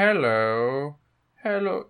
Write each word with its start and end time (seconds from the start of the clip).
Hello, 0.00 0.94
hello, 1.42 1.86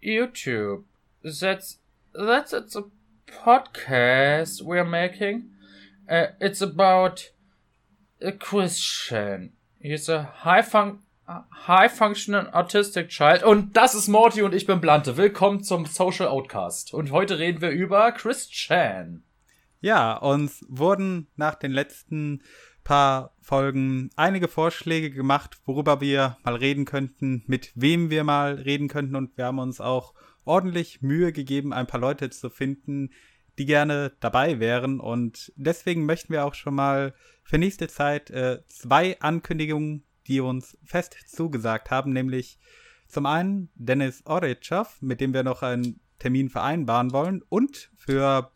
YouTube. 0.00 0.84
That's 1.24 1.78
that's 2.14 2.52
it's 2.52 2.76
a 2.76 2.84
podcast 3.26 4.62
we're 4.62 4.84
making. 4.84 5.50
Uh, 6.08 6.26
it's 6.40 6.62
about 6.62 7.32
a 8.22 8.30
Christian. 8.30 9.54
He's 9.80 10.08
a 10.08 10.22
high 10.44 10.62
fun 10.62 11.00
high 11.26 11.88
functioning 11.88 12.46
autistic 12.52 13.08
child. 13.08 13.42
Und 13.42 13.76
das 13.76 13.96
ist 13.96 14.06
Morty 14.06 14.42
und 14.42 14.54
ich 14.54 14.64
bin 14.64 14.80
Blante. 14.80 15.16
Willkommen 15.16 15.64
zum 15.64 15.84
Social 15.84 16.28
Outcast. 16.28 16.94
Und 16.94 17.10
heute 17.10 17.40
reden 17.40 17.60
wir 17.60 17.70
über 17.70 18.12
Christian. 18.12 19.24
Ja, 19.80 20.16
uns 20.16 20.64
wurden 20.68 21.26
nach 21.34 21.56
den 21.56 21.72
letzten 21.72 22.40
paar 22.88 23.34
Folgen 23.42 24.08
einige 24.16 24.48
Vorschläge 24.48 25.10
gemacht, 25.10 25.60
worüber 25.66 26.00
wir 26.00 26.38
mal 26.42 26.54
reden 26.54 26.86
könnten, 26.86 27.44
mit 27.46 27.70
wem 27.74 28.08
wir 28.08 28.24
mal 28.24 28.54
reden 28.54 28.88
könnten 28.88 29.14
und 29.14 29.36
wir 29.36 29.44
haben 29.44 29.58
uns 29.58 29.78
auch 29.78 30.14
ordentlich 30.46 31.02
Mühe 31.02 31.34
gegeben, 31.34 31.74
ein 31.74 31.86
paar 31.86 32.00
Leute 32.00 32.30
zu 32.30 32.48
finden, 32.48 33.10
die 33.58 33.66
gerne 33.66 34.12
dabei 34.20 34.58
wären 34.58 35.00
und 35.00 35.52
deswegen 35.56 36.06
möchten 36.06 36.32
wir 36.32 36.46
auch 36.46 36.54
schon 36.54 36.74
mal 36.76 37.12
für 37.42 37.58
nächste 37.58 37.88
Zeit 37.88 38.30
äh, 38.30 38.62
zwei 38.68 39.20
Ankündigungen, 39.20 40.04
die 40.26 40.40
uns 40.40 40.78
fest 40.82 41.14
zugesagt 41.26 41.90
haben, 41.90 42.14
nämlich 42.14 42.58
zum 43.06 43.26
einen 43.26 43.68
Dennis 43.74 44.24
Oritschow, 44.24 44.96
mit 45.02 45.20
dem 45.20 45.34
wir 45.34 45.42
noch 45.42 45.62
einen 45.62 46.00
Termin 46.18 46.48
vereinbaren 46.48 47.12
wollen 47.12 47.42
und 47.50 47.90
für 47.98 48.50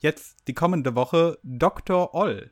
jetzt 0.00 0.46
die 0.46 0.54
kommende 0.54 0.94
Woche 0.94 1.38
Dr. 1.42 2.12
Oll. 2.12 2.50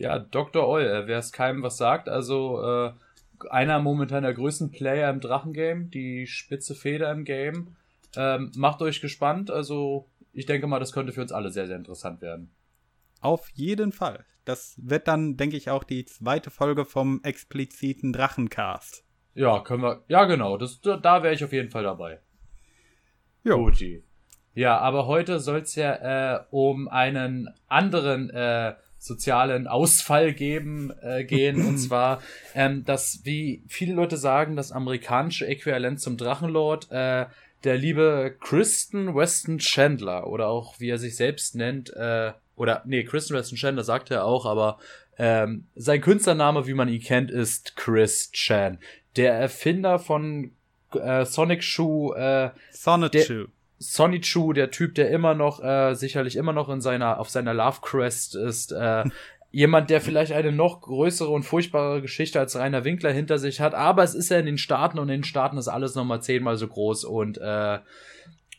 Ja, 0.00 0.18
Dr. 0.18 0.66
Oll, 0.66 0.82
äh, 0.82 1.06
wer 1.06 1.18
es 1.18 1.30
keinem 1.30 1.62
was 1.62 1.76
sagt, 1.76 2.08
also 2.08 2.62
äh, 2.62 2.92
einer 3.50 3.80
momentan 3.80 4.22
der 4.22 4.32
größten 4.32 4.70
Player 4.70 5.10
im 5.10 5.20
Drachengame, 5.20 5.84
die 5.84 6.26
spitze 6.26 6.74
Feder 6.74 7.12
im 7.12 7.24
Game. 7.24 7.76
Ähm, 8.16 8.50
macht 8.56 8.80
euch 8.80 9.02
gespannt, 9.02 9.50
also 9.50 10.08
ich 10.32 10.46
denke 10.46 10.66
mal, 10.66 10.78
das 10.78 10.92
könnte 10.92 11.12
für 11.12 11.20
uns 11.20 11.32
alle 11.32 11.50
sehr, 11.50 11.66
sehr 11.66 11.76
interessant 11.76 12.22
werden. 12.22 12.50
Auf 13.20 13.50
jeden 13.50 13.92
Fall. 13.92 14.24
Das 14.46 14.74
wird 14.78 15.06
dann, 15.06 15.36
denke 15.36 15.58
ich, 15.58 15.68
auch 15.68 15.84
die 15.84 16.06
zweite 16.06 16.48
Folge 16.50 16.86
vom 16.86 17.20
expliziten 17.22 18.14
Drachencast. 18.14 19.04
Ja, 19.34 19.60
können 19.60 19.82
wir. 19.82 20.02
Ja, 20.08 20.24
genau. 20.24 20.56
Das, 20.56 20.80
da 20.80 21.22
wäre 21.22 21.34
ich 21.34 21.44
auf 21.44 21.52
jeden 21.52 21.68
Fall 21.68 21.82
dabei. 21.82 22.20
Jo. 23.44 23.58
Guti. 23.58 24.02
Ja, 24.54 24.78
aber 24.78 25.06
heute 25.06 25.40
soll 25.40 25.58
es 25.58 25.74
ja 25.74 26.36
äh, 26.36 26.44
um 26.50 26.88
einen 26.88 27.50
anderen 27.68 28.30
äh, 28.30 28.74
sozialen 29.00 29.66
Ausfall 29.66 30.34
geben 30.34 30.92
äh, 31.02 31.24
gehen. 31.24 31.66
Und 31.66 31.78
zwar 31.78 32.22
ähm, 32.54 32.84
dass 32.84 33.20
wie 33.24 33.64
viele 33.66 33.94
Leute 33.94 34.16
sagen 34.16 34.54
das 34.54 34.70
amerikanische 34.70 35.46
Äquivalent 35.46 36.00
zum 36.00 36.16
Drachenlord 36.16 36.92
äh, 36.92 37.26
der 37.64 37.76
liebe 37.76 38.36
Kristen 38.40 39.14
Weston 39.14 39.58
Chandler 39.58 40.26
oder 40.26 40.48
auch 40.48 40.78
wie 40.78 40.90
er 40.90 40.98
sich 40.98 41.16
selbst 41.16 41.54
nennt 41.54 41.90
äh, 41.90 42.32
oder 42.56 42.82
nee 42.86 43.02
Kristen 43.02 43.34
Weston 43.34 43.56
Chandler 43.56 43.84
sagt 43.84 44.10
er 44.10 44.24
auch 44.24 44.44
aber 44.44 44.78
ähm, 45.18 45.66
sein 45.74 46.02
Künstlername 46.02 46.66
wie 46.66 46.74
man 46.74 46.88
ihn 46.88 47.00
kennt 47.00 47.30
ist 47.30 47.76
Chris 47.76 48.30
Chan. 48.32 48.78
Der 49.16 49.32
Erfinder 49.32 49.98
von 49.98 50.52
äh, 50.92 51.24
Sonic 51.24 51.64
Shoe 51.64 52.14
äh, 52.16 52.50
Sonic 52.70 53.24
Shoe 53.24 53.48
Sonny 53.82 54.20
Chu, 54.20 54.52
der 54.52 54.70
Typ, 54.70 54.94
der 54.94 55.10
immer 55.10 55.34
noch, 55.34 55.64
äh, 55.64 55.94
sicherlich 55.94 56.36
immer 56.36 56.52
noch 56.52 56.68
in 56.68 56.82
seiner, 56.82 57.18
auf 57.18 57.30
seiner 57.30 57.54
Love 57.54 57.78
Crest 57.80 58.36
ist, 58.36 58.72
äh, 58.72 59.04
jemand, 59.50 59.88
der 59.88 60.02
vielleicht 60.02 60.32
eine 60.32 60.52
noch 60.52 60.82
größere 60.82 61.30
und 61.30 61.44
furchtbare 61.44 62.02
Geschichte 62.02 62.38
als 62.38 62.56
Rainer 62.56 62.84
Winkler 62.84 63.10
hinter 63.10 63.38
sich 63.38 63.60
hat, 63.60 63.74
aber 63.74 64.04
es 64.04 64.14
ist 64.14 64.28
ja 64.28 64.38
in 64.38 64.46
den 64.46 64.58
Staaten 64.58 64.98
und 64.98 65.08
in 65.08 65.20
den 65.20 65.24
Staaten 65.24 65.56
ist 65.56 65.68
alles 65.68 65.94
nochmal 65.94 66.22
zehnmal 66.22 66.56
so 66.56 66.68
groß 66.68 67.04
und 67.04 67.38
äh, 67.38 67.78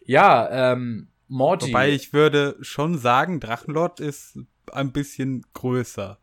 ja, 0.06 0.74
ähm, 0.74 1.08
Morty. 1.28 1.68
Wobei 1.68 1.92
ich 1.92 2.14
würde 2.14 2.58
schon 2.62 2.98
sagen, 2.98 3.40
Drachenlord 3.40 4.00
ist 4.00 4.40
ein 4.72 4.92
bisschen 4.92 5.46
größer. 5.54 6.18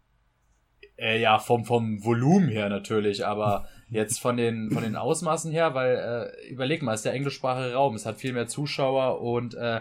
Äh, 0.96 1.20
ja, 1.20 1.38
vom, 1.38 1.64
vom 1.64 2.04
Volumen 2.04 2.48
her 2.48 2.68
natürlich, 2.68 3.24
aber 3.24 3.68
Jetzt 3.90 4.20
von 4.20 4.36
den, 4.36 4.70
von 4.70 4.82
den 4.82 4.96
Ausmaßen 4.96 5.50
her, 5.50 5.74
weil 5.74 6.32
äh, 6.44 6.50
überleg 6.50 6.82
mal, 6.82 6.92
es 6.92 7.00
ist 7.00 7.06
der 7.06 7.14
englischsprachige 7.14 7.74
Raum, 7.74 7.94
es 7.94 8.04
hat 8.04 8.18
viel 8.18 8.32
mehr 8.32 8.46
Zuschauer 8.46 9.20
und 9.20 9.54
äh, 9.54 9.80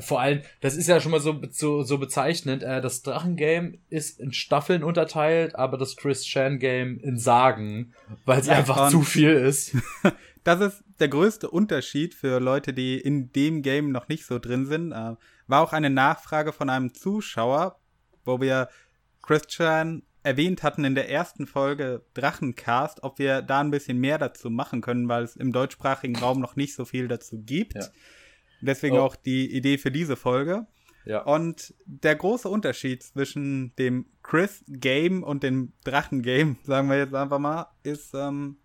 vor 0.00 0.20
allem, 0.20 0.42
das 0.60 0.76
ist 0.76 0.88
ja 0.88 1.00
schon 1.00 1.12
mal 1.12 1.20
so, 1.20 1.40
so, 1.50 1.82
so 1.82 1.98
bezeichnend, 1.98 2.62
äh, 2.62 2.80
das 2.80 3.02
Drachengame 3.02 3.78
ist 3.88 4.20
in 4.20 4.32
Staffeln 4.32 4.82
unterteilt, 4.82 5.54
aber 5.54 5.78
das 5.78 5.96
Chris 5.96 6.24
Chan 6.24 6.58
Game 6.58 6.98
in 6.98 7.18
Sagen, 7.18 7.94
weil 8.24 8.40
es 8.40 8.46
ja, 8.46 8.54
einfach 8.54 8.90
zu 8.90 9.02
viel 9.02 9.30
ist. 9.30 9.76
das 10.44 10.60
ist 10.60 10.84
der 10.98 11.08
größte 11.08 11.48
Unterschied 11.48 12.14
für 12.14 12.40
Leute, 12.40 12.72
die 12.72 12.98
in 12.98 13.32
dem 13.32 13.62
Game 13.62 13.90
noch 13.90 14.08
nicht 14.08 14.26
so 14.26 14.38
drin 14.38 14.66
sind. 14.66 14.92
Äh, 14.92 15.14
war 15.46 15.62
auch 15.62 15.72
eine 15.72 15.90
Nachfrage 15.90 16.52
von 16.52 16.68
einem 16.68 16.92
Zuschauer, 16.92 17.78
wo 18.24 18.40
wir 18.40 18.68
Christian 19.22 20.02
erwähnt 20.22 20.62
hatten 20.62 20.84
in 20.84 20.94
der 20.94 21.08
ersten 21.08 21.46
Folge 21.46 22.04
Drachencast, 22.14 23.02
ob 23.02 23.18
wir 23.18 23.42
da 23.42 23.60
ein 23.60 23.70
bisschen 23.70 23.98
mehr 23.98 24.18
dazu 24.18 24.50
machen 24.50 24.80
können, 24.80 25.08
weil 25.08 25.24
es 25.24 25.36
im 25.36 25.52
deutschsprachigen 25.52 26.16
Raum 26.16 26.40
noch 26.40 26.56
nicht 26.56 26.74
so 26.74 26.84
viel 26.84 27.08
dazu 27.08 27.42
gibt. 27.42 27.74
Ja. 27.74 27.86
Deswegen 28.60 28.98
oh. 28.98 29.02
auch 29.02 29.16
die 29.16 29.50
Idee 29.54 29.78
für 29.78 29.90
diese 29.90 30.16
Folge. 30.16 30.66
Ja. 31.06 31.22
Und 31.22 31.74
der 31.86 32.14
große 32.14 32.48
Unterschied 32.48 33.02
zwischen 33.02 33.74
dem 33.76 34.06
Chris 34.22 34.62
Game 34.68 35.22
und 35.22 35.42
dem 35.42 35.72
Drachen 35.84 36.22
Game, 36.22 36.58
sagen 36.64 36.90
wir 36.90 36.98
jetzt 36.98 37.14
einfach 37.14 37.38
mal, 37.38 37.68
ist 37.82 38.12
ähm, 38.14 38.58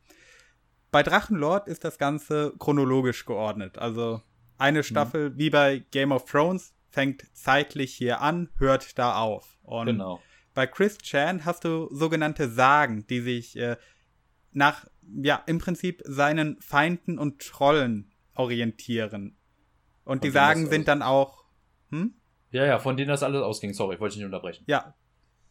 bei 0.91 1.03
Drachenlord 1.03 1.67
ist 1.67 1.85
das 1.85 1.97
Ganze 1.97 2.53
chronologisch 2.59 3.25
geordnet. 3.25 3.77
Also 3.77 4.21
eine 4.57 4.79
mhm. 4.79 4.83
Staffel 4.83 5.29
mhm. 5.29 5.37
wie 5.37 5.49
bei 5.49 5.85
Game 5.91 6.11
of 6.11 6.25
Thrones 6.25 6.73
fängt 6.89 7.25
zeitlich 7.33 7.93
hier 7.93 8.21
an, 8.21 8.49
hört 8.57 8.97
da 8.99 9.15
auf. 9.15 9.57
Und 9.63 9.87
genau 9.87 10.19
bei 10.55 10.65
Chris 10.65 10.97
Chan 10.97 11.45
hast 11.45 11.65
du 11.65 11.93
sogenannte 11.93 12.49
Sagen, 12.49 13.05
die 13.07 13.19
sich 13.19 13.57
äh, 13.57 13.75
nach, 14.51 14.87
ja, 15.21 15.43
im 15.45 15.59
Prinzip 15.59 16.01
seinen 16.05 16.59
Feinden 16.61 17.19
und 17.19 17.41
Trollen 17.41 18.11
orientieren. 18.33 19.37
Und 20.05 20.23
die 20.23 20.31
Sagen 20.31 20.67
sind 20.69 20.87
dann 20.87 21.01
auch, 21.01 21.43
hm? 21.89 22.15
Ja, 22.51 22.65
ja, 22.65 22.79
von 22.79 22.95
denen 22.95 23.09
das 23.09 23.21
alles 23.21 23.41
ausging. 23.41 23.73
Sorry, 23.73 23.99
wollte 23.99 24.13
ich 24.13 24.17
nicht 24.17 24.25
unterbrechen. 24.25 24.63
Ja. 24.67 24.95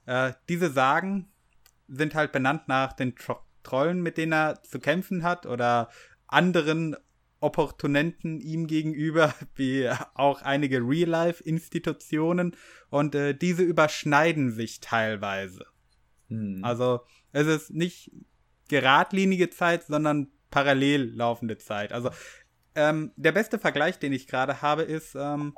Äh, 0.06 0.32
diese 0.48 0.70
Sagen 0.70 1.30
sind 1.86 2.14
halt 2.14 2.32
benannt 2.32 2.66
nach 2.66 2.92
den 2.94 3.14
Tro 3.14 3.36
Trollen, 3.62 4.02
mit 4.02 4.18
denen 4.18 4.32
er 4.32 4.62
zu 4.62 4.78
kämpfen 4.78 5.22
hat 5.22 5.46
oder 5.46 5.88
anderen 6.26 6.96
Opportunenten 7.44 8.40
ihm 8.40 8.66
gegenüber, 8.66 9.34
wie 9.54 9.88
auch 10.14 10.42
einige 10.42 10.78
Real-Life-Institutionen. 10.78 12.56
Und 12.90 13.14
äh, 13.14 13.34
diese 13.34 13.62
überschneiden 13.62 14.50
sich 14.50 14.80
teilweise. 14.80 15.66
Hm. 16.28 16.60
Also 16.62 17.00
es 17.32 17.46
ist 17.46 17.70
nicht 17.70 18.10
geradlinige 18.68 19.50
Zeit, 19.50 19.84
sondern 19.84 20.32
parallel 20.50 21.12
laufende 21.14 21.58
Zeit. 21.58 21.92
Also 21.92 22.10
ähm, 22.74 23.12
der 23.16 23.32
beste 23.32 23.58
Vergleich, 23.58 23.98
den 23.98 24.12
ich 24.12 24.26
gerade 24.26 24.62
habe, 24.62 24.82
ist, 24.82 25.14
ähm, 25.14 25.54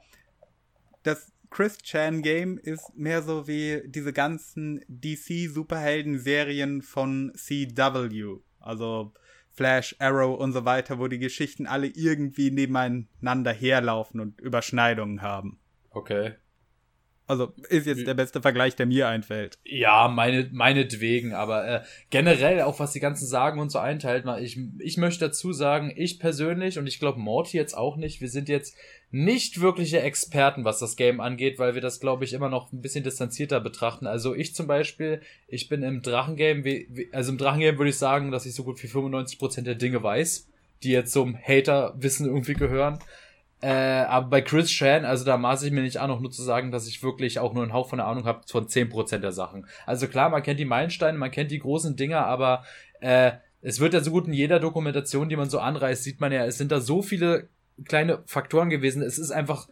das 1.02 1.32
Chris 1.50 1.78
Chan 1.78 2.22
Game 2.22 2.58
ist 2.58 2.94
mehr 2.94 3.22
so 3.22 3.46
wie 3.46 3.82
diese 3.86 4.12
ganzen 4.12 4.84
DC-Superhelden-Serien 4.88 6.82
von 6.82 7.32
CW. 7.36 8.40
Also 8.58 9.14
Flash, 9.56 9.96
Arrow 9.98 10.38
und 10.38 10.52
so 10.52 10.64
weiter, 10.64 10.98
wo 10.98 11.08
die 11.08 11.18
Geschichten 11.18 11.66
alle 11.66 11.86
irgendwie 11.86 12.50
nebeneinander 12.50 13.52
herlaufen 13.52 14.20
und 14.20 14.40
Überschneidungen 14.40 15.22
haben. 15.22 15.58
Okay. 15.90 16.34
Also 17.28 17.52
ist 17.68 17.86
jetzt 17.86 18.06
der 18.06 18.14
beste 18.14 18.40
Vergleich, 18.40 18.76
der 18.76 18.86
mir 18.86 19.08
einfällt. 19.08 19.58
Ja, 19.64 20.06
meine, 20.06 20.48
meinetwegen, 20.52 21.34
aber 21.34 21.66
äh, 21.66 21.82
generell 22.10 22.62
auch 22.62 22.78
was 22.78 22.92
die 22.92 23.00
ganzen 23.00 23.26
Sagen 23.26 23.58
und 23.58 23.70
so 23.70 23.80
einteilt, 23.80 24.24
ich, 24.40 24.58
ich 24.78 24.96
möchte 24.96 25.26
dazu 25.26 25.52
sagen, 25.52 25.92
ich 25.96 26.20
persönlich 26.20 26.78
und 26.78 26.86
ich 26.86 27.00
glaube 27.00 27.18
Morty 27.18 27.56
jetzt 27.56 27.76
auch 27.76 27.96
nicht, 27.96 28.20
wir 28.20 28.28
sind 28.28 28.48
jetzt 28.48 28.76
nicht 29.10 29.60
wirkliche 29.60 30.00
Experten, 30.00 30.64
was 30.64 30.78
das 30.78 30.94
Game 30.94 31.20
angeht, 31.20 31.58
weil 31.58 31.74
wir 31.74 31.80
das, 31.80 31.98
glaube 31.98 32.24
ich, 32.24 32.32
immer 32.32 32.48
noch 32.48 32.72
ein 32.72 32.80
bisschen 32.80 33.02
distanzierter 33.02 33.60
betrachten. 33.60 34.06
Also 34.06 34.34
ich 34.34 34.54
zum 34.54 34.68
Beispiel, 34.68 35.20
ich 35.48 35.68
bin 35.68 35.82
im 35.82 36.02
Drachengame, 36.02 36.86
also 37.12 37.32
im 37.32 37.38
Drachengame 37.38 37.78
würde 37.78 37.90
ich 37.90 37.98
sagen, 37.98 38.30
dass 38.30 38.46
ich 38.46 38.54
so 38.54 38.62
gut 38.62 38.82
wie 38.82 38.88
95% 38.88 39.62
der 39.62 39.74
Dinge 39.74 40.02
weiß, 40.02 40.48
die 40.82 40.90
jetzt 40.90 41.12
zum 41.12 41.36
Hater-Wissen 41.36 42.26
irgendwie 42.26 42.54
gehören. 42.54 43.00
Äh, 43.62 43.68
aber 43.68 44.28
bei 44.28 44.42
Chris 44.42 44.68
Chan, 44.68 45.04
also 45.04 45.24
da 45.24 45.38
maße 45.38 45.66
ich 45.66 45.72
mir 45.72 45.82
nicht 45.82 45.98
an, 45.98 46.10
auch 46.10 46.20
nur 46.20 46.30
zu 46.30 46.42
sagen, 46.42 46.70
dass 46.70 46.86
ich 46.86 47.02
wirklich 47.02 47.38
auch 47.38 47.54
nur 47.54 47.62
einen 47.62 47.72
Hauch 47.72 47.88
von 47.88 47.98
der 47.98 48.06
Ahnung 48.06 48.24
habe 48.24 48.42
von 48.46 48.66
10% 48.66 49.18
der 49.18 49.32
Sachen. 49.32 49.66
Also 49.86 50.08
klar, 50.08 50.28
man 50.28 50.42
kennt 50.42 50.60
die 50.60 50.66
Meilensteine, 50.66 51.16
man 51.16 51.30
kennt 51.30 51.50
die 51.50 51.58
großen 51.58 51.96
Dinger, 51.96 52.26
aber 52.26 52.64
äh, 53.00 53.32
es 53.62 53.80
wird 53.80 53.94
ja 53.94 54.00
so 54.00 54.10
gut 54.10 54.26
in 54.26 54.34
jeder 54.34 54.60
Dokumentation, 54.60 55.28
die 55.28 55.36
man 55.36 55.48
so 55.48 55.58
anreißt, 55.58 56.02
sieht 56.02 56.20
man 56.20 56.32
ja, 56.32 56.44
es 56.44 56.58
sind 56.58 56.70
da 56.70 56.80
so 56.80 57.02
viele 57.02 57.48
kleine 57.84 58.22
Faktoren 58.26 58.70
gewesen. 58.70 59.02
Es 59.02 59.18
ist 59.18 59.30
einfach, 59.30 59.68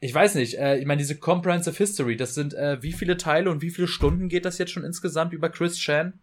ich 0.00 0.14
weiß 0.14 0.36
nicht, 0.36 0.58
äh, 0.58 0.78
ich 0.78 0.86
meine, 0.86 0.98
diese 0.98 1.16
Comprehensive 1.16 1.76
History, 1.76 2.16
das 2.16 2.34
sind 2.34 2.54
äh, 2.54 2.82
wie 2.82 2.92
viele 2.92 3.16
Teile 3.16 3.50
und 3.50 3.62
wie 3.62 3.70
viele 3.70 3.88
Stunden 3.88 4.28
geht 4.28 4.44
das 4.44 4.58
jetzt 4.58 4.70
schon 4.70 4.84
insgesamt 4.84 5.32
über 5.32 5.50
Chris 5.50 5.76
Chan? 5.76 6.20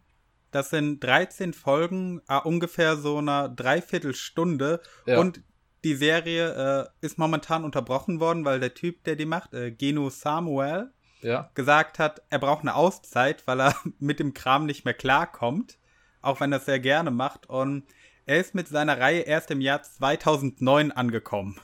Das 0.51 0.69
sind 0.69 1.03
13 1.03 1.53
Folgen, 1.53 2.21
äh, 2.29 2.39
ungefähr 2.39 2.95
so 2.95 3.17
einer 3.17 3.49
Dreiviertelstunde. 3.49 4.81
Ja. 5.05 5.19
Und 5.19 5.41
die 5.85 5.95
Serie 5.95 6.89
äh, 7.01 7.05
ist 7.05 7.17
momentan 7.17 7.63
unterbrochen 7.63 8.19
worden, 8.19 8.43
weil 8.43 8.59
der 8.59 8.73
Typ, 8.73 9.03
der 9.05 9.15
die 9.15 9.25
macht, 9.25 9.53
äh, 9.53 9.71
Geno 9.71 10.09
Samuel, 10.09 10.91
Ja. 11.21 11.49
gesagt 11.53 11.97
hat, 11.99 12.21
er 12.29 12.39
braucht 12.39 12.61
eine 12.61 12.75
Auszeit, 12.75 13.47
weil 13.47 13.61
er 13.61 13.75
mit 13.99 14.19
dem 14.19 14.33
Kram 14.33 14.65
nicht 14.65 14.83
mehr 14.83 14.93
klarkommt. 14.95 15.77
Auch 16.21 16.39
wenn 16.41 16.51
er 16.51 16.57
es 16.57 16.65
sehr 16.65 16.79
gerne 16.79 17.11
macht. 17.11 17.47
Und 17.47 17.85
er 18.25 18.39
ist 18.39 18.55
mit 18.55 18.67
seiner 18.67 18.99
Reihe 18.99 19.21
erst 19.21 19.51
im 19.51 19.61
Jahr 19.61 19.83
2009 19.83 20.91
angekommen. 20.91 21.59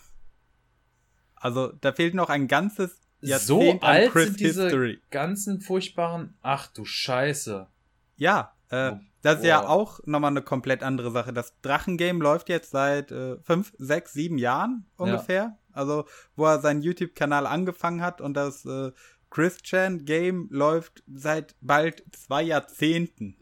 Also 1.36 1.72
da 1.82 1.92
fehlt 1.92 2.14
noch 2.14 2.30
ein 2.30 2.48
ganzes 2.48 3.00
So 3.22 3.28
Jahrzehnt 3.60 3.84
an 3.84 3.90
alt 3.90 4.12
Chris 4.12 4.26
sind 4.26 4.40
diese 4.40 4.64
History. 4.66 5.02
ganzen 5.10 5.62
furchtbaren. 5.62 6.38
Ach 6.42 6.68
du 6.68 6.86
Scheiße. 6.86 7.68
Ja, 8.18 8.56
äh, 8.70 8.92
Oh, 8.92 9.00
das 9.22 9.40
ist 9.40 9.46
ja 9.46 9.62
boah. 9.62 9.70
auch 9.70 10.00
nochmal 10.06 10.32
eine 10.32 10.42
komplett 10.42 10.84
andere 10.84 11.12
Sache. 11.12 11.34
Das 11.34 11.60
Drachengame 11.62 12.24
läuft 12.24 12.50
jetzt 12.50 12.72
seit 12.72 13.12
äh, 13.12 13.38
fünf, 13.42 13.74
sechs, 13.78 14.14
sieben 14.14 14.38
Jahren 14.38 14.86
ungefähr. 14.98 15.58
Also, 15.74 16.06
wo 16.36 16.46
er 16.46 16.60
seinen 16.60 16.82
YouTube-Kanal 16.82 17.46
angefangen 17.46 18.02
hat 18.02 18.20
und 18.20 18.34
das 18.34 18.66
äh, 18.66 18.92
Christian-Game 19.30 20.50
läuft 20.52 21.04
seit 21.12 21.56
bald 21.62 22.04
zwei 22.12 22.44
Jahrzehnten. 22.44 23.38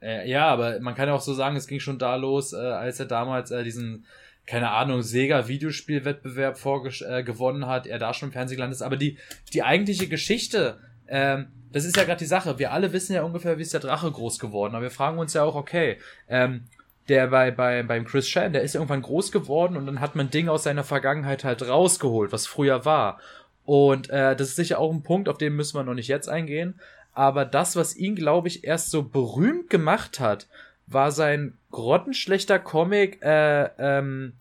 Äh, 0.00 0.28
ja, 0.28 0.46
aber 0.46 0.80
man 0.80 0.94
kann 0.94 1.08
ja 1.08 1.14
auch 1.14 1.20
so 1.20 1.34
sagen, 1.34 1.56
es 1.56 1.68
ging 1.68 1.80
schon 1.80 1.98
da 1.98 2.16
los, 2.16 2.52
äh, 2.52 2.56
als 2.56 2.98
er 2.98 3.06
damals 3.06 3.50
äh, 3.50 3.62
diesen, 3.62 4.06
keine 4.46 4.70
Ahnung, 4.70 5.02
Sega-Videospielwettbewerb 5.02 6.58
äh, 7.02 7.22
gewonnen 7.22 7.66
hat, 7.66 7.86
er 7.86 7.98
da 7.98 8.14
schon 8.14 8.30
im 8.30 8.32
Fernsehen 8.32 8.56
gelandet 8.56 8.76
ist. 8.76 8.82
Aber 8.82 8.96
die, 8.96 9.18
die 9.52 9.62
eigentliche 9.62 10.08
Geschichte, 10.08 10.80
ähm, 11.06 11.52
das 11.72 11.84
ist 11.84 11.96
ja 11.96 12.04
gerade 12.04 12.18
die 12.18 12.26
Sache. 12.26 12.58
Wir 12.58 12.72
alle 12.72 12.92
wissen 12.92 13.14
ja 13.14 13.22
ungefähr, 13.22 13.58
wie 13.58 13.62
ist 13.62 13.72
der 13.72 13.80
Drache 13.80 14.10
groß 14.10 14.38
geworden. 14.38 14.74
Aber 14.74 14.82
wir 14.82 14.90
fragen 14.90 15.18
uns 15.18 15.34
ja 15.34 15.42
auch, 15.42 15.54
okay, 15.54 15.98
ähm, 16.28 16.64
der 17.08 17.28
bei, 17.28 17.50
bei, 17.50 17.82
beim 17.82 18.04
Chris 18.04 18.26
Chan, 18.26 18.52
der 18.52 18.62
ist 18.62 18.74
irgendwann 18.74 19.02
groß 19.02 19.32
geworden 19.32 19.76
und 19.76 19.86
dann 19.86 20.00
hat 20.00 20.14
man 20.14 20.30
Dinge 20.30 20.52
aus 20.52 20.62
seiner 20.62 20.84
Vergangenheit 20.84 21.44
halt 21.44 21.66
rausgeholt, 21.66 22.32
was 22.32 22.46
früher 22.46 22.84
war. 22.84 23.18
Und 23.64 24.10
äh, 24.10 24.36
das 24.36 24.48
ist 24.48 24.56
sicher 24.56 24.78
auch 24.78 24.92
ein 24.92 25.02
Punkt, 25.02 25.28
auf 25.28 25.38
den 25.38 25.54
müssen 25.54 25.76
wir 25.76 25.84
noch 25.84 25.94
nicht 25.94 26.08
jetzt 26.08 26.28
eingehen. 26.28 26.80
Aber 27.14 27.44
das, 27.44 27.76
was 27.76 27.96
ihn, 27.96 28.16
glaube 28.16 28.48
ich, 28.48 28.64
erst 28.64 28.90
so 28.90 29.02
berühmt 29.02 29.68
gemacht 29.68 30.20
hat, 30.20 30.46
war 30.86 31.12
sein 31.12 31.58
grottenschlechter 31.70 32.58
Comic 32.58 33.22
äh, 33.22 33.68
ähm, 33.78 34.34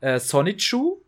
äh, 0.00 0.18
Sonichu, 0.18 0.98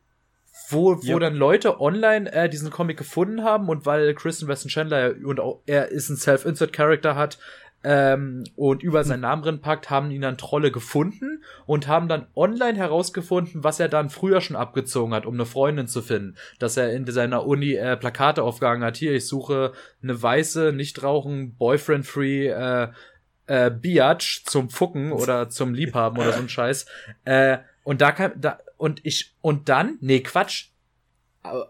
wo, 0.72 0.96
wo 0.96 1.00
Ja. 1.02 1.18
dann 1.18 1.34
Leute 1.34 1.80
online 1.80 2.32
äh, 2.32 2.48
diesen 2.48 2.70
Comic 2.70 2.96
gefunden 2.96 3.44
haben 3.44 3.68
und 3.68 3.86
weil 3.86 4.14
Kristen 4.14 4.48
Weston 4.48 4.70
Chandler 4.70 5.14
und 5.24 5.40
auch 5.40 5.60
er 5.66 5.88
ist 5.88 6.08
ein 6.10 6.16
Self-Insert-Character 6.16 7.14
hat 7.16 7.38
ähm, 7.82 8.44
und 8.56 8.82
überall 8.82 9.04
seinen 9.04 9.20
Namen 9.20 9.42
drin 9.42 9.60
packt, 9.62 9.88
haben 9.88 10.10
ihn 10.10 10.20
dann 10.20 10.36
Trolle 10.36 10.70
gefunden 10.70 11.42
und 11.64 11.88
haben 11.88 12.08
dann 12.08 12.26
online 12.36 12.76
herausgefunden, 12.76 13.64
was 13.64 13.80
er 13.80 13.88
dann 13.88 14.10
früher 14.10 14.42
schon 14.42 14.56
abgezogen 14.56 15.14
hat, 15.14 15.24
um 15.24 15.34
eine 15.34 15.46
Freundin 15.46 15.86
zu 15.88 16.02
finden. 16.02 16.36
Dass 16.58 16.76
er 16.76 16.92
in 16.92 17.06
seiner 17.06 17.46
Uni 17.46 17.74
äh, 17.74 17.96
Plakate 17.96 18.42
aufgehangen 18.42 18.84
hat. 18.84 18.98
Hier, 18.98 19.14
ich 19.14 19.26
suche 19.26 19.72
eine 20.02 20.22
weiße, 20.22 20.72
nicht 20.72 21.02
rauchen, 21.02 21.54
boyfriend-free 21.56 22.48
äh, 22.48 22.88
äh, 23.46 23.70
Biatch 23.70 24.44
zum 24.44 24.68
Fucken 24.68 25.10
oder 25.12 25.48
zum 25.48 25.72
Liebhaben 25.72 26.18
oder 26.18 26.32
so 26.32 26.40
ein 26.40 26.48
Scheiß. 26.50 26.84
Äh, 27.24 27.58
und 27.82 28.02
da 28.02 28.12
kam, 28.12 28.32
da, 28.38 28.58
und 28.80 29.00
ich, 29.04 29.34
und 29.42 29.68
dann, 29.68 29.98
nee, 30.00 30.20
Quatsch. 30.20 30.68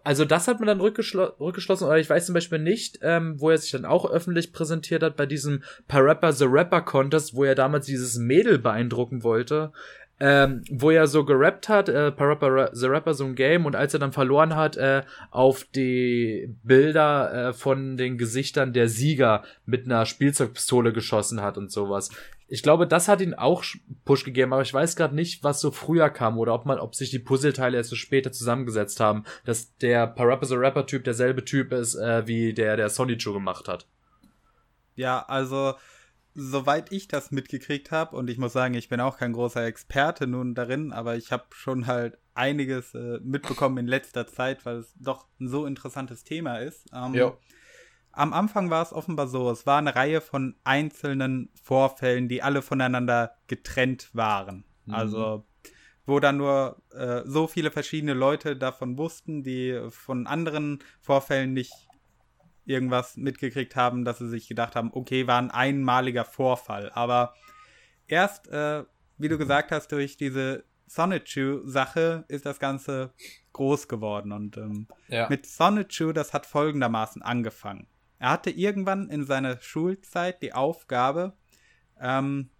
Also 0.02 0.24
das 0.24 0.48
hat 0.48 0.58
man 0.58 0.66
dann 0.66 0.80
rückgeschlo 0.80 1.24
rückgeschlossen, 1.38 1.84
aber 1.86 1.98
ich 1.98 2.10
weiß 2.10 2.26
zum 2.26 2.34
Beispiel 2.34 2.58
nicht, 2.58 2.98
ähm, 3.02 3.40
wo 3.40 3.50
er 3.50 3.58
sich 3.58 3.70
dann 3.70 3.84
auch 3.84 4.10
öffentlich 4.10 4.52
präsentiert 4.52 5.02
hat 5.02 5.16
bei 5.16 5.26
diesem 5.26 5.62
Parappa 5.86 6.32
the 6.32 6.46
Rapper 6.48 6.80
Contest, 6.80 7.34
wo 7.34 7.44
er 7.44 7.54
damals 7.54 7.86
dieses 7.86 8.16
Mädel 8.16 8.58
beeindrucken 8.58 9.22
wollte, 9.22 9.72
ähm, 10.18 10.64
wo 10.70 10.90
er 10.90 11.06
so 11.06 11.24
gerappt 11.24 11.68
hat, 11.68 11.88
äh, 11.88 12.10
Parappa 12.10 12.46
Ra- 12.48 12.70
the 12.72 12.86
Rapper 12.86 13.14
so 13.14 13.24
ein 13.24 13.36
Game 13.36 13.64
und 13.64 13.76
als 13.76 13.94
er 13.94 14.00
dann 14.00 14.12
verloren 14.12 14.56
hat, 14.56 14.76
äh, 14.76 15.02
auf 15.30 15.64
die 15.64 16.52
Bilder 16.64 17.32
äh, 17.32 17.52
von 17.52 17.96
den 17.96 18.18
Gesichtern 18.18 18.72
der 18.72 18.88
Sieger 18.88 19.44
mit 19.66 19.84
einer 19.84 20.04
Spielzeugpistole 20.04 20.92
geschossen 20.92 21.42
hat 21.42 21.56
und 21.56 21.70
sowas. 21.70 22.10
Ich 22.52 22.64
glaube, 22.64 22.88
das 22.88 23.06
hat 23.06 23.20
ihn 23.20 23.34
auch 23.34 23.62
Push 24.04 24.24
gegeben, 24.24 24.52
aber 24.52 24.62
ich 24.62 24.74
weiß 24.74 24.96
gerade 24.96 25.14
nicht, 25.14 25.44
was 25.44 25.60
so 25.60 25.70
früher 25.70 26.10
kam 26.10 26.36
oder 26.36 26.52
ob 26.52 26.66
man, 26.66 26.80
ob 26.80 26.96
sich 26.96 27.10
die 27.10 27.20
Puzzleteile 27.20 27.76
erst 27.76 27.90
so 27.90 27.96
später 27.96 28.32
zusammengesetzt 28.32 28.98
haben, 28.98 29.22
dass 29.44 29.76
der 29.76 30.08
Parappa 30.08 30.46
Rapper 30.50 30.84
Typ 30.84 31.04
derselbe 31.04 31.44
Typ 31.44 31.72
ist, 31.72 31.94
äh, 31.94 32.26
wie 32.26 32.52
der, 32.52 32.76
der 32.76 32.88
Sonichu 32.88 33.32
gemacht 33.32 33.68
hat. 33.68 33.86
Ja, 34.96 35.24
also 35.28 35.74
soweit 36.34 36.90
ich 36.90 37.06
das 37.06 37.30
mitgekriegt 37.30 37.92
habe, 37.92 38.16
und 38.16 38.28
ich 38.28 38.36
muss 38.36 38.52
sagen, 38.52 38.74
ich 38.74 38.88
bin 38.88 39.00
auch 39.00 39.16
kein 39.16 39.32
großer 39.32 39.64
Experte 39.64 40.26
nun 40.26 40.56
darin, 40.56 40.92
aber 40.92 41.16
ich 41.16 41.30
habe 41.30 41.44
schon 41.50 41.86
halt 41.86 42.18
einiges 42.34 42.94
äh, 42.94 43.20
mitbekommen 43.22 43.78
in 43.78 43.86
letzter 43.86 44.26
Zeit, 44.26 44.66
weil 44.66 44.78
es 44.78 44.92
doch 44.98 45.26
ein 45.40 45.48
so 45.48 45.66
interessantes 45.66 46.24
Thema 46.24 46.56
ist. 46.58 46.86
Ähm, 46.92 47.14
Ja. 47.14 47.32
Am 48.20 48.34
Anfang 48.34 48.68
war 48.68 48.82
es 48.82 48.92
offenbar 48.92 49.28
so, 49.28 49.50
es 49.50 49.64
war 49.64 49.78
eine 49.78 49.96
Reihe 49.96 50.20
von 50.20 50.54
einzelnen 50.62 51.48
Vorfällen, 51.62 52.28
die 52.28 52.42
alle 52.42 52.60
voneinander 52.60 53.34
getrennt 53.46 54.10
waren. 54.12 54.64
Mhm. 54.84 54.94
Also 54.94 55.46
wo 56.04 56.20
dann 56.20 56.36
nur 56.36 56.82
äh, 56.92 57.22
so 57.24 57.46
viele 57.46 57.70
verschiedene 57.70 58.12
Leute 58.12 58.56
davon 58.56 58.98
wussten, 58.98 59.42
die 59.42 59.80
von 59.88 60.26
anderen 60.26 60.80
Vorfällen 61.00 61.54
nicht 61.54 61.72
irgendwas 62.66 63.16
mitgekriegt 63.16 63.74
haben, 63.74 64.04
dass 64.04 64.18
sie 64.18 64.28
sich 64.28 64.48
gedacht 64.48 64.76
haben, 64.76 64.90
okay, 64.92 65.26
war 65.26 65.38
ein 65.38 65.50
einmaliger 65.50 66.26
Vorfall. 66.26 66.90
Aber 66.90 67.32
erst, 68.06 68.48
äh, 68.48 68.84
wie 69.16 69.28
du 69.28 69.38
gesagt 69.38 69.72
hast, 69.72 69.92
durch 69.92 70.18
diese 70.18 70.64
Sonichu-Sache 70.88 72.24
ist 72.28 72.44
das 72.44 72.58
Ganze 72.58 73.14
groß 73.54 73.88
geworden. 73.88 74.32
Und 74.32 74.58
ähm, 74.58 74.88
Ja. 75.08 75.26
mit 75.30 75.46
Sonichu, 75.46 76.12
das 76.12 76.34
hat 76.34 76.44
folgendermaßen 76.44 77.22
angefangen. 77.22 77.86
Er 78.20 78.30
hatte 78.30 78.50
irgendwann 78.50 79.08
in 79.10 79.24
seiner 79.24 79.60
Schulzeit 79.60 80.42
die 80.42 80.52
Aufgabe, 80.52 81.32
ähm, 82.00 82.50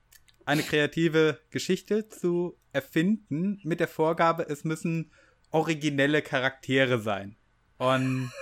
eine 0.44 0.62
kreative 0.62 1.38
Geschichte 1.50 2.08
zu 2.08 2.58
erfinden, 2.72 3.60
mit 3.62 3.78
der 3.78 3.86
Vorgabe, 3.86 4.48
es 4.48 4.64
müssen 4.64 5.12
originelle 5.50 6.22
Charaktere 6.22 6.98
sein. 6.98 7.36
Und 7.78 8.32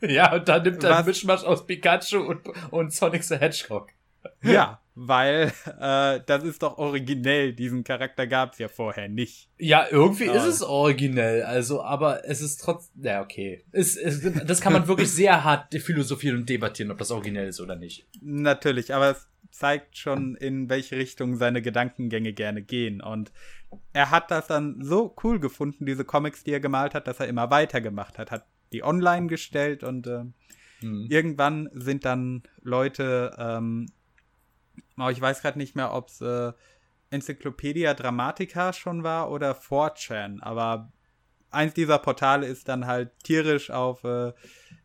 Ja, 0.00 0.34
und 0.34 0.48
dann 0.48 0.62
nimmt 0.62 0.84
er 0.84 0.98
einen 0.98 1.06
Mischmasch 1.06 1.42
aus 1.42 1.66
Pikachu 1.66 2.18
und, 2.18 2.48
und 2.70 2.92
Sonic 2.92 3.24
the 3.24 3.36
Hedgehog. 3.36 3.88
Ja, 4.42 4.80
weil 4.94 5.52
äh, 5.80 6.20
das 6.26 6.42
ist 6.44 6.62
doch 6.62 6.78
originell, 6.78 7.52
diesen 7.52 7.84
Charakter 7.84 8.26
gab 8.26 8.52
es 8.52 8.58
ja 8.58 8.68
vorher 8.68 9.08
nicht. 9.08 9.48
Ja, 9.58 9.86
irgendwie 9.90 10.24
Ja. 10.26 10.34
ist 10.34 10.44
es 10.46 10.62
originell, 10.62 11.42
also, 11.42 11.82
aber 11.82 12.24
es 12.28 12.40
ist 12.40 12.58
trotzdem, 12.60 13.04
ja, 13.04 13.22
okay. 13.22 13.64
Es, 13.72 13.96
es, 13.96 14.20
das 14.44 14.60
kann 14.60 14.72
man 14.72 14.88
wirklich 14.88 15.10
sehr 15.10 15.44
hart 15.44 15.74
philosophieren 15.74 16.38
und 16.38 16.48
debattieren, 16.48 16.90
ob 16.90 16.98
das 16.98 17.10
originell 17.10 17.48
ist 17.48 17.60
oder 17.60 17.76
nicht. 17.76 18.06
Natürlich, 18.20 18.92
aber 18.94 19.10
es 19.12 19.28
zeigt 19.50 19.96
schon, 19.96 20.34
in 20.36 20.68
welche 20.68 20.96
Richtung 20.96 21.36
seine 21.36 21.62
Gedankengänge 21.62 22.32
gerne 22.32 22.62
gehen. 22.62 23.00
Und 23.00 23.32
er 23.92 24.10
hat 24.10 24.30
das 24.30 24.46
dann 24.46 24.82
so 24.82 25.14
cool 25.22 25.40
gefunden, 25.40 25.86
diese 25.86 26.04
Comics, 26.04 26.44
die 26.44 26.52
er 26.52 26.60
gemalt 26.60 26.94
hat, 26.94 27.06
dass 27.06 27.18
er 27.20 27.28
immer 27.28 27.50
weitergemacht 27.50 28.18
hat. 28.18 28.30
Hat 28.30 28.46
die 28.72 28.82
online 28.84 29.26
gestellt 29.28 29.82
und 29.84 30.06
äh, 30.06 30.24
Hm. 30.80 31.06
irgendwann 31.10 31.68
sind 31.72 32.04
dann 32.04 32.44
Leute, 32.62 33.34
ähm, 33.36 33.86
oh, 34.98 35.08
ich 35.08 35.20
weiß 35.20 35.42
gerade 35.42 35.58
nicht 35.58 35.76
mehr, 35.76 35.92
ob 35.92 36.08
es 36.08 36.20
äh, 36.20 36.52
Enzyklopädia 37.10 37.94
Dramatica 37.94 38.72
schon 38.72 39.02
war 39.02 39.30
oder 39.30 39.52
4chan, 39.52 40.42
aber 40.42 40.92
eins 41.50 41.74
dieser 41.74 41.98
Portale 41.98 42.46
ist 42.46 42.68
dann 42.68 42.86
halt 42.86 43.10
tierisch 43.22 43.70
auf 43.70 44.04
äh, 44.04 44.32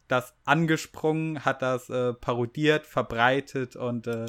das 0.07 0.33
angesprungen, 0.45 1.43
hat 1.45 1.61
das 1.61 1.89
äh, 1.89 2.13
parodiert, 2.13 2.85
verbreitet 2.85 3.75
und 3.75 4.07
äh, 4.07 4.27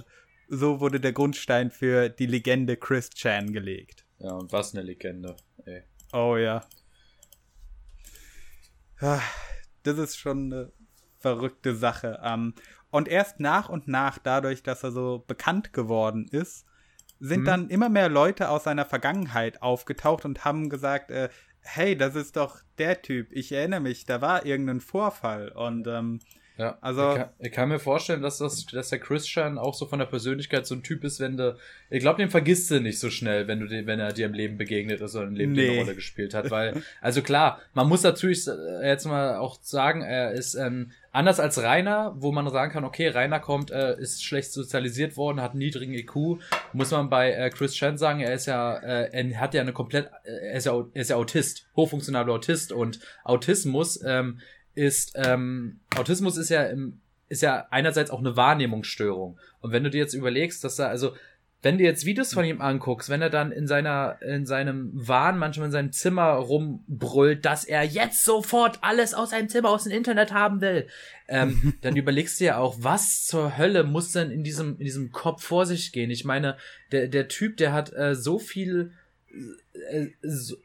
so 0.48 0.80
wurde 0.80 1.00
der 1.00 1.12
Grundstein 1.12 1.70
für 1.70 2.08
die 2.08 2.26
Legende 2.26 2.76
Chris 2.76 3.10
Chan 3.10 3.52
gelegt. 3.52 4.04
Ja, 4.18 4.32
und 4.32 4.52
was 4.52 4.74
eine 4.74 4.82
Legende, 4.82 5.36
ey. 5.64 5.82
Oh 6.12 6.36
ja. 6.36 6.64
Ah, 9.00 9.20
Das 9.82 9.98
ist 9.98 10.16
schon 10.16 10.52
eine 10.52 10.72
verrückte 11.18 11.74
Sache. 11.74 12.20
Und 12.94 13.08
erst 13.08 13.40
nach 13.40 13.68
und 13.68 13.88
nach, 13.88 14.18
dadurch, 14.18 14.62
dass 14.62 14.84
er 14.84 14.92
so 14.92 15.24
bekannt 15.26 15.72
geworden 15.72 16.28
ist, 16.30 16.64
sind 17.18 17.40
Mhm. 17.40 17.44
dann 17.44 17.68
immer 17.68 17.88
mehr 17.88 18.08
Leute 18.08 18.48
aus 18.50 18.62
seiner 18.62 18.84
Vergangenheit 18.84 19.62
aufgetaucht 19.62 20.24
und 20.24 20.44
haben 20.44 20.68
gesagt, 20.68 21.10
äh, 21.10 21.28
hey, 21.62 21.96
das 21.96 22.14
ist 22.14 22.36
doch 22.36 22.60
der 22.78 23.02
Typ. 23.02 23.32
Ich 23.32 23.50
erinnere 23.50 23.80
mich, 23.80 24.06
da 24.06 24.20
war 24.20 24.46
irgendein 24.46 24.80
Vorfall. 24.80 25.48
Und 25.48 25.88
ähm, 25.88 26.20
Ja, 26.56 26.78
also 26.80 27.10
ich 27.10 27.16
kann, 27.16 27.28
ich 27.40 27.52
kann, 27.52 27.68
mir 27.68 27.80
vorstellen, 27.80 28.22
dass 28.22 28.38
das, 28.38 28.64
dass 28.66 28.88
der 28.88 29.00
Christian 29.00 29.58
auch 29.58 29.74
so 29.74 29.86
von 29.86 29.98
der 29.98 30.06
Persönlichkeit 30.06 30.66
so 30.66 30.76
ein 30.76 30.84
Typ 30.84 31.02
ist, 31.02 31.18
wenn 31.18 31.36
du, 31.36 31.56
ich 31.90 31.98
glaube, 31.98 32.18
den 32.18 32.30
vergisst 32.30 32.70
du 32.70 32.80
nicht 32.80 33.00
so 33.00 33.10
schnell, 33.10 33.48
wenn 33.48 33.58
du 33.58 33.66
den, 33.66 33.88
wenn 33.88 33.98
er 33.98 34.12
dir 34.12 34.26
im 34.26 34.34
Leben 34.34 34.56
begegnet 34.56 35.00
ist 35.00 35.16
oder 35.16 35.26
im 35.26 35.34
Leben 35.34 35.52
nee. 35.52 35.70
eine 35.70 35.80
Rolle 35.80 35.94
gespielt 35.96 36.32
hat, 36.32 36.52
weil, 36.52 36.82
also 37.00 37.22
klar, 37.22 37.60
man 37.72 37.88
muss 37.88 38.04
natürlich 38.04 38.46
jetzt 38.82 39.04
mal 39.04 39.36
auch 39.36 39.58
sagen, 39.62 40.02
er 40.02 40.30
ist 40.30 40.54
ähm, 40.54 40.92
anders 41.14 41.40
als 41.40 41.62
Rainer, 41.62 42.14
wo 42.18 42.30
man 42.30 42.48
sagen 42.50 42.72
kann, 42.72 42.84
okay, 42.84 43.08
Rainer 43.08 43.40
kommt, 43.40 43.70
äh, 43.70 43.98
ist 43.98 44.24
schlecht 44.24 44.52
sozialisiert 44.52 45.16
worden, 45.16 45.40
hat 45.40 45.52
einen 45.52 45.60
niedrigen 45.60 45.94
IQ, 45.94 46.40
muss 46.72 46.90
man 46.90 47.08
bei 47.08 47.32
äh, 47.32 47.50
Chris 47.50 47.74
Chan 47.74 47.98
sagen, 47.98 48.20
er 48.20 48.34
ist 48.34 48.46
ja, 48.46 48.76
äh, 48.76 49.10
er 49.12 49.40
hat 49.40 49.54
ja 49.54 49.62
eine 49.62 49.72
komplett, 49.72 50.10
äh, 50.24 50.50
er 50.50 50.54
ist 50.54 50.66
ja, 50.66 50.84
er 50.92 51.02
ist 51.02 51.10
ja 51.10 51.16
Autist, 51.16 51.66
hochfunktionaler 51.76 52.32
Autist 52.32 52.72
und 52.72 52.98
Autismus 53.24 54.00
ähm, 54.04 54.40
ist, 54.74 55.12
ähm, 55.16 55.80
Autismus 55.96 56.36
ist 56.36 56.50
ja 56.50 56.64
im, 56.64 57.00
ist 57.28 57.42
ja 57.42 57.66
einerseits 57.70 58.10
auch 58.10 58.20
eine 58.20 58.36
Wahrnehmungsstörung. 58.36 59.38
Und 59.60 59.72
wenn 59.72 59.84
du 59.84 59.90
dir 59.90 59.98
jetzt 59.98 60.14
überlegst, 60.14 60.62
dass 60.64 60.76
da, 60.76 60.88
also, 60.88 61.14
wenn 61.62 61.78
du 61.78 61.84
jetzt 61.84 62.04
Videos 62.04 62.34
von 62.34 62.44
ihm 62.44 62.60
anguckst, 62.60 63.08
wenn 63.08 63.22
er 63.22 63.30
dann 63.30 63.50
in 63.50 63.66
seiner, 63.66 64.20
in 64.20 64.44
seinem 64.44 64.90
Wahn 64.92 65.38
manchmal 65.38 65.66
in 65.66 65.72
seinem 65.72 65.92
Zimmer 65.92 66.32
rumbrüllt, 66.32 67.46
dass 67.46 67.64
er 67.64 67.82
jetzt 67.82 68.22
sofort 68.22 68.80
alles 68.82 69.14
aus 69.14 69.30
seinem 69.30 69.48
Zimmer 69.48 69.70
aus 69.70 69.84
dem 69.84 69.92
Internet 69.92 70.34
haben 70.34 70.60
will, 70.60 70.86
ähm, 71.26 71.72
dann 71.80 71.96
überlegst 71.96 72.38
du 72.38 72.44
ja 72.44 72.58
auch, 72.58 72.76
was 72.80 73.24
zur 73.24 73.56
Hölle 73.56 73.82
muss 73.82 74.12
denn 74.12 74.30
in 74.30 74.44
diesem, 74.44 74.72
in 74.72 74.84
diesem 74.84 75.10
Kopf 75.10 75.42
vor 75.42 75.64
sich 75.64 75.90
gehen? 75.92 76.10
Ich 76.10 76.26
meine, 76.26 76.58
der, 76.92 77.08
der 77.08 77.28
Typ, 77.28 77.56
der 77.56 77.72
hat 77.72 77.94
äh, 77.94 78.14
so 78.14 78.38
viel, 78.38 78.92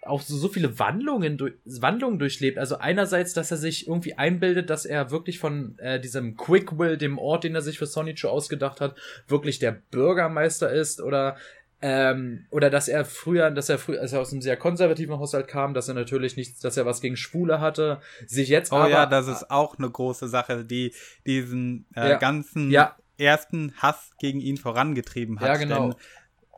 auch 0.03 0.21
so, 0.21 0.37
so 0.37 0.47
viele 0.47 0.79
Wandlungen, 0.79 1.37
durch, 1.37 1.53
Wandlungen 1.65 2.19
durchlebt. 2.19 2.57
Also 2.57 2.77
einerseits, 2.77 3.33
dass 3.33 3.51
er 3.51 3.57
sich 3.57 3.87
irgendwie 3.87 4.15
einbildet, 4.15 4.69
dass 4.69 4.85
er 4.85 5.11
wirklich 5.11 5.39
von 5.39 5.77
äh, 5.79 5.99
diesem 5.99 6.37
Quick 6.37 6.77
Will, 6.77 6.97
dem 6.97 7.17
Ort, 7.17 7.43
den 7.43 7.55
er 7.55 7.61
sich 7.61 7.79
für 7.79 7.85
Sonichu 7.85 8.27
ausgedacht 8.27 8.81
hat, 8.81 8.95
wirklich 9.27 9.59
der 9.59 9.71
Bürgermeister 9.71 10.71
ist 10.71 11.01
oder 11.01 11.37
ähm, 11.81 12.45
oder 12.49 12.69
dass 12.69 12.89
er 12.89 13.05
früher, 13.05 13.51
dass 13.51 13.69
er 13.69 13.77
früher, 13.77 14.01
als 14.01 14.11
er 14.11 14.19
aus 14.19 14.33
einem 14.33 14.41
sehr 14.41 14.57
konservativen 14.57 15.17
Haushalt 15.17 15.47
kam, 15.47 15.73
dass 15.73 15.87
er 15.87 15.93
natürlich 15.93 16.35
nichts, 16.35 16.59
dass 16.59 16.75
er 16.75 16.85
was 16.85 16.99
gegen 16.99 17.15
Schwule 17.15 17.61
hatte, 17.61 18.01
sich 18.27 18.49
jetzt 18.49 18.73
oh, 18.73 18.77
aber. 18.77 18.87
Oh 18.87 18.89
ja, 18.89 19.05
das 19.05 19.27
ist 19.27 19.49
auch 19.49 19.77
eine 19.77 19.89
große 19.89 20.27
Sache, 20.27 20.65
die 20.65 20.93
diesen 21.25 21.85
äh, 21.95 22.09
ja, 22.09 22.17
ganzen 22.17 22.69
ja. 22.69 22.97
ersten 23.17 23.73
Hass 23.77 24.11
gegen 24.19 24.41
ihn 24.41 24.57
vorangetrieben 24.57 25.39
hat. 25.39 25.47
Ja, 25.47 25.55
genau. 25.55 25.93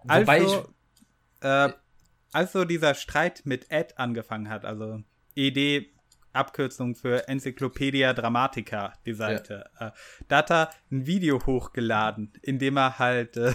Denn 0.03 0.21
Wobei 0.21 0.41
also, 0.41 0.65
ich, 1.39 1.45
äh, 1.45 1.73
als 2.31 2.51
so 2.53 2.65
dieser 2.65 2.95
Streit 2.95 3.41
mit 3.45 3.69
Ed 3.69 3.97
angefangen 3.97 4.49
hat, 4.49 4.65
also 4.65 5.01
ED 5.35 5.91
Abkürzung 6.33 6.95
für 6.95 7.27
Enzyklopädia 7.27 8.13
Dramatica, 8.13 8.93
die 9.05 9.13
Seite. 9.13 9.69
Ja. 9.79 9.87
Äh, 9.87 9.91
da 10.27 10.37
hat 10.37 10.51
er 10.51 10.69
ein 10.89 11.05
Video 11.05 11.45
hochgeladen, 11.45 12.31
in 12.41 12.57
dem 12.57 12.77
er 12.77 12.99
halt 12.99 13.37
äh, 13.37 13.53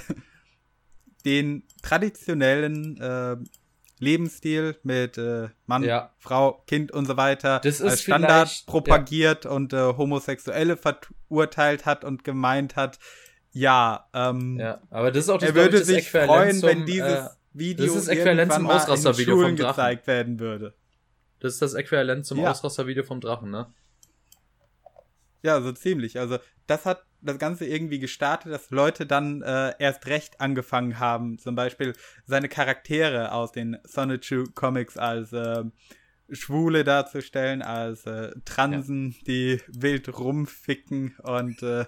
den 1.24 1.64
traditionellen 1.82 3.00
äh, 3.00 3.36
Lebensstil 3.98 4.76
mit 4.82 5.16
äh, 5.16 5.48
Mann, 5.66 5.82
ja. 5.82 6.10
Frau, 6.18 6.62
Kind 6.66 6.92
und 6.92 7.06
so 7.06 7.16
weiter 7.16 7.60
das 7.60 7.80
als 7.80 8.02
Standard 8.02 8.64
propagiert 8.66 9.46
ja. 9.46 9.52
und 9.52 9.72
äh, 9.72 9.78
Homosexuelle 9.78 10.76
verurteilt 10.76 11.86
hat 11.86 12.04
und 12.04 12.22
gemeint 12.22 12.76
hat, 12.76 12.98
ja, 13.52 14.06
ähm, 14.12 14.58
ja, 14.60 14.82
aber 14.90 15.10
das 15.10 15.24
ist 15.24 15.30
auch 15.30 15.38
das, 15.38 15.48
er 15.48 15.54
würde 15.54 15.82
sich 15.82 16.10
freuen, 16.10 16.56
zum, 16.56 16.68
wenn 16.68 16.84
dieses 16.84 17.26
äh, 17.26 17.28
Video 17.58 17.86
das 17.86 17.96
ist 17.96 18.08
äquivalent 18.08 18.52
zum 18.52 18.66
Ausrastervideo 18.66 19.40
vom 19.40 19.56
Drachen. 19.56 19.72
gezeigt 19.72 20.06
werden 20.06 20.40
würde. 20.40 20.74
Das 21.40 21.54
ist 21.54 21.62
das 21.62 21.74
Äquivalent 21.74 22.24
zum 22.26 22.38
ja. 22.38 22.50
Ausrastervideo 22.50 23.04
vom 23.04 23.20
Drachen, 23.20 23.50
ne? 23.50 23.72
Ja, 25.42 25.60
so 25.60 25.70
ziemlich. 25.72 26.18
Also 26.18 26.38
das 26.66 26.86
hat 26.86 27.04
das 27.20 27.38
Ganze 27.38 27.66
irgendwie 27.66 27.98
gestartet, 27.98 28.52
dass 28.52 28.70
Leute 28.70 29.06
dann 29.06 29.42
äh, 29.42 29.74
erst 29.78 30.06
recht 30.06 30.40
angefangen 30.40 30.98
haben, 30.98 31.38
zum 31.38 31.54
Beispiel 31.54 31.94
seine 32.24 32.48
Charaktere 32.48 33.32
aus 33.32 33.52
den 33.52 33.76
Sonichu 33.84 34.44
Comics 34.54 34.96
als 34.96 35.32
äh, 35.32 35.64
Schwule 36.30 36.82
darzustellen, 36.84 37.62
als 37.62 38.06
äh, 38.06 38.32
Transen, 38.44 39.12
ja. 39.12 39.18
die 39.26 39.60
wild 39.68 40.18
rumficken 40.18 41.16
und 41.22 41.62
äh, 41.62 41.84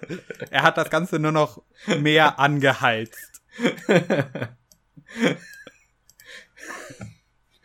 er 0.49 0.63
hat 0.63 0.77
das 0.77 0.89
Ganze 0.89 1.19
nur 1.19 1.33
noch 1.33 1.61
mehr 1.99 2.39
angeheizt. 2.39 3.41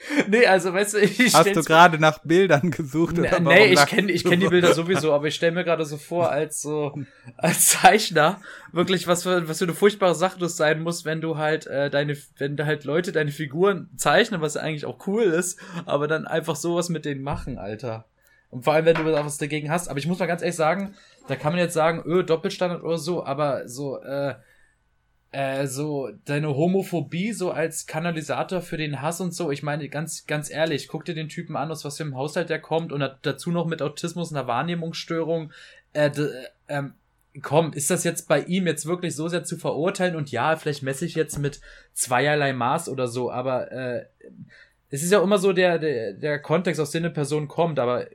Nee, 0.29 0.47
also 0.47 0.73
weißt 0.73 0.95
du, 0.95 0.99
ich 0.99 1.35
Hast 1.35 1.57
du 1.57 1.63
gerade 1.63 1.99
nach 1.99 2.19
Bildern 2.19 2.71
gesucht 2.71 3.19
oder 3.19 3.41
Nee, 3.41 3.73
ich 3.73 3.87
kenne 3.87 4.13
ich 4.13 4.25
kenn 4.25 4.41
die 4.41 4.49
Bilder 4.49 4.75
sowieso, 4.75 5.13
aber 5.13 5.29
ich 5.29 5.35
stelle 5.35 5.53
mir 5.53 5.65
gerade 5.65 5.85
so 5.85 5.97
vor, 5.97 6.31
als 6.31 6.61
so 6.61 6.93
als 7.37 7.69
Zeichner 7.69 8.41
wirklich 8.73 9.07
was 9.07 9.23
für 9.23 9.49
was 9.49 9.59
für 9.59 9.65
eine 9.65 9.75
furchtbare 9.75 10.15
Sache 10.15 10.39
das 10.39 10.57
sein 10.57 10.83
muss, 10.83 11.05
wenn 11.05 11.21
du 11.21 11.39
halt 11.39 11.67
äh, 11.67 11.91
deine 11.91 12.17
wenn 12.39 12.65
halt 12.65 12.85
Leute 12.85 13.13
deine 13.13 13.31
Figuren 13.31 13.89
zeichnen, 13.97 14.41
was 14.41 14.55
ja 14.55 14.61
eigentlich 14.61 14.85
auch 14.85 15.07
cool 15.07 15.23
ist, 15.23 15.59
aber 15.87 16.07
dann 16.07 16.27
einfach 16.27 16.57
sowas 16.57 16.89
mit 16.89 17.05
denen 17.05 17.23
machen, 17.23 17.59
Alter. 17.59 18.05
Und 18.51 18.65
vor 18.65 18.75
allem, 18.75 18.85
wenn 18.85 18.97
du 18.97 19.05
was 19.05 19.39
dagegen 19.39 19.71
hast, 19.71 19.89
aber 19.89 19.99
ich 19.99 20.07
muss 20.07 20.19
mal 20.19 20.27
ganz 20.27 20.43
ehrlich 20.43 20.57
sagen, 20.57 20.95
da 21.27 21.35
kann 21.35 21.53
man 21.53 21.61
jetzt 21.61 21.75
sagen, 21.75 22.03
öh, 22.07 22.23
Doppelstandard 22.23 22.85
oder 22.85 22.99
so, 22.99 23.25
aber 23.25 23.69
so 23.69 24.01
äh 24.01 24.35
äh, 25.35 25.67
so 25.67 26.11
deine 26.25 26.55
Homophobie 26.55 27.33
so 27.33 27.51
als 27.51 27.87
Kanalisator 27.87 28.61
für 28.61 28.77
den 28.77 29.03
Hass 29.03 29.21
und 29.21 29.35
so. 29.35 29.51
Ich 29.51 29.65
meine, 29.65 29.89
ganz, 29.89 30.27
ganz 30.27 30.49
ehrlich, 30.49 30.87
guck 30.87 31.05
dir 31.05 31.15
den 31.15 31.29
Typen 31.29 31.57
an, 31.57 31.73
aus 31.73 31.85
was 31.85 31.97
für 31.97 32.05
einem 32.05 32.17
Haushalt 32.17 32.51
der 32.51 32.61
kommt 32.61 32.93
und 32.93 33.05
dazu 33.23 33.51
noch 33.51 33.67
mit 33.67 33.83
Autismus, 33.83 34.33
einer 34.33 34.47
Wahrnehmungsstörung. 34.47 35.53
Äh, 35.93 36.13
ähm, 36.69 36.95
komm, 37.43 37.73
ist 37.73 37.91
das 37.91 38.05
jetzt 38.05 38.29
bei 38.29 38.43
ihm 38.43 38.69
jetzt 38.69 38.87
wirklich 38.87 39.17
so 39.17 39.27
sehr 39.27 39.43
zu 39.43 39.57
verurteilen? 39.57 40.15
Und 40.15 40.31
ja, 40.31 40.55
vielleicht 40.55 40.85
messe 40.85 41.05
ich 41.05 41.17
jetzt 41.17 41.39
mit 41.39 41.61
zweierlei 41.95 42.53
Maß 42.53 42.89
oder 42.89 43.09
so, 43.09 43.33
aber 43.33 43.73
äh, 43.73 44.05
es 44.91 45.03
ist 45.03 45.11
ja 45.11 45.21
immer 45.21 45.39
so 45.39 45.53
der, 45.53 45.81
der, 45.81 46.13
der 46.13 46.39
Kontext, 46.39 46.81
aus 46.81 46.93
dem 46.93 47.03
eine 47.03 47.13
Person 47.13 47.49
kommt, 47.49 47.81
aber 47.81 48.07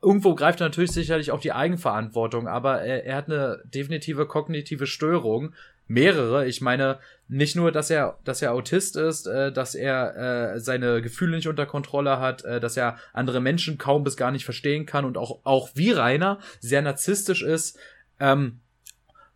irgendwo 0.00 0.34
greift 0.34 0.62
er 0.62 0.68
natürlich 0.68 0.92
sicherlich 0.92 1.32
auch 1.32 1.40
die 1.40 1.52
Eigenverantwortung, 1.52 2.48
aber 2.48 2.80
er, 2.80 3.04
er 3.04 3.16
hat 3.16 3.26
eine 3.26 3.62
definitive 3.66 4.26
kognitive 4.26 4.86
Störung 4.86 5.54
mehrere. 5.92 6.46
Ich 6.46 6.60
meine, 6.60 6.98
nicht 7.28 7.56
nur, 7.56 7.72
dass 7.72 7.90
er, 7.90 8.18
dass 8.24 8.42
er 8.42 8.52
Autist 8.52 8.96
ist, 8.96 9.26
äh, 9.26 9.52
dass 9.52 9.74
er 9.74 10.54
äh, 10.54 10.60
seine 10.60 11.02
Gefühle 11.02 11.36
nicht 11.36 11.48
unter 11.48 11.66
Kontrolle 11.66 12.18
hat, 12.18 12.44
äh, 12.44 12.60
dass 12.60 12.76
er 12.76 12.96
andere 13.12 13.40
Menschen 13.40 13.78
kaum 13.78 14.04
bis 14.04 14.16
gar 14.16 14.30
nicht 14.30 14.44
verstehen 14.44 14.86
kann 14.86 15.04
und 15.04 15.16
auch, 15.16 15.40
auch 15.44 15.70
wie 15.74 15.92
Rainer 15.92 16.38
sehr 16.60 16.82
narzisstisch 16.82 17.42
ist. 17.42 17.78
Ähm, 18.18 18.60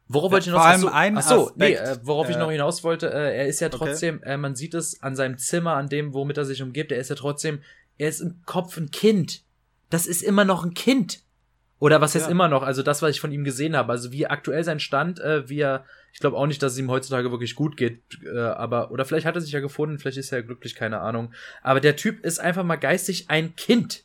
Worauf 0.08 0.30
wollte 0.30 0.48
ich 0.48 0.54
noch 0.54 0.62
Vor 0.62 0.94
allem 0.94 1.18
achso, 1.18 1.50
nee, 1.56 1.72
äh, 1.72 1.96
worauf 2.02 2.28
äh, 2.28 2.30
ich 2.30 2.36
noch 2.36 2.50
hinaus 2.50 2.84
wollte, 2.84 3.12
äh, 3.12 3.38
er 3.38 3.46
ist 3.46 3.58
ja 3.58 3.68
trotzdem, 3.68 4.18
okay. 4.18 4.34
äh, 4.34 4.36
man 4.36 4.54
sieht 4.54 4.74
es 4.74 5.02
an 5.02 5.16
seinem 5.16 5.36
Zimmer, 5.36 5.74
an 5.74 5.88
dem, 5.88 6.14
womit 6.14 6.36
er 6.36 6.44
sich 6.44 6.62
umgibt, 6.62 6.92
er 6.92 6.98
ist 6.98 7.10
ja 7.10 7.16
trotzdem, 7.16 7.60
er 7.98 8.08
ist 8.08 8.20
im 8.20 8.40
Kopf 8.46 8.76
ein 8.76 8.92
Kind. 8.92 9.42
Das 9.90 10.06
ist 10.06 10.22
immer 10.22 10.44
noch 10.44 10.64
ein 10.64 10.74
Kind. 10.74 11.22
Oder 11.78 12.00
was 12.00 12.14
heißt 12.14 12.26
ja. 12.26 12.30
immer 12.30 12.48
noch, 12.48 12.62
also 12.62 12.82
das, 12.82 13.02
was 13.02 13.10
ich 13.10 13.20
von 13.20 13.32
ihm 13.32 13.44
gesehen 13.44 13.76
habe, 13.76 13.92
also 13.92 14.10
wie 14.10 14.26
aktuell 14.26 14.64
sein 14.64 14.80
Stand, 14.80 15.20
äh, 15.20 15.48
wie 15.48 15.60
er, 15.60 15.84
ich 16.12 16.20
glaube 16.20 16.36
auch 16.36 16.46
nicht, 16.46 16.62
dass 16.62 16.72
es 16.72 16.78
ihm 16.78 16.90
heutzutage 16.90 17.30
wirklich 17.30 17.54
gut 17.54 17.76
geht, 17.76 18.00
äh, 18.24 18.38
aber, 18.38 18.90
oder 18.90 19.04
vielleicht 19.04 19.26
hat 19.26 19.34
er 19.34 19.42
sich 19.42 19.52
ja 19.52 19.60
gefunden, 19.60 19.98
vielleicht 19.98 20.16
ist 20.16 20.32
er 20.32 20.38
ja 20.38 20.44
glücklich, 20.46 20.74
keine 20.74 21.00
Ahnung. 21.00 21.34
Aber 21.62 21.80
der 21.80 21.96
Typ 21.96 22.24
ist 22.24 22.38
einfach 22.38 22.64
mal 22.64 22.76
geistig 22.76 23.28
ein 23.28 23.56
Kind. 23.56 24.04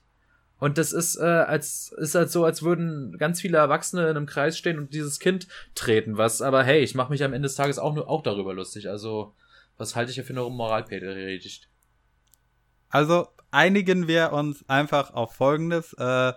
Und 0.60 0.78
das 0.78 0.92
ist, 0.92 1.16
äh, 1.16 1.24
als, 1.24 1.92
ist 1.98 2.14
halt 2.14 2.30
so, 2.30 2.46
als 2.46 2.62
würden 2.62 3.18
ganz 3.18 3.42
viele 3.42 3.58
Erwachsene 3.58 4.04
in 4.04 4.10
einem 4.10 4.26
Kreis 4.28 4.58
stehen 4.58 4.78
und 4.78 4.94
dieses 4.94 5.20
Kind 5.20 5.48
treten, 5.74 6.18
was, 6.18 6.42
aber 6.42 6.64
hey, 6.64 6.82
ich 6.82 6.94
mache 6.94 7.12
mich 7.12 7.24
am 7.24 7.34
Ende 7.34 7.48
des 7.48 7.56
Tages 7.56 7.80
auch 7.80 7.96
nur, 7.96 8.08
auch 8.10 8.22
darüber 8.22 8.54
lustig. 8.54 8.90
Also, 8.90 9.34
was 9.78 9.96
halte 9.96 10.12
ich 10.12 10.18
ja 10.18 10.24
für 10.24 10.34
eine 10.34 10.42
Moralpredigt? 10.42 11.68
Also, 12.90 13.30
einigen 13.50 14.08
wir 14.08 14.34
uns 14.34 14.64
einfach 14.70 15.14
auf 15.14 15.34
Folgendes, 15.34 15.94
äh, 15.94 16.34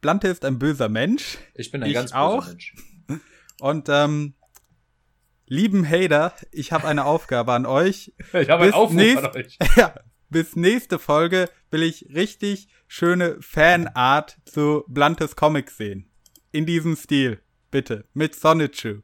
Blante 0.00 0.28
ist 0.28 0.44
ein 0.44 0.58
böser 0.58 0.88
Mensch. 0.88 1.38
Ich 1.54 1.70
bin 1.70 1.82
ein 1.82 1.88
ich 1.88 1.94
ganz 1.94 2.10
böser 2.10 2.20
auch. 2.20 2.46
Mensch. 2.46 2.74
Und 3.60 3.88
ähm, 3.88 4.34
lieben 5.46 5.88
Hater, 5.88 6.34
ich 6.50 6.72
habe 6.72 6.88
eine 6.88 7.04
Aufgabe 7.04 7.52
an 7.52 7.66
euch. 7.66 8.14
Ich 8.32 8.48
habe 8.48 8.64
einen 8.64 8.72
Aufruf 8.72 8.96
nächst, 8.96 9.24
an 9.24 9.36
euch. 9.36 9.58
Ja, 9.76 9.94
bis 10.30 10.56
nächste 10.56 10.98
Folge 10.98 11.50
will 11.70 11.82
ich 11.82 12.08
richtig 12.14 12.68
schöne 12.86 13.36
Fanart 13.40 14.38
zu 14.46 14.84
Blantes 14.88 15.36
Comics 15.36 15.76
sehen. 15.76 16.10
In 16.52 16.66
diesem 16.66 16.96
Stil, 16.96 17.40
bitte, 17.70 18.06
mit 18.14 18.34
Sonichu. 18.34 19.02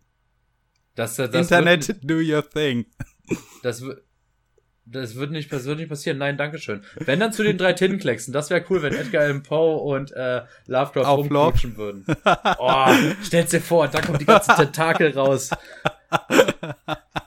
Das, 0.94 1.16
das 1.16 1.34
Internet, 1.34 1.88
wird, 1.88 2.10
do 2.10 2.14
your 2.14 2.48
thing. 2.48 2.86
Das, 3.62 3.84
das 4.86 5.16
wird 5.16 5.32
nicht, 5.32 5.52
das 5.52 5.64
wird 5.64 5.78
nicht 5.78 5.88
passieren. 5.88 6.18
Nein, 6.18 6.36
Dankeschön. 6.36 6.82
Wenn 6.96 7.18
dann 7.18 7.32
zu 7.32 7.42
den 7.42 7.58
drei 7.58 7.72
Tintenklecksen. 7.72 8.32
Das 8.32 8.50
wäre 8.50 8.64
cool, 8.70 8.82
wenn 8.82 8.94
Edgar 8.94 9.24
Allan 9.24 9.42
Poe 9.42 9.76
und 9.76 10.12
äh, 10.12 10.42
Lovecraft 10.66 11.16
rumkutschen 11.16 11.76
würden. 11.76 12.04
Oh, 12.58 12.86
stell's 13.22 13.50
dir 13.50 13.60
vor, 13.60 13.88
da 13.88 14.00
kommt 14.00 14.20
die 14.20 14.26
ganze 14.26 14.54
Tentakel 14.54 15.12
raus. 15.12 15.50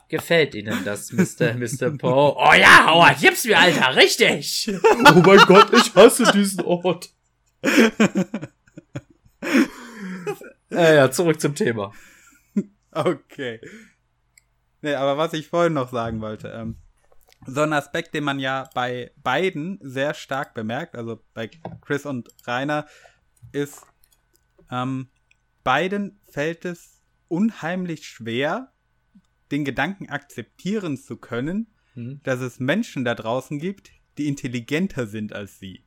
Gefällt 0.08 0.54
Ihnen 0.54 0.84
das, 0.84 1.12
Mr. 1.12 1.54
Mr. 1.54 1.90
Poe? 1.96 2.34
Oh 2.36 2.52
ja, 2.54 2.86
Howard, 2.90 3.20
gib's 3.20 3.44
mir, 3.44 3.58
Alter, 3.58 3.94
richtig! 3.96 4.70
Oh 5.14 5.20
mein 5.20 5.38
Gott, 5.40 5.72
ich 5.72 5.94
hasse 5.94 6.30
diesen 6.32 6.64
Ort. 6.64 7.10
Äh, 10.70 10.96
ja, 10.96 11.10
zurück 11.10 11.40
zum 11.40 11.54
Thema. 11.54 11.92
Okay. 12.92 13.60
Nee, 14.82 14.94
aber 14.94 15.18
was 15.18 15.32
ich 15.32 15.48
vorhin 15.48 15.74
noch 15.74 15.90
sagen 15.90 16.20
wollte, 16.20 16.48
ähm, 16.48 16.76
so 17.46 17.62
ein 17.62 17.72
Aspekt, 17.72 18.14
den 18.14 18.24
man 18.24 18.38
ja 18.38 18.68
bei 18.74 19.12
beiden 19.22 19.78
sehr 19.82 20.14
stark 20.14 20.54
bemerkt, 20.54 20.94
also 20.94 21.22
bei 21.34 21.48
Chris 21.80 22.06
und 22.06 22.28
Rainer, 22.46 22.86
ist, 23.52 23.86
ähm, 24.70 25.08
beiden 25.64 26.20
fällt 26.30 26.64
es 26.64 27.00
unheimlich 27.28 28.06
schwer, 28.06 28.72
den 29.50 29.64
Gedanken 29.64 30.08
akzeptieren 30.08 30.96
zu 30.96 31.16
können, 31.16 31.74
mhm. 31.94 32.20
dass 32.22 32.40
es 32.40 32.60
Menschen 32.60 33.04
da 33.04 33.14
draußen 33.14 33.58
gibt, 33.58 33.90
die 34.18 34.28
intelligenter 34.28 35.06
sind 35.06 35.32
als 35.32 35.58
sie. 35.58 35.84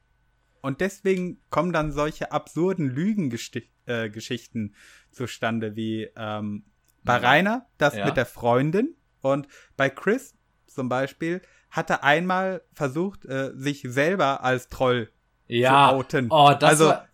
Und 0.61 0.81
deswegen 0.81 1.41
kommen 1.49 1.73
dann 1.73 1.91
solche 1.91 2.31
absurden 2.31 2.87
Lügengeschichten 2.89 4.69
äh, 4.69 5.11
zustande, 5.11 5.75
wie 5.75 6.09
ähm, 6.15 6.65
bei 7.03 7.17
Rainer 7.17 7.67
das 7.77 7.95
ja. 7.95 8.05
mit 8.05 8.15
der 8.15 8.25
Freundin 8.25 8.95
und 9.21 9.47
bei 9.75 9.89
Chris 9.89 10.35
zum 10.73 10.89
Beispiel 10.89 11.41
hat 11.69 11.89
er 11.89 12.03
einmal 12.03 12.61
versucht, 12.73 13.25
äh, 13.25 13.51
sich 13.55 13.83
selber 13.87 14.43
als 14.43 14.69
Troll 14.69 15.09
ja. 15.47 15.89
zu 15.89 15.95
outen. 15.95 16.27
Oh, 16.29 16.53
das 16.59 16.69
also, 16.69 16.85
war, 16.85 17.07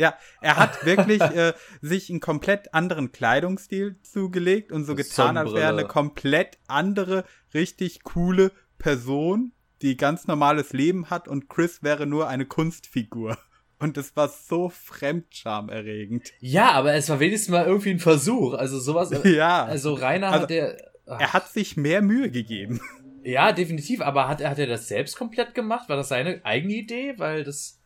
ja, 0.00 0.14
er 0.40 0.56
hat 0.56 0.86
wirklich 0.86 1.20
äh, 1.20 1.52
sich 1.82 2.08
einen 2.08 2.20
komplett 2.20 2.72
anderen 2.72 3.12
Kleidungsstil 3.12 4.00
zugelegt 4.02 4.72
und 4.72 4.84
so 4.84 4.94
getan, 4.94 5.36
als 5.36 5.52
wäre 5.52 5.64
er 5.64 5.68
eine 5.70 5.86
komplett 5.86 6.58
andere, 6.66 7.24
richtig 7.52 8.02
coole 8.02 8.50
Person, 8.78 9.52
die 9.82 9.98
ganz 9.98 10.26
normales 10.26 10.72
Leben 10.72 11.10
hat 11.10 11.28
und 11.28 11.50
Chris 11.50 11.82
wäre 11.82 12.06
nur 12.06 12.28
eine 12.28 12.46
Kunstfigur. 12.46 13.36
Und 13.78 13.96
es 13.96 14.14
war 14.14 14.28
so 14.28 14.68
fremdscham-erregend. 14.68 16.32
Ja, 16.40 16.72
aber 16.72 16.94
es 16.94 17.08
war 17.08 17.18
wenigstens 17.18 17.50
mal 17.50 17.64
irgendwie 17.64 17.90
ein 17.90 17.98
Versuch. 17.98 18.52
Also 18.54 18.78
sowas. 18.78 19.10
Ja. 19.24 19.64
Also 19.64 19.94
Rainer 19.94 20.28
also, 20.28 20.42
hat 20.42 20.50
der. 20.50 20.89
Er 21.18 21.32
hat 21.32 21.48
sich 21.48 21.76
mehr 21.76 22.02
Mühe 22.02 22.30
gegeben. 22.30 22.80
Ja, 23.22 23.52
definitiv. 23.52 24.00
Aber 24.00 24.28
hat, 24.28 24.42
hat 24.42 24.58
er 24.58 24.66
das 24.66 24.88
selbst 24.88 25.14
komplett 25.14 25.54
gemacht? 25.54 25.90
War 25.90 25.96
das 25.96 26.08
seine 26.08 26.42
eigene 26.44 26.72
Idee? 26.72 27.14
Weil 27.18 27.44
das. 27.44 27.78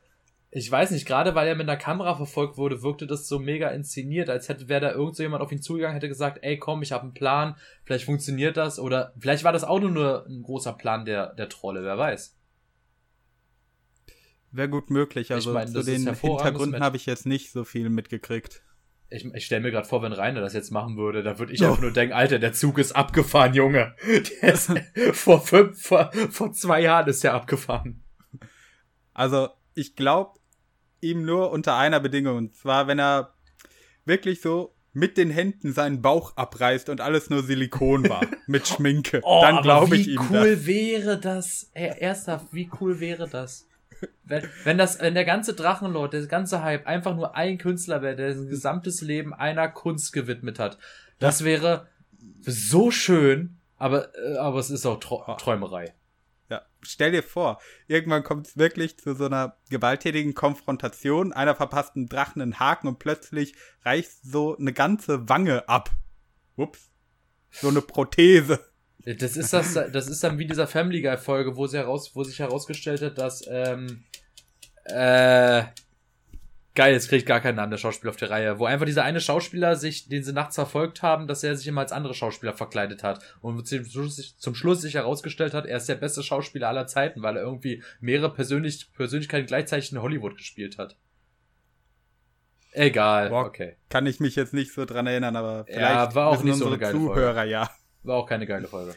Ich 0.52 0.70
weiß 0.70 0.92
nicht, 0.92 1.04
gerade 1.04 1.34
weil 1.34 1.48
er 1.48 1.56
mit 1.56 1.68
einer 1.68 1.76
Kamera 1.76 2.14
verfolgt 2.14 2.56
wurde, 2.56 2.84
wirkte 2.84 3.08
das 3.08 3.26
so 3.26 3.40
mega 3.40 3.70
inszeniert, 3.70 4.30
als 4.30 4.48
hätte 4.48 4.68
wäre 4.68 4.80
da 4.80 4.92
irgend 4.92 5.16
so 5.16 5.24
jemand 5.24 5.42
auf 5.42 5.50
ihn 5.50 5.60
zugegangen, 5.60 5.94
hätte 5.94 6.06
gesagt, 6.06 6.38
ey 6.42 6.56
komm, 6.56 6.82
ich 6.82 6.92
habe 6.92 7.02
einen 7.02 7.14
Plan, 7.14 7.56
vielleicht 7.82 8.04
funktioniert 8.04 8.56
das 8.56 8.78
oder 8.78 9.12
vielleicht 9.18 9.42
war 9.42 9.52
das 9.52 9.64
auch 9.64 9.80
nur 9.80 10.24
ein 10.28 10.44
großer 10.44 10.74
Plan 10.74 11.04
der, 11.04 11.34
der 11.34 11.48
Trolle, 11.48 11.82
wer 11.82 11.98
weiß. 11.98 12.38
Wäre 14.52 14.68
gut 14.68 14.90
möglich, 14.90 15.32
also 15.32 15.50
ich 15.50 15.54
mein, 15.54 15.66
zu 15.66 15.82
den 15.82 16.06
Hintergründen 16.14 16.84
habe 16.84 16.98
ich 16.98 17.06
jetzt 17.06 17.26
nicht 17.26 17.50
so 17.50 17.64
viel 17.64 17.90
mitgekriegt. 17.90 18.62
Ich, 19.10 19.24
ich 19.24 19.44
stelle 19.44 19.62
mir 19.62 19.70
gerade 19.70 19.86
vor, 19.86 20.02
wenn 20.02 20.12
Rainer 20.12 20.40
das 20.40 20.54
jetzt 20.54 20.70
machen 20.70 20.96
würde, 20.96 21.22
da 21.22 21.38
würde 21.38 21.52
ich 21.52 21.62
oh. 21.62 21.66
einfach 21.66 21.80
nur 21.80 21.92
denken, 21.92 22.14
Alter, 22.14 22.38
der 22.38 22.52
Zug 22.52 22.78
ist 22.78 22.92
abgefahren, 22.92 23.54
Junge. 23.54 23.94
Der 24.42 24.54
ist, 24.54 24.72
vor, 25.12 25.40
fünf, 25.40 25.80
vor, 25.80 26.10
vor 26.30 26.52
zwei 26.52 26.80
Jahren 26.80 27.08
ist 27.08 27.22
der 27.22 27.34
abgefahren. 27.34 28.02
Also, 29.12 29.48
ich 29.74 29.94
glaube, 29.94 30.38
ihm 31.00 31.24
nur 31.24 31.50
unter 31.50 31.76
einer 31.76 32.00
Bedingung. 32.00 32.36
Und 32.36 32.54
zwar, 32.56 32.86
wenn 32.88 32.98
er 32.98 33.34
wirklich 34.04 34.40
so 34.40 34.74
mit 34.92 35.18
den 35.18 35.30
Händen 35.30 35.72
seinen 35.72 36.00
Bauch 36.02 36.36
abreißt 36.36 36.88
und 36.88 37.00
alles 37.00 37.28
nur 37.28 37.42
Silikon 37.42 38.08
war 38.08 38.26
mit 38.46 38.66
Schminke. 38.66 39.20
Oh, 39.24 39.40
dann 39.42 39.60
glaube 39.62 39.96
ich 39.96 40.08
ihm 40.08 40.20
Wie 40.30 40.34
cool 40.34 40.56
das. 40.56 40.66
wäre 40.66 41.20
das? 41.20 41.70
Ey, 41.74 42.00
ernsthaft, 42.00 42.46
wie 42.52 42.70
cool 42.80 43.00
wäre 43.00 43.28
das? 43.28 43.68
Wenn, 44.24 44.48
wenn 44.64 44.78
das, 44.78 45.00
wenn 45.00 45.14
der 45.14 45.24
ganze 45.24 45.54
Drachenlord, 45.54 46.12
der 46.12 46.26
ganze 46.26 46.62
Hype 46.62 46.86
einfach 46.86 47.14
nur 47.14 47.36
ein 47.36 47.58
Künstler 47.58 48.02
wäre, 48.02 48.16
der 48.16 48.34
sein 48.34 48.48
gesamtes 48.48 49.00
Leben 49.00 49.34
einer 49.34 49.68
Kunst 49.68 50.12
gewidmet 50.12 50.58
hat, 50.58 50.78
das 51.18 51.44
wäre 51.44 51.88
so 52.40 52.90
schön, 52.90 53.58
aber, 53.76 54.14
äh, 54.16 54.36
aber 54.36 54.58
es 54.58 54.70
ist 54.70 54.86
auch 54.86 54.98
Träumerei. 54.98 55.94
Ja, 56.50 56.62
stell 56.82 57.12
dir 57.12 57.22
vor, 57.22 57.60
irgendwann 57.86 58.22
kommt 58.22 58.46
es 58.46 58.56
wirklich 58.56 58.98
zu 58.98 59.14
so 59.14 59.26
einer 59.26 59.56
gewalttätigen 59.70 60.34
Konfrontation. 60.34 61.32
Einer 61.32 61.54
verpasst 61.54 61.96
einen 61.96 62.08
Drachen 62.08 62.42
einen 62.42 62.58
Haken 62.58 62.88
und 62.88 62.98
plötzlich 62.98 63.54
reicht 63.82 64.10
so 64.22 64.56
eine 64.56 64.72
ganze 64.72 65.28
Wange 65.28 65.68
ab. 65.68 65.90
Ups. 66.56 66.90
So 67.50 67.68
eine 67.68 67.80
Prothese. 67.80 68.60
Das 69.04 69.36
ist 69.36 69.52
das, 69.52 69.74
das 69.74 70.08
ist 70.08 70.24
dann 70.24 70.38
wie 70.38 70.46
dieser 70.46 70.66
Family 70.66 71.02
Guy 71.02 71.18
Folge, 71.18 71.56
wo 71.56 71.66
sie 71.66 71.76
heraus, 71.76 72.14
wo 72.14 72.24
sich 72.24 72.38
herausgestellt 72.38 73.02
hat, 73.02 73.18
dass 73.18 73.44
ähm, 73.46 74.04
äh, 74.84 75.64
Geil, 76.76 76.92
jetzt 76.92 77.08
kriege 77.08 77.18
ich 77.18 77.26
gar 77.26 77.40
keinen 77.40 77.54
Namen 77.54 77.70
der 77.70 77.78
Schauspieler 77.78 78.10
auf 78.10 78.16
die 78.16 78.24
Reihe. 78.24 78.58
Wo 78.58 78.64
einfach 78.64 78.84
dieser 78.84 79.04
eine 79.04 79.20
Schauspieler 79.20 79.76
sich, 79.76 80.08
den 80.08 80.24
sie 80.24 80.32
nachts 80.32 80.56
verfolgt 80.56 81.02
haben, 81.02 81.28
dass 81.28 81.44
er 81.44 81.54
sich 81.54 81.68
immer 81.68 81.82
als 81.82 81.92
andere 81.92 82.14
Schauspieler 82.14 82.52
verkleidet 82.52 83.04
hat. 83.04 83.22
Und 83.40 83.64
zum 83.68 83.84
Schluss, 83.84 84.36
zum 84.36 84.56
Schluss 84.56 84.80
sich 84.80 84.94
herausgestellt 84.94 85.54
hat, 85.54 85.66
er 85.66 85.76
ist 85.76 85.88
der 85.88 85.94
beste 85.94 86.24
Schauspieler 86.24 86.68
aller 86.68 86.88
Zeiten, 86.88 87.22
weil 87.22 87.36
er 87.36 87.44
irgendwie 87.44 87.80
mehrere 88.00 88.34
Persönlich 88.34 88.92
Persönlichkeiten 88.92 89.46
gleichzeitig 89.46 89.92
in 89.92 90.02
Hollywood 90.02 90.36
gespielt 90.36 90.76
hat. 90.76 90.96
Egal, 92.72 93.28
Boah, 93.28 93.46
okay. 93.46 93.76
Kann 93.88 94.06
ich 94.06 94.18
mich 94.18 94.34
jetzt 94.34 94.52
nicht 94.52 94.72
so 94.72 94.84
dran 94.84 95.06
erinnern, 95.06 95.36
aber 95.36 95.64
vielleicht 95.66 95.80
ja, 95.80 96.14
war 96.16 96.26
auch 96.26 96.42
nicht 96.42 96.56
so 96.56 96.66
eine 96.66 96.78
geile 96.78 96.92
Zuhörer, 96.92 97.34
Folge. 97.34 97.50
ja. 97.50 97.70
War 98.04 98.16
auch 98.16 98.26
keine 98.26 98.46
geile 98.46 98.68
Folge. 98.68 98.94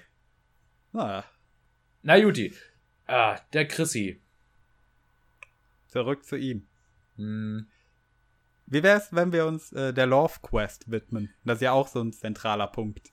Na. 0.92 1.24
Na 2.04 2.18
Juti. 2.18 2.54
Ah, 3.08 3.40
der 3.54 3.68
Chrissy. 3.68 4.22
Zurück 5.88 6.26
zu 6.26 6.36
ihm. 6.36 6.68
Hm. 7.16 7.68
Wie 8.66 8.84
wäre 8.84 8.98
es, 8.98 9.14
wenn 9.14 9.32
wir 9.32 9.46
uns 9.46 9.72
äh, 9.72 9.94
der 9.94 10.06
Love 10.06 10.36
Quest 10.42 10.92
widmen? 10.92 11.34
Das 11.46 11.56
ist 11.56 11.62
ja 11.62 11.72
auch 11.72 11.88
so 11.88 12.02
ein 12.02 12.12
zentraler 12.12 12.68
Punkt. 12.68 13.12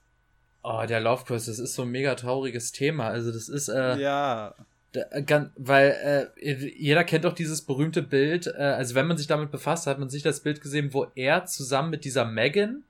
Oh, 0.63 0.83
der 0.85 0.99
Love 0.99 1.23
Quest, 1.23 1.47
das 1.47 1.59
ist 1.59 1.75
so 1.75 1.83
ein 1.83 1.91
mega 1.91 2.15
trauriges 2.15 2.73
Thema. 2.73 3.07
Also 3.07 3.31
das 3.31 3.47
ist 3.47 3.69
äh, 3.69 3.97
ja, 3.97 4.53
da, 4.91 5.21
ganz, 5.21 5.51
weil 5.55 6.33
äh, 6.37 6.53
jeder 6.77 7.05
kennt 7.05 7.23
doch 7.23 7.33
dieses 7.33 7.61
berühmte 7.61 8.01
Bild. 8.01 8.47
Äh, 8.47 8.61
also 8.61 8.95
wenn 8.95 9.07
man 9.07 9.17
sich 9.17 9.27
damit 9.27 9.51
befasst, 9.51 9.87
hat 9.87 9.99
man 9.99 10.09
sich 10.09 10.23
das 10.23 10.41
Bild 10.41 10.59
gesehen, 10.59 10.93
wo 10.93 11.07
er 11.15 11.45
zusammen 11.45 11.89
mit 11.89 12.03
dieser 12.03 12.25
Megan 12.25 12.83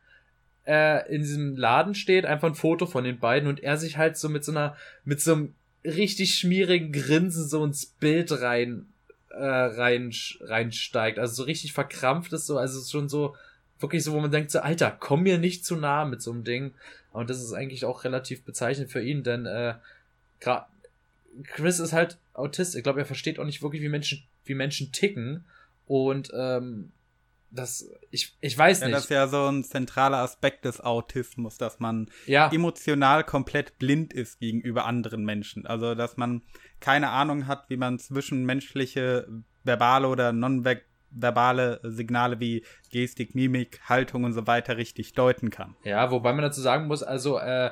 äh, 0.67 1.13
in 1.13 1.21
diesem 1.21 1.55
Laden 1.55 1.95
steht, 1.95 2.25
einfach 2.25 2.47
ein 2.47 2.55
Foto 2.55 2.85
von 2.85 3.03
den 3.03 3.19
beiden 3.19 3.47
und 3.47 3.61
er 3.63 3.77
sich 3.77 3.97
halt 3.97 4.17
so 4.17 4.29
mit 4.29 4.43
so 4.43 4.51
einer 4.51 4.75
mit 5.03 5.21
so 5.21 5.33
einem 5.33 5.55
richtig 5.83 6.35
schmierigen 6.35 6.91
Grinsen 6.91 7.47
so 7.47 7.63
ins 7.63 7.85
Bild 7.85 8.31
rein 8.41 8.87
äh, 9.35 9.45
rein, 9.45 10.13
reinsteigt. 10.41 11.19
Also 11.19 11.35
so 11.35 11.43
richtig 11.43 11.73
verkrampft 11.73 12.33
ist 12.33 12.47
so, 12.47 12.57
also 12.57 12.81
schon 12.81 13.09
so, 13.09 13.35
wirklich 13.79 14.03
so, 14.03 14.13
wo 14.13 14.19
man 14.19 14.31
denkt 14.31 14.51
so, 14.51 14.59
Alter, 14.59 14.95
komm 14.97 15.23
mir 15.23 15.37
nicht 15.37 15.65
zu 15.65 15.75
nah 15.75 16.05
mit 16.05 16.21
so 16.21 16.31
einem 16.31 16.43
Ding. 16.43 16.73
Und 17.11 17.29
das 17.29 17.41
ist 17.41 17.53
eigentlich 17.53 17.85
auch 17.85 18.03
relativ 18.03 18.43
bezeichnend 18.43 18.91
für 18.91 19.01
ihn, 19.01 19.23
denn 19.23 19.45
äh, 19.45 19.75
Chris 21.43 21.79
ist 21.79 21.93
halt 21.93 22.17
Autist. 22.33 22.75
Ich 22.75 22.83
glaube, 22.83 22.99
er 22.99 23.05
versteht 23.05 23.39
auch 23.39 23.45
nicht 23.45 23.61
wirklich, 23.61 23.81
wie 23.81 23.89
Menschen, 23.89 24.23
wie 24.45 24.55
Menschen 24.55 24.91
ticken. 24.91 25.45
Und 25.87 26.31
ähm, 26.33 26.91
das, 27.51 27.89
ich, 28.11 28.35
ich 28.41 28.57
weiß 28.57 28.81
ja, 28.81 28.87
nicht. 28.87 28.95
Das 28.95 29.03
ist 29.05 29.09
ja 29.09 29.27
so 29.27 29.47
ein 29.47 29.63
zentraler 29.63 30.17
Aspekt 30.17 30.65
des 30.65 30.81
Autismus, 30.81 31.57
dass 31.57 31.79
man 31.79 32.09
ja. 32.25 32.51
emotional 32.51 33.23
komplett 33.23 33.77
blind 33.79 34.13
ist 34.13 34.39
gegenüber 34.39 34.85
anderen 34.85 35.23
Menschen. 35.23 35.65
Also, 35.65 35.95
dass 35.95 36.17
man 36.17 36.41
keine 36.79 37.09
Ahnung 37.09 37.47
hat, 37.47 37.65
wie 37.69 37.77
man 37.77 37.99
zwischenmenschliche 37.99 39.27
verbale 39.63 40.07
oder 40.07 40.33
nonverbale 40.33 41.79
Signale 41.83 42.39
wie 42.39 42.65
Gestik, 42.91 43.35
Mimik, 43.35 43.81
Haltung 43.85 44.23
und 44.23 44.33
so 44.33 44.47
weiter 44.47 44.77
richtig 44.77 45.13
deuten 45.13 45.49
kann. 45.49 45.75
Ja, 45.83 46.11
wobei 46.11 46.33
man 46.33 46.43
dazu 46.43 46.61
sagen 46.61 46.87
muss, 46.87 47.03
also 47.03 47.39
äh, 47.39 47.71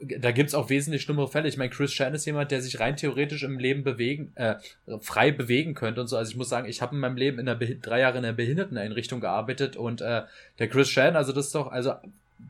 da 0.00 0.32
gibt's 0.32 0.54
auch 0.54 0.70
wesentlich 0.70 1.02
schlimmere 1.02 1.28
Fälle. 1.28 1.48
Ich 1.48 1.56
meine, 1.56 1.70
Chris 1.70 1.92
Chan 1.92 2.14
ist 2.14 2.26
jemand, 2.26 2.50
der 2.50 2.60
sich 2.60 2.80
rein 2.80 2.96
theoretisch 2.96 3.42
im 3.42 3.58
Leben 3.58 3.84
bewegen, 3.84 4.32
äh, 4.34 4.56
frei 5.00 5.30
bewegen 5.30 5.74
könnte 5.74 6.00
und 6.00 6.08
so. 6.08 6.16
Also 6.16 6.30
ich 6.30 6.36
muss 6.36 6.48
sagen, 6.48 6.68
ich 6.68 6.82
habe 6.82 6.94
in 6.94 7.00
meinem 7.00 7.16
Leben 7.16 7.38
in 7.38 7.46
der 7.46 7.54
drei 7.54 8.00
Jahre 8.00 8.18
in 8.18 8.24
der 8.24 8.32
Behinderteneinrichtung 8.32 9.20
gearbeitet 9.20 9.76
und 9.76 10.00
äh, 10.00 10.22
der 10.58 10.68
Chris 10.68 10.88
Chan, 10.88 11.16
also 11.16 11.32
das 11.32 11.46
ist 11.46 11.54
doch, 11.54 11.70
also 11.70 11.94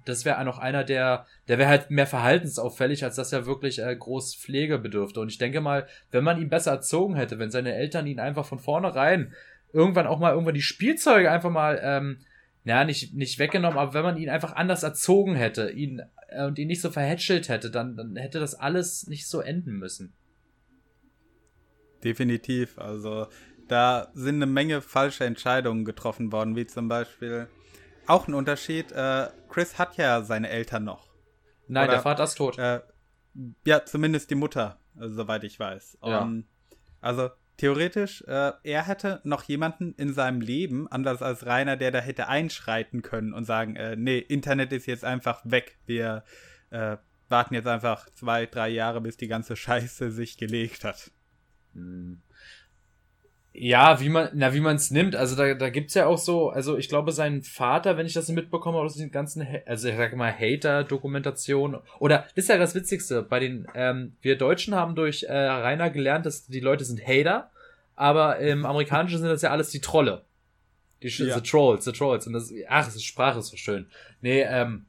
das 0.04 0.24
wäre 0.24 0.42
noch 0.44 0.58
einer, 0.58 0.84
der, 0.84 1.26
der 1.48 1.58
wäre 1.58 1.68
halt 1.68 1.90
mehr 1.90 2.06
verhaltensauffällig, 2.06 3.04
als 3.04 3.16
dass 3.16 3.32
er 3.32 3.46
wirklich 3.46 3.78
äh, 3.78 3.94
groß 3.94 4.34
Pflege 4.34 4.78
bedürfte. 4.78 5.20
Und 5.20 5.28
ich 5.28 5.38
denke 5.38 5.60
mal, 5.60 5.86
wenn 6.10 6.24
man 6.24 6.40
ihn 6.40 6.48
besser 6.48 6.72
erzogen 6.72 7.14
hätte, 7.14 7.38
wenn 7.38 7.50
seine 7.50 7.74
Eltern 7.74 8.06
ihn 8.06 8.20
einfach 8.20 8.44
von 8.46 8.58
vornherein 8.58 9.32
irgendwann 9.72 10.06
auch 10.06 10.18
mal 10.18 10.32
irgendwann 10.32 10.54
die 10.54 10.62
Spielzeuge 10.62 11.30
einfach 11.30 11.50
mal, 11.50 11.80
ähm, 11.82 12.18
ja, 12.64 12.84
nicht, 12.84 13.14
nicht 13.14 13.38
weggenommen, 13.38 13.78
aber 13.78 13.94
wenn 13.94 14.02
man 14.02 14.16
ihn 14.16 14.30
einfach 14.30 14.54
anders 14.54 14.82
erzogen 14.82 15.34
hätte, 15.34 15.70
ihn 15.70 16.02
äh, 16.28 16.46
und 16.46 16.58
ihn 16.58 16.68
nicht 16.68 16.80
so 16.80 16.90
verhätschelt 16.90 17.48
hätte, 17.48 17.70
dann, 17.70 17.96
dann 17.96 18.16
hätte 18.16 18.40
das 18.40 18.54
alles 18.54 19.06
nicht 19.06 19.28
so 19.28 19.40
enden 19.40 19.78
müssen. 19.78 20.14
Definitiv. 22.02 22.78
Also 22.78 23.28
da 23.68 24.08
sind 24.14 24.36
eine 24.36 24.46
Menge 24.46 24.80
falsche 24.80 25.24
Entscheidungen 25.24 25.84
getroffen 25.84 26.32
worden, 26.32 26.56
wie 26.56 26.66
zum 26.66 26.88
Beispiel 26.88 27.48
auch 28.06 28.28
ein 28.28 28.34
Unterschied. 28.34 28.92
Äh, 28.92 29.28
Chris 29.48 29.78
hat 29.78 29.96
ja 29.96 30.22
seine 30.22 30.48
Eltern 30.48 30.84
noch. 30.84 31.08
Nein, 31.68 31.84
Oder, 31.84 31.94
der 31.94 32.02
Vater 32.02 32.24
ist 32.24 32.34
tot. 32.34 32.58
Äh, 32.58 32.80
ja, 33.64 33.84
zumindest 33.84 34.30
die 34.30 34.34
Mutter, 34.34 34.78
äh, 35.00 35.08
soweit 35.08 35.44
ich 35.44 35.58
weiß. 35.58 35.98
Ja. 36.02 36.22
Um, 36.22 36.44
also 37.00 37.30
theoretisch, 37.56 38.22
äh, 38.22 38.52
er 38.62 38.86
hätte 38.86 39.20
noch 39.24 39.44
jemanden 39.44 39.94
in 39.96 40.12
seinem 40.12 40.40
Leben, 40.40 40.88
anders 40.88 41.22
als 41.22 41.46
Rainer, 41.46 41.76
der 41.76 41.90
da 41.90 42.00
hätte 42.00 42.28
einschreiten 42.28 43.02
können 43.02 43.32
und 43.32 43.44
sagen, 43.44 43.76
äh, 43.76 43.96
nee, 43.96 44.18
Internet 44.18 44.72
ist 44.72 44.86
jetzt 44.86 45.04
einfach 45.04 45.40
weg. 45.44 45.78
Wir 45.86 46.24
äh, 46.70 46.96
warten 47.28 47.54
jetzt 47.54 47.68
einfach 47.68 48.08
zwei, 48.14 48.46
drei 48.46 48.68
Jahre, 48.68 49.00
bis 49.00 49.16
die 49.16 49.28
ganze 49.28 49.56
Scheiße 49.56 50.10
sich 50.10 50.36
gelegt 50.36 50.84
hat. 50.84 51.10
Hm. 51.74 52.20
Ja, 53.56 54.00
wie 54.00 54.08
man, 54.08 54.30
na, 54.34 54.52
wie 54.52 54.58
man 54.58 54.74
es 54.74 54.90
nimmt. 54.90 55.14
Also 55.14 55.36
da, 55.36 55.54
da 55.54 55.70
gibt's 55.70 55.94
ja 55.94 56.06
auch 56.06 56.18
so, 56.18 56.50
also 56.50 56.76
ich 56.76 56.88
glaube, 56.88 57.12
sein 57.12 57.44
Vater, 57.44 57.96
wenn 57.96 58.04
ich 58.04 58.12
das 58.12 58.28
mitbekomme 58.28 58.78
aus 58.78 58.96
den 58.96 59.12
ganzen, 59.12 59.46
also 59.64 59.88
ich 59.88 59.96
sag 59.96 60.16
mal, 60.16 60.32
Hater-Dokumentation. 60.32 61.78
Oder, 62.00 62.24
das 62.34 62.44
ist 62.44 62.48
ja 62.48 62.58
das 62.58 62.74
Witzigste, 62.74 63.22
bei 63.22 63.38
den, 63.38 63.68
ähm, 63.76 64.16
wir 64.22 64.36
Deutschen 64.36 64.74
haben 64.74 64.96
durch 64.96 65.22
äh, 65.22 65.32
Rainer 65.32 65.90
gelernt, 65.90 66.26
dass 66.26 66.46
die 66.46 66.58
Leute 66.58 66.84
sind 66.84 67.06
Hater, 67.06 67.52
aber 67.94 68.38
im 68.38 68.66
Amerikanischen 68.66 69.18
sind 69.18 69.28
das 69.28 69.42
ja 69.42 69.50
alles 69.50 69.70
die 69.70 69.80
Trolle. 69.80 70.24
Die 71.00 71.08
ja. 71.08 71.36
The 71.36 71.40
Trolls, 71.40 71.84
The 71.84 71.92
Trolls. 71.92 72.26
Und 72.26 72.32
das, 72.32 72.52
ach, 72.68 72.86
das 72.86 73.04
Sprache 73.04 73.38
ist 73.38 73.48
so 73.48 73.56
schön. 73.56 73.86
Nee, 74.20 74.42
ähm, 74.42 74.86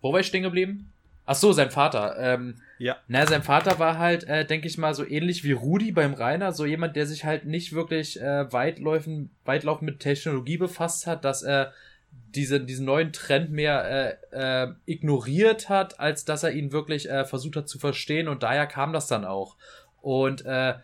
wo 0.00 0.12
war 0.12 0.20
ich 0.20 0.26
stehen 0.26 0.44
geblieben? 0.44 0.92
Ach 1.26 1.34
so, 1.34 1.52
sein 1.52 1.72
Vater. 1.72 2.16
Ähm, 2.16 2.60
ja. 2.78 2.96
Na, 3.08 3.26
sein 3.26 3.42
Vater 3.42 3.78
war 3.78 3.98
halt, 3.98 4.24
äh, 4.24 4.44
denke 4.44 4.68
ich 4.68 4.78
mal, 4.78 4.94
so 4.94 5.06
ähnlich 5.06 5.44
wie 5.44 5.52
Rudi 5.52 5.92
beim 5.92 6.14
Rainer, 6.14 6.52
so 6.52 6.64
jemand, 6.64 6.96
der 6.96 7.06
sich 7.06 7.24
halt 7.24 7.44
nicht 7.44 7.72
wirklich 7.72 8.20
äh, 8.20 8.52
weitläufend, 8.52 9.30
weitlaufend 9.44 9.90
mit 9.90 10.00
Technologie 10.00 10.56
befasst 10.56 11.06
hat, 11.06 11.24
dass 11.24 11.42
er 11.42 11.72
diese, 12.10 12.60
diesen 12.60 12.86
neuen 12.86 13.12
Trend 13.12 13.50
mehr 13.50 14.18
äh, 14.32 14.64
äh, 14.64 14.72
ignoriert 14.86 15.68
hat, 15.68 15.98
als 15.98 16.24
dass 16.24 16.42
er 16.42 16.52
ihn 16.52 16.72
wirklich 16.72 17.08
äh, 17.08 17.24
versucht 17.24 17.56
hat 17.56 17.68
zu 17.68 17.78
verstehen 17.78 18.28
und 18.28 18.42
daher 18.42 18.66
kam 18.66 18.92
das 18.92 19.06
dann 19.06 19.24
auch. 19.24 19.56
Und 20.00 20.44
äh, 20.44 20.74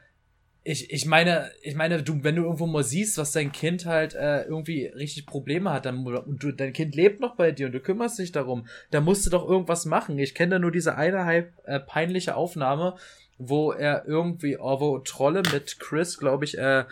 ich, 0.66 0.90
ich 0.90 1.04
meine, 1.04 1.50
ich 1.60 1.74
meine, 1.74 2.02
du, 2.02 2.24
wenn 2.24 2.36
du 2.36 2.44
irgendwo 2.44 2.66
mal 2.66 2.82
siehst, 2.82 3.18
was 3.18 3.32
dein 3.32 3.52
Kind 3.52 3.84
halt 3.84 4.14
äh, 4.14 4.44
irgendwie 4.44 4.86
richtig 4.86 5.26
Probleme 5.26 5.70
hat, 5.70 5.84
dann 5.84 6.06
und 6.06 6.42
du, 6.42 6.52
dein 6.52 6.72
Kind 6.72 6.94
lebt 6.94 7.20
noch 7.20 7.36
bei 7.36 7.52
dir 7.52 7.66
und 7.66 7.72
du 7.72 7.80
kümmerst 7.80 8.18
dich 8.18 8.32
darum, 8.32 8.66
dann 8.90 9.04
musst 9.04 9.26
du 9.26 9.30
doch 9.30 9.46
irgendwas 9.46 9.84
machen. 9.84 10.18
Ich 10.18 10.34
kenne 10.34 10.52
da 10.52 10.58
nur 10.58 10.70
diese 10.70 10.96
eine 10.96 11.26
halb 11.26 11.52
äh, 11.64 11.80
peinliche 11.80 12.34
Aufnahme, 12.34 12.96
wo 13.36 13.72
er 13.72 14.06
irgendwie, 14.06 14.56
oh, 14.56 14.98
Trolle 15.00 15.42
mit 15.52 15.78
Chris, 15.80 16.18
glaube 16.18 16.46
ich, 16.46 16.56
äh, 16.56 16.84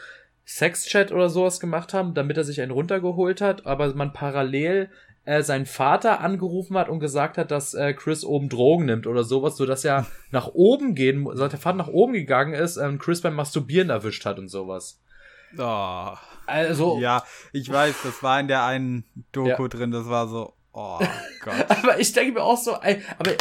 Sexchat 0.44 1.10
oder 1.10 1.30
sowas 1.30 1.58
gemacht 1.58 1.94
haben, 1.94 2.12
damit 2.12 2.36
er 2.36 2.44
sich 2.44 2.60
einen 2.60 2.72
runtergeholt 2.72 3.40
hat, 3.40 3.64
aber 3.64 3.94
man 3.94 4.12
parallel 4.12 4.90
äh, 5.24 5.42
seinen 5.42 5.66
Vater 5.66 6.20
angerufen 6.20 6.76
hat 6.76 6.88
und 6.88 6.98
gesagt 6.98 7.38
hat, 7.38 7.50
dass 7.50 7.74
äh, 7.74 7.94
Chris 7.94 8.24
oben 8.24 8.48
Drogen 8.48 8.86
nimmt 8.86 9.06
oder 9.06 9.24
sowas, 9.24 9.56
so 9.56 9.66
dass 9.66 9.84
er 9.84 10.06
nach 10.30 10.48
oben 10.48 10.94
gehen, 10.94 11.28
seit 11.34 11.52
der 11.52 11.60
Vater 11.60 11.78
nach 11.78 11.88
oben 11.88 12.12
gegangen 12.12 12.54
ist, 12.54 12.76
ähm, 12.76 12.98
Chris 12.98 13.20
beim 13.20 13.34
Masturbieren 13.34 13.90
erwischt 13.90 14.24
hat 14.24 14.38
und 14.38 14.48
sowas. 14.48 15.00
Oh. 15.58 16.10
Also. 16.46 16.98
Ja, 16.98 17.22
ich 17.52 17.70
weiß, 17.70 17.94
das 18.02 18.22
war 18.22 18.40
in 18.40 18.48
der 18.48 18.64
einen 18.64 19.04
Doku 19.30 19.62
ja. 19.62 19.68
drin, 19.68 19.90
das 19.92 20.08
war 20.08 20.26
so, 20.26 20.54
Oh 20.74 20.98
Gott. 21.44 21.66
aber 21.68 22.00
ich 22.00 22.12
denke 22.14 22.32
mir 22.32 22.42
auch 22.42 22.56
so, 22.56 22.76
aber 22.76 23.34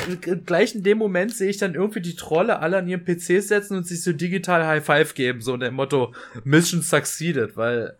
gleich 0.45 0.75
in 0.75 0.83
dem 0.83 0.97
Moment 0.97 1.33
sehe 1.33 1.49
ich 1.49 1.57
dann 1.57 1.75
irgendwie 1.75 2.01
die 2.01 2.15
Trolle 2.17 2.59
alle 2.59 2.77
an 2.77 2.89
ihren 2.89 3.05
PC 3.05 3.41
setzen 3.41 3.77
und 3.77 3.87
sich 3.87 4.03
so 4.03 4.11
digital 4.11 4.67
High 4.67 4.85
Five 4.85 5.13
geben, 5.13 5.39
so 5.39 5.53
in 5.53 5.61
dem 5.61 5.75
Motto 5.75 6.13
Mission 6.43 6.81
succeeded, 6.81 7.55
weil 7.55 7.97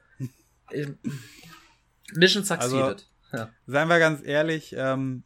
Mission 2.14 2.44
succeeded. 2.44 2.84
Also, 2.84 2.96
ja. 3.34 3.50
Seien 3.66 3.88
wir 3.88 4.00
ganz 4.00 4.26
ehrlich, 4.26 4.76
ähm, 4.78 5.24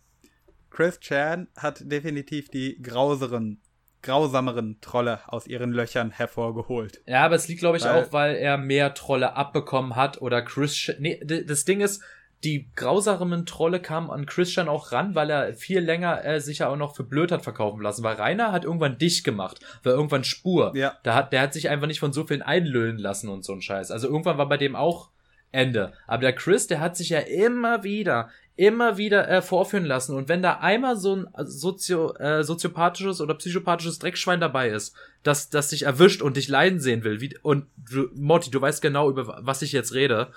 Chris 0.70 1.00
Chan 1.00 1.48
hat 1.56 1.80
definitiv 1.90 2.50
die 2.50 2.82
grauseren, 2.82 3.62
grausameren 4.02 4.80
Trolle 4.82 5.22
aus 5.28 5.48
ihren 5.48 5.72
Löchern 5.72 6.12
hervorgeholt. 6.12 7.02
Ja, 7.06 7.24
aber 7.24 7.36
es 7.36 7.48
liegt, 7.48 7.62
glaube 7.62 7.78
ich, 7.78 7.86
weil, 7.86 8.04
auch, 8.04 8.14
weil 8.14 8.36
er 8.36 8.58
mehr 8.58 8.94
Trolle 8.94 9.36
abbekommen 9.36 9.96
hat 9.96 10.22
oder 10.22 10.42
Chris. 10.42 10.92
Nee, 11.00 11.20
das 11.26 11.66
Ding 11.66 11.82
ist, 11.82 12.04
die 12.44 12.70
grausamen 12.76 13.46
Trolle 13.46 13.82
kamen 13.82 14.12
an 14.12 14.26
Christian 14.26 14.70
auch 14.70 14.92
ran, 14.92 15.16
weil 15.16 15.30
er 15.30 15.54
viel 15.56 15.80
länger 15.80 16.24
äh, 16.24 16.40
sich 16.40 16.60
ja 16.60 16.70
auch 16.70 16.76
noch 16.76 16.96
für 16.96 17.04
blöd 17.04 17.32
hat 17.32 17.42
verkaufen 17.42 17.82
lassen. 17.82 18.04
Weil 18.04 18.18
Rainer 18.18 18.52
hat 18.52 18.66
irgendwann 18.66 18.98
dicht 18.98 19.24
gemacht, 19.24 19.60
war 19.84 19.94
irgendwann 19.94 20.24
Spur. 20.24 20.72
Ja. 20.76 20.98
Da 21.04 21.16
hat, 21.16 21.34
der 21.34 21.42
hat 21.42 21.54
sich 21.54 21.70
einfach 21.70 21.88
nicht 21.88 22.00
von 22.00 22.14
so 22.14 22.26
vielen 22.26 22.44
einlöhnen 22.44 23.00
lassen 23.00 23.30
und 23.30 23.44
so 23.44 23.54
ein 23.54 23.62
Scheiß. 23.62 23.90
Also 23.92 24.08
irgendwann 24.08 24.38
war 24.38 24.48
bei 24.48 24.58
dem 24.58 24.76
auch 24.76 25.10
Ende. 25.52 25.94
Aber 26.08 26.22
der 26.22 26.34
Chris, 26.34 26.68
der 26.68 26.80
hat 26.80 26.98
sich 26.98 27.10
ja 27.10 27.20
immer 27.20 27.84
wieder, 27.84 28.30
immer 28.56 28.98
wieder 28.98 29.28
äh, 29.30 29.42
vorführen 29.42 29.86
lassen. 29.86 30.16
Und 30.16 30.30
wenn 30.30 30.42
da 30.42 30.60
einmal 30.60 30.98
so 30.98 31.16
ein 31.16 31.28
sozio, 31.46 32.14
äh, 32.16 32.44
soziopathisches 32.44 33.22
oder 33.22 33.36
psychopathisches 33.36 34.00
Dreckschwein 34.00 34.40
dabei 34.40 34.70
ist, 34.70 34.96
das, 35.24 35.50
das 35.50 35.70
dich 35.70 35.84
erwischt 35.84 36.22
und 36.22 36.38
dich 36.38 36.48
leiden 36.48 36.80
sehen 36.80 37.04
will, 37.04 37.22
wie, 37.22 37.38
und 37.42 37.68
du, 37.78 38.10
Morty, 38.14 38.52
du 38.52 38.62
weißt 38.62 38.82
genau, 38.82 39.10
über 39.10 39.40
was 39.42 39.62
ich 39.62 39.72
jetzt 39.72 39.94
rede, 39.94 40.32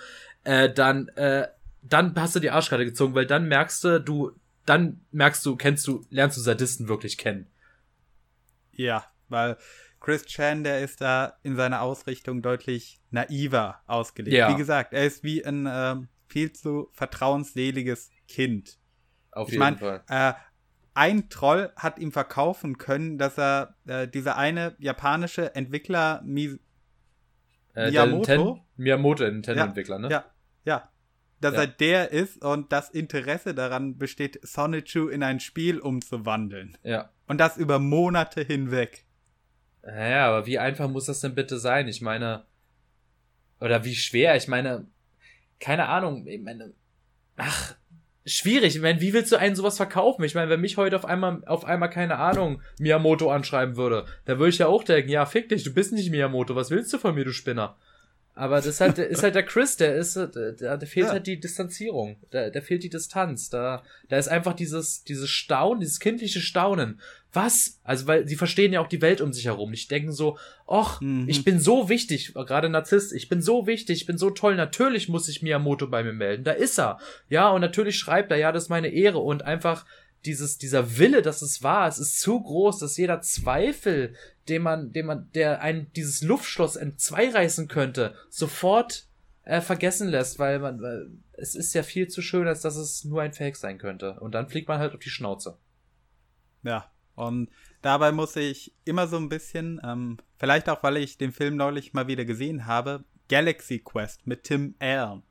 äh, 0.44 0.72
dann, 0.72 1.08
äh, 1.08 1.48
dann 1.82 2.14
hast 2.16 2.34
du 2.34 2.40
die 2.40 2.50
Arschkarte 2.50 2.84
gezogen, 2.84 3.14
weil 3.14 3.26
dann 3.26 3.48
merkst 3.48 3.84
du, 3.84 4.00
du, 4.00 4.32
dann 4.66 5.00
merkst 5.12 5.44
du, 5.46 5.56
kennst 5.56 5.86
du, 5.86 6.04
lernst 6.10 6.36
du 6.36 6.40
Sadisten 6.40 6.88
wirklich 6.88 7.18
kennen. 7.18 7.46
Ja, 8.72 9.04
weil 9.28 9.56
Chris 10.00 10.24
Chan, 10.26 10.64
der 10.64 10.80
ist 10.80 11.00
da 11.00 11.38
in 11.42 11.56
seiner 11.56 11.82
Ausrichtung 11.82 12.42
deutlich 12.42 13.00
naiver 13.10 13.82
ausgelegt. 13.86 14.36
Ja. 14.36 14.52
Wie 14.52 14.56
gesagt, 14.56 14.92
er 14.92 15.04
ist 15.04 15.24
wie 15.24 15.44
ein 15.44 15.66
äh, 15.66 15.96
viel 16.28 16.52
zu 16.52 16.88
vertrauensseliges 16.92 18.10
Kind. 18.28 18.78
Auf 19.32 19.48
ich 19.48 19.52
jeden 19.52 19.60
mein, 19.60 19.78
Fall. 19.78 20.02
Äh, 20.08 20.34
ein 20.94 21.28
Troll 21.28 21.72
hat 21.76 21.98
ihm 21.98 22.12
verkaufen 22.12 22.76
können, 22.76 23.18
dass 23.18 23.38
er 23.38 23.76
äh, 23.86 24.08
dieser 24.08 24.36
eine 24.36 24.74
japanische 24.78 25.54
Entwickler 25.54 26.22
Mi 26.24 26.58
äh, 27.74 27.90
Miyamoto, 27.90 28.64
Miyamoto 28.76 29.24
Nintendo-Entwickler, 29.24 29.98
ne? 30.00 30.08
Ja, 30.10 30.24
ja. 30.64 30.90
Dass 31.40 31.54
ja. 31.54 31.60
er 31.60 31.66
der 31.68 32.10
ist 32.10 32.44
und 32.44 32.72
das 32.72 32.90
Interesse 32.90 33.54
daran 33.54 33.96
besteht, 33.96 34.40
Sonichu 34.42 35.06
in 35.06 35.22
ein 35.22 35.38
Spiel 35.38 35.78
umzuwandeln. 35.78 36.76
Ja. 36.82 37.10
Und 37.28 37.38
das 37.38 37.56
über 37.56 37.78
Monate 37.78 38.42
hinweg. 38.42 39.06
Naja, 39.94 40.28
aber 40.28 40.46
wie 40.46 40.58
einfach 40.58 40.86
muss 40.86 41.06
das 41.06 41.20
denn 41.20 41.34
bitte 41.34 41.58
sein? 41.58 41.88
Ich 41.88 42.02
meine, 42.02 42.44
oder 43.58 43.84
wie 43.84 43.94
schwer? 43.94 44.36
Ich 44.36 44.46
meine, 44.46 44.86
keine 45.60 45.88
Ahnung. 45.88 46.26
Ich 46.26 46.42
meine, 46.42 46.74
ach, 47.38 47.74
schwierig. 48.26 48.76
Ich 48.76 48.82
meine, 48.82 49.00
wie 49.00 49.14
willst 49.14 49.32
du 49.32 49.36
einen 49.36 49.56
sowas 49.56 49.78
verkaufen? 49.78 50.24
Ich 50.24 50.34
meine, 50.34 50.50
wenn 50.50 50.60
mich 50.60 50.76
heute 50.76 50.94
auf 50.94 51.06
einmal, 51.06 51.42
auf 51.46 51.64
einmal, 51.64 51.88
keine 51.88 52.18
Ahnung, 52.18 52.60
Miyamoto 52.78 53.30
anschreiben 53.30 53.76
würde, 53.76 54.04
da 54.26 54.38
würde 54.38 54.50
ich 54.50 54.58
ja 54.58 54.66
auch 54.66 54.84
denken, 54.84 55.10
ja, 55.10 55.24
fick 55.24 55.48
dich, 55.48 55.64
du 55.64 55.72
bist 55.72 55.94
nicht 55.94 56.10
Miyamoto, 56.10 56.54
was 56.54 56.70
willst 56.70 56.92
du 56.92 56.98
von 56.98 57.14
mir, 57.14 57.24
du 57.24 57.32
Spinner? 57.32 57.78
Aber 58.38 58.54
das 58.54 58.66
ist 58.66 58.80
halt, 58.80 58.98
ist 58.98 59.24
halt 59.24 59.34
der 59.34 59.42
Chris, 59.42 59.76
der 59.76 59.96
ist, 59.96 60.14
der, 60.14 60.76
der 60.76 60.86
fehlt 60.86 61.06
ja. 61.06 61.12
halt 61.12 61.26
die 61.26 61.40
Distanzierung, 61.40 62.18
der, 62.32 62.50
der 62.50 62.62
fehlt 62.62 62.84
die 62.84 62.88
Distanz, 62.88 63.50
da, 63.50 63.82
da 64.08 64.16
ist 64.16 64.28
einfach 64.28 64.54
dieses, 64.54 65.02
dieses 65.02 65.28
Staunen, 65.28 65.80
dieses 65.80 65.98
kindliche 65.98 66.38
Staunen. 66.38 67.00
Was? 67.32 67.80
Also, 67.82 68.06
weil 68.06 68.28
sie 68.28 68.36
verstehen 68.36 68.72
ja 68.72 68.80
auch 68.80 68.86
die 68.86 69.02
Welt 69.02 69.20
um 69.20 69.32
sich 69.32 69.46
herum. 69.46 69.72
Ich 69.72 69.88
denken 69.88 70.12
so, 70.12 70.38
ach, 70.68 71.00
mhm. 71.00 71.28
ich 71.28 71.42
bin 71.42 71.58
so 71.58 71.88
wichtig, 71.88 72.32
gerade 72.32 72.68
Narzisst, 72.68 73.12
ich 73.12 73.28
bin 73.28 73.42
so 73.42 73.66
wichtig, 73.66 74.02
ich 74.02 74.06
bin 74.06 74.18
so 74.18 74.30
toll, 74.30 74.54
natürlich 74.54 75.08
muss 75.08 75.28
ich 75.28 75.42
Miyamoto 75.42 75.88
bei 75.88 76.04
mir 76.04 76.12
melden. 76.12 76.44
Da 76.44 76.52
ist 76.52 76.78
er. 76.78 77.00
Ja, 77.28 77.50
und 77.50 77.60
natürlich 77.60 77.98
schreibt 77.98 78.30
er, 78.30 78.36
ja, 78.36 78.52
das 78.52 78.64
ist 78.64 78.68
meine 78.68 78.88
Ehre 78.88 79.18
und 79.18 79.42
einfach 79.42 79.84
dieses, 80.24 80.58
dieser 80.58 80.96
Wille, 80.98 81.22
dass 81.22 81.42
es 81.42 81.64
wahr, 81.64 81.88
es 81.88 81.98
ist 81.98 82.20
zu 82.20 82.40
groß, 82.40 82.78
dass 82.78 82.96
jeder 82.96 83.20
Zweifel, 83.20 84.14
den 84.48 84.62
man, 84.62 84.92
den 84.92 85.06
man, 85.06 85.30
der 85.32 85.60
ein 85.60 85.92
dieses 85.94 86.22
Luftschloss 86.22 86.76
entzweireißen 86.76 87.68
könnte, 87.68 88.14
sofort 88.30 89.06
äh, 89.44 89.60
vergessen 89.60 90.08
lässt, 90.08 90.38
weil 90.38 90.58
man, 90.58 90.80
weil 90.80 91.10
es 91.32 91.54
ist 91.54 91.74
ja 91.74 91.82
viel 91.82 92.08
zu 92.08 92.22
schön, 92.22 92.46
als 92.46 92.62
dass 92.62 92.76
es 92.76 93.04
nur 93.04 93.22
ein 93.22 93.32
Fake 93.32 93.56
sein 93.56 93.78
könnte. 93.78 94.18
Und 94.20 94.34
dann 94.34 94.48
fliegt 94.48 94.68
man 94.68 94.78
halt 94.78 94.94
auf 94.94 95.00
die 95.00 95.10
Schnauze. 95.10 95.58
Ja, 96.62 96.90
und 97.14 97.50
dabei 97.82 98.12
muss 98.12 98.36
ich 98.36 98.74
immer 98.84 99.06
so 99.06 99.16
ein 99.16 99.28
bisschen, 99.28 99.80
ähm, 99.84 100.18
vielleicht 100.36 100.68
auch, 100.68 100.82
weil 100.82 100.98
ich 100.98 101.18
den 101.18 101.32
Film 101.32 101.56
neulich 101.56 101.92
mal 101.92 102.06
wieder 102.06 102.24
gesehen 102.24 102.66
habe, 102.66 103.04
Galaxy 103.28 103.78
Quest 103.78 104.26
mit 104.26 104.44
Tim 104.44 104.74
Allen. 104.78 105.22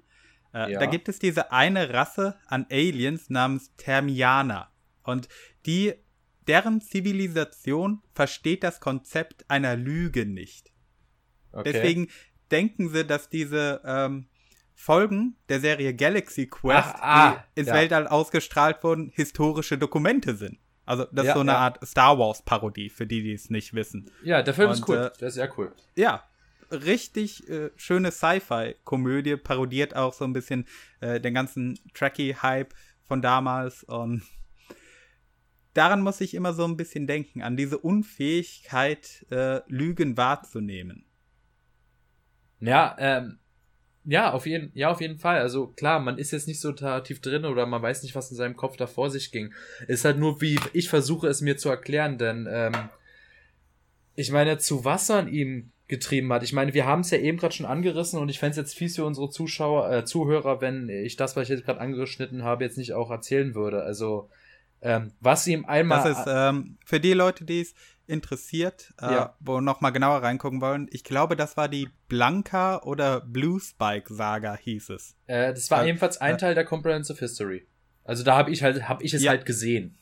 Äh, 0.53 0.73
ja. 0.73 0.80
Da 0.80 0.86
gibt 0.86 1.10
es 1.10 1.19
diese 1.19 1.51
eine 1.51 1.93
Rasse 1.93 2.36
an 2.47 2.65
Aliens 2.71 3.30
namens 3.30 3.75
Termianer. 3.75 4.71
Und 5.03 5.30
die, 5.65 5.93
deren 6.47 6.81
Zivilisation 6.81 8.01
versteht 8.13 8.63
das 8.63 8.79
Konzept 8.79 9.45
einer 9.49 9.75
Lüge 9.75 10.25
nicht. 10.25 10.71
Okay. 11.51 11.71
Deswegen 11.71 12.07
denken 12.51 12.89
sie, 12.89 13.05
dass 13.05 13.29
diese 13.29 13.81
ähm, 13.86 14.27
Folgen 14.73 15.36
der 15.49 15.60
Serie 15.60 15.93
Galaxy 15.93 16.47
Quest, 16.47 16.93
Ach, 16.93 17.01
ah, 17.01 17.43
die 17.55 17.62
ins 17.62 17.69
ja. 17.69 17.73
Weltall 17.73 18.07
ausgestrahlt 18.07 18.83
wurden, 18.83 19.12
historische 19.13 19.77
Dokumente 19.77 20.36
sind. 20.36 20.60
Also 20.86 21.05
das 21.12 21.25
ja, 21.25 21.31
ist 21.31 21.36
so 21.36 21.41
eine 21.41 21.51
ja. 21.51 21.57
Art 21.57 21.86
Star 21.86 22.17
Wars 22.17 22.43
Parodie, 22.43 22.89
für 22.89 23.05
die, 23.05 23.21
die 23.21 23.33
es 23.33 23.49
nicht 23.49 23.73
wissen. 23.73 24.10
Ja, 24.23 24.41
der 24.41 24.53
Film 24.53 24.69
Und, 24.69 24.75
ist 24.75 24.88
cool. 24.88 24.97
Äh, 24.97 25.17
der 25.19 25.27
ist 25.27 25.33
sehr 25.33 25.57
cool. 25.57 25.73
Ja, 25.95 26.23
richtig 26.71 27.49
äh, 27.49 27.71
schöne 27.75 28.12
Sci-Fi-Komödie, 28.12 29.36
parodiert 29.36 29.95
auch 29.95 30.13
so 30.13 30.23
ein 30.23 30.33
bisschen 30.33 30.65
äh, 31.01 31.19
den 31.19 31.33
ganzen 31.33 31.79
Tracky-Hype 31.93 32.73
von 33.03 33.21
damals 33.21 33.83
und 33.83 34.21
daran 35.77 36.01
muss 36.01 36.21
ich 36.21 36.33
immer 36.33 36.53
so 36.53 36.65
ein 36.65 36.77
bisschen 36.77 37.07
denken, 37.07 37.41
an 37.41 37.55
diese 37.55 37.77
Unfähigkeit, 37.77 39.25
äh, 39.29 39.61
Lügen 39.67 40.17
wahrzunehmen. 40.17 41.05
Ja, 42.59 42.95
ähm, 42.99 43.39
ja, 44.03 44.31
auf 44.31 44.45
jeden, 44.45 44.71
ja, 44.73 44.89
auf 44.89 45.01
jeden 45.01 45.19
Fall. 45.19 45.39
Also 45.39 45.67
klar, 45.67 45.99
man 45.99 46.17
ist 46.17 46.31
jetzt 46.31 46.47
nicht 46.47 46.61
so 46.61 46.71
tief 46.71 47.21
drin 47.21 47.45
oder 47.45 47.65
man 47.65 47.81
weiß 47.81 48.03
nicht, 48.03 48.15
was 48.15 48.31
in 48.31 48.37
seinem 48.37 48.55
Kopf 48.55 48.77
da 48.77 48.87
vor 48.87 49.09
sich 49.11 49.31
ging. 49.31 49.53
Ist 49.87 50.05
halt 50.05 50.17
nur, 50.17 50.41
wie 50.41 50.57
ich 50.73 50.89
versuche 50.89 51.27
es 51.27 51.41
mir 51.41 51.57
zu 51.57 51.69
erklären, 51.69 52.17
denn 52.17 52.47
ähm, 52.49 52.73
ich 54.15 54.31
meine, 54.31 54.57
zu 54.57 54.85
was 54.85 55.09
man 55.09 55.27
ihm 55.27 55.71
getrieben 55.87 56.31
hat. 56.33 56.43
Ich 56.43 56.53
meine, 56.53 56.73
wir 56.73 56.85
haben 56.85 57.01
es 57.01 57.11
ja 57.11 57.17
eben 57.17 57.37
gerade 57.37 57.53
schon 57.53 57.65
angerissen 57.65 58.19
und 58.19 58.29
ich 58.29 58.39
fände 58.39 58.51
es 58.51 58.57
jetzt 58.57 58.75
fies 58.75 58.95
für 58.95 59.05
unsere 59.05 59.29
Zuschauer, 59.29 59.91
äh, 59.91 60.05
Zuhörer, 60.05 60.59
wenn 60.59 60.89
ich 60.89 61.15
das, 61.17 61.35
was 61.35 61.43
ich 61.43 61.49
jetzt 61.49 61.65
gerade 61.65 61.79
angeschnitten 61.79 62.43
habe, 62.43 62.63
jetzt 62.63 62.77
nicht 62.77 62.93
auch 62.93 63.11
erzählen 63.11 63.55
würde. 63.55 63.83
Also, 63.83 64.29
ähm, 64.81 65.13
was 65.19 65.47
ihm 65.47 65.65
einmal. 65.65 66.03
Das 66.03 66.19
ist 66.19 66.25
ähm, 66.27 66.77
für 66.85 66.99
die 66.99 67.13
Leute, 67.13 67.45
die 67.45 67.61
es 67.61 67.73
interessiert, 68.07 68.93
äh, 69.01 69.05
ja. 69.05 69.35
wo 69.39 69.59
noch 69.59 69.81
mal 69.81 69.89
genauer 69.89 70.23
reingucken 70.23 70.61
wollen. 70.61 70.87
Ich 70.91 71.03
glaube, 71.03 71.35
das 71.35 71.57
war 71.57 71.67
die 71.67 71.89
Blanca 72.07 72.81
oder 72.83 73.21
Blue 73.21 73.59
Spike 73.59 74.13
Saga 74.13 74.55
hieß 74.55 74.89
es. 74.89 75.15
Äh, 75.27 75.53
das 75.53 75.69
war 75.69 75.83
äh, 75.83 75.89
ebenfalls 75.89 76.19
ein 76.19 76.37
Teil 76.37 76.55
der 76.55 76.65
Comprehensive 76.65 77.19
History. 77.19 77.67
Also 78.03 78.23
da 78.23 78.37
habe 78.37 78.51
ich 78.51 78.63
halt, 78.63 78.87
habe 78.87 79.03
ich 79.03 79.13
es 79.13 79.21
ja. 79.21 79.31
halt 79.31 79.45
gesehen. 79.45 79.97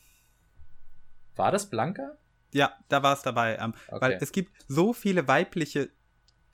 War 1.35 1.51
das 1.51 1.69
Blanca? 1.69 2.17
Ja, 2.53 2.73
da 2.88 3.03
war 3.03 3.13
es 3.13 3.23
dabei. 3.23 3.57
Ähm, 3.57 3.73
okay. 3.88 4.01
Weil 4.01 4.17
es 4.21 4.31
gibt 4.31 4.53
so 4.67 4.93
viele 4.93 5.27
weibliche 5.27 5.89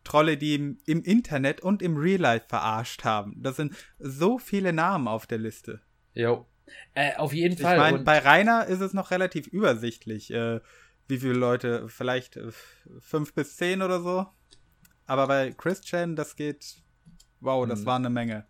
Trolle, 0.03 0.38
die 0.38 0.55
im, 0.55 0.79
im 0.88 1.03
Internet 1.03 1.62
und 1.62 1.81
im 1.81 1.97
Real 1.97 2.21
Life 2.21 2.45
verarscht 2.47 3.03
haben. 3.03 3.36
Das 3.43 3.57
sind 3.57 3.75
so 3.99 4.39
viele 4.39 4.73
Namen 4.73 5.07
auf 5.07 5.27
der 5.27 5.38
Liste. 5.38 5.81
Jo. 6.13 6.47
Äh, 6.93 7.15
auf 7.15 7.34
jeden 7.34 7.57
Fall. 7.57 7.75
Ich 7.75 7.81
meine, 7.81 7.99
bei 7.99 8.19
Rainer 8.19 8.65
ist 8.67 8.81
es 8.81 8.93
noch 8.93 9.12
relativ 9.12 9.47
übersichtlich, 9.47 10.31
äh, 10.31 10.60
wie 11.07 11.19
viele 11.19 11.34
Leute, 11.34 11.88
vielleicht 11.89 12.38
äh, 12.38 12.51
fünf 12.99 13.34
bis 13.34 13.57
zehn 13.57 13.81
oder 13.81 14.01
so. 14.01 14.27
Aber 15.05 15.27
bei 15.27 15.51
Christian, 15.51 16.15
das 16.15 16.36
geht, 16.36 16.77
wow, 17.39 17.67
das 17.67 17.81
mhm. 17.81 17.86
war 17.86 17.95
eine 17.97 18.10
Menge. 18.10 18.45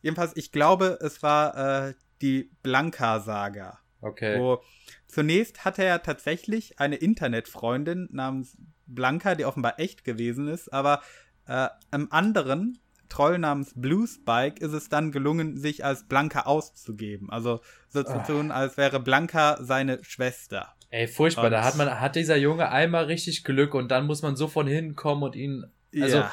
Jedenfalls, 0.00 0.32
ich 0.36 0.52
glaube, 0.52 0.98
es 1.00 1.22
war 1.22 1.88
äh, 1.88 1.94
die 2.20 2.50
Blanca-Saga. 2.62 3.78
Okay. 4.00 4.38
Wo 4.38 4.62
zunächst 5.06 5.64
hatte 5.64 5.84
er 5.84 6.02
tatsächlich 6.02 6.80
eine 6.80 6.96
Internetfreundin 6.96 8.08
namens 8.10 8.56
Blanca, 8.86 9.34
die 9.34 9.44
offenbar 9.44 9.78
echt 9.78 10.04
gewesen 10.04 10.48
ist, 10.48 10.72
aber 10.72 11.02
äh, 11.46 11.68
einem 11.90 12.08
anderen 12.10 12.78
Troll 13.12 13.38
namens 13.38 13.74
Blue 13.76 14.06
Spike 14.06 14.64
ist 14.64 14.72
es 14.72 14.88
dann 14.88 15.12
gelungen, 15.12 15.58
sich 15.58 15.84
als 15.84 16.04
Blanca 16.04 16.42
auszugeben. 16.42 17.30
Also 17.30 17.60
so 17.90 18.02
zu 18.02 18.22
tun, 18.26 18.50
als 18.50 18.78
wäre 18.78 19.00
Blanca 19.00 19.58
seine 19.60 20.02
Schwester. 20.02 20.74
Ey, 20.88 21.06
furchtbar. 21.06 21.44
Und 21.44 21.50
da 21.50 21.62
hat 21.62 21.76
man, 21.76 22.00
hat 22.00 22.16
dieser 22.16 22.36
Junge 22.36 22.70
einmal 22.70 23.04
richtig 23.04 23.44
Glück 23.44 23.74
und 23.74 23.88
dann 23.88 24.06
muss 24.06 24.22
man 24.22 24.34
so 24.34 24.48
von 24.48 24.66
hinten 24.66 24.96
kommen 24.96 25.22
und 25.22 25.36
ihn. 25.36 25.70
Also, 25.94 26.18
ja. 26.18 26.32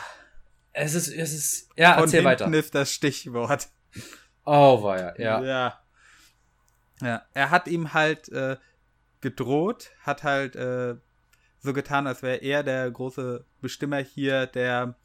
es 0.72 0.94
ist, 0.94 1.10
es 1.10 1.34
ist. 1.34 1.70
Ja, 1.76 1.96
von 1.96 2.04
erzähl 2.04 2.24
weiter. 2.24 2.54
ist 2.54 2.74
das 2.74 2.94
Stichwort. 2.94 3.68
Oh, 4.46 4.82
ja, 4.98 5.14
ja. 5.18 5.44
Ja. 5.44 5.80
Ja, 7.02 7.22
er 7.34 7.50
hat 7.50 7.68
ihm 7.68 7.94
halt 7.94 8.30
äh, 8.30 8.56
gedroht, 9.20 9.92
hat 10.02 10.24
halt 10.24 10.56
äh, 10.56 10.96
so 11.60 11.74
getan, 11.74 12.08
als 12.08 12.22
wäre 12.22 12.38
er 12.38 12.64
der 12.64 12.90
große 12.90 13.46
Bestimmer 13.62 13.98
hier, 13.98 14.48
der 14.48 14.96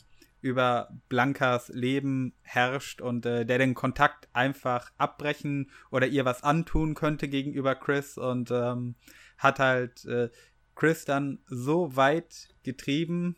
über 0.45 0.91
Blankas 1.09 1.69
Leben 1.71 2.35
herrscht 2.43 3.01
und 3.01 3.25
äh, 3.25 3.47
der 3.47 3.57
den 3.57 3.73
Kontakt 3.73 4.29
einfach 4.35 4.93
abbrechen 4.99 5.71
oder 5.91 6.07
ihr 6.07 6.27
was 6.27 6.43
antun 6.43 6.95
könnte 6.95 7.29
gegenüber 7.29 7.75
Chris 7.75 8.19
und 8.19 8.51
ähm, 8.51 8.95
hat 9.39 9.59
halt 9.59 10.05
äh, 10.05 10.29
Chris 10.75 11.07
dann 11.07 11.39
so 11.47 11.97
weit 11.97 12.49
getrieben. 12.63 13.37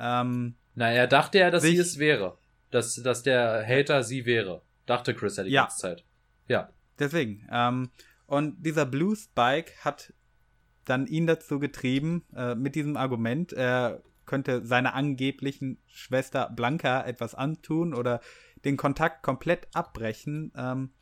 Ähm, 0.00 0.56
Na, 0.74 0.90
er 0.90 1.06
dachte 1.06 1.38
ja, 1.38 1.52
dass 1.52 1.62
sie 1.62 1.76
es 1.76 2.00
wäre. 2.00 2.38
Dass, 2.72 2.96
dass 2.96 3.22
der 3.22 3.64
Hater 3.64 4.02
sie 4.02 4.26
wäre. 4.26 4.62
Dachte 4.84 5.14
Chris 5.14 5.36
ja 5.36 5.44
die 5.44 5.50
ja. 5.50 5.62
ganze 5.62 5.78
Zeit. 5.78 6.04
Ja. 6.48 6.70
Deswegen. 6.98 7.46
Ähm, 7.52 7.90
und 8.26 8.66
dieser 8.66 8.84
Blue 8.84 9.14
Spike 9.14 9.72
hat 9.84 10.12
dann 10.84 11.06
ihn 11.06 11.28
dazu 11.28 11.60
getrieben, 11.60 12.24
äh, 12.34 12.56
mit 12.56 12.74
diesem 12.74 12.96
Argument, 12.96 13.52
er 13.52 14.02
könnte 14.28 14.64
seiner 14.64 14.94
angeblichen 14.94 15.82
Schwester 15.88 16.48
Blanca 16.48 17.04
etwas 17.04 17.34
antun 17.34 17.92
oder 17.94 18.20
den 18.64 18.76
Kontakt 18.76 19.24
komplett 19.24 19.66
abbrechen, 19.74 20.52
ähm, 20.56 20.92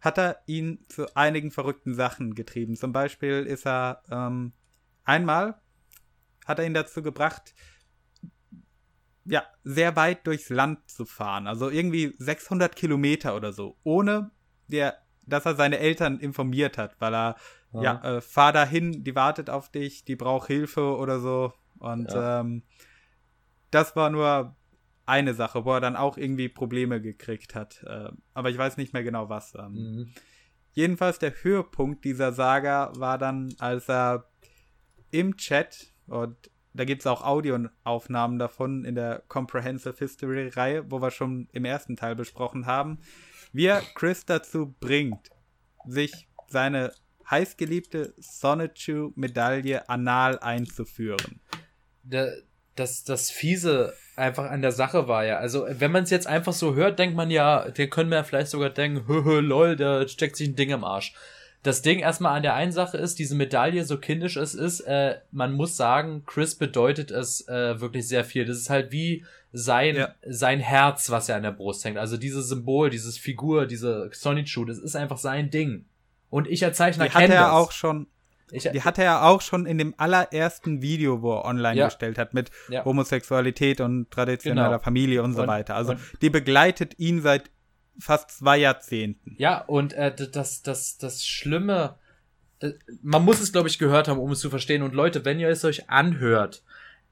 hat 0.00 0.18
er 0.18 0.38
ihn 0.46 0.84
zu 0.88 1.14
einigen 1.14 1.50
verrückten 1.50 1.94
Sachen 1.94 2.34
getrieben. 2.34 2.76
Zum 2.76 2.92
Beispiel 2.92 3.44
ist 3.44 3.66
er 3.66 4.02
ähm, 4.10 4.52
einmal 5.04 5.60
hat 6.46 6.60
er 6.60 6.66
ihn 6.66 6.74
dazu 6.74 7.02
gebracht, 7.02 7.54
ja, 9.24 9.42
sehr 9.64 9.96
weit 9.96 10.26
durchs 10.26 10.48
Land 10.48 10.88
zu 10.88 11.04
fahren. 11.04 11.48
Also 11.48 11.68
irgendwie 11.68 12.14
600 12.18 12.76
Kilometer 12.76 13.34
oder 13.34 13.52
so, 13.52 13.76
ohne 13.82 14.30
der 14.68 14.96
dass 15.26 15.44
er 15.44 15.56
seine 15.56 15.78
Eltern 15.78 16.18
informiert 16.20 16.78
hat, 16.78 16.96
weil 17.00 17.14
er, 17.14 17.36
ja, 17.72 17.82
ja 17.82 18.16
äh, 18.16 18.20
fahr 18.20 18.52
dahin, 18.52 19.04
die 19.04 19.14
wartet 19.14 19.50
auf 19.50 19.70
dich, 19.70 20.04
die 20.04 20.16
braucht 20.16 20.46
Hilfe 20.46 20.96
oder 20.96 21.20
so. 21.20 21.52
Und 21.78 22.12
ja. 22.12 22.40
ähm, 22.40 22.62
das 23.70 23.96
war 23.96 24.10
nur 24.10 24.56
eine 25.06 25.34
Sache, 25.34 25.64
wo 25.64 25.72
er 25.72 25.80
dann 25.80 25.96
auch 25.96 26.16
irgendwie 26.16 26.48
Probleme 26.48 27.00
gekriegt 27.00 27.54
hat. 27.54 27.82
Äh, 27.84 28.10
aber 28.34 28.50
ich 28.50 28.58
weiß 28.58 28.76
nicht 28.76 28.92
mehr 28.92 29.04
genau 29.04 29.28
was. 29.28 29.54
Ähm. 29.54 29.72
Mhm. 29.72 30.12
Jedenfalls 30.72 31.18
der 31.18 31.32
Höhepunkt 31.42 32.04
dieser 32.04 32.32
Saga 32.32 32.92
war 32.96 33.16
dann, 33.16 33.54
als 33.58 33.88
er 33.88 34.28
im 35.10 35.36
Chat, 35.36 35.94
und 36.06 36.36
da 36.74 36.84
gibt 36.84 37.00
es 37.00 37.06
auch 37.06 37.22
Audioaufnahmen 37.22 38.38
davon 38.38 38.84
in 38.84 38.94
der 38.94 39.22
Comprehensive 39.28 39.96
History 39.98 40.48
Reihe, 40.48 40.90
wo 40.90 41.00
wir 41.00 41.10
schon 41.10 41.48
im 41.52 41.64
ersten 41.64 41.96
Teil 41.96 42.14
besprochen 42.14 42.66
haben, 42.66 42.98
wie 43.52 43.66
er 43.66 43.80
Chris 43.94 44.26
dazu 44.26 44.74
bringt, 44.78 45.30
sich 45.86 46.28
seine 46.48 46.92
heißgeliebte 47.30 48.14
Sonichu-Medaille 48.18 49.88
anal 49.88 50.38
einzuführen. 50.40 51.40
Das, 52.08 53.04
das 53.04 53.30
Fiese 53.30 53.94
einfach 54.16 54.50
an 54.50 54.62
der 54.62 54.72
Sache 54.72 55.08
war 55.08 55.24
ja, 55.24 55.38
also 55.38 55.66
wenn 55.68 55.92
man 55.92 56.04
es 56.04 56.10
jetzt 56.10 56.26
einfach 56.26 56.52
so 56.52 56.74
hört, 56.74 56.98
denkt 56.98 57.16
man 57.16 57.30
ja, 57.30 57.70
der 57.70 57.88
können 57.88 58.10
wir 58.10 58.24
vielleicht 58.24 58.48
sogar 58.48 58.70
denken, 58.70 59.06
hö, 59.08 59.40
lol, 59.40 59.76
da 59.76 60.06
steckt 60.08 60.36
sich 60.36 60.48
ein 60.48 60.56
Ding 60.56 60.70
im 60.70 60.84
Arsch. 60.84 61.14
Das 61.62 61.82
Ding 61.82 61.98
erstmal 61.98 62.36
an 62.36 62.42
der 62.44 62.54
einen 62.54 62.70
Sache 62.70 62.96
ist, 62.96 63.18
diese 63.18 63.34
Medaille, 63.34 63.84
so 63.84 63.98
kindisch 63.98 64.36
es 64.36 64.54
ist, 64.54 64.80
äh, 64.80 65.16
man 65.32 65.52
muss 65.52 65.76
sagen, 65.76 66.22
Chris 66.24 66.54
bedeutet 66.54 67.10
es 67.10 67.48
äh, 67.48 67.80
wirklich 67.80 68.06
sehr 68.06 68.24
viel. 68.24 68.44
Das 68.44 68.56
ist 68.56 68.70
halt 68.70 68.92
wie 68.92 69.24
sein, 69.52 69.96
ja. 69.96 70.14
sein 70.24 70.60
Herz, 70.60 71.10
was 71.10 71.28
er 71.28 71.36
an 71.36 71.42
der 71.42 71.50
Brust 71.50 71.84
hängt. 71.84 71.98
Also 71.98 72.18
dieses 72.18 72.48
Symbol, 72.48 72.88
dieses 72.88 73.18
Figur, 73.18 73.66
diese 73.66 74.08
Sonichu, 74.12 74.64
das 74.64 74.78
ist 74.78 74.94
einfach 74.94 75.18
sein 75.18 75.50
Ding. 75.50 75.86
Und 76.30 76.46
ich 76.46 76.64
als 76.64 76.76
Zeichner 76.76 77.08
kenne 77.08 77.34
das. 77.34 77.50
auch 77.50 77.72
schon. 77.72 78.06
Ich, 78.50 78.62
die 78.70 78.82
hatte 78.82 79.02
er 79.02 79.24
auch 79.24 79.40
schon 79.40 79.66
in 79.66 79.78
dem 79.78 79.94
allerersten 79.96 80.80
Video, 80.80 81.20
wo 81.20 81.34
er 81.34 81.44
online 81.44 81.76
ja. 81.76 81.86
gestellt 81.86 82.16
hat, 82.16 82.32
mit 82.32 82.50
ja. 82.68 82.84
Homosexualität 82.84 83.80
und 83.80 84.10
traditioneller 84.10 84.68
genau. 84.68 84.82
Familie 84.82 85.22
und 85.22 85.34
so 85.34 85.42
und, 85.42 85.48
weiter. 85.48 85.74
Also 85.74 85.94
die 86.22 86.30
begleitet 86.30 86.98
ihn 86.98 87.22
seit 87.22 87.50
fast 87.98 88.30
zwei 88.30 88.58
Jahrzehnten. 88.58 89.34
Ja, 89.38 89.62
und 89.62 89.94
äh, 89.94 90.14
das, 90.14 90.62
das, 90.62 90.98
das 90.98 91.26
Schlimme, 91.26 91.96
äh, 92.60 92.72
man 93.02 93.24
muss 93.24 93.40
es, 93.40 93.52
glaube 93.52 93.68
ich, 93.68 93.78
gehört 93.78 94.06
haben, 94.08 94.20
um 94.20 94.30
es 94.30 94.40
zu 94.40 94.50
verstehen. 94.50 94.82
Und 94.82 94.94
Leute, 94.94 95.24
wenn 95.24 95.40
ihr 95.40 95.48
es 95.48 95.64
euch 95.64 95.90
anhört, 95.90 96.62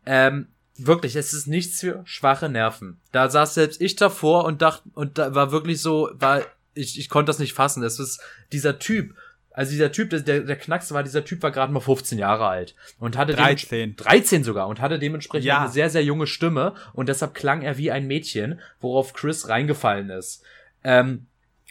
ähm, 0.07 0.49
wirklich, 0.77 1.17
es 1.17 1.33
ist 1.33 1.47
nichts 1.47 1.81
für 1.81 2.03
schwache 2.05 2.49
Nerven. 2.49 3.01
Da 3.13 3.29
saß 3.29 3.55
selbst 3.55 3.81
ich 3.81 3.97
davor 3.97 4.45
und 4.45 4.63
dachte, 4.63 4.89
und 4.95 5.19
da 5.19 5.35
war 5.35 5.53
wirklich 5.53 5.81
so, 5.81 6.11
war, 6.15 6.43
ich, 6.75 6.99
ich 6.99 7.09
konnte 7.09 7.31
das 7.31 7.39
nicht 7.39 7.55
fassen. 7.55 7.83
Es 7.83 7.99
ist 7.99 8.21
dieser 8.53 8.79
Typ, 8.79 9.15
also 9.55 9.71
dieser 9.71 9.93
Typ, 9.93 10.11
der, 10.11 10.41
der 10.41 10.57
Knacks 10.57 10.93
war, 10.93 11.05
dieser 11.05 11.25
Typ 11.25 11.43
war 11.45 11.53
gerade 11.53 11.73
mal 11.73 11.79
15 11.79 12.19
Jahre 12.19 12.49
alt 12.49 12.75
und 12.99 13.17
hatte 13.17 13.35
13. 13.35 13.95
13 13.95 14.43
sogar 14.43 14.67
und 14.67 14.81
hatte 14.81 14.99
dementsprechend 14.99 15.47
ja. 15.47 15.61
eine 15.61 15.71
sehr, 15.71 15.89
sehr 15.91 16.03
junge 16.05 16.27
Stimme 16.27 16.75
und 16.93 17.09
deshalb 17.09 17.35
klang 17.35 17.63
er 17.63 17.79
wie 17.79 17.93
ein 17.93 18.09
Mädchen, 18.09 18.61
worauf 18.81 19.13
Chris 19.13 19.49
reingefallen 19.49 20.11
ist. 20.11 20.43
Ähm, 20.83 21.27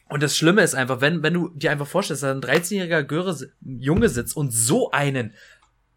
und 0.08 0.24
das 0.24 0.38
Schlimme 0.38 0.62
ist 0.62 0.76
einfach, 0.76 1.02
wenn, 1.02 1.24
wenn 1.24 1.34
du 1.34 1.50
dir 1.50 1.72
einfach 1.72 1.88
vorstellst, 1.88 2.24
dass 2.24 2.32
ein 2.32 2.42
13-jähriger 2.42 3.50
Junge 3.62 4.08
sitzt 4.08 4.38
und 4.38 4.52
so 4.52 4.92
einen 4.92 5.34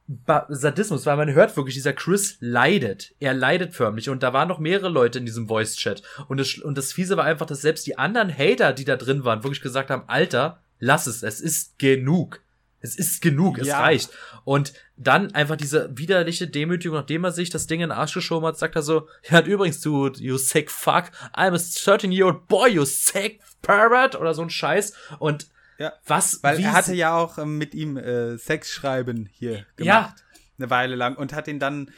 ba 0.08 0.46
Sadismus, 0.48 1.06
weil 1.06 1.16
man 1.16 1.34
hört 1.34 1.56
wirklich, 1.56 1.74
dieser 1.74 1.92
Chris 1.92 2.36
leidet. 2.40 3.14
Er 3.20 3.34
leidet 3.34 3.74
förmlich. 3.74 4.08
Und 4.08 4.22
da 4.22 4.32
waren 4.32 4.48
noch 4.48 4.58
mehrere 4.58 4.88
Leute 4.88 5.18
in 5.18 5.26
diesem 5.26 5.48
Voice-Chat. 5.48 6.02
Und 6.28 6.38
das, 6.38 6.54
und 6.58 6.78
das 6.78 6.92
Fiese 6.92 7.16
war 7.16 7.24
einfach, 7.24 7.46
dass 7.46 7.60
selbst 7.60 7.86
die 7.86 7.98
anderen 7.98 8.36
Hater, 8.36 8.72
die 8.72 8.84
da 8.84 8.96
drin 8.96 9.24
waren, 9.24 9.44
wirklich 9.44 9.62
gesagt 9.62 9.90
haben, 9.90 10.04
Alter, 10.06 10.60
lass 10.78 11.06
es, 11.06 11.22
es 11.22 11.40
ist 11.40 11.78
genug. 11.78 12.42
Es 12.80 12.94
ist 12.94 13.20
genug, 13.20 13.58
es 13.58 13.68
ja. 13.68 13.80
reicht. 13.80 14.10
Und 14.44 14.72
dann 14.96 15.34
einfach 15.34 15.56
diese 15.56 15.90
widerliche 15.96 16.46
Demütigung, 16.46 16.96
nachdem 16.96 17.24
er 17.24 17.32
sich 17.32 17.50
das 17.50 17.66
Ding 17.66 17.80
in 17.80 17.88
den 17.88 17.98
Arsch 17.98 18.14
geschoben 18.14 18.46
hat, 18.46 18.58
sagt 18.58 18.76
er 18.76 18.82
so, 18.82 19.08
ja, 19.28 19.40
übrigens, 19.40 19.80
du, 19.80 20.08
you 20.08 20.36
sick 20.36 20.70
fuck, 20.70 21.10
I'm 21.34 21.52
a 21.52 21.56
13-year-old 21.56 22.46
boy, 22.46 22.70
you 22.70 22.84
sick 22.84 23.40
pervert, 23.62 24.14
oder 24.14 24.34
so 24.34 24.42
ein 24.42 24.50
Scheiß. 24.50 24.92
Und 25.18 25.48
Ja. 25.78 25.92
Was? 26.06 26.42
Weil 26.42 26.60
er 26.60 26.72
hatte 26.72 26.94
ja 26.94 27.16
auch 27.16 27.38
ähm, 27.38 27.58
mit 27.58 27.74
ihm 27.74 27.96
äh, 27.96 28.36
Sexschreiben 28.38 29.28
hier 29.32 29.66
gemacht. 29.76 29.86
Ja. 29.86 30.14
Eine 30.58 30.70
Weile 30.70 30.96
lang 30.96 31.16
und 31.16 31.32
hat 31.32 31.48
ihn 31.48 31.58
dann 31.58 31.90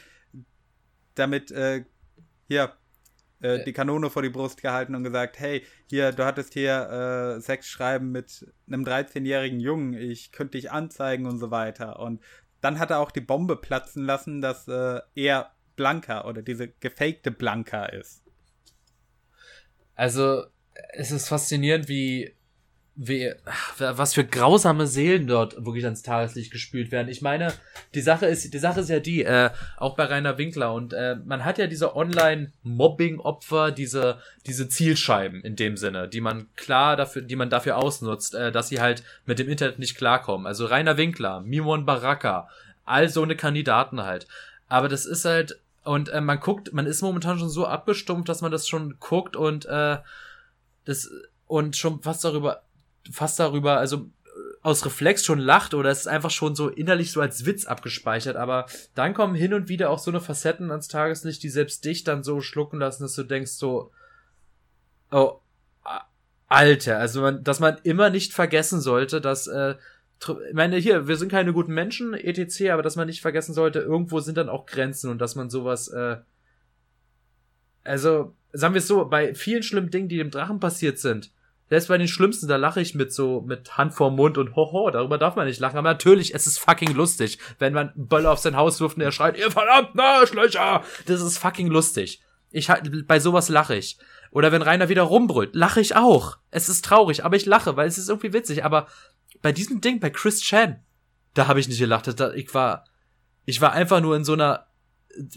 damit 1.15 1.51
äh, 1.51 1.85
hier 2.47 2.73
äh, 3.41 3.63
die 3.63 3.73
Kanone 3.73 4.09
vor 4.09 4.21
die 4.21 4.29
Brust 4.29 4.61
gehalten 4.61 4.95
und 4.95 5.03
gesagt, 5.03 5.39
hey, 5.39 5.63
hier, 5.87 6.11
du 6.11 6.25
hattest 6.25 6.53
hier 6.53 7.37
äh, 7.37 7.41
Sexschreiben 7.41 8.11
mit 8.11 8.45
einem 8.67 8.83
13-jährigen 8.83 9.59
Jungen, 9.59 9.93
ich 9.93 10.31
könnte 10.31 10.57
dich 10.57 10.71
anzeigen 10.71 11.25
und 11.25 11.39
so 11.39 11.51
weiter. 11.51 11.99
Und 11.99 12.21
dann 12.61 12.79
hat 12.79 12.91
er 12.91 12.99
auch 12.99 13.11
die 13.11 13.21
Bombe 13.21 13.55
platzen 13.55 14.03
lassen, 14.03 14.41
dass 14.41 14.67
äh, 14.67 14.99
er 15.15 15.51
Blanca 15.75 16.25
oder 16.25 16.41
diese 16.41 16.67
gefakte 16.67 17.31
Blanca 17.31 17.85
ist. 17.85 18.21
Also, 19.95 20.43
es 20.93 21.11
ist 21.11 21.27
faszinierend, 21.27 21.87
wie, 21.87 22.33
wie, 23.01 23.33
was 23.77 24.13
für 24.13 24.25
grausame 24.25 24.85
Seelen 24.85 25.25
dort 25.25 25.55
wirklich 25.65 25.85
ans 25.85 26.01
Tageslicht 26.01 26.51
gespült 26.51 26.91
werden. 26.91 27.07
Ich 27.07 27.21
meine, 27.21 27.53
die 27.93 28.01
Sache 28.01 28.25
ist, 28.25 28.53
die 28.53 28.59
Sache 28.59 28.81
ist 28.81 28.89
ja 28.89 28.99
die, 28.99 29.23
äh, 29.23 29.51
auch 29.77 29.95
bei 29.95 30.03
Rainer 30.03 30.37
Winkler 30.37 30.73
und 30.73 30.91
äh, 30.91 31.15
man 31.23 31.45
hat 31.45 31.57
ja 31.57 31.67
diese 31.67 31.95
Online-Mobbing-Opfer, 31.95 33.71
diese, 33.71 34.19
diese 34.45 34.67
Zielscheiben 34.67 35.41
in 35.45 35.55
dem 35.55 35.77
Sinne, 35.77 36.09
die 36.09 36.19
man 36.19 36.47
klar 36.57 36.97
dafür, 36.97 37.21
die 37.21 37.37
man 37.37 37.49
dafür 37.49 37.77
ausnutzt, 37.77 38.35
äh, 38.35 38.51
dass 38.51 38.67
sie 38.67 38.81
halt 38.81 39.01
mit 39.25 39.39
dem 39.39 39.47
Internet 39.47 39.79
nicht 39.79 39.95
klarkommen. 39.95 40.45
Also 40.45 40.65
Rainer 40.65 40.97
Winkler, 40.97 41.39
Mimon 41.39 41.85
Baraka, 41.85 42.49
all 42.83 43.07
so 43.07 43.23
eine 43.23 43.37
Kandidaten 43.37 44.03
halt. 44.03 44.27
Aber 44.67 44.89
das 44.89 45.05
ist 45.05 45.23
halt, 45.23 45.57
und 45.85 46.09
äh, 46.09 46.19
man 46.19 46.41
guckt, 46.41 46.73
man 46.73 46.85
ist 46.85 47.01
momentan 47.01 47.39
schon 47.39 47.49
so 47.49 47.65
abgestumpft, 47.65 48.27
dass 48.27 48.41
man 48.41 48.51
das 48.51 48.67
schon 48.67 48.97
guckt 48.99 49.37
und 49.37 49.65
äh, 49.67 49.99
das 50.83 51.09
und 51.47 51.75
schon 51.75 52.01
fast 52.01 52.23
darüber, 52.23 52.61
fast 53.11 53.39
darüber, 53.39 53.77
also 53.77 54.09
äh, 54.25 54.29
aus 54.61 54.85
Reflex 54.85 55.25
schon 55.25 55.39
lacht 55.39 55.73
oder 55.73 55.89
es 55.89 56.01
ist 56.01 56.07
einfach 56.07 56.31
schon 56.31 56.55
so 56.55 56.69
innerlich 56.69 57.11
so 57.11 57.21
als 57.21 57.45
Witz 57.45 57.65
abgespeichert, 57.65 58.35
aber 58.35 58.65
dann 58.95 59.13
kommen 59.13 59.35
hin 59.35 59.53
und 59.53 59.69
wieder 59.69 59.89
auch 59.89 59.99
so 59.99 60.11
eine 60.11 60.21
Facetten 60.21 60.71
ans 60.71 60.87
Tageslicht, 60.87 61.43
die 61.43 61.49
selbst 61.49 61.85
dich 61.85 62.03
dann 62.03 62.23
so 62.23 62.41
schlucken 62.41 62.79
lassen, 62.79 63.03
dass 63.03 63.15
du 63.15 63.23
denkst 63.23 63.51
so, 63.51 63.91
oh, 65.11 65.39
Alter, 66.49 66.97
also 66.97 67.21
man, 67.21 67.43
dass 67.43 67.59
man 67.59 67.77
immer 67.83 68.09
nicht 68.09 68.33
vergessen 68.33 68.81
sollte, 68.81 69.21
dass, 69.21 69.45
äh, 69.45 69.75
ich 70.19 70.53
meine, 70.53 70.77
hier, 70.77 71.07
wir 71.07 71.15
sind 71.15 71.29
keine 71.29 71.53
guten 71.53 71.73
Menschen, 71.73 72.15
etc., 72.15 72.71
aber 72.71 72.81
dass 72.81 72.95
man 72.95 73.07
nicht 73.07 73.21
vergessen 73.21 73.53
sollte, 73.53 73.79
irgendwo 73.79 74.19
sind 74.19 74.37
dann 74.37 74.49
auch 74.49 74.65
Grenzen 74.65 75.11
und 75.11 75.19
dass 75.19 75.35
man 75.35 75.51
sowas, 75.51 75.89
äh, 75.89 76.17
also, 77.83 78.35
sagen 78.51 78.73
wir 78.73 78.79
es 78.79 78.87
so, 78.87 79.05
bei 79.05 79.35
vielen 79.35 79.61
schlimmen 79.63 79.91
Dingen, 79.91 80.09
die 80.09 80.17
dem 80.17 80.31
Drachen 80.31 80.59
passiert 80.59 80.97
sind, 80.97 81.31
selbst 81.69 81.87
bei 81.87 81.97
den 81.97 82.07
schlimmsten, 82.07 82.47
da 82.47 82.55
lache 82.55 82.81
ich 82.81 82.95
mit 82.95 83.13
so, 83.13 83.41
mit 83.41 83.77
Hand 83.77 83.93
vorm 83.93 84.15
Mund 84.15 84.37
und 84.37 84.55
hoho, 84.55 84.89
darüber 84.89 85.17
darf 85.17 85.35
man 85.35 85.47
nicht 85.47 85.59
lachen. 85.59 85.77
Aber 85.77 85.89
natürlich, 85.89 86.33
es 86.33 86.47
ist 86.47 86.57
fucking 86.57 86.93
lustig, 86.93 87.37
wenn 87.59 87.73
man 87.73 87.91
Böller 87.95 88.31
auf 88.31 88.39
sein 88.39 88.55
Haus 88.55 88.79
wirft 88.81 88.97
und 88.97 89.03
er 89.03 89.11
schreit, 89.11 89.37
ihr 89.37 89.51
verdammten 89.51 89.99
Arschlöcher! 89.99 90.83
Das 91.05 91.21
ist 91.21 91.37
fucking 91.37 91.67
lustig. 91.67 92.21
Ich 92.51 92.67
bei 93.05 93.19
sowas 93.19 93.49
lache 93.49 93.75
ich. 93.75 93.99
Oder 94.31 94.51
wenn 94.51 94.63
Rainer 94.63 94.89
wieder 94.89 95.03
rumbrüllt, 95.03 95.55
lache 95.55 95.81
ich 95.81 95.95
auch. 95.95 96.37
Es 96.49 96.69
ist 96.69 96.83
traurig, 96.83 97.23
aber 97.23 97.35
ich 97.35 97.45
lache, 97.45 97.77
weil 97.77 97.87
es 97.87 97.97
ist 97.97 98.09
irgendwie 98.09 98.33
witzig. 98.33 98.65
Aber 98.65 98.87
bei 99.41 99.51
diesem 99.51 99.81
Ding, 99.81 99.99
bei 99.99 100.09
Chris 100.09 100.41
Chan, 100.41 100.83
da 101.35 101.47
habe 101.47 101.59
ich 101.59 101.67
nicht 101.67 101.79
gelacht. 101.79 102.19
Da, 102.19 102.33
ich 102.33 102.53
war, 102.53 102.85
ich 103.45 103.61
war 103.61 103.73
einfach 103.73 104.01
nur 104.01 104.15
in 104.15 104.23
so 104.23 104.33
einer, 104.33 104.67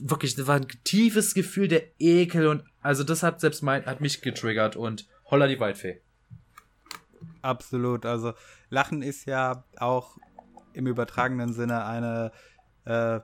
wirklich, 0.01 0.35
das 0.35 0.47
war 0.47 0.57
ein 0.57 0.67
tiefes 0.85 1.35
Gefühl 1.35 1.69
der 1.69 1.83
Ekel 1.99 2.47
und, 2.47 2.65
also 2.81 3.05
das 3.05 3.23
hat 3.23 3.41
selbst 3.41 3.63
mein, 3.63 3.85
hat 3.85 4.01
mich 4.01 4.23
getriggert 4.23 4.77
und 4.77 5.07
holla 5.31 5.47
die 5.47 5.61
Waldfee. 5.61 6.01
Absolut. 7.43 8.07
Also 8.07 8.33
Lachen 8.71 9.03
ist 9.03 9.27
ja 9.27 9.65
auch 9.79 10.17
im 10.73 10.87
übertragenen 10.87 11.53
Sinne 11.53 11.85
eine 11.85 12.33
äh, 12.85 13.21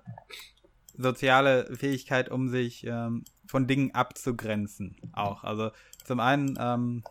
soziale 0.97 1.75
Fähigkeit, 1.77 2.29
um 2.29 2.49
sich 2.49 2.85
ähm, 2.85 3.25
von 3.47 3.67
Dingen 3.67 3.95
abzugrenzen. 3.95 4.97
Auch. 5.13 5.45
Also 5.45 5.71
zum 6.05 6.21
einen 6.21 6.59
ähm, 6.61 7.05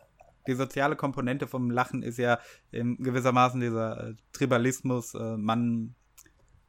die 0.48 0.54
soziale 0.54 0.96
Komponente 0.96 1.48
vom 1.48 1.70
Lachen 1.70 2.04
ist 2.04 2.18
ja 2.18 2.40
in 2.72 2.98
gewissermaßen 2.98 3.60
dieser 3.60 4.10
äh, 4.10 4.16
Tribalismus. 4.32 5.14
Äh, 5.14 5.38
man 5.38 5.96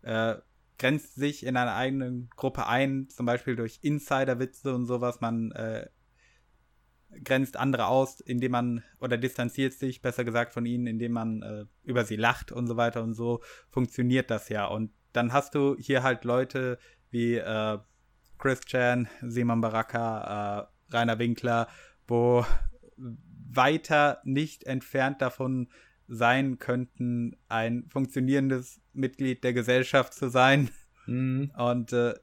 äh, 0.02 0.36
grenzt 0.78 1.14
sich 1.14 1.44
in 1.44 1.56
einer 1.56 1.74
eigenen 1.74 2.30
Gruppe 2.36 2.66
ein, 2.66 3.08
zum 3.08 3.26
Beispiel 3.26 3.56
durch 3.56 3.78
Insiderwitze 3.82 4.74
und 4.74 4.86
sowas. 4.86 5.20
Man 5.20 5.52
äh, 5.52 5.88
grenzt 7.24 7.56
andere 7.56 7.86
aus, 7.86 8.20
indem 8.20 8.52
man 8.52 8.84
oder 9.00 9.16
distanziert 9.16 9.72
sich, 9.72 10.02
besser 10.02 10.24
gesagt, 10.24 10.52
von 10.52 10.66
ihnen, 10.66 10.86
indem 10.86 11.12
man 11.12 11.42
äh, 11.42 11.64
über 11.82 12.04
sie 12.04 12.16
lacht 12.16 12.52
und 12.52 12.66
so 12.66 12.76
weiter 12.76 13.02
und 13.02 13.14
so 13.14 13.40
funktioniert 13.70 14.30
das 14.30 14.48
ja. 14.48 14.66
Und 14.66 14.90
dann 15.12 15.32
hast 15.32 15.54
du 15.54 15.76
hier 15.78 16.02
halt 16.02 16.24
Leute 16.24 16.78
wie 17.10 17.36
äh, 17.36 17.78
Chris 18.38 18.60
Chan, 18.60 19.08
Simon 19.22 19.60
Baraka, 19.60 20.68
äh, 20.90 20.94
Rainer 20.94 21.18
Winkler, 21.18 21.68
wo 22.06 22.44
weiter 22.96 24.20
nicht 24.24 24.64
entfernt 24.64 25.20
davon 25.22 25.68
sein 26.06 26.58
könnten, 26.58 27.36
ein 27.48 27.86
funktionierendes 27.88 28.80
Mitglied 28.92 29.44
der 29.44 29.52
Gesellschaft 29.52 30.14
zu 30.14 30.28
sein. 30.28 30.70
Mhm. 31.06 31.52
Und 31.56 31.92
äh, 31.92 32.14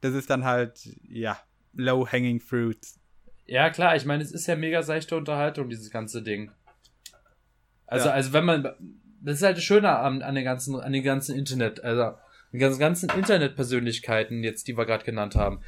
das 0.00 0.14
ist 0.14 0.30
dann 0.30 0.44
halt, 0.44 0.96
ja, 1.02 1.38
low-hanging 1.72 2.40
fruits. 2.40 3.00
Ja, 3.46 3.70
klar, 3.70 3.96
ich 3.96 4.04
meine, 4.04 4.22
es 4.22 4.32
ist 4.32 4.46
ja 4.46 4.56
mega 4.56 4.82
seichte 4.82 5.16
Unterhaltung, 5.16 5.68
dieses 5.68 5.90
ganze 5.90 6.22
Ding. 6.22 6.50
Also, 7.86 8.08
Ja. 8.08 8.14
also 8.14 8.32
wenn 8.32 8.44
man, 8.44 8.62
das 9.20 9.36
ist 9.36 9.42
halt 9.42 9.56
das 9.56 9.64
Schöne 9.64 9.90
an, 9.98 10.22
an 10.22 10.34
den 10.34 10.44
ganzen, 10.44 10.78
an 10.80 10.92
den 10.92 11.02
ganzen 11.02 11.36
Internet, 11.36 11.82
also 11.84 12.16
den 12.52 12.60
ganzen, 12.60 12.80
ganzen 12.80 13.10
Internetpersönlichkeiten 13.10 14.42
jetzt, 14.44 14.68
die 14.68 14.76
wir 14.76 14.86
gerade 14.86 15.04
genannt 15.04 15.34
haben. 15.34 15.60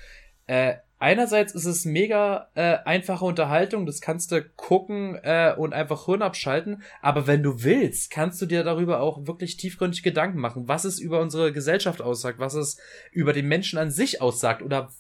Äh, 0.47 0.77
einerseits 1.05 1.55
ist 1.55 1.67
es 1.67 1.85
mega 1.85 2.49
äh, 2.55 2.79
einfache 2.87 3.27
Unterhaltung, 3.27 3.85
das 3.85 4.01
kannst 4.01 4.33
du 4.33 4.43
gucken 4.43 5.17
äh, 5.23 5.55
und 5.55 5.75
einfach 5.75 6.07
Hirn 6.07 6.23
abschalten, 6.23 6.83
aber 7.03 7.27
wenn 7.27 7.43
du 7.43 7.63
willst, 7.63 8.11
kannst 8.11 8.41
du 8.41 8.47
dir 8.47 8.65
darüber 8.65 9.01
auch 9.01 9.27
wirklich 9.27 9.59
tiefgründig 9.59 10.03
Gedanken 10.03 10.39
machen, 10.41 10.67
was 10.67 10.85
es 10.85 10.99
über 10.99 11.21
unsere 11.21 11.53
Gesellschaft 11.53 12.01
aussagt, 12.01 12.39
was 12.39 12.55
es 12.55 12.79
über 13.13 13.35
den 13.35 13.49
Menschen 13.49 13.79
an 13.79 13.91
sich 13.91 14.23
aussagt 14.23 14.63
oder 14.63 14.91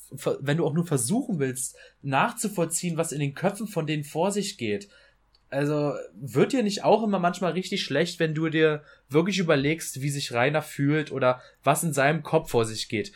wenn 0.41 0.59
du 0.59 0.67
auch 0.67 0.75
nur 0.75 0.87
versuchen 0.87 1.39
willst, 1.39 1.75
nachzuvollziehen, 2.03 2.99
was 2.99 3.13
in 3.13 3.21
den 3.21 3.35
Köpfen 3.35 3.67
von 3.67 3.87
denen 3.87 4.05
vor 4.05 4.31
sich 4.31 4.59
geht. 4.59 4.91
Also 5.49 5.95
wird 6.21 6.53
dir 6.53 6.63
nicht 6.63 6.85
auch 6.85 7.03
immer 7.03 7.19
manchmal 7.19 7.53
richtig 7.53 7.83
schlecht, 7.83 8.21
wenn 8.21 8.35
du 8.35 8.51
dir 8.51 8.83
wirklich 9.09 9.39
überlegst, 9.39 10.03
wie 10.03 10.11
sich 10.11 10.33
Rainer 10.33 10.63
fühlt 10.63 11.13
oder 11.13 11.41
was 11.63 11.83
in 11.83 11.95
seinem 11.95 12.23
Kopf 12.23 12.51
vor 12.51 12.67
sich 12.67 12.89
geht? 12.91 13.13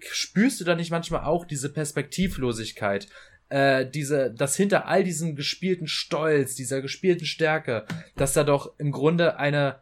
Spürst 0.00 0.60
du 0.60 0.64
da 0.64 0.74
nicht 0.74 0.90
manchmal 0.90 1.24
auch 1.24 1.44
diese 1.44 1.72
Perspektivlosigkeit? 1.72 3.08
Äh, 3.48 3.88
diese, 3.88 4.32
dass 4.32 4.56
hinter 4.56 4.86
all 4.86 5.04
diesem 5.04 5.36
gespielten 5.36 5.86
Stolz, 5.86 6.54
dieser 6.54 6.82
gespielten 6.82 7.26
Stärke, 7.26 7.86
dass 8.16 8.32
da 8.32 8.42
doch 8.42 8.78
im 8.78 8.90
Grunde 8.90 9.38
eine 9.38 9.80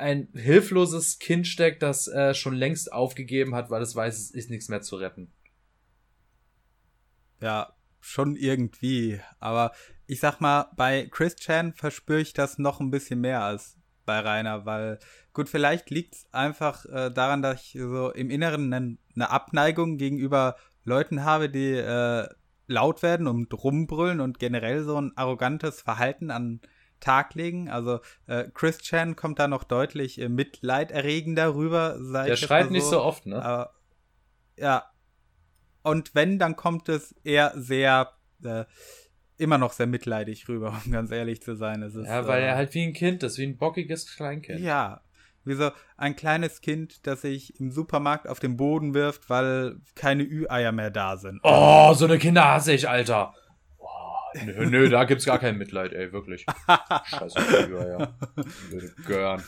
ein 0.00 0.28
hilfloses 0.34 1.18
Kind 1.18 1.46
steckt, 1.46 1.82
das 1.82 2.08
äh, 2.08 2.32
schon 2.32 2.54
längst 2.54 2.90
aufgegeben 2.90 3.54
hat, 3.54 3.68
weil 3.68 3.82
es 3.82 3.94
weiß, 3.94 4.18
es 4.18 4.30
ist 4.30 4.50
nichts 4.50 4.68
mehr 4.68 4.80
zu 4.80 4.96
retten. 4.96 5.30
Ja, 7.40 7.74
schon 8.00 8.34
irgendwie. 8.36 9.20
Aber 9.38 9.72
ich 10.06 10.20
sag 10.20 10.40
mal, 10.40 10.70
bei 10.76 11.06
Chris 11.10 11.36
Chan 11.36 11.74
verspüre 11.74 12.20
ich 12.20 12.32
das 12.32 12.58
noch 12.58 12.80
ein 12.80 12.90
bisschen 12.90 13.20
mehr 13.20 13.42
als 13.42 13.76
bei 14.06 14.18
Rainer, 14.20 14.64
weil 14.64 14.98
gut, 15.32 15.48
vielleicht 15.48 15.90
liegt 15.90 16.14
es 16.14 16.26
einfach 16.32 16.84
äh, 16.86 17.10
daran, 17.10 17.42
dass 17.42 17.62
ich 17.62 17.78
so 17.80 18.10
im 18.10 18.30
Inneren 18.30 18.72
eine 18.72 18.96
ne 19.14 19.30
Abneigung 19.30 19.96
gegenüber 19.96 20.56
Leuten 20.84 21.24
habe, 21.24 21.48
die 21.48 21.72
äh, 21.72 22.28
laut 22.66 23.02
werden 23.02 23.26
und 23.26 23.52
rumbrüllen 23.52 24.20
und 24.20 24.38
generell 24.38 24.84
so 24.84 25.00
ein 25.00 25.12
arrogantes 25.16 25.80
Verhalten 25.80 26.30
an 26.30 26.60
Tag 27.00 27.34
legen. 27.34 27.68
Also 27.68 28.00
äh, 28.26 28.44
Chris 28.54 28.78
Chan 28.78 29.16
kommt 29.16 29.38
da 29.38 29.48
noch 29.48 29.64
deutlich 29.64 30.20
äh, 30.20 30.28
mitleiderregender 30.28 31.54
rüber. 31.54 31.98
Der 31.98 32.36
schreit 32.36 32.66
mal 32.66 32.72
nicht 32.72 32.84
so 32.84 33.02
oft, 33.02 33.26
ne? 33.26 33.42
aber, 33.42 33.74
ja. 34.56 34.84
Und 35.82 36.14
wenn, 36.14 36.38
dann 36.38 36.56
kommt 36.56 36.88
es 36.88 37.14
eher 37.24 37.52
sehr, 37.56 38.12
äh, 38.44 38.64
immer 39.38 39.56
noch 39.56 39.72
sehr 39.72 39.86
mitleidig 39.86 40.48
rüber, 40.48 40.78
um 40.84 40.92
ganz 40.92 41.10
ehrlich 41.10 41.42
zu 41.42 41.56
sein. 41.56 41.82
Es 41.82 41.94
ist, 41.94 42.06
Ja, 42.06 42.26
weil 42.26 42.42
äh, 42.42 42.46
er 42.46 42.56
halt 42.56 42.74
wie 42.74 42.84
ein 42.84 42.92
Kind 42.92 43.22
ist, 43.22 43.38
wie 43.38 43.46
ein 43.46 43.56
bockiges 43.56 44.14
Kleinkind. 44.14 44.60
Ja. 44.60 45.00
Wie 45.44 45.54
so 45.54 45.70
ein 45.96 46.16
kleines 46.16 46.60
Kind, 46.60 47.06
das 47.06 47.22
sich 47.22 47.58
im 47.58 47.70
Supermarkt 47.70 48.28
auf 48.28 48.40
den 48.40 48.56
Boden 48.56 48.92
wirft, 48.94 49.30
weil 49.30 49.76
keine 49.94 50.22
Ü-Eier 50.22 50.72
mehr 50.72 50.90
da 50.90 51.16
sind. 51.16 51.40
Oh, 51.42 51.92
so 51.94 52.04
eine 52.04 52.18
Kinder 52.18 52.44
hasse 52.44 52.72
ich, 52.72 52.88
Alter. 52.88 53.32
Oh, 53.78 54.38
nö, 54.44 54.66
nö, 54.66 54.88
da 54.90 55.04
gibt's 55.04 55.24
gar 55.24 55.38
kein 55.38 55.56
Mitleid, 55.56 55.92
ey, 55.94 56.12
wirklich. 56.12 56.44
Scheiße, 57.06 57.38
ja. 57.70 58.14
Würde 58.70 58.92
gören. 59.06 59.42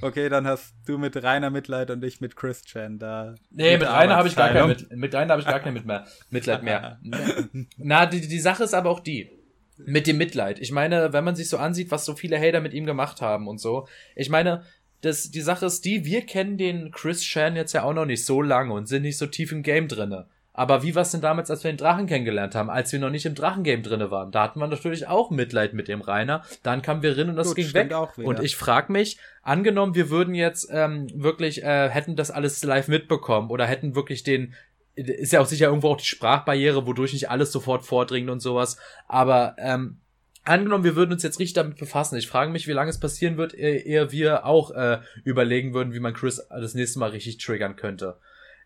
Okay, 0.00 0.28
dann 0.28 0.46
hast 0.46 0.74
du 0.86 0.96
mit 0.96 1.20
Rainer 1.22 1.50
Mitleid 1.50 1.90
und 1.90 2.04
ich 2.04 2.20
mit 2.20 2.36
Chris 2.36 2.62
Chan 2.62 2.98
da. 3.00 3.34
Nee, 3.50 3.72
mit 3.72 3.80
Gute 3.80 3.92
Rainer 3.92 4.16
habe 4.16 4.28
ich 4.28 4.36
gar 4.36 4.50
kein 4.50 4.68
mit, 4.68 4.92
mit 4.92 5.12
Rainer 5.14 5.32
habe 5.32 5.42
ich 5.42 5.48
gar 5.48 5.58
kein 5.58 5.74
mit 5.74 5.86
mehr, 5.86 6.06
Mitleid 6.30 6.62
mehr. 6.62 7.00
Na, 7.78 8.06
die, 8.06 8.20
die 8.20 8.40
Sache 8.40 8.62
ist 8.62 8.74
aber 8.74 8.90
auch 8.90 9.00
die. 9.00 9.28
mit 9.76 10.06
dem 10.06 10.18
Mitleid. 10.18 10.60
Ich 10.60 10.70
meine, 10.70 11.12
wenn 11.12 11.24
man 11.24 11.34
sich 11.34 11.48
so 11.48 11.58
ansieht, 11.58 11.90
was 11.90 12.04
so 12.04 12.14
viele 12.14 12.38
Hater 12.38 12.60
mit 12.60 12.74
ihm 12.74 12.86
gemacht 12.86 13.20
haben 13.20 13.48
und 13.48 13.58
so. 13.58 13.88
Ich 14.14 14.30
meine, 14.30 14.62
das, 15.04 15.30
die 15.30 15.40
Sache 15.40 15.66
ist 15.66 15.84
die, 15.84 16.04
wir 16.04 16.22
kennen 16.22 16.56
den 16.56 16.90
Chris 16.90 17.22
Chan 17.22 17.56
jetzt 17.56 17.72
ja 17.72 17.82
auch 17.82 17.92
noch 17.92 18.06
nicht 18.06 18.24
so 18.24 18.40
lange 18.40 18.72
und 18.72 18.86
sind 18.86 19.02
nicht 19.02 19.18
so 19.18 19.26
tief 19.26 19.52
im 19.52 19.62
Game 19.62 19.88
drinne. 19.88 20.26
Aber 20.56 20.84
wie 20.84 20.94
war 20.94 21.02
es 21.02 21.10
denn 21.10 21.20
damals, 21.20 21.50
als 21.50 21.64
wir 21.64 21.72
den 21.72 21.78
Drachen 21.78 22.06
kennengelernt 22.06 22.54
haben, 22.54 22.70
als 22.70 22.92
wir 22.92 23.00
noch 23.00 23.10
nicht 23.10 23.26
im 23.26 23.34
Drachengame 23.34 23.82
drinne 23.82 24.12
waren? 24.12 24.30
Da 24.30 24.44
hatten 24.44 24.60
wir 24.60 24.68
natürlich 24.68 25.08
auch 25.08 25.30
Mitleid 25.32 25.74
mit 25.74 25.88
dem 25.88 26.00
Rainer. 26.00 26.44
Dann 26.62 26.80
kamen 26.80 27.02
wir 27.02 27.18
rein 27.18 27.28
und 27.28 27.34
das 27.34 27.48
Gut, 27.48 27.56
ging 27.56 27.74
weg. 27.74 27.92
Und 28.18 28.40
ich 28.40 28.56
frag 28.56 28.88
mich, 28.88 29.18
angenommen, 29.42 29.96
wir 29.96 30.10
würden 30.10 30.32
jetzt 30.32 30.68
ähm, 30.70 31.08
wirklich, 31.12 31.64
äh, 31.64 31.88
hätten 31.88 32.14
das 32.14 32.30
alles 32.30 32.62
live 32.62 32.86
mitbekommen 32.86 33.50
oder 33.50 33.66
hätten 33.66 33.96
wirklich 33.96 34.22
den, 34.22 34.54
ist 34.94 35.32
ja 35.32 35.40
auch 35.40 35.46
sicher 35.46 35.66
irgendwo 35.66 35.88
auch 35.88 35.96
die 35.96 36.06
Sprachbarriere, 36.06 36.86
wodurch 36.86 37.14
nicht 37.14 37.30
alles 37.30 37.50
sofort 37.50 37.84
vordringt 37.84 38.30
und 38.30 38.38
sowas. 38.38 38.78
Aber 39.08 39.56
ähm, 39.58 39.98
angenommen, 40.44 40.84
wir 40.84 40.96
würden 40.96 41.12
uns 41.12 41.22
jetzt 41.22 41.38
richtig 41.38 41.54
damit 41.54 41.78
befassen. 41.78 42.16
Ich 42.16 42.28
frage 42.28 42.50
mich, 42.50 42.66
wie 42.68 42.72
lange 42.72 42.90
es 42.90 43.00
passieren 43.00 43.36
wird, 43.36 43.54
ehe 43.54 44.12
wir 44.12 44.46
auch 44.46 44.70
äh, 44.70 45.00
überlegen 45.24 45.74
würden, 45.74 45.92
wie 45.92 46.00
man 46.00 46.14
Chris 46.14 46.46
das 46.48 46.74
nächste 46.74 46.98
Mal 46.98 47.10
richtig 47.10 47.38
triggern 47.38 47.76
könnte. 47.76 48.18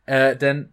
Äh, 0.07 0.37
denn 0.37 0.73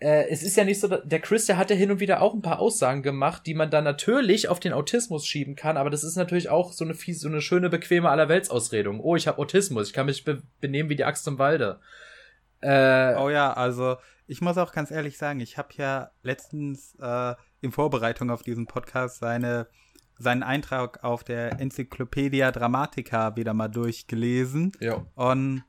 äh, 0.00 0.28
es 0.28 0.42
ist 0.42 0.56
ja 0.56 0.64
nicht 0.64 0.80
so, 0.80 0.88
der 0.88 1.20
Chris, 1.20 1.46
der 1.46 1.56
hat 1.56 1.70
ja 1.70 1.76
hin 1.76 1.90
und 1.90 2.00
wieder 2.00 2.22
auch 2.22 2.34
ein 2.34 2.42
paar 2.42 2.60
Aussagen 2.60 3.02
gemacht, 3.02 3.42
die 3.46 3.54
man 3.54 3.70
dann 3.70 3.84
natürlich 3.84 4.48
auf 4.48 4.60
den 4.60 4.72
Autismus 4.72 5.26
schieben 5.26 5.56
kann, 5.56 5.76
aber 5.76 5.90
das 5.90 6.04
ist 6.04 6.16
natürlich 6.16 6.48
auch 6.48 6.72
so 6.72 6.84
eine 6.84 6.94
fies, 6.94 7.20
so 7.20 7.28
eine 7.28 7.40
schöne, 7.40 7.68
bequeme 7.68 8.08
Allerweltsausredung. 8.08 9.00
Oh, 9.00 9.16
ich 9.16 9.26
habe 9.26 9.38
Autismus, 9.38 9.88
ich 9.88 9.92
kann 9.92 10.06
mich 10.06 10.24
be 10.24 10.42
benehmen 10.60 10.88
wie 10.88 10.96
die 10.96 11.04
Axt 11.04 11.26
im 11.26 11.38
Walde. 11.38 11.80
Äh, 12.60 13.14
oh 13.16 13.28
ja, 13.28 13.52
also 13.52 13.96
ich 14.28 14.40
muss 14.40 14.58
auch 14.58 14.72
ganz 14.72 14.90
ehrlich 14.90 15.18
sagen, 15.18 15.40
ich 15.40 15.58
habe 15.58 15.70
ja 15.76 16.10
letztens 16.22 16.94
äh, 17.00 17.34
in 17.60 17.72
Vorbereitung 17.72 18.30
auf 18.30 18.42
diesen 18.42 18.66
Podcast 18.66 19.18
seine, 19.18 19.68
seinen 20.18 20.42
Eintrag 20.42 21.04
auf 21.04 21.24
der 21.24 21.60
Enzyklopädia 21.60 22.52
Dramatica 22.52 23.36
wieder 23.36 23.54
mal 23.54 23.68
durchgelesen. 23.68 24.72
Ja. 24.80 25.06
Und 25.14 25.64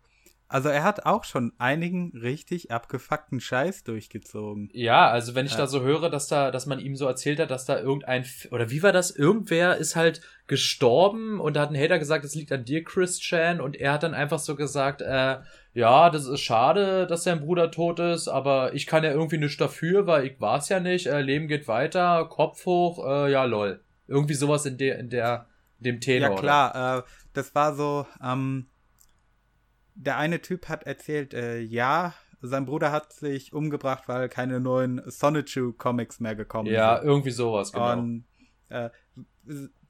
also 0.52 0.70
er 0.70 0.84
hat 0.84 1.06
auch 1.06 1.26
schon 1.26 1.54
einigen 1.60 2.12
richtig 2.18 2.72
abgefuckten 2.72 3.40
Scheiß 3.40 3.84
durchgezogen. 3.84 4.70
Ja, 4.74 5.08
also 5.08 5.36
wenn 5.36 5.46
ich 5.46 5.52
ja. 5.52 5.60
da 5.60 5.68
so 5.68 5.82
höre, 5.82 6.10
dass 6.10 6.28
da, 6.28 6.50
dass 6.50 6.66
man 6.66 6.80
ihm 6.80 6.96
so 6.96 7.06
erzählt 7.06 7.40
hat, 7.40 7.52
dass 7.52 7.66
da 7.66 7.80
irgendein 7.80 8.26
oder 8.50 8.72
wie 8.72 8.82
war 8.82 8.92
das? 8.92 9.12
Irgendwer 9.12 9.78
ist 9.78 9.96
halt 9.96 10.22
gestorben 10.48 11.40
und 11.40 11.56
da 11.56 11.62
hat 11.62 11.70
ein 11.70 11.80
Hater 11.80 12.00
gesagt, 12.00 12.26
es 12.26 12.34
liegt 12.34 12.52
an 12.52 12.66
dir, 12.66 12.84
Christian, 12.84 13.62
und 13.62 13.76
er 13.76 13.94
hat 13.94 14.02
dann 14.02 14.16
einfach 14.16 14.40
so 14.40 14.56
gesagt, 14.56 15.02
äh, 15.02 15.38
ja, 15.74 16.10
das 16.10 16.26
ist 16.26 16.42
schade, 16.42 17.06
dass 17.06 17.24
sein 17.24 17.42
Bruder 17.42 17.72
tot 17.72 18.00
ist, 18.00 18.28
aber 18.28 18.74
ich 18.74 18.88
kann 18.88 19.04
ja 19.04 19.12
irgendwie 19.12 19.38
nichts 19.38 19.58
dafür, 19.58 20.08
weil 20.08 20.26
ich 20.26 20.42
war's 20.42 20.70
ja 20.70 20.80
nicht. 20.80 21.08
Äh, 21.08 21.22
Leben 21.22 21.48
geht 21.48 21.68
weiter, 21.68 22.26
Kopf 22.26 22.66
hoch, 22.66 23.06
äh, 23.06 23.32
ja 23.32 23.44
lol. 23.46 23.82
Irgendwie 24.08 24.34
sowas 24.34 24.66
in 24.66 24.78
der, 24.78 24.98
in 24.98 25.10
der, 25.10 25.46
in 25.78 25.84
dem 25.84 26.02
Tenor. 26.02 26.32
Ja 26.32 26.36
klar, 26.36 26.98
äh, 26.98 27.04
das 27.34 27.54
war 27.54 27.76
so, 27.76 28.08
ähm, 28.24 28.68
der 29.94 30.18
eine 30.18 30.42
Typ 30.42 30.70
hat 30.70 30.84
erzählt, 30.84 31.34
äh, 31.34 31.60
ja, 31.60 32.14
sein 32.42 32.66
Bruder 32.66 32.92
hat 32.92 33.14
sich 33.14 33.54
umgebracht, 33.54 34.08
weil 34.08 34.30
keine 34.30 34.60
neuen 34.60 35.02
Sonichu 35.06 35.74
Comics 35.74 36.20
mehr 36.20 36.36
gekommen 36.36 36.68
ja, 36.68 36.98
sind. 36.98 37.06
Ja, 37.06 37.12
irgendwie 37.12 37.32
sowas, 37.32 37.72
genau. 37.74 37.94
Und 37.94 38.26
äh, 38.70 38.90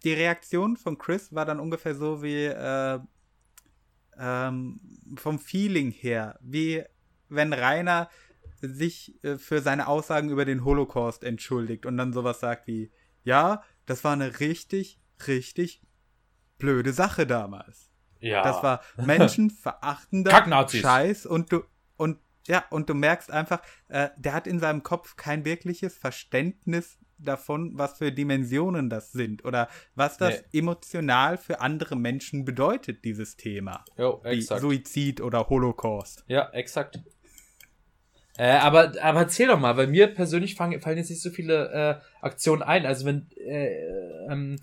die 0.04 0.14
Reaktion 0.14 0.78
von 0.78 0.98
Chris 0.98 1.34
war 1.34 1.46
dann 1.46 1.60
ungefähr 1.60 1.96
so 1.96 2.24
wie 2.24 2.46
äh, 2.46 3.00
ähm, 4.20 4.80
vom 5.16 5.40
Feeling 5.40 5.92
her, 5.92 6.38
wie 6.42 6.84
wenn 7.30 7.54
Rainer 7.54 8.10
sich 8.62 9.24
äh, 9.24 9.38
für 9.38 9.62
seine 9.62 9.88
Aussagen 9.88 10.30
über 10.30 10.46
den 10.46 10.66
Holocaust 10.66 11.24
entschuldigt 11.24 11.86
und 11.86 11.98
dann 11.98 12.14
sowas 12.14 12.40
sagt 12.40 12.68
wie, 12.68 12.92
ja, 13.24 13.64
das 13.86 14.04
war 14.04 14.14
eine 14.14 14.40
richtig, 14.40 15.00
richtig 15.28 15.82
blöde 16.58 16.94
Sache 16.94 17.26
damals. 17.26 17.90
Ja. 18.20 18.44
Das 18.44 18.62
war 18.62 18.82
menschenverachtender 18.98 20.68
Scheiß 20.70 21.26
und 21.26 21.52
du 21.54 21.64
und 21.96 22.20
ja 22.48 22.66
und 22.70 22.90
du 22.90 22.94
merkst 22.94 23.32
einfach, 23.32 23.62
äh, 23.88 24.10
der 24.18 24.34
hat 24.34 24.46
in 24.46 24.60
seinem 24.60 24.84
Kopf 24.84 25.16
kein 25.16 25.46
wirkliches 25.46 25.98
Verständnis 25.98 26.98
davon, 27.20 27.72
was 27.76 27.98
für 27.98 28.12
Dimensionen 28.12 28.90
das 28.90 29.12
sind 29.12 29.46
oder 29.46 29.68
was 29.96 30.18
das 30.18 30.44
nee. 30.52 30.60
emotional 30.60 31.38
für 31.38 31.62
andere 31.62 31.96
Menschen 31.96 32.46
bedeutet, 32.46 33.06
dieses 33.06 33.36
Thema. 33.38 33.84
Jo, 33.98 34.22
exakt. 34.24 34.62
Wie 34.62 34.66
Suizid 34.66 35.22
oder 35.22 35.50
Holocaust. 35.50 36.24
Ja, 36.28 36.50
exakt. 36.52 37.00
Äh, 38.38 38.52
aber, 38.52 38.94
aber 39.02 39.20
erzähl 39.20 39.48
doch 39.48 39.60
mal, 39.60 39.76
weil 39.76 39.88
mir 39.88 40.08
persönlich 40.08 40.56
fallen, 40.56 40.80
fallen 40.80 40.98
jetzt 40.98 41.10
nicht 41.10 41.22
so 41.22 41.30
viele 41.30 41.72
äh, 41.72 42.26
Aktionen 42.26 42.62
ein. 42.62 42.86
Also 42.86 43.06
wenn 43.06 43.28
äh, 43.36 43.70
ähm, 44.30 44.56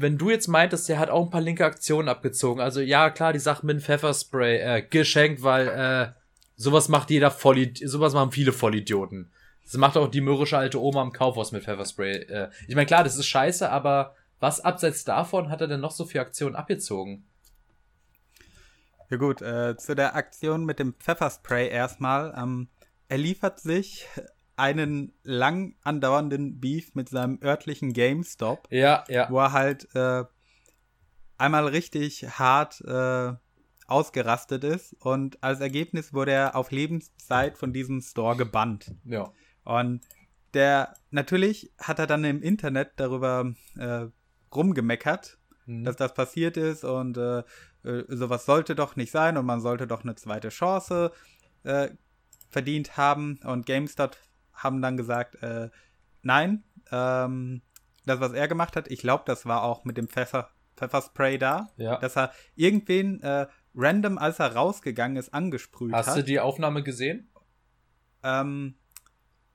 wenn 0.00 0.18
du 0.18 0.30
jetzt 0.30 0.48
meintest, 0.48 0.88
der 0.88 0.98
hat 0.98 1.10
auch 1.10 1.24
ein 1.24 1.30
paar 1.30 1.40
linke 1.40 1.64
Aktionen 1.64 2.08
abgezogen. 2.08 2.60
Also 2.60 2.80
ja, 2.80 3.10
klar, 3.10 3.32
die 3.32 3.38
Sache 3.38 3.66
mit 3.66 3.76
dem 3.76 3.80
Pfefferspray 3.80 4.58
äh, 4.58 4.82
geschenkt, 4.82 5.42
weil 5.42 5.68
äh, 5.68 6.12
sowas 6.56 6.88
macht 6.88 7.10
jeder 7.10 7.30
Vollid 7.30 7.80
sowas 7.84 8.14
machen 8.14 8.32
viele 8.32 8.52
Vollidioten. 8.52 9.30
Das 9.68 9.76
macht 9.76 9.98
auch 9.98 10.08
die 10.08 10.22
mürrische 10.22 10.56
alte 10.56 10.80
Oma 10.80 11.02
im 11.02 11.12
Kaufhaus 11.12 11.52
mit 11.52 11.64
Pfefferspray. 11.64 12.22
Äh, 12.22 12.50
ich 12.66 12.74
meine, 12.74 12.86
klar, 12.86 13.04
das 13.04 13.16
ist 13.16 13.26
scheiße, 13.26 13.70
aber 13.70 14.14
was 14.40 14.60
abseits 14.60 15.04
davon 15.04 15.50
hat 15.50 15.60
er 15.60 15.66
denn 15.66 15.80
noch 15.80 15.90
so 15.90 16.06
für 16.06 16.20
Aktionen 16.20 16.56
abgezogen? 16.56 17.26
Ja 19.10 19.18
gut, 19.18 19.42
äh, 19.42 19.76
zu 19.76 19.94
der 19.94 20.14
Aktion 20.14 20.64
mit 20.64 20.78
dem 20.78 20.94
Pfefferspray 20.94 21.68
erstmal. 21.68 22.34
Ähm, 22.36 22.68
er 23.08 23.18
liefert 23.18 23.60
sich 23.60 24.06
einen 24.56 25.12
lang 25.22 25.76
andauernden 25.82 26.60
Beef 26.60 26.94
mit 26.94 27.10
seinem 27.10 27.38
örtlichen 27.42 27.92
GameStop. 27.92 28.68
Ja, 28.70 29.04
ja. 29.08 29.30
Wo 29.30 29.38
er 29.38 29.52
halt 29.52 29.94
äh, 29.94 30.24
einmal 31.36 31.66
richtig 31.68 32.26
hart 32.38 32.80
äh, 32.82 33.34
ausgerastet 33.86 34.64
ist 34.64 34.94
und 35.00 35.42
als 35.42 35.60
Ergebnis 35.60 36.12
wurde 36.12 36.32
er 36.32 36.56
auf 36.56 36.70
Lebenszeit 36.70 37.56
von 37.56 37.72
diesem 37.72 38.00
Store 38.00 38.36
gebannt. 38.36 38.94
Ja. 39.04 39.32
Und 39.68 40.00
der, 40.54 40.94
natürlich 41.10 41.70
hat 41.78 41.98
er 41.98 42.06
dann 42.06 42.24
im 42.24 42.42
Internet 42.42 42.92
darüber 42.96 43.52
äh, 43.76 44.06
rumgemeckert, 44.54 45.36
mhm. 45.66 45.84
dass 45.84 45.96
das 45.96 46.14
passiert 46.14 46.56
ist 46.56 46.84
und 46.84 47.18
äh, 47.18 47.40
äh, 47.84 48.04
sowas 48.08 48.46
sollte 48.46 48.74
doch 48.74 48.96
nicht 48.96 49.10
sein 49.10 49.36
und 49.36 49.44
man 49.44 49.60
sollte 49.60 49.86
doch 49.86 50.04
eine 50.04 50.14
zweite 50.14 50.48
Chance 50.48 51.12
äh, 51.64 51.90
verdient 52.48 52.96
haben 52.96 53.40
und 53.44 53.66
GameStop 53.66 54.16
haben 54.54 54.80
dann 54.80 54.96
gesagt, 54.96 55.42
äh, 55.42 55.68
nein, 56.22 56.64
ähm, 56.90 57.60
das, 58.06 58.20
was 58.20 58.32
er 58.32 58.48
gemacht 58.48 58.74
hat, 58.74 58.90
ich 58.90 59.00
glaube, 59.00 59.24
das 59.26 59.44
war 59.44 59.62
auch 59.64 59.84
mit 59.84 59.98
dem 59.98 60.08
Pfeffer, 60.08 60.48
Pfefferspray 60.78 61.36
da, 61.36 61.68
ja. 61.76 61.98
dass 61.98 62.16
er 62.16 62.32
irgendwen 62.54 63.20
äh, 63.20 63.46
random, 63.74 64.16
als 64.16 64.38
er 64.38 64.54
rausgegangen 64.54 65.18
ist, 65.18 65.34
angesprüht 65.34 65.92
Hast 65.92 66.06
hat. 66.06 66.16
Hast 66.16 66.22
du 66.22 66.24
die 66.24 66.40
Aufnahme 66.40 66.82
gesehen? 66.82 67.30
Ähm, 68.22 68.77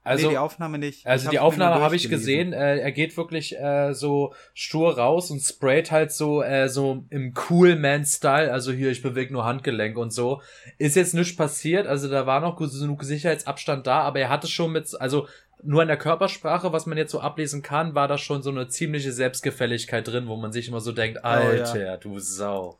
also, 0.03 0.27
nee, 0.27 0.33
die 0.33 0.37
Aufnahme 0.37 0.77
nicht. 0.77 1.07
Also 1.07 1.29
die 1.29 1.39
Aufnahme 1.39 1.81
habe 1.81 1.95
ich 1.95 2.09
gesehen. 2.09 2.51
Äh, 2.51 2.79
er 2.79 2.91
geht 2.91 3.15
wirklich 3.15 3.57
äh, 3.57 3.93
so 3.93 4.33
stur 4.53 4.97
raus 4.97 5.31
und 5.31 5.39
sprayt 5.39 5.91
halt 5.91 6.11
so 6.11 6.43
äh, 6.43 6.67
so 6.67 7.05
im 7.09 7.33
Cool 7.49 7.77
Man 7.77 8.05
Style. 8.05 8.51
Also 8.51 8.73
hier, 8.73 8.91
ich 8.91 9.01
bewege 9.01 9.31
nur 9.31 9.45
Handgelenk 9.45 9.97
und 9.97 10.11
so. 10.11 10.41
Ist 10.77 10.95
jetzt 10.95 11.13
nichts 11.13 11.37
passiert. 11.37 11.87
Also 11.87 12.09
da 12.09 12.25
war 12.25 12.41
noch 12.41 12.57
genug 12.57 13.03
Sicherheitsabstand 13.03 13.87
da, 13.87 14.01
aber 14.01 14.19
er 14.19 14.29
hatte 14.29 14.47
schon 14.47 14.73
mit, 14.73 14.89
also 14.99 15.27
nur 15.63 15.81
in 15.81 15.87
der 15.87 15.97
Körpersprache, 15.97 16.73
was 16.73 16.85
man 16.85 16.97
jetzt 16.97 17.11
so 17.11 17.21
ablesen 17.21 17.61
kann, 17.61 17.95
war 17.95 18.09
da 18.09 18.17
schon 18.17 18.43
so 18.43 18.49
eine 18.49 18.67
ziemliche 18.67 19.13
Selbstgefälligkeit 19.13 20.05
drin, 20.05 20.27
wo 20.27 20.35
man 20.35 20.51
sich 20.51 20.67
immer 20.67 20.81
so 20.81 20.91
denkt, 20.91 21.23
Alter, 21.23 21.73
oh, 21.73 21.77
ja. 21.77 21.97
du 21.97 22.19
Sau. 22.19 22.77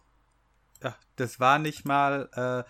Ja, 0.84 0.94
das 1.16 1.40
war 1.40 1.60
nicht 1.60 1.86
mal. 1.86 2.30
Äh 2.36 2.70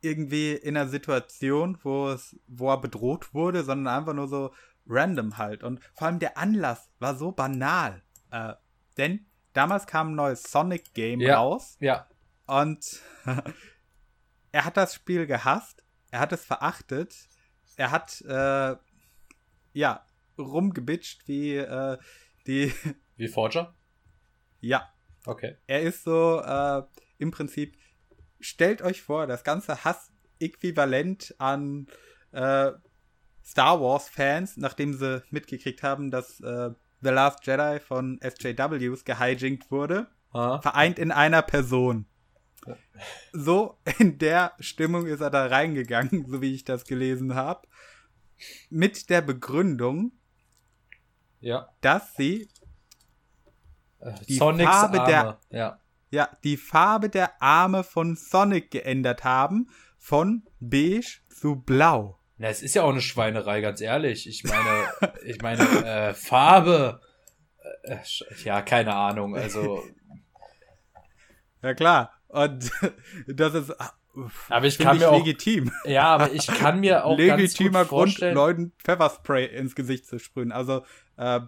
irgendwie 0.00 0.52
in 0.52 0.76
einer 0.76 0.88
Situation, 0.88 1.78
wo 1.82 2.08
es, 2.08 2.38
wo 2.46 2.70
er 2.70 2.80
bedroht 2.80 3.34
wurde, 3.34 3.64
sondern 3.64 3.94
einfach 3.94 4.14
nur 4.14 4.28
so 4.28 4.52
random 4.86 5.38
halt. 5.38 5.62
Und 5.62 5.82
vor 5.94 6.06
allem 6.08 6.18
der 6.18 6.38
Anlass 6.38 6.90
war 6.98 7.14
so 7.14 7.32
banal. 7.32 8.02
Äh, 8.30 8.54
denn 8.96 9.26
damals 9.52 9.86
kam 9.86 10.12
ein 10.12 10.14
neues 10.16 10.42
Sonic 10.42 10.94
Game 10.94 11.20
ja, 11.20 11.38
raus. 11.38 11.76
Ja. 11.80 12.08
Und 12.46 13.00
er 14.52 14.64
hat 14.64 14.76
das 14.76 14.94
Spiel 14.94 15.26
gehasst. 15.26 15.82
Er 16.10 16.20
hat 16.20 16.32
es 16.32 16.44
verachtet. 16.44 17.14
Er 17.76 17.90
hat, 17.90 18.20
äh, 18.22 18.76
ja, 19.72 20.04
rumgebitscht 20.38 21.28
wie, 21.28 21.56
äh, 21.56 21.98
die. 22.46 22.72
Wie 23.16 23.28
Forger? 23.28 23.74
Ja. 24.60 24.92
Okay. 25.26 25.56
Er 25.66 25.82
ist 25.82 26.04
so, 26.04 26.40
äh, 26.40 26.82
im 27.18 27.30
Prinzip 27.30 27.76
stellt 28.40 28.82
euch 28.82 29.02
vor, 29.02 29.26
das 29.26 29.44
ganze 29.44 29.84
Hass-Äquivalent 29.84 31.34
an 31.38 31.86
äh, 32.32 32.72
Star 33.44 33.80
Wars-Fans, 33.80 34.56
nachdem 34.56 34.94
sie 34.94 35.22
mitgekriegt 35.30 35.82
haben, 35.82 36.10
dass 36.10 36.40
äh, 36.40 36.70
The 37.02 37.08
Last 37.10 37.46
Jedi 37.46 37.80
von 37.80 38.20
SJWs 38.22 39.04
gehijinkt 39.04 39.70
wurde, 39.70 40.06
ah. 40.32 40.60
vereint 40.60 40.98
in 40.98 41.10
einer 41.12 41.42
Person. 41.42 42.06
So 43.32 43.78
in 43.98 44.18
der 44.18 44.52
Stimmung 44.60 45.06
ist 45.06 45.20
er 45.22 45.30
da 45.30 45.46
reingegangen, 45.46 46.26
so 46.28 46.42
wie 46.42 46.54
ich 46.54 46.64
das 46.64 46.84
gelesen 46.84 47.34
habe. 47.34 47.66
Mit 48.68 49.08
der 49.10 49.22
Begründung, 49.22 50.12
Ja. 51.40 51.68
dass 51.80 52.14
sie 52.16 52.48
Äh, 53.98 54.12
Die 54.28 54.36
Sonics 54.36 54.70
Farbe 54.70 54.98
der- 55.06 55.18
Arme. 55.20 55.38
Ja. 55.50 55.80
Ja 56.10 56.28
die 56.44 56.56
Farbe 56.56 57.08
der 57.08 57.40
Arme 57.42 57.84
von 57.84 58.16
Sonic 58.16 58.70
geändert 58.70 59.24
haben 59.24 59.68
von 59.98 60.44
beige 60.60 61.18
zu 61.28 61.56
blau. 61.56 62.18
Na, 62.38 62.48
es 62.48 62.62
ist 62.62 62.74
ja 62.74 62.82
auch 62.84 62.90
eine 62.90 63.00
Schweinerei, 63.02 63.60
ganz 63.60 63.80
ehrlich. 63.80 64.26
Ich 64.28 64.44
meine, 64.44 64.88
ich 65.24 65.40
meine, 65.42 65.62
äh, 65.84 66.14
Farbe. 66.14 67.00
Äh, 67.82 67.96
sch- 67.96 68.44
ja, 68.44 68.62
keine 68.62 68.94
Ahnung. 68.94 69.36
Also, 69.36 69.82
Ja 71.62 71.74
klar. 71.74 72.12
Und 72.28 72.70
das 73.26 73.54
ist 73.54 73.74
aber 74.48 74.66
ich 74.66 74.76
kann 74.78 74.96
ich 74.96 75.02
mir 75.02 75.10
auch, 75.10 75.18
legitim. 75.18 75.70
ja, 75.84 76.04
aber 76.04 76.32
ich 76.32 76.46
kann 76.48 76.80
mir 76.80 77.04
auch 77.04 77.16
legitimer 77.16 77.84
Grund. 77.84 78.18
Leuten 78.18 78.72
Pfefferspray 78.82 79.46
ins 79.46 79.74
Gesicht 79.76 80.06
zu 80.06 80.18
sprühen. 80.18 80.50
Also 80.50 80.84
äh, 81.16 81.40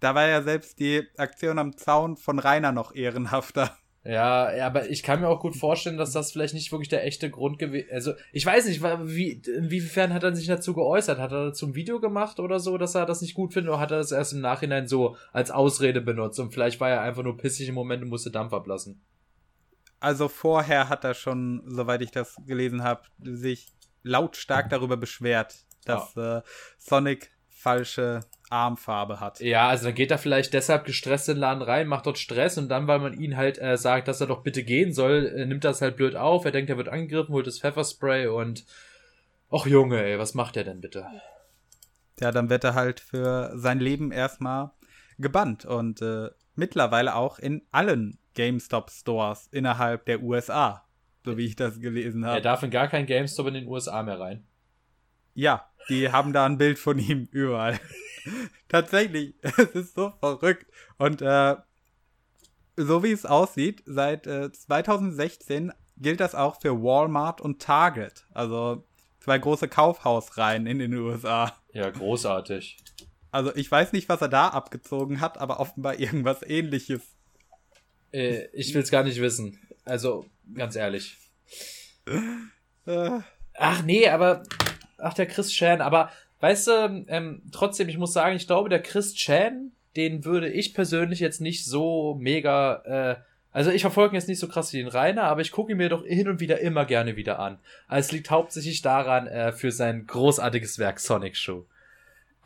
da 0.00 0.14
war 0.14 0.26
ja 0.28 0.42
selbst 0.42 0.78
die 0.78 1.02
Aktion 1.16 1.58
am 1.58 1.76
Zaun 1.76 2.16
von 2.16 2.38
Rainer 2.38 2.70
noch 2.72 2.94
ehrenhafter. 2.94 3.76
Ja, 4.04 4.54
ja, 4.54 4.66
aber 4.66 4.90
ich 4.90 5.02
kann 5.02 5.20
mir 5.20 5.28
auch 5.28 5.40
gut 5.40 5.56
vorstellen, 5.56 5.96
dass 5.96 6.12
das 6.12 6.30
vielleicht 6.30 6.52
nicht 6.52 6.70
wirklich 6.70 6.90
der 6.90 7.06
echte 7.06 7.30
Grund 7.30 7.58
gewesen 7.58 7.88
Also, 7.90 8.12
ich 8.32 8.44
weiß 8.44 8.66
nicht, 8.66 8.82
wie, 8.82 9.40
inwiefern 9.56 10.12
hat 10.12 10.22
er 10.22 10.36
sich 10.36 10.46
dazu 10.46 10.74
geäußert? 10.74 11.18
Hat 11.18 11.32
er 11.32 11.46
dazu 11.46 11.66
ein 11.66 11.74
Video 11.74 12.00
gemacht 12.00 12.38
oder 12.38 12.60
so, 12.60 12.76
dass 12.76 12.94
er 12.94 13.06
das 13.06 13.22
nicht 13.22 13.32
gut 13.32 13.54
findet? 13.54 13.70
Oder 13.70 13.80
hat 13.80 13.92
er 13.92 13.98
das 13.98 14.12
erst 14.12 14.34
im 14.34 14.40
Nachhinein 14.40 14.86
so 14.86 15.16
als 15.32 15.50
Ausrede 15.50 16.02
benutzt? 16.02 16.38
Und 16.38 16.52
vielleicht 16.52 16.80
war 16.80 16.90
er 16.90 17.00
einfach 17.00 17.22
nur 17.22 17.38
pissig 17.38 17.66
im 17.68 17.74
Moment 17.74 18.02
und 18.02 18.10
musste 18.10 18.30
Dampf 18.30 18.52
ablassen. 18.52 19.00
Also 20.00 20.28
vorher 20.28 20.90
hat 20.90 21.04
er 21.04 21.14
schon, 21.14 21.62
soweit 21.64 22.02
ich 22.02 22.10
das 22.10 22.36
gelesen 22.46 22.82
habe, 22.82 23.04
sich 23.22 23.72
lautstark 24.02 24.68
darüber 24.68 24.98
beschwert, 24.98 25.64
dass 25.86 26.14
äh, 26.18 26.42
Sonic 26.76 27.30
falsche 27.48 28.20
Armfarbe 28.54 29.20
hat. 29.20 29.40
Ja, 29.40 29.68
also 29.68 29.86
dann 29.86 29.94
geht 29.94 30.10
er 30.10 30.18
vielleicht 30.18 30.54
deshalb 30.54 30.84
gestresst 30.84 31.28
in 31.28 31.34
den 31.34 31.40
Laden 31.40 31.62
rein, 31.62 31.88
macht 31.88 32.06
dort 32.06 32.18
Stress 32.18 32.56
und 32.56 32.68
dann, 32.68 32.86
weil 32.86 33.00
man 33.00 33.12
ihn 33.20 33.36
halt 33.36 33.58
äh, 33.58 33.76
sagt, 33.76 34.06
dass 34.08 34.20
er 34.20 34.26
doch 34.28 34.42
bitte 34.42 34.62
gehen 34.62 34.92
soll, 34.92 35.26
äh, 35.36 35.44
nimmt 35.46 35.64
das 35.64 35.82
halt 35.82 35.96
blöd 35.96 36.14
auf. 36.16 36.44
Er 36.44 36.52
denkt, 36.52 36.70
er 36.70 36.76
wird 36.76 36.88
angegriffen, 36.88 37.34
holt 37.34 37.46
das 37.46 37.58
Pfefferspray 37.60 38.26
und. 38.28 38.64
Och 39.50 39.66
Junge, 39.66 40.02
ey, 40.02 40.18
was 40.18 40.34
macht 40.34 40.56
er 40.56 40.64
denn 40.64 40.80
bitte? 40.80 41.06
Ja, 42.20 42.30
dann 42.32 42.48
wird 42.48 42.64
er 42.64 42.74
halt 42.74 43.00
für 43.00 43.52
sein 43.56 43.78
Leben 43.80 44.10
erstmal 44.12 44.70
gebannt 45.18 45.64
und 45.64 46.00
äh, 46.02 46.30
mittlerweile 46.54 47.14
auch 47.16 47.38
in 47.38 47.62
allen 47.70 48.18
GameStop-Stores 48.34 49.48
innerhalb 49.52 50.06
der 50.06 50.22
USA, 50.22 50.84
so 51.24 51.36
wie 51.36 51.44
ich 51.46 51.56
das 51.56 51.80
gelesen 51.80 52.22
Er 52.24 52.30
habe. 52.30 52.40
darf 52.42 52.62
in 52.62 52.70
gar 52.70 52.88
kein 52.88 53.06
GameStop 53.06 53.48
in 53.48 53.54
den 53.54 53.66
USA 53.68 54.02
mehr 54.02 54.18
rein. 54.18 54.44
Ja, 55.34 55.68
die 55.88 56.10
haben 56.10 56.32
da 56.32 56.46
ein 56.46 56.58
Bild 56.58 56.78
von 56.78 56.98
ihm 56.98 57.28
überall. 57.30 57.78
Tatsächlich, 58.68 59.34
es 59.42 59.70
ist 59.70 59.94
so 59.94 60.12
verrückt. 60.20 60.66
Und 60.98 61.22
äh, 61.22 61.56
so 62.76 63.02
wie 63.02 63.12
es 63.12 63.26
aussieht, 63.26 63.82
seit 63.86 64.26
äh, 64.26 64.50
2016 64.50 65.72
gilt 65.96 66.20
das 66.20 66.34
auch 66.34 66.60
für 66.60 66.82
Walmart 66.82 67.40
und 67.40 67.60
Target. 67.60 68.26
Also 68.32 68.84
zwei 69.20 69.38
große 69.38 69.68
Kaufhausreihen 69.68 70.66
in 70.66 70.78
den 70.78 70.94
USA. 70.94 71.52
Ja, 71.72 71.90
großartig. 71.90 72.78
Also 73.30 73.54
ich 73.56 73.70
weiß 73.70 73.92
nicht, 73.92 74.08
was 74.08 74.20
er 74.20 74.28
da 74.28 74.48
abgezogen 74.48 75.20
hat, 75.20 75.38
aber 75.38 75.60
offenbar 75.60 75.98
irgendwas 75.98 76.42
ähnliches. 76.42 77.02
Äh, 78.12 78.46
ich 78.52 78.72
will's 78.74 78.90
gar 78.90 79.02
nicht 79.02 79.20
wissen. 79.20 79.58
Also, 79.84 80.26
ganz 80.54 80.76
ehrlich. 80.76 81.18
Äh, 82.86 83.20
Ach 83.54 83.82
nee, 83.82 84.08
aber. 84.08 84.42
Ach, 84.98 85.14
der 85.14 85.26
Chris 85.26 85.50
Chan, 85.52 85.80
aber 85.80 86.10
weißt 86.40 86.66
du, 86.66 87.04
ähm, 87.08 87.42
trotzdem, 87.52 87.88
ich 87.88 87.98
muss 87.98 88.12
sagen, 88.12 88.36
ich 88.36 88.46
glaube, 88.46 88.68
der 88.68 88.82
Chris 88.82 89.14
Chan, 89.14 89.72
den 89.96 90.24
würde 90.24 90.48
ich 90.48 90.74
persönlich 90.74 91.20
jetzt 91.20 91.40
nicht 91.40 91.64
so 91.64 92.16
mega. 92.20 92.82
Äh, 92.84 93.16
also 93.52 93.70
ich 93.70 93.82
verfolge 93.82 94.14
ihn 94.14 94.18
jetzt 94.18 94.28
nicht 94.28 94.40
so 94.40 94.48
krass 94.48 94.72
wie 94.72 94.78
den 94.78 94.88
Rainer, 94.88 95.22
aber 95.24 95.40
ich 95.40 95.52
gucke 95.52 95.70
ihn 95.72 95.78
mir 95.78 95.88
doch 95.88 96.04
hin 96.04 96.28
und 96.28 96.40
wieder 96.40 96.58
immer 96.60 96.84
gerne 96.86 97.14
wieder 97.16 97.38
an. 97.38 97.58
Also 97.86 98.08
es 98.08 98.12
liegt 98.12 98.30
hauptsächlich 98.30 98.82
daran, 98.82 99.28
äh, 99.28 99.52
für 99.52 99.70
sein 99.70 100.06
großartiges 100.06 100.78
Werk 100.80 100.98
Sonic 100.98 101.36
Show. 101.36 101.64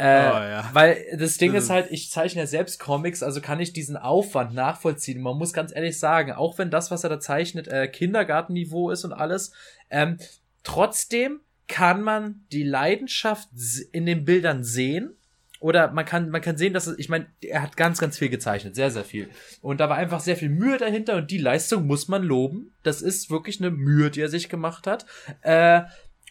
Äh, 0.01 0.29
Oh, 0.31 0.35
ja. 0.35 0.71
Weil 0.75 1.03
das 1.19 1.39
Ding 1.39 1.55
ist- 1.55 1.71
halt, 1.71 1.91
ich 1.91 2.11
zeichne 2.11 2.43
ja 2.43 2.47
selbst 2.47 2.79
Comics, 2.79 3.23
also 3.23 3.41
kann 3.41 3.59
ich 3.59 3.73
diesen 3.73 3.97
Aufwand 3.97 4.55
nachvollziehen. 4.55 5.21
Man 5.23 5.37
muss 5.39 5.53
ganz 5.55 5.75
ehrlich 5.75 5.99
sagen, 5.99 6.31
auch 6.33 6.57
wenn 6.59 6.71
das, 6.71 6.91
was 6.91 7.03
er 7.05 7.11
da 7.11 7.19
zeichnet, 7.19 7.67
äh, 7.69 7.89
Kindergartenniveau 7.89 8.91
ist 8.91 9.05
und 9.05 9.13
alles, 9.15 9.53
ähm, 9.91 10.19
trotzdem 10.63 11.41
kann 11.69 12.03
man 12.03 12.45
die 12.51 12.65
Leidenschaft 12.65 13.49
in 13.93 14.07
den 14.07 14.25
Bildern 14.25 14.65
sehen. 14.65 15.15
Oder 15.61 15.91
man 15.91 16.05
kann, 16.05 16.31
man 16.31 16.41
kann 16.41 16.57
sehen, 16.57 16.73
dass 16.73 16.87
es, 16.87 16.99
ich 16.99 17.09
meine, 17.09 17.27
er 17.41 17.63
hat 17.63 17.77
ganz, 17.77 17.99
ganz 17.99 18.17
viel 18.17 18.29
gezeichnet, 18.29 18.77
sehr, 18.77 18.93
sehr 18.93 19.05
viel. 19.05 19.29
Und 19.61 19.81
da 19.81 19.89
war 19.89 19.97
einfach 19.97 20.21
sehr 20.21 20.37
viel 20.37 20.51
Mühe 20.51 20.79
dahinter 20.79 21.17
und 21.17 21.33
die 21.33 21.39
Leistung 21.39 21.87
muss 21.87 22.07
man 22.07 22.23
loben. 22.23 22.73
Das 22.85 23.03
ist 23.03 23.29
wirklich 23.29 23.61
eine 23.61 23.73
Mühe, 23.73 24.11
die 24.11 24.21
er 24.21 24.29
sich 24.29 24.49
gemacht 24.49 24.87
hat. 24.87 25.05
Äh, 25.43 25.83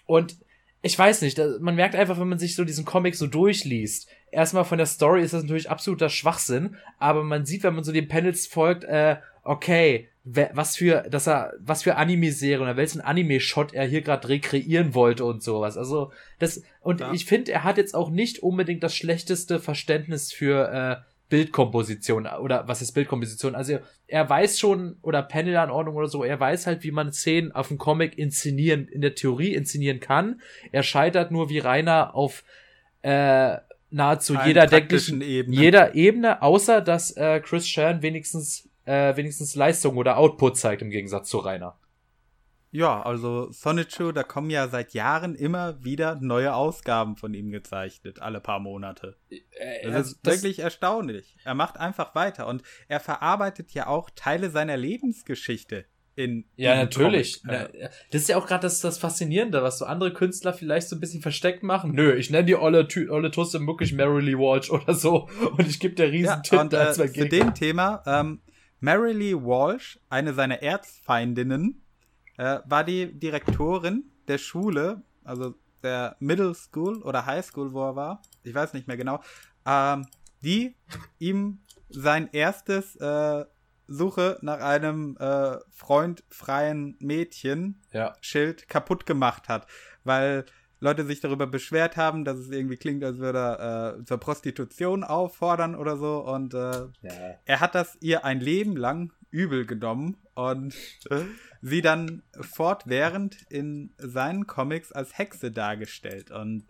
und 0.06 0.38
ich 0.82 0.98
weiß 0.98 1.22
nicht, 1.24 1.40
man 1.60 1.76
merkt 1.76 1.96
einfach, 1.96 2.20
wenn 2.20 2.30
man 2.30 2.40
sich 2.40 2.56
so 2.56 2.64
diesen 2.64 2.86
Comic 2.86 3.16
so 3.16 3.28
durchliest, 3.28 4.08
erstmal 4.32 4.64
von 4.64 4.78
der 4.78 4.88
Story 4.88 5.22
ist 5.24 5.34
das 5.34 5.44
natürlich 5.44 5.70
absoluter 5.70 6.10
Schwachsinn, 6.10 6.78
aber 6.98 7.24
man 7.24 7.46
sieht, 7.46 7.64
wenn 7.64 7.76
man 7.76 7.84
so 7.84 7.92
den 7.92 8.08
Panels 8.08 8.48
folgt, 8.48 8.86
äh, 8.86 9.18
okay, 9.44 10.10
was 10.54 10.76
für, 10.76 11.04
dass 11.10 11.28
er, 11.28 11.54
was 11.60 11.84
für 11.84 11.96
Anime-Serie 11.96 12.62
oder 12.62 12.78
welchen 12.78 13.02
Anime-Shot 13.02 13.74
er 13.74 13.86
hier 13.86 14.02
gerade 14.02 14.28
rekreieren 14.28 14.94
wollte 14.94 15.26
und 15.26 15.42
sowas. 15.42 15.78
Also, 15.78 16.12
das, 16.40 16.64
und 16.82 17.00
Ja. 17.02 17.14
ich 17.14 17.26
finde, 17.26 17.52
er 17.52 17.64
hat 17.64 17.78
jetzt 17.78 17.96
auch 17.96 18.10
nicht 18.10 18.40
unbedingt 18.40 18.84
das 18.84 18.96
schlechteste 18.96 19.60
Verständnis 19.60 20.32
für, 20.34 20.70
äh, 20.72 21.04
Bildkomposition 21.30 22.26
oder 22.26 22.68
was 22.70 22.82
ist 22.82 22.94
Bildkomposition? 22.94 23.54
Also 23.54 23.80
er 24.08 24.30
weiß 24.30 24.60
schon 24.60 24.96
oder 25.02 25.22
Panelanordnung 25.22 25.96
oder 25.96 26.08
so, 26.08 26.24
er 26.24 26.40
weiß 26.40 26.68
halt, 26.68 26.84
wie 26.84 26.92
man 26.92 27.12
Szenen 27.12 27.52
auf 27.52 27.68
dem 27.68 27.78
Comic 27.78 28.18
inszenieren, 28.18 28.88
in 28.88 29.02
der 29.02 29.14
Theorie 29.14 29.54
inszenieren 29.54 30.00
kann. 30.00 30.42
Er 30.72 30.84
scheitert 30.84 31.32
nur 31.32 31.50
wie 31.50 31.60
Rainer 31.60 32.16
auf 32.16 32.46
äh, 33.02 33.58
nahezu 33.90 34.38
Allen 34.38 34.48
jeder 34.48 34.68
denklichen 34.68 35.22
Ebene. 35.22 35.56
jeder 35.58 35.96
Ebene, 35.96 36.42
außer 36.42 36.80
dass 36.82 37.12
äh, 37.18 37.42
Chris 37.42 37.66
Chan 37.66 38.02
wenigstens 38.02 38.70
äh, 38.88 39.16
wenigstens 39.18 39.54
Leistung 39.56 39.98
oder 39.98 40.18
Output 40.18 40.58
zeigt 40.58 40.82
im 40.82 40.90
Gegensatz 40.90 41.30
zu 41.30 41.38
Rainer. 41.40 41.78
Ja, 42.72 43.02
also 43.02 43.50
Sonichu, 43.52 44.12
da 44.12 44.24
kommen 44.24 44.50
ja 44.50 44.68
seit 44.68 44.94
Jahren 44.94 45.36
immer 45.36 45.84
wieder 45.84 46.16
neue 46.16 46.54
Ausgaben 46.54 47.16
von 47.16 47.34
ihm 47.34 47.50
gezeichnet, 47.50 48.22
alle 48.22 48.42
paar 48.42 48.60
Monate. 48.60 49.16
Äh, 49.30 49.38
Das 49.86 49.96
also 49.96 50.12
ist 50.12 50.26
wirklich 50.26 50.60
erstaunlich. 50.60 51.38
Er 51.46 51.54
macht 51.56 51.78
einfach 51.78 52.14
weiter 52.14 52.46
und 52.48 52.64
er 52.88 53.00
verarbeitet 53.00 53.72
ja 53.74 53.88
auch 53.88 54.10
Teile 54.16 54.50
seiner 54.50 54.76
Lebensgeschichte 54.76 55.86
in 56.16 56.46
Ja, 56.56 56.76
natürlich. 56.76 57.42
Na, 57.46 57.70
Das 58.12 58.22
ist 58.24 58.28
ja 58.30 58.38
auch 58.38 58.48
gerade 58.48 58.64
das, 58.64 58.82
das 58.82 58.98
Faszinierende, 58.98 59.64
was 59.64 59.78
so 59.78 59.86
andere 59.86 60.12
Künstler 60.12 60.52
vielleicht 60.52 60.90
so 60.90 60.96
ein 60.98 61.00
bisschen 61.00 61.22
versteckt 61.22 61.64
machen. 61.64 61.94
Nö, 61.94 62.16
ich 62.16 62.32
nenne 62.32 62.46
die 62.46 62.56
olle, 62.56 62.82
Tü- 62.82 63.10
olle 63.10 63.32
Tusse 63.32 63.60
wirklich 63.66 63.94
Merrily 63.94 64.38
Walsh 64.38 64.72
oder 64.72 64.94
so 64.94 65.30
und 65.58 65.68
ich 65.68 65.80
gebe 65.80 65.96
der 65.96 66.12
riesen 66.12 66.42
Ja, 66.52 66.60
und 66.60 66.74
äh, 66.74 66.92
zu 66.92 67.08
dem 67.08 67.54
Thema, 67.54 68.04
ähm, 68.06 68.42
Marilee 68.80 69.34
Walsh, 69.34 70.00
eine 70.10 70.34
seiner 70.34 70.62
Erzfeindinnen, 70.62 71.82
äh, 72.38 72.60
war 72.66 72.84
die 72.84 73.12
Direktorin 73.20 74.12
der 74.28 74.38
Schule, 74.38 75.02
also 75.24 75.56
der 75.84 76.16
Middle 76.20 76.54
School 76.54 77.02
oder 77.04 77.26
High 77.26 77.46
School, 77.46 77.74
wo 77.74 77.84
er 77.84 77.96
war, 77.96 78.22
ich 78.44 78.54
weiß 78.54 78.74
nicht 78.74 78.88
mehr 78.88 78.98
genau, 78.98 79.22
ähm, 79.66 80.06
die 80.42 80.76
ihm 81.20 81.60
sein 81.90 82.30
erstes 82.32 82.96
äh, 82.98 83.46
Suche 83.88 84.38
nach 84.42 84.60
einem 84.60 85.16
äh, 85.18 85.58
freundfreien 85.70 86.98
Mädchen 87.00 87.82
Ja. 87.94 88.16
Schild 88.22 88.68
kaputt 88.68 89.06
gemacht 89.06 89.48
hat, 89.48 89.66
weil 90.04 90.46
Leute 90.80 91.06
sich 91.06 91.20
darüber 91.20 91.48
beschwert 91.48 91.98
haben, 91.98 92.24
dass 92.24 92.38
es 92.38 92.50
irgendwie 92.50 92.78
klingt, 92.78 93.04
als 93.04 93.18
würde 93.18 93.40
er 93.40 93.98
äh, 94.00 94.06
zur 94.06 94.20
Prostitution 94.20 95.04
auffordern 95.04 95.76
oder 95.76 95.98
so. 95.98 96.20
Und 96.20 96.54
äh, 96.54 96.58
ja. 96.58 97.40
er 97.46 97.60
hat 97.60 97.74
das 97.74 97.98
ihr 98.02 98.26
ein 98.26 98.40
Leben 98.40 98.76
lang 98.76 99.12
übel 99.32 99.66
genommen 99.66 100.18
und 100.36 100.76
äh, 101.10 101.22
sie 101.62 101.82
dann 101.82 102.22
fortwährend 102.40 103.38
in 103.50 103.94
seinen 103.98 104.46
Comics 104.46 104.92
als 104.92 105.18
Hexe 105.18 105.52
dargestellt. 105.52 106.32
Und 106.32 106.66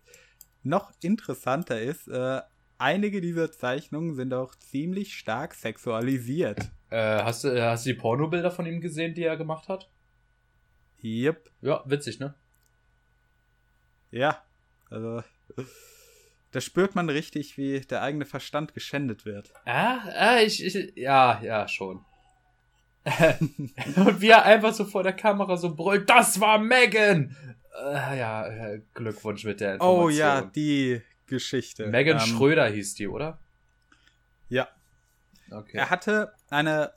noch 0.63 0.91
interessanter 1.01 1.79
ist, 1.79 2.07
äh, 2.07 2.41
einige 2.77 3.19
dieser 3.19 3.51
Zeichnungen 3.51 4.15
sind 4.15 4.33
auch 4.33 4.55
ziemlich 4.55 5.15
stark 5.15 5.53
sexualisiert. 5.53 6.59
Äh, 6.89 7.23
hast, 7.23 7.43
du, 7.43 7.61
hast 7.61 7.85
du 7.85 7.93
die 7.93 7.99
Pornobilder 7.99 8.51
von 8.51 8.65
ihm 8.65 8.79
gesehen, 8.79 9.13
die 9.13 9.23
er 9.23 9.35
gemacht 9.35 9.67
hat? 9.67 9.89
Yep. 11.03 11.51
Ja, 11.61 11.83
witzig, 11.85 12.19
ne? 12.19 12.33
Ja, 14.11 14.43
also 14.89 15.23
da 16.51 16.61
spürt 16.61 16.95
man 16.95 17.09
richtig, 17.09 17.57
wie 17.57 17.79
der 17.81 18.01
eigene 18.01 18.25
Verstand 18.25 18.73
geschändet 18.73 19.25
wird. 19.25 19.53
Ah, 19.65 19.99
ah 20.15 20.39
ich, 20.39 20.63
ich, 20.63 20.93
ja, 20.95 21.41
ja, 21.41 21.67
schon. 21.67 22.05
Und 23.95 24.21
wie 24.21 24.29
er 24.29 24.43
einfach 24.43 24.73
so 24.73 24.83
vor 24.83 25.03
der 25.03 25.13
Kamera 25.13 25.55
so 25.55 25.73
brüllt, 25.73 26.09
das 26.09 26.39
war 26.39 26.59
Megan! 26.59 27.35
Äh, 27.79 28.19
ja, 28.19 28.47
äh, 28.47 28.81
Glückwunsch 28.93 29.45
mit 29.45 29.61
der 29.61 29.75
Information. 29.75 30.05
Oh 30.05 30.09
ja, 30.09 30.41
die 30.41 31.01
Geschichte. 31.27 31.87
Megan 31.87 32.17
Ähm, 32.19 32.25
Schröder 32.25 32.67
hieß 32.67 32.95
die, 32.95 33.07
oder? 33.07 33.39
Ja. 34.49 34.67
Okay. 35.51 35.77
Er 35.77 35.89
hatte 35.89 36.33
eine 36.49 36.91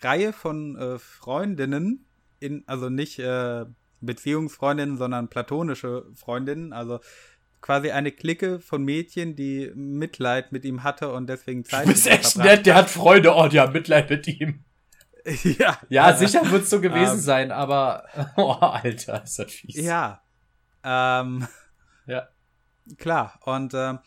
Reihe 0.00 0.32
von 0.32 0.76
äh, 0.76 0.98
Freundinnen, 0.98 2.06
in, 2.38 2.64
also 2.66 2.88
nicht 2.90 3.18
äh, 3.18 3.64
Beziehungsfreundinnen, 4.00 4.96
sondern 4.96 5.28
platonische 5.28 6.06
Freundinnen, 6.14 6.72
also 6.72 7.00
quasi 7.60 7.90
eine 7.90 8.10
Clique 8.12 8.60
von 8.60 8.82
Mädchen, 8.82 9.36
die 9.36 9.70
Mitleid 9.74 10.52
mit 10.52 10.64
ihm 10.64 10.82
hatte 10.82 11.12
und 11.12 11.26
deswegen 11.28 11.64
Zeit 11.64 11.86
Du 11.86 11.90
bist 11.90 12.06
echt 12.06 12.36
nett, 12.38 12.66
der 12.66 12.74
hat 12.74 12.90
Freunde, 12.90 13.34
oh, 13.34 13.48
die 13.48 13.60
haben 13.60 13.72
Mitleid 13.72 14.08
mit 14.08 14.26
ihm. 14.26 14.64
ja. 15.44 15.78
Ja, 15.88 16.16
sicher 16.16 16.50
wird 16.50 16.62
es 16.64 16.70
so 16.70 16.80
gewesen 16.80 17.16
Ähm. 17.16 17.20
sein, 17.20 17.52
aber, 17.52 18.04
oh, 18.36 18.52
Alter, 18.52 19.22
ist 19.22 19.38
das 19.38 19.52
fies. 19.52 19.76
Ja. 19.76 20.22
Ähm, 20.82 21.46
Ja. 22.06 22.28
klar. 22.96 23.38
Und 23.44 23.74
ähm, 23.74 23.98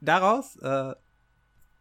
daraus 0.00 0.56
äh, 0.56 0.94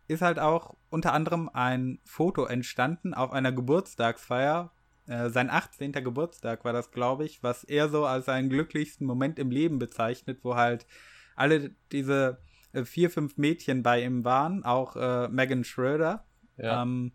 ist 0.08 0.22
halt 0.22 0.40
auch 0.40 0.76
unter 0.90 1.14
anderem 1.14 1.50
ein 1.54 2.00
Foto 2.06 2.46
entstanden 2.46 3.14
auf 3.14 3.32
einer 3.32 3.52
Geburtstagsfeier. 3.52 4.72
Äh, 5.08 5.30
sein 5.30 5.50
18. 5.50 5.92
Geburtstag 5.92 6.66
war 6.66 6.74
das, 6.74 6.92
glaube 6.92 7.26
ich, 7.26 7.44
was 7.44 7.64
er 7.64 7.90
so 7.90 8.06
als 8.06 8.26
seinen 8.26 8.50
glücklichsten 8.50 9.06
Moment 9.06 9.38
im 9.38 9.52
Leben 9.52 9.78
bezeichnet, 9.78 10.40
wo 10.44 10.56
halt 10.56 10.88
alle 11.36 11.72
diese 11.92 12.40
äh, 12.74 12.86
vier, 12.86 13.10
fünf 13.10 13.38
Mädchen 13.38 13.84
bei 13.84 14.04
ihm 14.04 14.24
waren, 14.24 14.64
auch 14.64 14.96
äh, 14.96 15.28
Megan 15.30 15.64
Schröder. 15.64 16.26
Ja. 16.58 16.82
Ähm, 16.82 17.12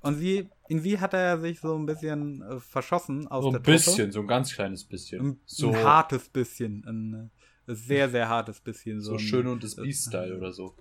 und 0.00 0.14
sie, 0.16 0.48
in 0.68 0.80
sie 0.80 0.98
hat 0.98 1.14
er 1.14 1.38
sich 1.38 1.60
so 1.60 1.76
ein 1.76 1.86
bisschen 1.86 2.42
äh, 2.42 2.60
verschossen 2.60 3.28
aus 3.28 3.44
so 3.44 3.50
der 3.50 3.60
ein 3.60 3.62
Truppe. 3.62 3.72
bisschen, 3.76 4.12
so 4.12 4.20
ein 4.20 4.26
ganz 4.26 4.54
kleines 4.54 4.84
bisschen. 4.84 5.20
Ein, 5.20 5.40
so, 5.44 5.70
ein 5.70 5.84
hartes 5.84 6.28
bisschen. 6.28 6.84
Ein 6.86 7.30
äh, 7.66 7.74
sehr, 7.74 8.08
sehr 8.08 8.28
hartes 8.28 8.60
bisschen. 8.60 9.00
so 9.00 9.12
ein, 9.12 9.18
schön 9.18 9.46
und 9.46 9.62
das 9.62 9.76
Beast-Style 9.76 10.36
oder 10.36 10.52
so. 10.52 10.74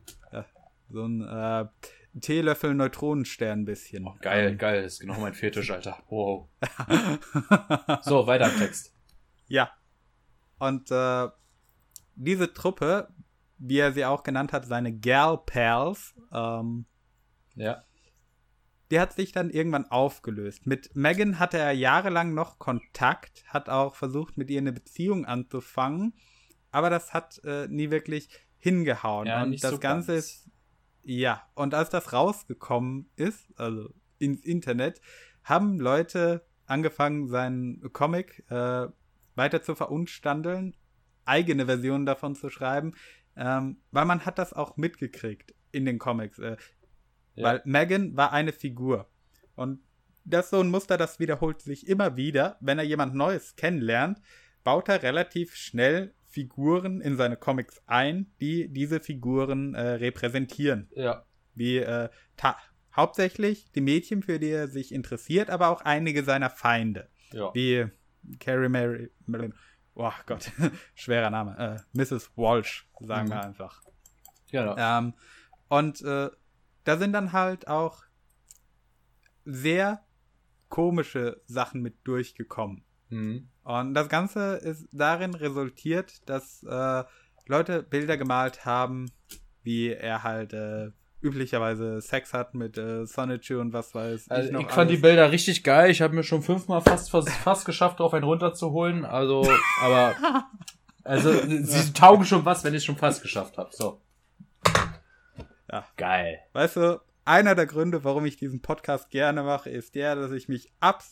So 0.89 1.03
ein 1.03 1.21
äh, 1.21 1.65
Teelöffel 2.21 2.73
Neutronenstern 2.73 3.65
bisschen. 3.65 4.05
Oh, 4.07 4.15
geil, 4.21 4.55
geil, 4.55 4.83
das 4.83 4.93
ist 4.93 4.99
genau 5.01 5.19
mein 5.19 5.33
Fetisch, 5.33 5.69
Alter. 5.71 5.97
Wow. 6.09 6.47
So, 8.03 8.25
weiter 8.27 8.51
im 8.51 8.57
Text. 8.57 8.93
Ja. 9.47 9.71
Und 10.59 10.89
äh, 10.91 11.27
diese 12.15 12.53
Truppe, 12.53 13.09
wie 13.57 13.77
er 13.79 13.91
sie 13.93 14.05
auch 14.05 14.23
genannt 14.23 14.53
hat, 14.53 14.65
seine 14.65 14.97
Gal 14.97 15.37
Pals, 15.45 16.15
ähm, 16.33 16.85
Ja. 17.55 17.83
die 18.91 18.99
hat 18.99 19.13
sich 19.13 19.31
dann 19.31 19.49
irgendwann 19.49 19.85
aufgelöst. 19.85 20.65
Mit 20.65 20.95
Megan 20.95 21.37
hatte 21.39 21.57
er 21.59 21.71
jahrelang 21.71 22.33
noch 22.33 22.57
Kontakt, 22.59 23.43
hat 23.47 23.69
auch 23.69 23.95
versucht, 23.95 24.37
mit 24.37 24.49
ihr 24.49 24.59
eine 24.59 24.73
Beziehung 24.73 25.25
anzufangen, 25.25 26.13
aber 26.71 26.89
das 26.89 27.13
hat 27.13 27.39
äh, 27.43 27.67
nie 27.67 27.91
wirklich 27.91 28.29
hingehauen. 28.57 29.27
Ja, 29.27 29.43
und 29.43 29.51
nicht 29.51 29.63
das 29.63 29.71
so 29.71 29.79
Ganze 29.79 30.13
ganz. 30.13 30.25
ist, 30.25 30.49
ja, 31.09 31.41
und 31.55 31.73
als 31.73 31.89
das 31.89 32.11
rausgekommen 32.11 33.09
ist, 33.15 33.47
also 33.55 33.93
ins 34.19 34.41
Internet, 34.43 34.99
haben 35.41 35.79
Leute 35.79 36.45
angefangen, 36.65 37.29
seinen 37.29 37.81
Comic 37.93 38.43
äh, 38.49 38.87
weiter 39.35 39.61
zu 39.61 39.73
verunstandeln, 39.73 40.75
eigene 41.23 41.65
Versionen 41.65 42.05
davon 42.05 42.35
zu 42.35 42.49
schreiben, 42.49 42.93
ähm, 43.37 43.77
weil 43.91 44.03
man 44.03 44.25
hat 44.25 44.37
das 44.37 44.51
auch 44.51 44.75
mitgekriegt 44.75 45.55
in 45.71 45.85
den 45.85 45.97
Comics. 45.97 46.39
Äh, 46.39 46.57
Ja. 47.35 47.43
weil 47.43 47.61
Megan 47.65 48.17
war 48.17 48.33
eine 48.33 48.51
Figur. 48.51 49.07
Und 49.55 49.79
das 50.25 50.45
ist 50.45 50.51
so 50.51 50.59
ein 50.59 50.71
Muster, 50.71 50.97
das 50.97 51.19
wiederholt 51.19 51.61
sich 51.61 51.87
immer 51.87 52.17
wieder. 52.17 52.57
Wenn 52.59 52.79
er 52.79 52.83
jemand 52.83 53.15
Neues 53.15 53.55
kennenlernt, 53.55 54.19
baut 54.63 54.89
er 54.89 55.03
relativ 55.03 55.55
schnell 55.55 56.13
Figuren 56.38 57.01
in 57.01 57.17
seine 57.17 57.35
Comics 57.35 57.81
ein, 57.88 58.31
die 58.39 58.67
diese 58.69 58.99
Figuren 58.99 59.73
äh, 59.73 59.81
repräsentieren. 59.93 60.88
Ja. 60.95 61.25
Wie 61.55 61.77
äh, 61.77 62.09
hauptsächlich 62.95 63.71
die 63.71 63.81
Mädchen, 63.81 64.21
für 64.21 64.38
die 64.38 64.49
er 64.51 64.67
sich 64.67 64.91
interessiert, 64.91 65.49
aber 65.49 65.69
auch 65.69 65.81
einige 65.81 66.23
seiner 66.23 66.51
Feinde. 66.51 67.09
Ja. 67.31 67.51
Wie 67.55 67.88
Carrie 68.39 68.69
Mary. 68.69 69.09
Oh 69.95 70.11
Gott, 70.27 70.51
schwerer 70.93 71.31
Name. 71.31 71.57
Äh, 71.57 71.97
Mrs. 71.97 72.29
Walsh, 72.38 72.88
sagen 72.99 73.29
Mhm. 73.29 73.31
wir 73.31 73.43
einfach. 73.43 73.81
Genau. 74.51 74.75
Ähm, 74.77 75.13
und 75.69 76.01
äh, 76.03 76.29
da 76.83 76.97
sind 76.97 77.13
dann 77.13 77.33
halt 77.33 77.67
auch 77.67 78.03
sehr 79.43 80.05
komische 80.69 81.41
Sachen 81.47 81.81
mit 81.81 81.95
durchgekommen. 82.03 82.83
Mhm. 83.09 83.47
Und 83.63 83.93
das 83.93 84.09
Ganze 84.09 84.55
ist 84.55 84.87
darin 84.91 85.33
resultiert, 85.33 86.27
dass 86.29 86.63
äh, 86.63 87.03
Leute 87.47 87.83
Bilder 87.83 88.17
gemalt 88.17 88.65
haben, 88.65 89.11
wie 89.63 89.89
er 89.89 90.23
halt 90.23 90.53
äh, 90.53 90.91
üblicherweise 91.21 92.01
Sex 92.01 92.33
hat 92.33 92.53
mit 92.53 92.77
äh, 92.77 93.05
Sonichu 93.05 93.59
und 93.59 93.73
was 93.73 93.93
weiß 93.95 94.29
Also 94.29 94.47
ich 94.47 94.53
noch 94.53 94.61
ich 94.61 94.69
fand 94.69 94.89
die 94.89 94.95
alles. 94.95 95.01
Bilder 95.01 95.31
richtig 95.31 95.63
geil. 95.63 95.89
Ich 95.89 96.01
habe 96.01 96.15
mir 96.15 96.23
schon 96.23 96.43
fünfmal 96.43 96.81
fast, 96.81 97.09
fast, 97.09 97.29
fast 97.29 97.65
geschafft, 97.65 97.99
drauf 97.99 98.13
einen 98.13 98.23
runterzuholen. 98.23 99.05
Also, 99.05 99.47
aber 99.81 100.15
also 101.03 101.33
sie 101.33 101.93
taugen 101.93 102.25
schon 102.25 102.45
was, 102.45 102.63
wenn 102.63 102.73
ich 102.73 102.79
es 102.79 102.85
schon 102.85 102.97
fast 102.97 103.21
geschafft 103.21 103.57
habe. 103.57 103.69
So. 103.73 104.01
Ja. 105.71 105.85
Geil. 105.97 106.39
Weißt 106.53 106.77
du, 106.77 107.01
einer 107.25 107.55
der 107.55 107.65
Gründe, 107.65 108.03
warum 108.03 108.25
ich 108.25 108.37
diesen 108.37 108.61
Podcast 108.61 109.09
gerne 109.09 109.43
mache, 109.43 109.69
ist 109.69 109.95
der, 109.95 110.15
dass 110.15 110.31
ich 110.31 110.47
mich 110.47 110.71
ab, 110.79 111.03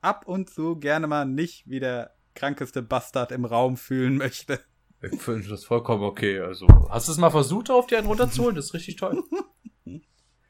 ab 0.00 0.26
und 0.26 0.50
zu 0.50 0.76
gerne 0.76 1.06
mal 1.06 1.24
nicht 1.24 1.68
wie 1.68 1.80
der 1.80 2.14
krankeste 2.34 2.82
Bastard 2.82 3.32
im 3.32 3.44
Raum 3.44 3.76
fühlen 3.76 4.16
möchte. 4.16 4.60
Ich 5.02 5.20
finde 5.20 5.48
das 5.48 5.64
vollkommen 5.64 6.02
okay. 6.02 6.40
Also, 6.40 6.66
hast 6.90 7.08
du 7.08 7.12
es 7.12 7.18
mal 7.18 7.30
versucht, 7.30 7.70
auf 7.70 7.86
dir 7.86 7.98
einen 7.98 8.06
runterzuholen? 8.06 8.54
Das 8.54 8.66
ist 8.66 8.74
richtig 8.74 8.96
toll. 8.96 9.22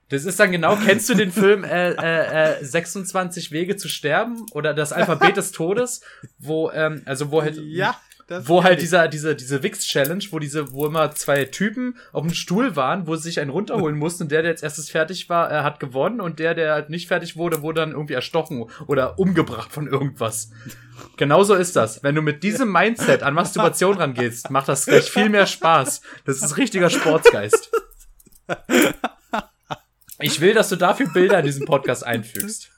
Das 0.08 0.24
ist 0.24 0.40
dann 0.40 0.50
genau, 0.50 0.74
kennst 0.74 1.08
du 1.08 1.14
den 1.14 1.30
Film 1.30 1.62
äh, 1.62 1.92
äh, 1.92 2.58
äh, 2.58 2.64
26 2.64 3.52
Wege 3.52 3.76
zu 3.76 3.88
sterben 3.88 4.44
oder 4.50 4.74
das 4.74 4.92
Alphabet 4.92 5.36
des 5.36 5.52
Todes, 5.52 6.02
wo 6.36 6.68
ähm, 6.72 7.02
also 7.04 7.30
wo 7.30 7.42
halt 7.42 7.56
Ja, 7.56 7.94
das 8.30 8.48
wo 8.48 8.62
halt 8.62 8.80
dieser 8.80 9.08
diese 9.08 9.34
diese 9.34 9.64
Wix 9.64 9.84
Challenge, 9.84 10.24
wo 10.30 10.38
diese 10.38 10.70
wo 10.70 10.86
immer 10.86 11.10
zwei 11.10 11.46
Typen 11.46 11.96
auf 12.12 12.22
dem 12.22 12.32
Stuhl 12.32 12.76
waren, 12.76 13.08
wo 13.08 13.16
sie 13.16 13.24
sich 13.24 13.40
einen 13.40 13.50
runterholen 13.50 13.98
mussten 13.98 14.22
und 14.22 14.32
der 14.32 14.42
der 14.42 14.52
als 14.52 14.62
erstes 14.62 14.88
fertig 14.88 15.28
war, 15.28 15.50
äh, 15.50 15.64
hat 15.64 15.80
gewonnen 15.80 16.20
und 16.20 16.38
der 16.38 16.54
der 16.54 16.72
halt 16.72 16.90
nicht 16.90 17.08
fertig 17.08 17.36
wurde, 17.36 17.60
wurde 17.62 17.80
dann 17.80 17.90
irgendwie 17.90 18.14
erstochen 18.14 18.66
oder 18.86 19.18
umgebracht 19.18 19.72
von 19.72 19.88
irgendwas. 19.88 20.52
Genauso 21.16 21.54
ist 21.54 21.74
das. 21.74 22.04
Wenn 22.04 22.14
du 22.14 22.22
mit 22.22 22.44
diesem 22.44 22.70
Mindset 22.70 23.24
an 23.24 23.34
Masturbation 23.34 23.96
rangehst, 23.96 24.48
macht 24.50 24.68
das 24.68 24.86
gleich 24.86 25.10
viel 25.10 25.28
mehr 25.28 25.46
Spaß. 25.46 26.00
Das 26.24 26.40
ist 26.40 26.56
richtiger 26.56 26.88
Sportsgeist. 26.88 27.72
Ich 30.20 30.40
will, 30.40 30.54
dass 30.54 30.68
du 30.68 30.76
dafür 30.76 31.08
Bilder 31.12 31.40
in 31.40 31.46
diesen 31.46 31.66
Podcast 31.66 32.06
einfügst. 32.06 32.70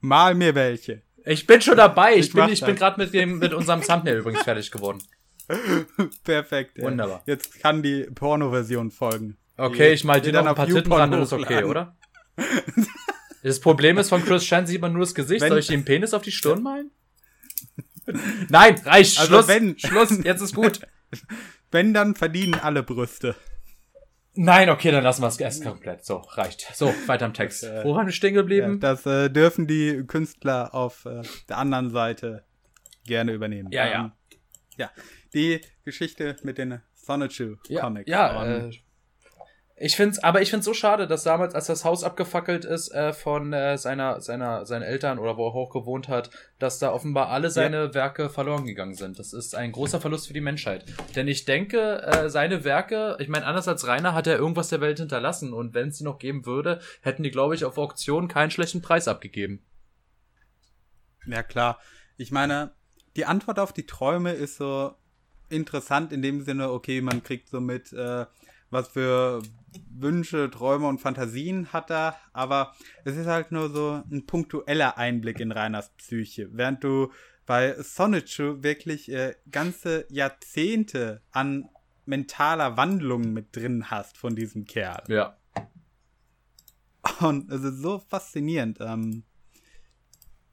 Mal 0.00 0.34
mir 0.34 0.54
welche. 0.54 1.02
Ich 1.24 1.46
bin 1.46 1.60
schon 1.60 1.76
dabei. 1.76 2.14
Ich, 2.14 2.26
Ich 2.28 2.32
bin, 2.34 2.48
ich 2.48 2.64
bin 2.64 2.76
gerade 2.76 3.00
mit 3.00 3.14
dem 3.14 3.38
mit 3.38 3.52
unserem 3.54 3.80
Thumbnail 3.82 4.18
übrigens 4.18 4.42
fertig 4.42 4.70
geworden. 4.70 5.02
Perfekt. 6.24 6.78
ja. 6.78 6.84
Wunderbar. 6.84 7.22
Jetzt 7.26 7.60
kann 7.60 7.82
die 7.82 8.04
Porno-Version 8.14 8.90
folgen. 8.90 9.36
Okay, 9.56 9.92
ich 9.92 10.04
mal 10.04 10.20
dir 10.20 10.32
noch 10.32 10.40
dann 10.40 10.48
ein 10.48 10.54
paar 10.54 10.66
Titten 10.66 10.92
ran, 10.92 11.10
dann 11.10 11.22
ist 11.22 11.32
okay, 11.32 11.64
oder? 11.64 11.96
Das 13.42 13.60
Problem 13.60 13.98
ist, 13.98 14.08
von 14.08 14.24
Chris 14.24 14.42
Chan 14.44 14.66
sieht 14.66 14.80
man 14.80 14.92
nur 14.94 15.00
das 15.00 15.14
Gesicht. 15.14 15.42
Wenn- 15.42 15.50
Soll 15.50 15.58
ich 15.58 15.70
ihm 15.70 15.84
Penis 15.84 16.14
auf 16.14 16.22
die 16.22 16.32
Stirn 16.32 16.62
malen? 16.62 16.90
Nein, 18.48 18.80
reicht. 18.86 19.18
Also 19.18 19.34
Schluss. 19.34 19.48
wenn- 19.48 19.78
Schluss. 19.78 20.18
Jetzt 20.24 20.40
ist 20.40 20.54
gut. 20.54 20.80
Wenn, 21.70 21.92
dann 21.92 22.14
verdienen 22.14 22.54
alle 22.54 22.82
Brüste. 22.82 23.34
Nein, 24.36 24.68
okay, 24.70 24.90
dann 24.90 25.04
lassen 25.04 25.22
wir 25.22 25.28
es 25.28 25.38
erst 25.38 25.62
komplett. 25.64 26.04
So, 26.04 26.16
reicht. 26.16 26.68
So, 26.74 26.86
weiter 27.06 27.26
im 27.26 27.34
Text. 27.34 27.62
Das, 27.62 27.70
äh, 27.70 27.84
Wo 27.84 27.94
waren 27.94 28.06
wir 28.06 28.12
stehen 28.12 28.34
Ja, 28.34 28.40
geblieben? 28.40 28.80
das 28.80 29.06
äh, 29.06 29.30
dürfen 29.30 29.66
die 29.66 30.04
Künstler 30.06 30.74
auf 30.74 31.04
äh, 31.06 31.22
der 31.48 31.58
anderen 31.58 31.90
Seite 31.90 32.44
gerne 33.06 33.32
übernehmen. 33.32 33.70
Ja, 33.70 33.86
ja. 33.86 34.00
Ähm, 34.06 34.12
ja, 34.76 34.90
die 35.34 35.60
Geschichte 35.84 36.36
mit 36.42 36.58
den 36.58 36.80
Sonichu 36.94 37.56
Ja, 37.68 37.82
Comics. 37.82 38.10
ja 38.10 38.40
Und 38.40 38.72
äh, 38.72 38.78
ich 39.84 39.96
find's, 39.96 40.18
aber 40.18 40.40
ich 40.40 40.48
find's 40.48 40.64
so 40.64 40.72
schade, 40.72 41.06
dass 41.06 41.24
damals, 41.24 41.54
als 41.54 41.66
das 41.66 41.84
Haus 41.84 42.04
abgefackelt 42.04 42.64
ist 42.64 42.90
äh, 42.94 43.12
von 43.12 43.52
äh, 43.52 43.76
seiner, 43.76 44.22
seiner, 44.22 44.64
seinen 44.64 44.80
Eltern 44.80 45.18
oder 45.18 45.36
wo 45.36 45.46
er 45.46 45.54
auch 45.54 45.68
gewohnt 45.68 46.08
hat, 46.08 46.30
dass 46.58 46.78
da 46.78 46.90
offenbar 46.90 47.28
alle 47.28 47.50
seine 47.50 47.92
Werke 47.92 48.30
verloren 48.30 48.64
gegangen 48.64 48.94
sind. 48.94 49.18
Das 49.18 49.34
ist 49.34 49.54
ein 49.54 49.72
großer 49.72 50.00
Verlust 50.00 50.26
für 50.26 50.32
die 50.32 50.40
Menschheit. 50.40 50.86
Denn 51.16 51.28
ich 51.28 51.44
denke, 51.44 52.00
äh, 52.00 52.30
seine 52.30 52.64
Werke, 52.64 53.18
ich 53.20 53.28
meine, 53.28 53.44
anders 53.44 53.68
als 53.68 53.86
Rainer 53.86 54.14
hat 54.14 54.26
er 54.26 54.38
irgendwas 54.38 54.70
der 54.70 54.80
Welt 54.80 55.00
hinterlassen 55.00 55.52
und 55.52 55.74
wenn 55.74 55.88
es 55.88 55.98
sie 55.98 56.04
noch 56.04 56.18
geben 56.18 56.46
würde, 56.46 56.80
hätten 57.02 57.22
die, 57.22 57.30
glaube 57.30 57.54
ich, 57.54 57.66
auf 57.66 57.76
Auktion 57.76 58.26
keinen 58.26 58.50
schlechten 58.50 58.80
Preis 58.80 59.06
abgegeben. 59.06 59.62
Ja, 61.26 61.42
klar. 61.42 61.78
Ich 62.16 62.30
meine, 62.30 62.72
die 63.16 63.26
Antwort 63.26 63.58
auf 63.58 63.74
die 63.74 63.84
Träume 63.84 64.32
ist 64.32 64.56
so 64.56 64.94
interessant 65.50 66.10
in 66.10 66.22
dem 66.22 66.40
Sinne, 66.40 66.70
okay, 66.70 67.02
man 67.02 67.22
kriegt 67.22 67.50
so 67.50 67.60
mit, 67.60 67.92
äh, 67.92 68.24
was 68.70 68.88
für 68.88 69.42
Wünsche, 69.88 70.50
Träume 70.50 70.86
und 70.86 71.00
Fantasien 71.00 71.72
hat 71.72 71.90
er, 71.90 72.16
aber 72.32 72.74
es 73.04 73.16
ist 73.16 73.26
halt 73.26 73.52
nur 73.52 73.70
so 73.70 74.02
ein 74.10 74.26
punktueller 74.26 74.98
Einblick 74.98 75.40
in 75.40 75.52
Reiners 75.52 75.90
Psyche, 75.96 76.48
während 76.52 76.82
du 76.84 77.12
bei 77.46 77.74
Sonichu 77.82 78.62
wirklich 78.62 79.10
äh, 79.10 79.34
ganze 79.50 80.06
Jahrzehnte 80.08 81.22
an 81.30 81.68
mentaler 82.06 82.76
Wandlung 82.76 83.32
mit 83.32 83.54
drin 83.56 83.90
hast 83.90 84.18
von 84.18 84.34
diesem 84.34 84.64
Kerl. 84.64 85.02
Ja. 85.08 85.36
Und 87.20 87.50
es 87.50 87.62
ist 87.62 87.80
so 87.80 87.98
faszinierend. 87.98 88.78
Ähm, 88.80 89.24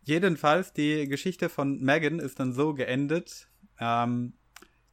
jedenfalls, 0.03 0.74
die 0.74 1.07
Geschichte 1.07 1.49
von 1.49 1.80
Megan 1.82 2.19
ist 2.19 2.39
dann 2.39 2.53
so 2.53 2.74
geendet, 2.74 3.49
ähm, 3.80 4.34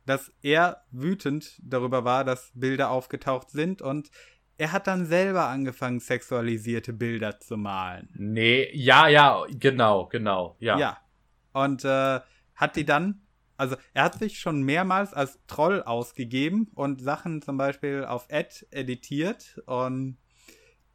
dass 0.09 0.33
er 0.43 0.85
wütend 0.91 1.61
darüber 1.63 2.05
war, 2.05 2.25
dass 2.25 2.51
Bilder 2.55 2.91
aufgetaucht 2.91 3.51
sind 3.51 3.83
und 3.83 4.11
er 4.57 4.73
hat 4.73 4.87
dann 4.87 5.07
selber 5.07 5.47
angefangen, 5.49 6.01
sexualisierte 6.01 6.93
Bilder 6.93 7.39
zu 7.39 7.57
malen. 7.57 8.09
Nee, 8.15 8.71
ja, 8.75 9.07
ja, 9.07 9.45
genau, 9.51 10.07
genau, 10.07 10.57
ja. 10.59 10.79
Ja. 10.79 10.99
Und 11.53 11.85
äh, 11.85 12.21
hat 12.55 12.77
die 12.77 12.85
dann, 12.85 13.23
also 13.57 13.77
er 13.95 14.05
hat 14.05 14.19
sich 14.19 14.41
schon 14.41 14.63
mehrmals 14.63 15.15
als 15.15 15.39
Troll 15.47 15.83
ausgegeben 15.83 16.71
und 16.75 17.01
Sachen 17.01 17.41
zum 17.41 17.57
Beispiel 17.57 18.05
auf 18.05 18.27
Ad 18.31 18.67
editiert 18.71 19.61
und 19.67 20.19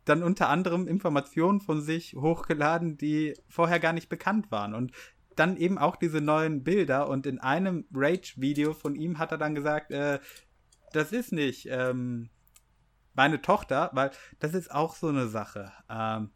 dann 0.05 0.23
unter 0.23 0.49
anderem 0.49 0.87
Informationen 0.87 1.61
von 1.61 1.81
sich 1.81 2.15
hochgeladen, 2.15 2.97
die 2.97 3.33
vorher 3.47 3.79
gar 3.79 3.93
nicht 3.93 4.09
bekannt 4.09 4.51
waren. 4.51 4.73
Und 4.73 4.91
dann 5.35 5.57
eben 5.57 5.77
auch 5.77 5.95
diese 5.95 6.21
neuen 6.21 6.63
Bilder. 6.63 7.09
Und 7.09 7.25
in 7.25 7.39
einem 7.39 7.85
Rage-Video 7.93 8.73
von 8.73 8.95
ihm 8.95 9.19
hat 9.19 9.31
er 9.31 9.37
dann 9.37 9.55
gesagt, 9.55 9.91
äh, 9.91 10.19
das 10.91 11.11
ist 11.11 11.31
nicht 11.31 11.67
ähm, 11.69 12.29
meine 13.13 13.41
Tochter, 13.41 13.89
weil 13.93 14.11
das 14.39 14.53
ist 14.53 14.71
auch 14.71 14.95
so 14.95 15.07
eine 15.07 15.27
Sache. 15.27 15.71
Ähm, 15.89 16.31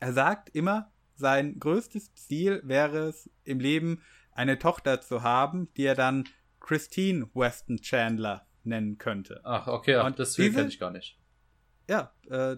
er 0.00 0.12
sagt 0.12 0.50
immer, 0.54 0.92
sein 1.14 1.58
größtes 1.58 2.14
Ziel 2.14 2.60
wäre 2.64 3.08
es 3.08 3.30
im 3.44 3.60
Leben, 3.60 4.02
eine 4.32 4.58
Tochter 4.58 5.00
zu 5.00 5.22
haben, 5.22 5.72
die 5.76 5.84
er 5.84 5.94
dann 5.94 6.24
Christine 6.60 7.28
Weston 7.34 7.78
Chandler 7.78 8.46
nennen 8.64 8.98
könnte. 8.98 9.40
Ach, 9.44 9.66
okay, 9.66 9.96
Und 9.96 10.18
das 10.18 10.36
kenne 10.36 10.68
ich 10.68 10.78
gar 10.78 10.90
nicht. 10.90 11.18
Ja, 11.88 12.12
äh, 12.28 12.56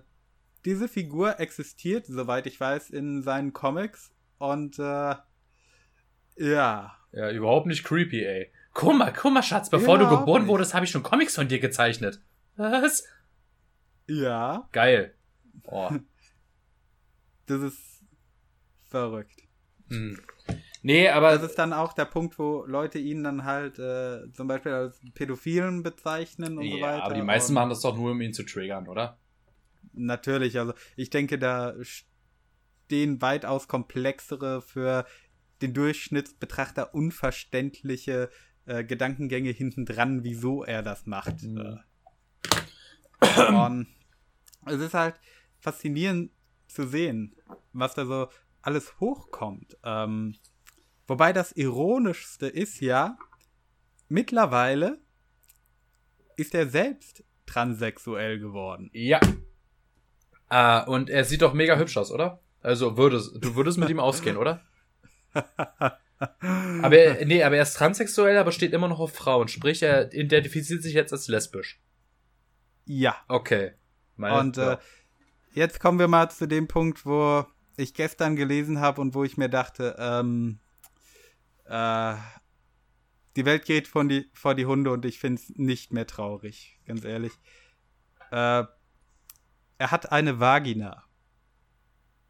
diese 0.64 0.88
Figur 0.88 1.38
existiert, 1.38 2.06
soweit 2.06 2.46
ich 2.46 2.58
weiß, 2.58 2.90
in 2.90 3.22
seinen 3.22 3.52
Comics 3.52 4.10
und 4.38 4.78
äh, 4.78 5.14
ja. 6.38 6.94
Ja, 7.12 7.30
überhaupt 7.30 7.66
nicht 7.66 7.84
creepy, 7.84 8.24
ey. 8.24 8.52
Guck 8.74 8.96
mal, 8.96 9.12
guck 9.12 9.32
mal, 9.32 9.42
Schatz, 9.42 9.70
bevor 9.70 9.96
du 9.98 10.04
Überhaupt 10.04 10.26
geboren 10.26 10.42
nicht. 10.42 10.50
wurdest, 10.50 10.74
habe 10.74 10.84
ich 10.84 10.90
schon 10.90 11.02
Comics 11.02 11.34
von 11.34 11.48
dir 11.48 11.58
gezeichnet. 11.58 12.20
Was? 12.56 13.04
Ja, 14.06 14.68
Geil. 14.72 15.14
Oh. 15.64 15.90
das 17.46 17.60
ist 17.62 18.04
verrückt. 18.88 19.42
hm. 19.88 20.20
Nee, 20.82 21.08
aber 21.08 21.32
Das 21.36 21.42
ist 21.50 21.58
dann 21.58 21.72
auch 21.72 21.92
der 21.92 22.04
Punkt, 22.04 22.38
wo 22.38 22.64
Leute 22.64 22.98
ihn 23.00 23.24
dann 23.24 23.44
halt 23.44 23.78
äh, 23.80 24.30
zum 24.32 24.46
Beispiel 24.46 24.72
als 24.72 25.00
Pädophilen 25.14 25.82
bezeichnen 25.82 26.56
und 26.56 26.70
so 26.70 26.76
ja, 26.76 26.86
weiter. 26.86 27.02
aber 27.04 27.14
die 27.14 27.22
meisten 27.22 27.50
und 27.50 27.54
machen 27.54 27.70
das 27.70 27.80
doch 27.80 27.96
nur, 27.96 28.12
um 28.12 28.20
ihn 28.20 28.32
zu 28.32 28.44
triggern, 28.44 28.86
oder? 28.86 29.18
Natürlich, 29.92 30.58
also 30.58 30.72
ich 30.96 31.10
denke, 31.10 31.38
da 31.38 31.74
stehen 31.82 33.20
weitaus 33.20 33.66
komplexere 33.66 34.62
für 34.62 35.04
den 35.62 35.74
Durchschnittsbetrachter 35.74 36.94
unverständliche 36.94 38.30
äh, 38.66 38.84
Gedankengänge 38.84 39.50
hinten 39.50 39.86
dran, 39.86 40.24
wieso 40.24 40.64
er 40.64 40.82
das 40.82 41.06
macht. 41.06 41.42
Mhm. 41.42 41.80
Äh, 43.20 43.52
Und 43.52 43.88
es 44.66 44.80
ist 44.80 44.94
halt 44.94 45.16
faszinierend 45.58 46.30
zu 46.68 46.86
sehen, 46.86 47.34
was 47.72 47.94
da 47.94 48.06
so 48.06 48.28
alles 48.62 49.00
hochkommt. 49.00 49.76
Ähm, 49.82 50.36
wobei 51.06 51.32
das 51.32 51.52
Ironischste 51.52 52.46
ist 52.46 52.80
ja, 52.80 53.18
mittlerweile 54.08 54.98
ist 56.36 56.54
er 56.54 56.68
selbst 56.68 57.24
transsexuell 57.46 58.38
geworden. 58.38 58.90
Ja. 58.92 59.20
Ah, 60.48 60.80
und 60.80 61.10
er 61.10 61.24
sieht 61.24 61.42
doch 61.42 61.54
mega 61.54 61.76
hübsch 61.76 61.96
aus, 61.96 62.12
oder? 62.12 62.40
Also 62.60 62.96
würdest, 62.96 63.32
du 63.42 63.54
würdest 63.54 63.78
mit 63.78 63.88
ihm 63.88 64.00
ausgehen, 64.00 64.36
oder? 64.36 64.62
Aber 66.20 66.96
er, 66.98 67.24
nee, 67.26 67.44
aber 67.44 67.56
er 67.56 67.62
ist 67.62 67.74
transsexuell, 67.74 68.36
aber 68.38 68.50
steht 68.50 68.72
immer 68.72 68.88
noch 68.88 68.98
auf 68.98 69.14
Frauen. 69.14 69.46
Sprich, 69.46 69.82
er 69.84 70.12
identifiziert 70.12 70.82
sich 70.82 70.94
jetzt 70.94 71.12
als 71.12 71.28
lesbisch. 71.28 71.80
Ja. 72.86 73.16
Okay. 73.28 73.74
Meine, 74.16 74.38
Und 74.40 74.56
ja. 74.56 74.72
äh, 74.74 74.78
jetzt 75.52 75.78
kommen 75.78 76.00
wir 76.00 76.08
mal 76.08 76.28
zu 76.28 76.48
dem 76.48 76.66
Punkt, 76.66 77.06
wo 77.06 77.46
ich 77.76 77.94
gestern 77.94 78.34
gelesen 78.34 78.80
habe 78.80 79.00
und 79.00 79.14
wo 79.14 79.22
ich 79.22 79.36
mir 79.36 79.48
dachte, 79.48 79.94
ähm, 79.96 80.58
äh, 81.66 82.14
die 83.36 83.44
Welt 83.44 83.64
geht 83.64 83.86
von 83.86 84.08
die, 84.08 84.28
vor 84.34 84.56
die 84.56 84.66
Hunde 84.66 84.90
und 84.90 85.04
ich 85.04 85.20
finde 85.20 85.40
es 85.40 85.50
nicht 85.56 85.92
mehr 85.92 86.08
traurig, 86.08 86.80
ganz 86.84 87.04
ehrlich. 87.04 87.32
Äh, 88.32 88.64
er 89.78 89.90
hat 89.92 90.10
eine 90.10 90.40
Vagina. 90.40 91.04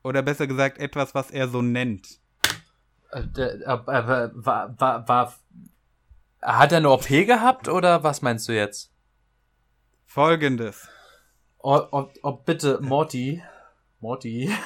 Oder 0.02 0.20
besser 0.22 0.46
gesagt, 0.46 0.76
etwas, 0.78 1.14
was 1.14 1.30
er 1.30 1.48
so 1.48 1.62
nennt. 1.62 2.06
Äh, 2.06 2.08
der- 2.10 2.16
äh, 2.16 2.16
äh, 2.16 2.97
war, 3.10 3.86
war, 4.78 5.08
war, 5.08 5.34
hat 6.42 6.72
er 6.72 6.78
eine 6.78 6.90
OP 6.90 7.08
gehabt 7.08 7.68
oder 7.68 8.02
was 8.04 8.22
meinst 8.22 8.48
du 8.48 8.52
jetzt? 8.52 8.92
Folgendes. 10.06 10.88
Oh, 11.58 11.82
oh, 11.90 12.08
oh 12.22 12.32
bitte, 12.32 12.78
Morty. 12.80 13.42
Morty. 14.00 14.50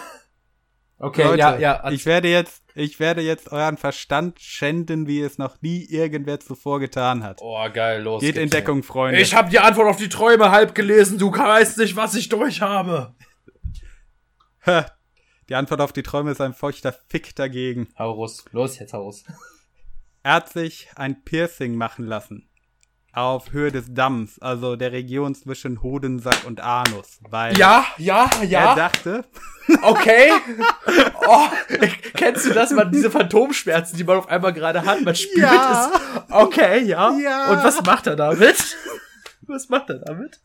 Okay, 0.98 1.24
Leute, 1.24 1.38
ja, 1.38 1.58
ja. 1.58 1.90
ich 1.90 2.06
werde 2.06 2.28
jetzt, 2.28 2.62
ich 2.76 3.00
werde 3.00 3.22
jetzt 3.22 3.50
euren 3.50 3.76
Verstand 3.76 4.38
schänden, 4.38 5.08
wie 5.08 5.20
es 5.20 5.36
noch 5.36 5.60
nie 5.60 5.84
irgendwer 5.84 6.38
zuvor 6.38 6.78
getan 6.78 7.24
hat. 7.24 7.40
oh, 7.42 7.58
geil, 7.72 8.02
los. 8.02 8.20
Geht 8.20 8.36
in. 8.36 8.50
Deckung, 8.50 8.84
Freunde. 8.84 9.20
Ich 9.20 9.34
habe 9.34 9.50
die 9.50 9.58
Antwort 9.58 9.88
auf 9.88 9.96
die 9.96 10.08
Träume 10.08 10.52
halb 10.52 10.76
gelesen. 10.76 11.18
Du 11.18 11.32
weißt 11.32 11.78
nicht, 11.78 11.96
was 11.96 12.14
ich 12.14 12.28
durchhabe. 12.28 13.16
Die 15.48 15.54
Antwort 15.54 15.80
auf 15.80 15.92
die 15.92 16.02
Träume 16.02 16.30
ist 16.30 16.40
ein 16.40 16.54
feuchter 16.54 16.94
Fick 17.08 17.34
dagegen. 17.36 17.88
Hau 17.98 18.12
raus. 18.12 18.44
Los, 18.52 18.78
jetzt 18.78 18.92
hau 18.92 19.02
raus. 19.02 19.24
Er 20.24 20.34
hat 20.34 20.50
sich 20.50 20.88
ein 20.94 21.24
Piercing 21.24 21.74
machen 21.74 22.06
lassen. 22.06 22.48
Auf 23.12 23.50
Höhe 23.50 23.72
des 23.72 23.92
Damms, 23.92 24.38
also 24.38 24.76
der 24.76 24.92
Region 24.92 25.34
zwischen 25.34 25.82
Hodensack 25.82 26.44
und 26.46 26.60
Anus. 26.60 27.18
Weil 27.28 27.58
Ja, 27.58 27.84
ja, 27.98 28.30
er 28.40 28.44
ja. 28.44 28.74
dachte, 28.76 29.24
Okay. 29.82 30.30
Oh, 31.26 31.46
kennst 32.14 32.46
du 32.46 32.50
das, 32.54 32.70
man, 32.70 32.92
diese 32.92 33.10
Phantomschmerzen, 33.10 33.96
die 33.96 34.04
man 34.04 34.18
auf 34.18 34.28
einmal 34.28 34.52
gerade 34.52 34.84
hat? 34.84 35.00
Man 35.02 35.14
spürt 35.16 35.38
Ja. 35.38 35.90
es. 35.92 36.22
Okay, 36.30 36.84
ja. 36.84 37.10
Ja. 37.18 37.50
Und 37.50 37.64
was 37.64 37.82
macht 37.82 38.06
er 38.06 38.14
damit? 38.16 38.76
Was 39.42 39.68
macht 39.68 39.90
er 39.90 39.98
damit? 39.98 40.40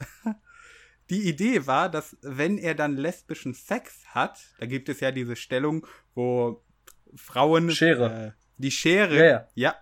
Die 1.10 1.28
Idee 1.28 1.68
war, 1.68 1.89
dass 1.89 2.18
wenn 2.22 2.58
er 2.58 2.76
dann 2.76 2.95
lesbischen 2.97 3.53
Sex 3.53 4.05
hat, 4.08 4.39
da 4.60 4.66
gibt 4.66 4.89
es 4.89 4.99
ja 4.99 5.12
diese 5.12 5.36
Stellung, 5.36 5.86
wo 6.16 6.64
Frauen 7.16 7.72
Schere. 7.72 8.28
Äh, 8.28 8.32
die 8.58 8.72
Schere, 8.72 9.16
Ja, 9.16 9.24
ja. 9.26 9.47
ja, 9.55 9.76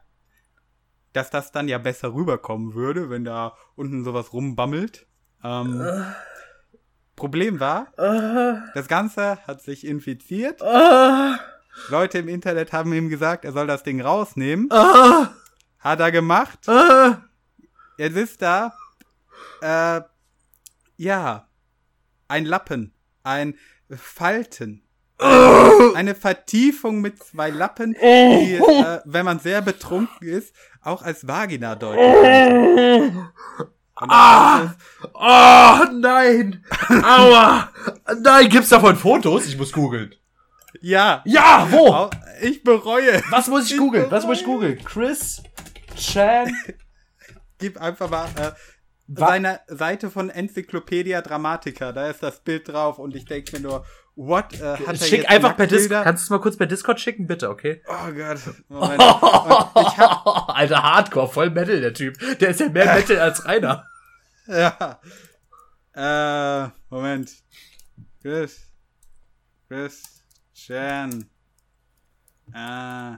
dass 1.13 1.29
das 1.29 1.51
dann 1.51 1.67
ja 1.67 1.77
besser 1.77 2.13
rüberkommen 2.13 2.73
würde, 2.73 3.09
wenn 3.09 3.23
da 3.23 3.55
unten 3.75 4.03
sowas 4.03 4.33
rumbammelt. 4.33 5.07
Ähm, 5.43 6.05
Problem 7.15 7.59
war, 7.61 7.87
Uh, 7.97 8.57
das 8.73 8.87
Ganze 8.89 9.37
hat 9.47 9.61
sich 9.61 9.87
infiziert. 9.87 10.61
uh, 10.61 11.35
Leute 11.89 12.17
im 12.19 12.27
Internet 12.27 12.73
haben 12.73 12.91
ihm 12.93 13.07
gesagt, 13.09 13.45
er 13.45 13.53
soll 13.53 13.67
das 13.67 13.83
Ding 13.83 14.01
rausnehmen. 14.01 14.69
Hat 15.79 15.99
er 15.99 16.11
gemacht. 16.11 16.59
Jetzt 17.97 18.17
ist 18.17 18.41
da, 18.41 18.73
äh, 19.61 20.01
ja, 20.97 21.47
ein 22.27 22.45
Lappen, 22.45 22.93
ein 23.23 23.55
Falten, 23.89 24.83
eine 25.17 26.15
Vertiefung 26.15 27.01
mit 27.01 27.23
zwei 27.23 27.49
Lappen, 27.49 27.93
die, 27.93 28.55
äh, 28.55 28.99
wenn 29.05 29.25
man 29.25 29.39
sehr 29.39 29.61
betrunken 29.61 30.27
ist, 30.27 30.53
auch 30.81 31.01
als 31.01 31.27
Vagina 31.27 31.75
deuten. 31.75 33.29
das 33.57 34.09
Ah! 34.09 34.73
Oh, 35.13 35.85
nein! 35.93 36.65
Aua! 36.89 37.69
Nein, 38.21 38.49
gibt's 38.49 38.69
davon 38.69 38.97
Fotos? 38.97 39.45
Ich 39.47 39.57
muss 39.57 39.71
googeln. 39.71 40.13
ja, 40.81 41.21
Ja, 41.25 41.65
wo? 41.71 42.09
ich 42.41 42.61
bereue. 42.63 43.23
Was 43.29 43.47
muss 43.47 43.71
ich 43.71 43.77
googeln? 43.77 44.11
Was 44.11 44.25
muss 44.25 44.39
ich 44.41 44.45
googeln? 44.45 44.83
Chris 44.83 45.41
Chan. 45.95 46.53
Gib 47.57 47.79
einfach 47.79 48.09
mal 48.09 48.27
äh, 48.37 48.51
Wa- 49.07 49.27
seine 49.27 49.59
Seite 49.67 50.09
von 50.09 50.29
Enzyklopädia 50.29 51.21
Dramatica, 51.21 51.91
da 51.91 52.09
ist 52.09 52.23
das 52.23 52.39
Bild 52.39 52.67
drauf 52.67 52.97
und 52.99 53.15
ich 53.15 53.25
denke 53.25 53.57
mir 53.57 53.61
nur, 53.61 53.85
what, 54.15 54.53
äh, 54.59 54.77
hat 54.77 54.87
er 54.87 54.95
Schick 54.95 55.19
jetzt 55.19 55.29
einfach 55.29 55.55
per 55.55 55.67
Discord. 55.67 56.03
Kannst 56.03 56.23
du 56.23 56.25
es 56.25 56.29
mal 56.31 56.41
kurz 56.41 56.57
per 56.57 56.65
Discord 56.67 56.99
schicken, 56.99 57.27
bitte, 57.27 57.49
okay? 57.49 57.81
Oh 57.87 58.11
Gott, 58.13 58.39
Moment. 58.67 58.99
Hab, 59.01 60.49
Alter, 60.55 60.81
Hardcore, 60.83 61.27
voll 61.27 61.49
Metal, 61.51 61.79
der 61.81 61.93
Typ. 61.93 62.17
Der 62.39 62.49
ist 62.49 62.59
ja 62.59 62.69
mehr 62.69 62.93
Metal 62.95 63.19
als 63.19 63.45
Rainer. 63.45 63.85
ja. 64.47 64.99
Äh, 65.93 66.69
Moment. 66.89 67.31
Chris. 68.21 68.67
Chris. 69.67 70.03
Chan. 70.53 71.29
Äh, 72.53 73.17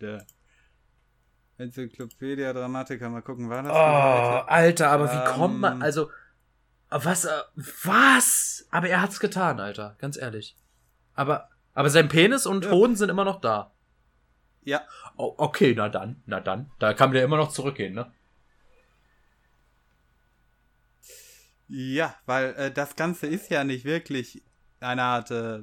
de. 0.00 0.20
Enzyklopädie 1.58 2.52
Dramatica, 2.52 3.08
mal 3.08 3.22
gucken, 3.22 3.48
war 3.48 3.62
das? 3.62 3.72
Oh, 3.72 4.48
Alter, 4.50 4.90
aber 4.90 5.12
wie 5.12 5.32
kommt 5.32 5.60
man, 5.60 5.74
Ähm. 5.76 5.82
also, 5.82 6.10
was, 6.90 7.24
äh, 7.24 7.30
was? 7.84 8.66
Aber 8.70 8.88
er 8.88 9.00
hat's 9.02 9.20
getan, 9.20 9.60
Alter, 9.60 9.96
ganz 10.00 10.16
ehrlich. 10.16 10.56
Aber, 11.14 11.48
aber 11.74 11.90
sein 11.90 12.08
Penis 12.08 12.46
und 12.46 12.64
Ja. 12.64 12.70
Hoden 12.72 12.96
sind 12.96 13.08
immer 13.08 13.24
noch 13.24 13.40
da. 13.40 13.70
Ja, 14.64 14.80
Oh, 15.16 15.34
okay, 15.36 15.74
na 15.76 15.88
dann, 15.88 16.22
na 16.26 16.40
dann. 16.40 16.70
Da 16.78 16.92
kann 16.94 17.12
der 17.12 17.22
immer 17.24 17.36
noch 17.36 17.52
zurückgehen, 17.52 17.94
ne? 17.94 18.10
ja, 21.68 22.14
weil 22.26 22.54
äh, 22.54 22.70
das 22.70 22.94
Ganze 22.96 23.26
ist 23.26 23.50
ja 23.50 23.64
nicht 23.64 23.84
wirklich 23.84 24.42
eine 24.80 25.02
Art 25.02 25.30
äh, 25.30 25.60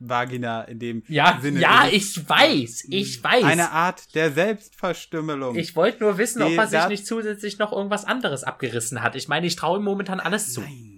Vagina 0.00 0.62
in 0.62 0.78
dem 0.78 1.02
Ja, 1.08 1.38
Sinne. 1.40 1.60
ja, 1.60 1.86
ich 1.90 2.28
weiß, 2.28 2.86
ich 2.88 3.22
weiß. 3.22 3.44
Eine 3.44 3.70
Art 3.70 4.14
der 4.14 4.32
Selbstverstümmelung. 4.32 5.56
ich 5.56 5.76
wollte 5.76 6.02
nur 6.02 6.16
wissen, 6.18 6.42
ob 6.42 6.52
er 6.56 6.66
sich 6.66 6.86
nicht 6.88 7.06
zusätzlich 7.06 7.58
noch 7.58 7.70
irgendwas 7.72 8.04
anderes 8.06 8.42
abgerissen 8.42 9.02
hat. 9.02 9.14
Ich 9.14 9.28
meine, 9.28 9.46
ich 9.46 9.56
traue 9.56 9.78
ihm 9.78 9.84
momentan 9.84 10.18
alles 10.20 10.52
zu. 10.54 10.62
Nein. 10.62 10.96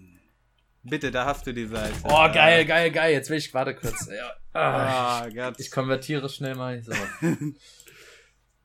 Bitte, 0.84 1.11
da 1.12 1.26
hast 1.26 1.46
du 1.46 1.53
die 1.53 1.66
Seite. 1.66 1.94
Oh, 2.05 2.28
geil, 2.32 2.64
geil, 2.64 2.90
geil. 2.90 3.12
Jetzt 3.12 3.30
will 3.30 3.38
ich, 3.38 3.53
warte 3.55 3.74
kurz. 3.74 4.09
Ja. 4.09 4.32
Ah, 4.55 5.28
Gott. 5.34 5.55
ich 5.59 5.70
konvertiere 5.70 6.28
schnell 6.28 6.55
mal. 6.55 6.82
So. 6.82 6.92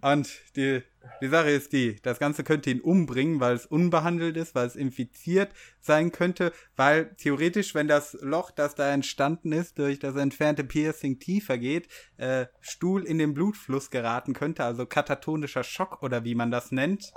Und 0.01 0.29
die, 0.57 0.83
die 1.21 1.27
Sache 1.27 1.49
ist 1.49 1.73
die, 1.73 1.99
das 2.01 2.19
Ganze 2.19 2.43
könnte 2.43 2.69
ihn 2.69 2.81
umbringen, 2.81 3.39
weil 3.39 3.55
es 3.55 3.65
unbehandelt 3.65 4.37
ist, 4.37 4.55
weil 4.55 4.67
es 4.67 4.75
infiziert 4.75 5.51
sein 5.79 6.11
könnte, 6.11 6.51
weil 6.75 7.15
theoretisch, 7.15 7.75
wenn 7.75 7.87
das 7.87 8.17
Loch, 8.21 8.51
das 8.51 8.75
da 8.75 8.91
entstanden 8.91 9.51
ist, 9.51 9.79
durch 9.79 9.99
das 9.99 10.15
entfernte 10.15 10.63
Piercing 10.63 11.19
tiefer 11.19 11.57
geht, 11.57 11.87
äh, 12.17 12.47
Stuhl 12.59 13.03
in 13.03 13.17
den 13.17 13.33
Blutfluss 13.33 13.89
geraten 13.89 14.33
könnte, 14.33 14.63
also 14.63 14.85
katatonischer 14.85 15.63
Schock 15.63 16.01
oder 16.03 16.23
wie 16.23 16.35
man 16.35 16.51
das 16.51 16.71
nennt. 16.71 17.11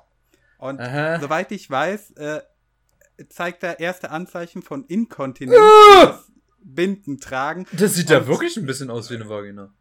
Und 0.59 0.81
Aha. 0.81 1.19
soweit 1.21 1.53
ich 1.53 1.71
weiß, 1.71 2.13
äh, 2.13 2.43
zeigt 3.29 3.63
er 3.63 3.81
erste 3.81 4.11
Anzeichen 4.11 4.63
von 4.63 4.85
Inkontinenz, 4.89 5.59
das 6.03 6.31
Binden 6.63 7.21
tragen. 7.21 7.67
Das 7.73 7.95
sieht 7.95 8.11
ja 8.11 8.27
wirklich 8.27 8.57
ein 8.57 8.67
bisschen 8.67 8.91
aus 8.91 9.11
wie 9.11 9.15
eine 9.15 9.29
Vagina. 9.29 9.73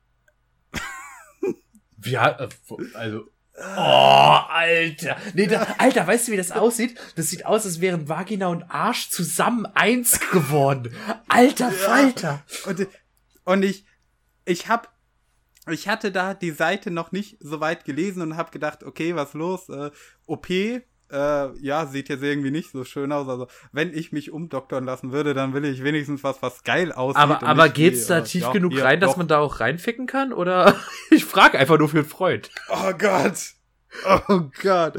Hat, 2.15 2.41
äh, 2.41 2.95
also. 2.95 3.29
Oh, 3.61 4.39
Alter. 4.49 5.17
Nee, 5.33 5.47
da, 5.47 5.67
Alter, 5.77 6.07
weißt 6.07 6.27
du, 6.27 6.31
wie 6.31 6.37
das 6.37 6.51
aussieht? 6.51 6.99
Das 7.15 7.29
sieht 7.29 7.45
aus, 7.45 7.65
als 7.65 7.81
wären 7.81 8.07
Vagina 8.07 8.47
und 8.47 8.63
Arsch 8.63 9.09
zusammen 9.09 9.65
eins 9.65 10.19
geworden. 10.31 10.93
Alter 11.27 11.71
Falter. 11.71 12.43
Und, 12.65 12.87
und 13.43 13.63
ich, 13.63 13.85
ich 14.45 14.67
hab, 14.67 14.93
ich 15.69 15.87
hatte 15.87 16.11
da 16.11 16.33
die 16.33 16.51
Seite 16.51 16.91
noch 16.91 17.11
nicht 17.11 17.37
so 17.39 17.59
weit 17.59 17.85
gelesen 17.85 18.21
und 18.21 18.37
hab 18.37 18.51
gedacht, 18.51 18.83
okay, 18.83 19.15
was 19.15 19.33
los? 19.33 19.69
Äh, 19.69 19.91
OP, 20.25 20.47
äh, 21.11 21.57
ja, 21.59 21.85
sieht 21.85 22.09
jetzt 22.09 22.23
irgendwie 22.23 22.51
nicht 22.51 22.71
so 22.71 22.83
schön 22.83 23.11
aus. 23.11 23.27
Also, 23.27 23.47
wenn 23.71 23.93
ich 23.93 24.11
mich 24.11 24.31
umdoktern 24.31 24.85
lassen 24.85 25.11
würde, 25.11 25.33
dann 25.33 25.53
will 25.53 25.65
ich 25.65 25.83
wenigstens 25.83 26.23
was, 26.23 26.41
was 26.41 26.63
geil 26.63 26.91
aussieht. 26.91 27.21
Aber, 27.21 27.43
aber 27.43 27.69
geht's 27.69 28.05
wie, 28.05 28.09
da 28.09 28.19
äh, 28.19 28.23
tief 28.23 28.43
ja, 28.43 28.51
genug 28.51 28.73
hier, 28.73 28.83
rein, 28.83 28.99
dass 28.99 29.11
doch. 29.11 29.17
man 29.17 29.27
da 29.27 29.39
auch 29.39 29.59
reinficken 29.59 30.07
kann? 30.07 30.33
Oder 30.33 30.75
ich 31.09 31.25
frage 31.25 31.57
einfach 31.57 31.77
nur 31.77 31.89
für 31.89 31.99
einen 31.99 32.07
Freund. 32.07 32.49
Oh 32.69 32.93
Gott! 32.97 33.53
Oh 34.27 34.41
Gott! 34.61 34.93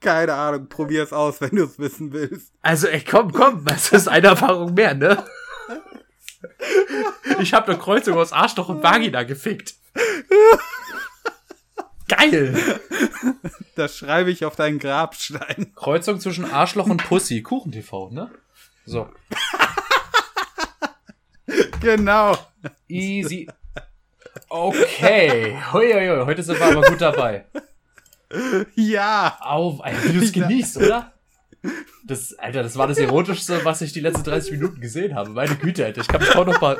Keine 0.00 0.34
Ahnung, 0.34 0.68
probier's 0.68 1.12
aus, 1.12 1.40
wenn 1.40 1.56
du 1.56 1.64
es 1.64 1.78
wissen 1.78 2.12
willst. 2.12 2.52
Also, 2.62 2.86
ey, 2.88 3.02
komm, 3.02 3.32
komm, 3.32 3.64
das 3.64 3.92
ist 3.92 4.08
eine 4.08 4.28
Erfahrung 4.28 4.74
mehr, 4.74 4.94
ne? 4.94 5.24
Ich 7.40 7.52
habe 7.52 7.72
eine 7.72 7.78
Kreuzung 7.78 8.16
aus 8.16 8.32
Arschloch 8.32 8.68
und 8.68 8.82
Vagina 8.82 9.22
gefickt. 9.24 9.74
Geil. 12.16 12.54
Das 13.74 13.96
schreibe 13.96 14.30
ich 14.30 14.44
auf 14.44 14.54
deinen 14.54 14.78
Grabstein. 14.78 15.72
Kreuzung 15.74 16.20
zwischen 16.20 16.44
Arschloch 16.44 16.86
und 16.88 17.02
Pussy. 17.02 17.42
Kuchen-TV, 17.42 18.10
ne? 18.10 18.30
So. 18.84 19.08
Genau. 21.80 22.36
Easy. 22.86 23.48
Okay. 24.50 25.56
Hoi, 25.72 25.92
hoi, 25.92 26.08
hoi. 26.08 26.26
Heute 26.26 26.42
sind 26.42 26.60
wir 26.60 26.66
aber 26.66 26.82
gut 26.82 27.00
dabei. 27.00 27.46
Ja. 28.74 29.38
Auf, 29.40 29.82
Alter, 29.82 30.04
wie 30.04 30.12
du 30.12 30.24
es 30.24 30.32
genießt, 30.32 30.76
oder? 30.76 31.12
Das, 32.04 32.34
Alter, 32.34 32.62
das 32.62 32.76
war 32.76 32.88
das 32.88 32.98
Erotischste, 32.98 33.64
was 33.64 33.80
ich 33.80 33.92
die 33.92 34.00
letzten 34.00 34.24
30 34.24 34.52
Minuten 34.52 34.80
gesehen 34.80 35.14
habe. 35.14 35.30
Meine 35.30 35.56
Güte, 35.56 35.84
Alter. 35.86 36.02
Ich 36.02 36.08
kann 36.08 36.20
mich 36.20 36.30
kaum 36.30 36.46
noch 36.46 36.60
mal. 36.60 36.76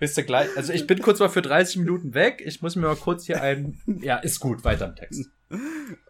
Bist 0.00 0.16
du 0.18 0.24
gleich? 0.24 0.48
Also 0.56 0.72
ich 0.72 0.86
bin 0.88 1.00
kurz 1.00 1.20
mal 1.20 1.28
für 1.28 1.42
30 1.42 1.76
Minuten 1.76 2.14
weg. 2.14 2.42
Ich 2.44 2.60
muss 2.62 2.74
mir 2.74 2.86
mal 2.88 2.96
kurz 2.96 3.26
hier 3.26 3.40
ein. 3.42 3.80
Ja, 3.86 4.16
ist 4.16 4.40
gut, 4.40 4.64
weiter 4.64 4.86
im 4.86 4.96
Text. 4.96 5.30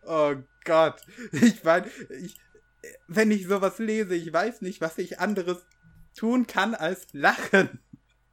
Oh 0.07 0.35
Gott. 0.65 1.01
Ich 1.33 1.63
meine, 1.65 1.87
ich, 2.23 2.37
wenn 3.09 3.31
ich 3.31 3.47
sowas 3.47 3.79
lese, 3.79 4.15
ich 4.15 4.33
weiß 4.33 4.63
nicht, 4.63 4.81
was 4.81 4.97
ich 4.99 5.19
anderes 5.21 5.59
tun 6.17 6.47
kann 6.47 6.75
als 6.75 7.09
lachen. 7.13 7.81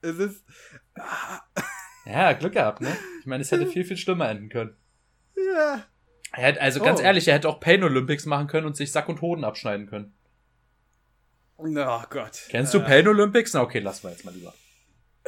Es 0.01 0.17
ist. 0.19 0.45
Ja, 2.05 2.33
Glück 2.33 2.53
gehabt, 2.53 2.81
ne? 2.81 2.95
Ich 3.19 3.25
meine, 3.25 3.41
es 3.41 3.51
hätte 3.51 3.67
viel, 3.67 3.83
viel 3.83 3.97
schlimmer 3.97 4.29
enden 4.29 4.49
können. 4.49 4.75
Ja. 5.35 5.83
Er 6.33 6.43
hätte, 6.43 6.61
also 6.61 6.81
ganz 6.81 6.99
Oh. 6.99 7.03
ehrlich, 7.03 7.27
er 7.27 7.33
hätte 7.35 7.49
auch 7.49 7.59
Pain 7.59 7.83
Olympics 7.83 8.25
machen 8.25 8.47
können 8.47 8.67
und 8.67 8.77
sich 8.77 8.91
Sack 8.91 9.09
und 9.09 9.21
Hoden 9.21 9.43
abschneiden 9.43 9.87
können. 9.87 10.13
Oh 11.57 12.01
Gott. 12.09 12.43
Kennst 12.49 12.73
du 12.73 12.77
Äh, 12.79 12.83
Pain 12.85 13.07
Olympics? 13.07 13.53
Na 13.53 13.61
okay, 13.61 13.79
lassen 13.79 14.03
wir 14.03 14.11
jetzt 14.11 14.23
mal 14.23 14.33
lieber. 14.33 14.53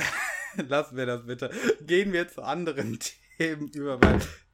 Lassen 0.68 0.98
wir 0.98 1.06
das 1.06 1.26
bitte. 1.26 1.52
Gehen 1.82 2.12
wir 2.14 2.28
zu 2.28 2.42
anderen 2.44 3.00
Themen 3.38 3.68
über. 3.70 4.00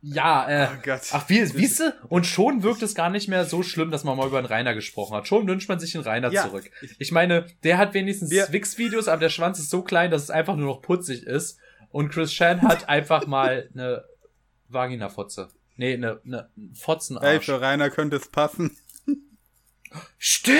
Ja, 0.02 0.48
äh. 0.48 0.68
oh 0.72 0.78
Gott. 0.84 1.02
Ach, 1.12 1.28
wie, 1.30 1.44
siehst 1.46 1.80
du? 1.82 1.94
Und 2.10 2.26
schon 2.28 2.62
wirkt 2.64 2.84
es 2.84 2.94
gar 2.94 3.10
nicht 3.10 3.28
mehr 3.28 3.46
so 3.46 3.64
schlimm, 3.64 3.90
dass 3.92 4.04
man 4.04 4.16
mal 4.18 4.28
über 4.28 4.38
einen 4.38 4.46
Rainer 4.48 4.74
gesprochen 4.76 5.16
hat. 5.16 5.28
Schon 5.28 5.48
wünscht 5.48 5.68
man 5.70 5.80
sich 5.80 5.96
einen 5.96 6.04
Rainer 6.04 6.32
Ja. 6.32 6.44
zurück. 6.44 6.70
Ich 7.00 7.12
meine, 7.12 7.48
der 7.64 7.78
hat 7.80 7.94
wenigstens 7.96 8.30
Wir- 8.30 8.48
Wix-Videos, 8.52 9.08
aber 9.08 9.20
der 9.22 9.30
Schwanz 9.30 9.58
ist 9.60 9.70
so 9.72 9.82
klein, 9.82 10.12
dass 10.12 10.24
es 10.24 10.30
einfach 10.30 10.56
nur 10.56 10.68
noch 10.68 10.82
putzig 10.82 11.24
ist. 11.24 11.58
Und 11.90 12.10
Chris 12.12 12.32
Chan 12.32 12.62
hat 12.62 12.88
einfach 12.90 13.26
mal 13.26 13.70
eine 13.74 14.04
Vagina-Fotze. 14.68 15.50
Nee, 15.78 15.94
eine, 15.94 16.22
eine 16.26 16.50
Ey, 16.58 16.76
Fotzenarsch. 16.76 17.46
für 17.46 17.60
Rainer 17.62 17.90
könnte 17.90 18.18
es 18.18 18.28
passen. 18.28 18.78
Stimmt! 20.18 20.60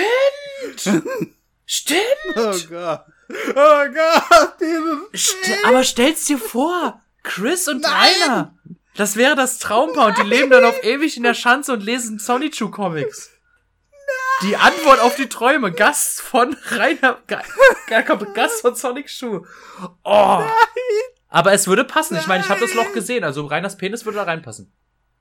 Stimmt! 1.66 2.00
Oh 2.36 2.54
Gott. 2.68 3.04
Oh 3.28 3.84
Gott. 3.88 4.54
Dieses. 4.60 5.30
St 5.30 5.64
aber 5.64 5.84
stell's 5.84 6.24
dir 6.26 6.38
vor, 6.38 7.00
Chris 7.22 7.68
und 7.68 7.84
Rainer. 7.84 8.56
Das 8.94 9.16
wäre 9.16 9.34
das 9.34 9.58
Traumpaar 9.58 10.08
und 10.08 10.18
die 10.18 10.22
leben 10.22 10.50
dann 10.50 10.64
auf 10.64 10.82
ewig 10.82 11.16
in 11.16 11.22
der 11.22 11.34
Schanze 11.34 11.72
und 11.72 11.82
lesen 11.82 12.18
Sonic 12.18 12.56
Shoe 12.56 12.70
Comics. 12.70 13.30
Die 14.42 14.56
Antwort 14.56 15.00
auf 15.00 15.16
die 15.16 15.28
Träume. 15.28 15.72
Gast 15.72 16.20
von 16.20 16.56
Rainer. 16.70 17.18
Gast 18.34 18.60
von 18.60 18.74
Sonic 18.74 19.10
Shoe. 19.10 19.46
Oh. 20.04 20.42
Aber 21.28 21.52
es 21.52 21.66
würde 21.66 21.84
passen. 21.84 22.16
Ich 22.16 22.26
meine, 22.26 22.44
ich 22.44 22.50
habe 22.50 22.60
das 22.60 22.74
Loch 22.74 22.92
gesehen. 22.92 23.24
Also 23.24 23.46
Rainers 23.46 23.76
Penis 23.76 24.04
würde 24.04 24.18
da 24.18 24.24
reinpassen. 24.24 24.72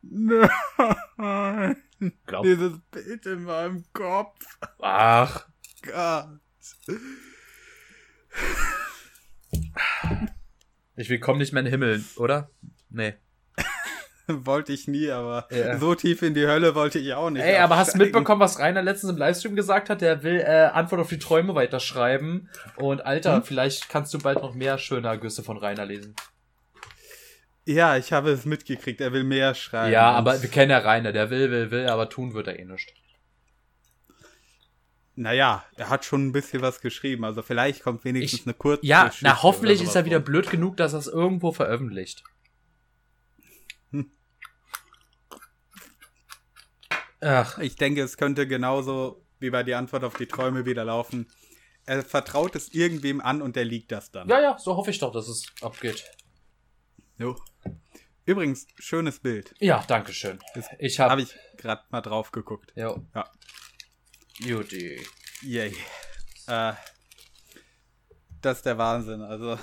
Nein. 0.02 1.82
Glaub. 2.28 2.44
Dieses 2.44 2.74
Bild 2.92 3.26
in 3.26 3.44
meinem 3.44 3.86
Kopf. 3.94 4.40
Ach. 4.80 5.46
Gott. 5.82 6.28
Ich 10.96 11.10
willkommen 11.10 11.40
nicht 11.40 11.52
mehr 11.54 11.60
in 11.62 11.66
den 11.66 11.72
Himmel, 11.72 12.04
oder? 12.18 12.50
Nee. 12.90 13.14
Wollte 14.28 14.74
ich 14.74 14.88
nie, 14.88 15.10
aber 15.12 15.48
Ja. 15.52 15.78
so 15.78 15.94
tief 15.94 16.22
in 16.24 16.34
die 16.34 16.48
Hölle 16.48 16.74
wollte 16.74 16.98
ich 16.98 17.14
auch 17.14 17.30
nicht. 17.30 17.44
Ey, 17.44 17.58
aber 17.58 17.78
hast 17.78 17.94
du 17.94 18.00
mitbekommen, 18.00 18.40
was 18.42 18.58
Rainer 18.60 18.82
letztens 18.82 19.12
im 19.12 19.18
Livestream 19.18 19.56
gesagt 19.56 19.90
hat? 19.90 20.02
Der 20.02 20.24
will 20.24 20.40
äh, 20.40 20.70
Antwort 20.74 21.02
auf 21.02 21.10
die 21.10 21.20
Träume 21.20 21.54
weiterschreiben. 21.54 22.50
Und 22.78 23.06
Alter, 23.06 23.36
Hm? 23.36 23.44
vielleicht 23.44 23.88
kannst 23.90 24.14
du 24.16 24.18
bald 24.20 24.42
noch 24.42 24.56
mehr 24.56 24.78
schöne 24.80 25.08
Ergüsse 25.10 25.44
von 25.44 25.58
Rainer 25.58 25.86
lesen. 25.86 26.16
Ja, 27.66 27.98
ich 27.98 28.14
habe 28.14 28.32
es 28.32 28.46
mitgekriegt. 28.46 29.00
Er 29.02 29.12
will 29.14 29.24
mehr 29.24 29.54
schreiben. 29.54 29.92
ja, 29.94 30.10
aber 30.12 30.42
wir 30.42 30.50
kennen 30.50 30.72
ja 30.72 30.80
Rainer. 30.80 31.12
Der 31.12 31.30
will, 31.30 31.52
will, 31.52 31.70
will, 31.72 31.88
aber 31.88 32.10
tun 32.10 32.34
wird 32.34 32.48
er 32.48 32.58
eh 32.58 32.66
nicht. 32.66 32.94
Naja, 35.18 35.64
er 35.76 35.90
hat 35.90 36.04
schon 36.04 36.28
ein 36.28 36.32
bisschen 36.34 36.62
was 36.62 36.82
geschrieben. 36.82 37.24
Also 37.24 37.42
vielleicht 37.42 37.82
kommt 37.84 38.04
wenigstens 38.04 38.42
Ich- 38.42 38.46
eine 38.48 38.54
kurze 38.54 38.86
Ja, 38.86 39.06
Geschichte 39.06 39.26
na 39.26 39.42
hoffentlich 39.44 39.82
ist 39.82 39.96
er 39.96 40.04
wieder 40.06 40.18
raus. 40.18 40.26
blöd 40.26 40.50
genug, 40.50 40.76
dass 40.78 40.94
er 40.94 41.00
es 41.00 41.08
irgendwo 41.08 41.52
veröffentlicht. 41.54 42.24
Hm. 43.92 44.12
Ach, 47.22 47.58
Ich 47.60 47.76
denke, 47.76 48.02
es 48.02 48.18
könnte 48.18 48.48
genauso 48.48 49.24
wie 49.40 49.50
bei 49.50 49.64
die 49.64 49.76
Antwort 49.76 50.04
auf 50.04 50.16
die 50.16 50.28
Träume 50.28 50.66
wieder 50.66 50.84
laufen. 50.86 51.28
Er 51.86 52.04
vertraut 52.04 52.56
es 52.56 52.70
irgendwem 52.74 53.22
an 53.22 53.42
und 53.42 53.56
der 53.56 53.66
liegt 53.66 53.92
das 53.92 54.12
dann. 54.12 54.28
ja, 54.28 54.42
ja, 54.42 54.58
so 54.58 54.76
hoffe 54.76 54.90
ich 54.92 55.00
doch, 55.00 55.12
dass 55.12 55.28
es 55.28 55.46
abgeht. 55.62 56.04
Jo. 57.18 57.36
Übrigens, 58.26 58.68
schönes 58.80 59.20
Bild. 59.20 59.54
Ja, 59.60 59.84
danke 59.88 60.12
schön. 60.12 60.40
Das 60.56 60.66
Ich 60.80 61.00
hab, 61.00 61.12
Habe 61.12 61.22
ich 61.22 61.36
gerade 61.58 61.84
mal 61.92 62.02
drauf 62.02 62.32
geguckt. 62.32 62.74
jo. 62.76 63.06
Ja. 63.14 63.30
Juti. 64.40 65.00
Yay. 65.42 65.76
Äh, 66.48 66.74
das 68.42 68.58
ist 68.58 68.66
der 68.66 68.78
Wahnsinn. 68.78 69.22
Also, 69.22 69.58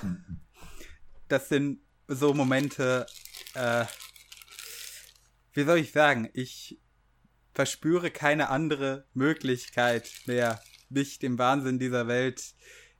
das 1.27 1.49
sind 1.49 1.79
so 2.07 2.33
Momente, 2.33 3.05
äh, 3.53 3.85
wie 5.53 5.63
soll 5.63 5.77
ich 5.77 5.91
sagen, 5.91 6.29
ich 6.33 6.79
verspüre 7.53 8.11
keine 8.11 8.49
andere 8.49 9.05
Möglichkeit 9.13 10.11
mehr, 10.25 10.61
mich 10.89 11.19
dem 11.19 11.37
Wahnsinn 11.37 11.79
dieser 11.79 12.07
Welt 12.07 12.53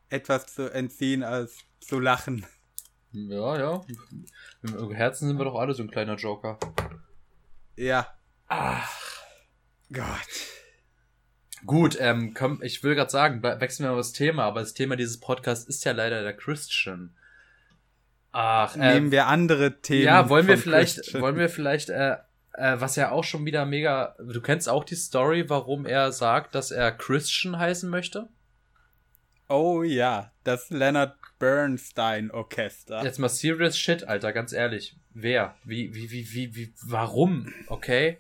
etwas 0.10 0.54
zu 0.54 0.72
entziehen, 0.72 1.24
als 1.24 1.58
zu 1.80 2.00
lachen. 2.00 2.46
Ja, 3.12 3.58
ja. 3.58 3.82
Im 4.62 4.92
Herzen 4.92 5.28
sind 5.28 5.38
wir 5.38 5.46
doch 5.46 5.56
alle 5.56 5.74
so 5.74 5.84
ein 5.84 5.92
kleiner 5.92 6.16
Joker. 6.16 6.58
Ja. 7.76 8.08
Ach. 8.48 8.92
Gott. 9.92 10.63
Gut, 11.66 11.98
ähm, 12.00 12.34
komm, 12.34 12.62
ich 12.62 12.84
will 12.84 12.96
gerade 12.96 13.12
sagen, 13.12 13.42
wechseln 13.42 13.86
wir 13.86 13.92
mal 13.92 13.98
das 13.98 14.14
Thema, 14.14 14.44
aber 14.44 14.60
das 14.60 14.74
Thema 14.74 14.96
dieses 14.96 15.20
Podcasts 15.20 15.66
ist 15.66 15.86
ja 15.86 15.94
leider 15.94 16.22
der 16.22 16.34
Christian. 16.34 17.16
Ach, 18.32 18.76
äh, 18.76 18.96
nehmen 18.96 19.12
wir 19.12 19.28
andere 19.28 19.80
Themen. 19.82 20.06
Ja, 20.06 20.28
wollen 20.30 20.48
wir 20.48 20.58
vielleicht, 20.58 20.96
Christian. 20.96 21.22
wollen 21.22 21.38
wir 21.38 21.50
vielleicht, 21.50 21.90
äh, 21.90 22.18
äh, 22.54 22.76
was 22.80 22.96
ja 22.96 23.12
auch 23.12 23.24
schon 23.24 23.46
wieder 23.46 23.66
mega, 23.66 24.16
du 24.20 24.42
kennst 24.42 24.68
auch 24.68 24.84
die 24.84 24.96
Story, 24.96 25.50
warum 25.50 25.86
er 25.86 26.12
sagt, 26.12 26.56
dass 26.56 26.72
er 26.72 26.92
Christian 26.92 27.58
heißen 27.58 27.90
möchte? 27.90 28.28
Oh 29.50 29.84
ja, 29.84 30.32
das 30.44 30.70
Leonard 30.70 31.16
Bernstein 31.38 32.32
Orchester. 32.32 33.04
Jetzt 33.04 33.20
mal 33.20 33.30
serious 33.30 33.78
shit, 33.78 34.08
Alter, 34.08 34.34
ganz 34.34 34.54
ehrlich. 34.54 34.96
Wer? 35.14 35.56
Wie, 35.64 35.94
wie, 35.94 36.10
wie, 36.10 36.34
wie, 36.34 36.56
wie, 36.56 36.74
warum? 36.88 37.54
Okay? 37.68 38.18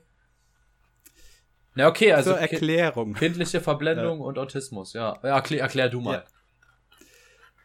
Na, 1.75 1.87
okay, 1.87 2.13
also. 2.13 2.31
Zur 2.31 2.39
Erklärung. 2.39 3.13
Kindliche 3.13 3.61
Verblendung 3.61 4.19
ja. 4.19 4.25
und 4.25 4.37
Autismus, 4.37 4.93
ja. 4.93 5.13
erklär, 5.21 5.61
erklär 5.61 5.89
du 5.89 6.01
mal. 6.01 6.25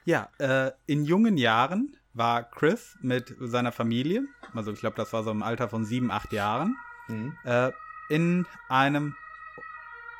Ja, 0.05 0.29
ja 0.39 0.67
äh, 0.67 0.73
in 0.87 1.05
jungen 1.05 1.37
Jahren 1.37 1.97
war 2.15 2.43
Chris 2.51 2.97
mit 3.01 3.35
seiner 3.39 3.73
Familie, 3.73 4.23
also 4.55 4.73
ich 4.73 4.81
glaube, 4.81 4.97
das 4.97 5.13
war 5.13 5.23
so 5.23 5.31
im 5.31 5.43
Alter 5.43 5.69
von 5.69 5.85
sieben, 5.85 6.11
acht 6.11 6.33
Jahren, 6.33 6.77
mhm. 7.09 7.37
äh, 7.45 7.71
in 8.09 8.47
einem 8.69 9.15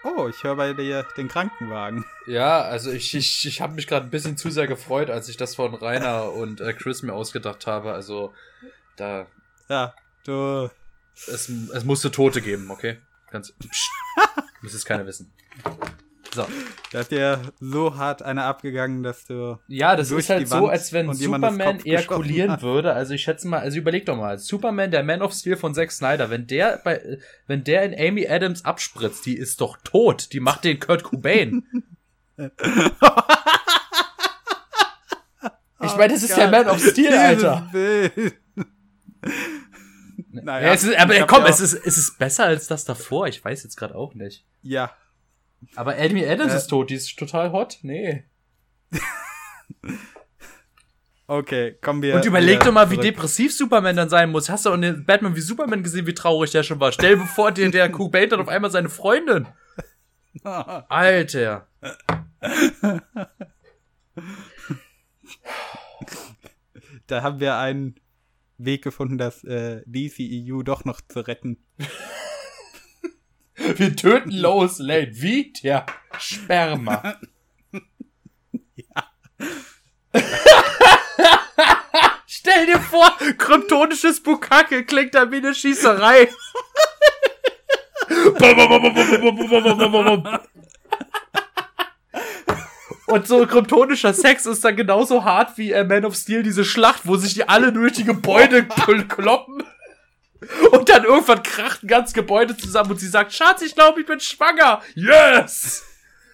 Oh, 0.05 0.29
ich 0.29 0.45
höre 0.45 0.55
bei 0.55 0.73
dir 0.75 1.05
den 1.17 1.29
Krankenwagen. 1.29 2.05
Ja, 2.27 2.61
also 2.61 2.91
ich, 2.93 3.15
ich, 3.15 3.47
ich 3.47 3.61
habe 3.61 3.75
mich 3.75 3.89
gerade 3.89 4.07
ein 4.07 4.11
bisschen 4.11 4.37
zu 4.37 4.51
sehr 4.51 4.69
gefreut, 4.69 5.11
als 5.11 5.29
ich 5.29 5.37
das 5.37 5.57
von 5.57 5.75
Rainer 5.75 6.33
und 6.33 6.61
äh, 6.61 6.73
Chris 6.73 7.03
mir 7.03 7.15
ausgedacht 7.15 7.67
habe. 7.67 7.93
Also 7.93 8.33
da. 8.97 9.27
Ja, 9.69 9.95
du. 10.25 10.71
Es, 11.15 11.49
es 11.49 11.85
musste 11.85 12.13
Tote 12.13 12.41
geben, 12.41 12.71
okay? 12.71 12.99
Ganz. 13.31 13.53
Psst. 13.53 13.91
Muss 14.63 14.75
es 14.75 14.85
keiner 14.85 15.07
wissen. 15.07 15.33
So. 16.35 16.47
Da 16.93 17.01
ist 17.01 17.11
dir 17.11 17.41
so 17.61 17.97
hart 17.97 18.23
einer 18.23 18.45
abgegangen, 18.45 19.03
dass 19.03 19.25
du. 19.27 19.59
Ja, 19.69 19.97
das 19.97 20.11
ist 20.11 20.31
halt 20.31 20.49
so, 20.49 20.69
als 20.69 20.93
wenn 20.93 21.13
Superman 21.13 21.81
ejakulieren 21.85 22.61
würde. 22.63 22.93
Also 22.93 23.15
ich 23.15 23.23
schätze 23.23 23.49
mal, 23.49 23.61
also 23.61 23.79
überleg 23.79 24.07
doch 24.07 24.17
mal, 24.17 24.39
Superman, 24.39 24.91
der 24.91 25.03
Man 25.03 25.23
of 25.23 25.33
Steel 25.33 25.57
von 25.57 25.75
Zack 25.75 25.91
Snyder, 25.91 26.31
wenn 26.31 26.47
der 26.47 26.81
bei, 26.85 27.19
wenn 27.47 27.65
der 27.65 27.83
in 27.83 27.95
Amy 27.99 28.27
Adams 28.29 28.65
abspritzt, 28.65 29.27
die 29.27 29.37
ist 29.37 29.61
doch 29.61 29.79
tot. 29.83 30.33
Die 30.33 30.41
macht 30.41 30.65
den 30.65 30.79
Kurt 30.79 31.03
Cobain. 31.03 31.65
ich 32.37 32.51
meine, 35.97 36.13
das 36.13 36.23
ist 36.23 36.37
der 36.37 36.51
Man 36.51 36.69
of 36.69 36.81
Steel, 36.81 37.13
Alter. 37.13 37.71
Naja, 40.43 40.69
ja, 40.69 40.75
es 40.75 40.85
ist, 40.85 40.97
aber 40.97 41.27
komm, 41.27 41.45
es 41.47 41.61
ist, 41.61 41.75
es 41.75 41.99
ist 41.99 42.19
besser 42.19 42.45
als 42.45 42.67
das 42.67 42.85
davor. 42.85 43.27
Ich 43.27 43.45
weiß 43.45 43.63
jetzt 43.65 43.77
gerade 43.77 43.95
auch 43.95 44.15
nicht. 44.15 44.45
Ja. 44.63 44.93
Aber 45.75 45.97
Amy 45.97 46.25
Adams 46.25 46.53
äh, 46.53 46.57
ist 46.57 46.69
tot, 46.69 46.91
die 46.91 46.95
ist 46.95 47.19
total 47.19 47.53
hot. 47.53 47.79
Nee. 47.83 48.25
okay, 51.27 51.77
kommen 51.81 52.03
wir. 52.03 52.15
Und 52.15 52.25
überleg 52.25 52.61
doch 52.61 52.73
mal, 52.73 52.87
zurück. 52.87 53.03
wie 53.03 53.09
depressiv 53.09 53.55
Superman 53.55 53.97
dann 53.97 54.09
sein 54.09 54.31
muss. 54.31 54.49
Hast 54.49 54.67
du 54.67 54.71
auch 54.71 54.75
in 54.75 55.05
Batman 55.05 55.35
wie 55.35 55.41
Superman 55.41 55.83
gesehen, 55.83 56.07
wie 56.07 56.15
traurig 56.15 56.51
der 56.53 56.63
schon 56.63 56.81
war? 56.81 56.93
Stell 56.93 57.17
dir 57.17 57.27
vor, 57.27 57.53
der, 57.53 57.71
der 57.71 57.91
Cobain 57.91 58.31
dann 58.31 58.41
auf 58.41 58.49
einmal 58.49 58.71
seine 58.71 58.89
Freundin. 58.89 59.49
Alter. 60.45 61.67
da 67.07 67.23
haben 67.23 67.41
wir 67.41 67.57
einen 67.57 67.97
Weg 68.59 68.83
gefunden, 68.83 69.19
das 69.19 69.45
äh, 69.45 69.83
DCEU 69.87 70.63
doch 70.63 70.85
noch 70.85 71.01
zu 71.01 71.21
retten. 71.21 71.65
Wir 73.57 73.97
töten 73.97 74.31
Lois 74.31 74.79
Lane 74.79 75.11
wie 75.13 75.53
der 75.53 75.87
Sperma. 76.19 77.19
ja. 78.75 79.11
Stell 82.27 82.67
dir 82.67 82.81
vor, 82.81 83.17
kryptonisches 83.37 84.23
Bukake 84.23 84.85
klingt 84.85 85.15
da 85.15 85.31
wie 85.31 85.37
eine 85.37 85.55
Schießerei. 85.55 86.29
Und 93.09 93.27
so 93.27 93.47
kryptonischer 93.47 94.13
Sex 94.13 94.45
ist 94.45 94.63
dann 94.65 94.77
genauso 94.77 95.25
hart 95.25 95.57
wie 95.57 95.73
äh, 95.73 95.83
Man 95.83 96.05
of 96.05 96.15
Steel, 96.15 96.43
diese 96.43 96.63
Schlacht, 96.63 97.07
wo 97.07 97.17
sich 97.17 97.33
die 97.33 97.49
alle 97.49 97.73
durch 97.73 97.95
die 97.95 98.05
Gebäude 98.05 98.67
kloppen. 99.09 99.65
Und 100.71 100.89
dann 100.91 101.05
irgendwann 101.05 101.43
kracht 101.43 101.83
ein 101.83 101.89
ganzes 101.89 102.13
Gebäude 102.13 102.55
zusammen 102.55 102.91
und 102.91 103.01
sie 103.01 103.09
sagt, 103.09 103.33
Schatz, 103.33 103.63
ich 103.63 103.75
glaube, 103.75 104.01
ich 104.01 104.07
bin 104.07 104.21
schwanger. 104.21 104.83
Yes! 104.95 105.85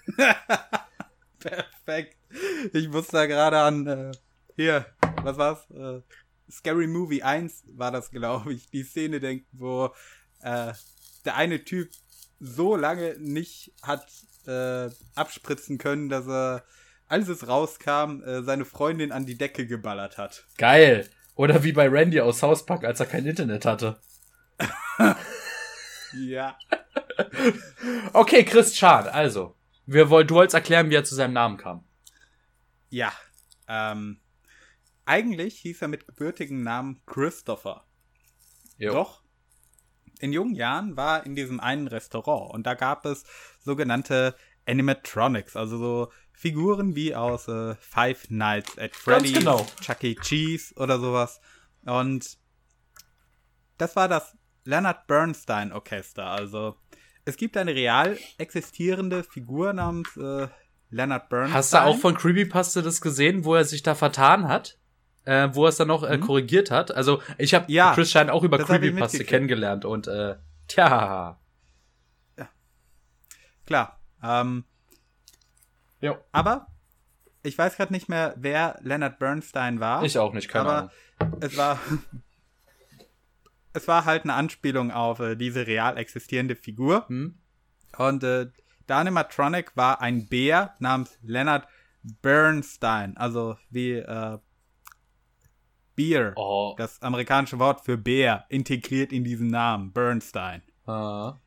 Perfekt. 1.38 2.16
Ich 2.72 2.88
muss 2.88 3.06
da 3.06 3.26
gerade 3.26 3.58
an, 3.60 3.86
äh, 3.86 4.12
hier, 4.56 4.86
was 5.22 5.38
war's? 5.38 5.70
Äh, 5.70 6.00
Scary 6.50 6.88
Movie 6.88 7.22
1 7.22 7.64
war 7.76 7.92
das, 7.92 8.10
glaube 8.10 8.52
ich, 8.52 8.68
die 8.68 8.82
Szene 8.82 9.20
denken, 9.20 9.46
wo 9.52 9.94
äh, 10.42 10.72
der 11.24 11.36
eine 11.36 11.64
Typ 11.64 11.88
so 12.40 12.74
lange 12.74 13.16
nicht 13.18 13.72
hat 13.80 14.06
äh, 14.46 14.90
abspritzen 15.14 15.78
können, 15.78 16.08
dass 16.08 16.26
er, 16.26 16.64
als 17.08 17.28
es 17.28 17.48
rauskam, 17.48 18.22
äh, 18.22 18.42
seine 18.42 18.64
Freundin 18.64 19.12
an 19.12 19.26
die 19.26 19.36
Decke 19.36 19.66
geballert 19.66 20.18
hat. 20.18 20.44
Geil. 20.58 21.08
Oder 21.34 21.64
wie 21.64 21.72
bei 21.72 21.88
Randy 21.88 22.20
aus 22.20 22.38
South 22.38 22.64
Park, 22.64 22.84
als 22.84 23.00
er 23.00 23.06
kein 23.06 23.26
Internet 23.26 23.64
hatte. 23.64 24.00
ja. 26.14 26.56
okay, 28.12 28.44
Chris 28.44 28.74
Chan, 28.74 29.08
also. 29.08 29.56
Wir 29.86 30.08
wollen, 30.10 30.26
du 30.26 30.36
wolltest 30.36 30.54
erklären, 30.54 30.90
wie 30.90 30.94
er 30.94 31.04
zu 31.04 31.14
seinem 31.14 31.34
Namen 31.34 31.56
kam. 31.56 31.84
Ja. 32.88 33.12
Ähm, 33.66 34.20
eigentlich 35.04 35.58
hieß 35.60 35.82
er 35.82 35.88
mit 35.88 36.06
gebürtigen 36.06 36.62
Namen 36.62 37.02
Christopher. 37.06 37.84
Jo. 38.78 38.92
Doch 38.92 39.23
in 40.24 40.32
jungen 40.32 40.54
Jahren 40.54 40.96
war 40.96 41.26
in 41.26 41.36
diesem 41.36 41.60
einen 41.60 41.86
Restaurant 41.86 42.52
und 42.54 42.66
da 42.66 42.72
gab 42.72 43.04
es 43.04 43.24
sogenannte 43.60 44.34
Animatronics, 44.66 45.54
also 45.54 45.76
so 45.76 46.12
Figuren 46.32 46.96
wie 46.96 47.14
aus 47.14 47.46
äh, 47.46 47.74
Five 47.76 48.30
Nights 48.30 48.78
at 48.78 48.96
Freddy's, 48.96 49.38
genau. 49.38 49.66
Chuck 49.82 50.02
E. 50.02 50.14
Cheese 50.14 50.74
oder 50.76 50.98
sowas. 50.98 51.40
Und 51.84 52.38
das 53.76 53.94
war 53.96 54.08
das 54.08 54.34
Leonard 54.64 55.06
Bernstein 55.06 55.72
Orchester. 55.72 56.24
Also 56.24 56.76
es 57.26 57.36
gibt 57.36 57.58
eine 57.58 57.74
real 57.74 58.18
existierende 58.38 59.24
Figur 59.24 59.74
namens 59.74 60.16
äh, 60.16 60.48
Leonard 60.88 61.28
Bernstein. 61.28 61.54
Hast 61.54 61.74
du 61.74 61.82
auch 61.82 61.98
von 61.98 62.16
Creepypasta 62.16 62.80
das 62.80 63.02
gesehen, 63.02 63.44
wo 63.44 63.54
er 63.54 63.64
sich 63.64 63.82
da 63.82 63.94
vertan 63.94 64.48
hat? 64.48 64.78
Äh, 65.24 65.48
wo 65.52 65.64
er 65.64 65.70
es 65.70 65.76
dann 65.76 65.88
noch 65.88 66.02
äh, 66.02 66.18
mhm. 66.18 66.20
korrigiert 66.20 66.70
hat. 66.70 66.94
Also 66.94 67.22
ich 67.38 67.54
habe 67.54 67.70
ja, 67.72 67.94
Chris 67.94 68.10
Shine 68.10 68.32
auch 68.32 68.42
über 68.42 68.58
Creepypasta 68.58 69.24
kennengelernt 69.24 69.84
und 69.84 70.06
äh, 70.06 70.36
tja. 70.68 71.38
Ja. 72.36 72.48
Klar. 73.64 74.00
Ähm, 74.22 74.64
Jo. 76.04 76.18
Aber 76.32 76.66
ich 77.42 77.56
weiß 77.56 77.76
gerade 77.76 77.90
nicht 77.90 78.10
mehr, 78.10 78.34
wer 78.36 78.78
Leonard 78.82 79.18
Bernstein 79.18 79.80
war. 79.80 80.02
Ich 80.02 80.18
auch 80.18 80.34
nicht, 80.34 80.48
keine 80.48 80.68
aber 80.68 80.90
Ahnung. 81.18 81.38
Es 81.40 81.56
war, 81.56 81.78
es 83.72 83.88
war 83.88 84.04
halt 84.04 84.24
eine 84.24 84.34
Anspielung 84.34 84.90
auf 84.90 85.20
äh, 85.20 85.34
diese 85.34 85.66
real 85.66 85.96
existierende 85.96 86.56
Figur. 86.56 87.08
Hm. 87.08 87.38
Und 87.96 88.22
äh, 88.22 88.50
der 88.86 88.96
Animatronic 88.96 89.74
war 89.78 90.02
ein 90.02 90.26
Bär 90.26 90.74
namens 90.78 91.18
Leonard 91.22 91.66
Bernstein. 92.02 93.16
Also 93.16 93.56
wie 93.70 93.92
äh, 93.92 94.38
Beer. 95.94 96.32
Oh. 96.36 96.74
Das 96.76 97.00
amerikanische 97.02 97.58
Wort 97.58 97.84
für 97.84 97.96
Bär 97.96 98.44
integriert 98.48 99.12
in 99.12 99.24
diesen 99.24 99.48
Namen. 99.48 99.92
Bernstein. 99.92 100.62
Ah. 100.86 101.38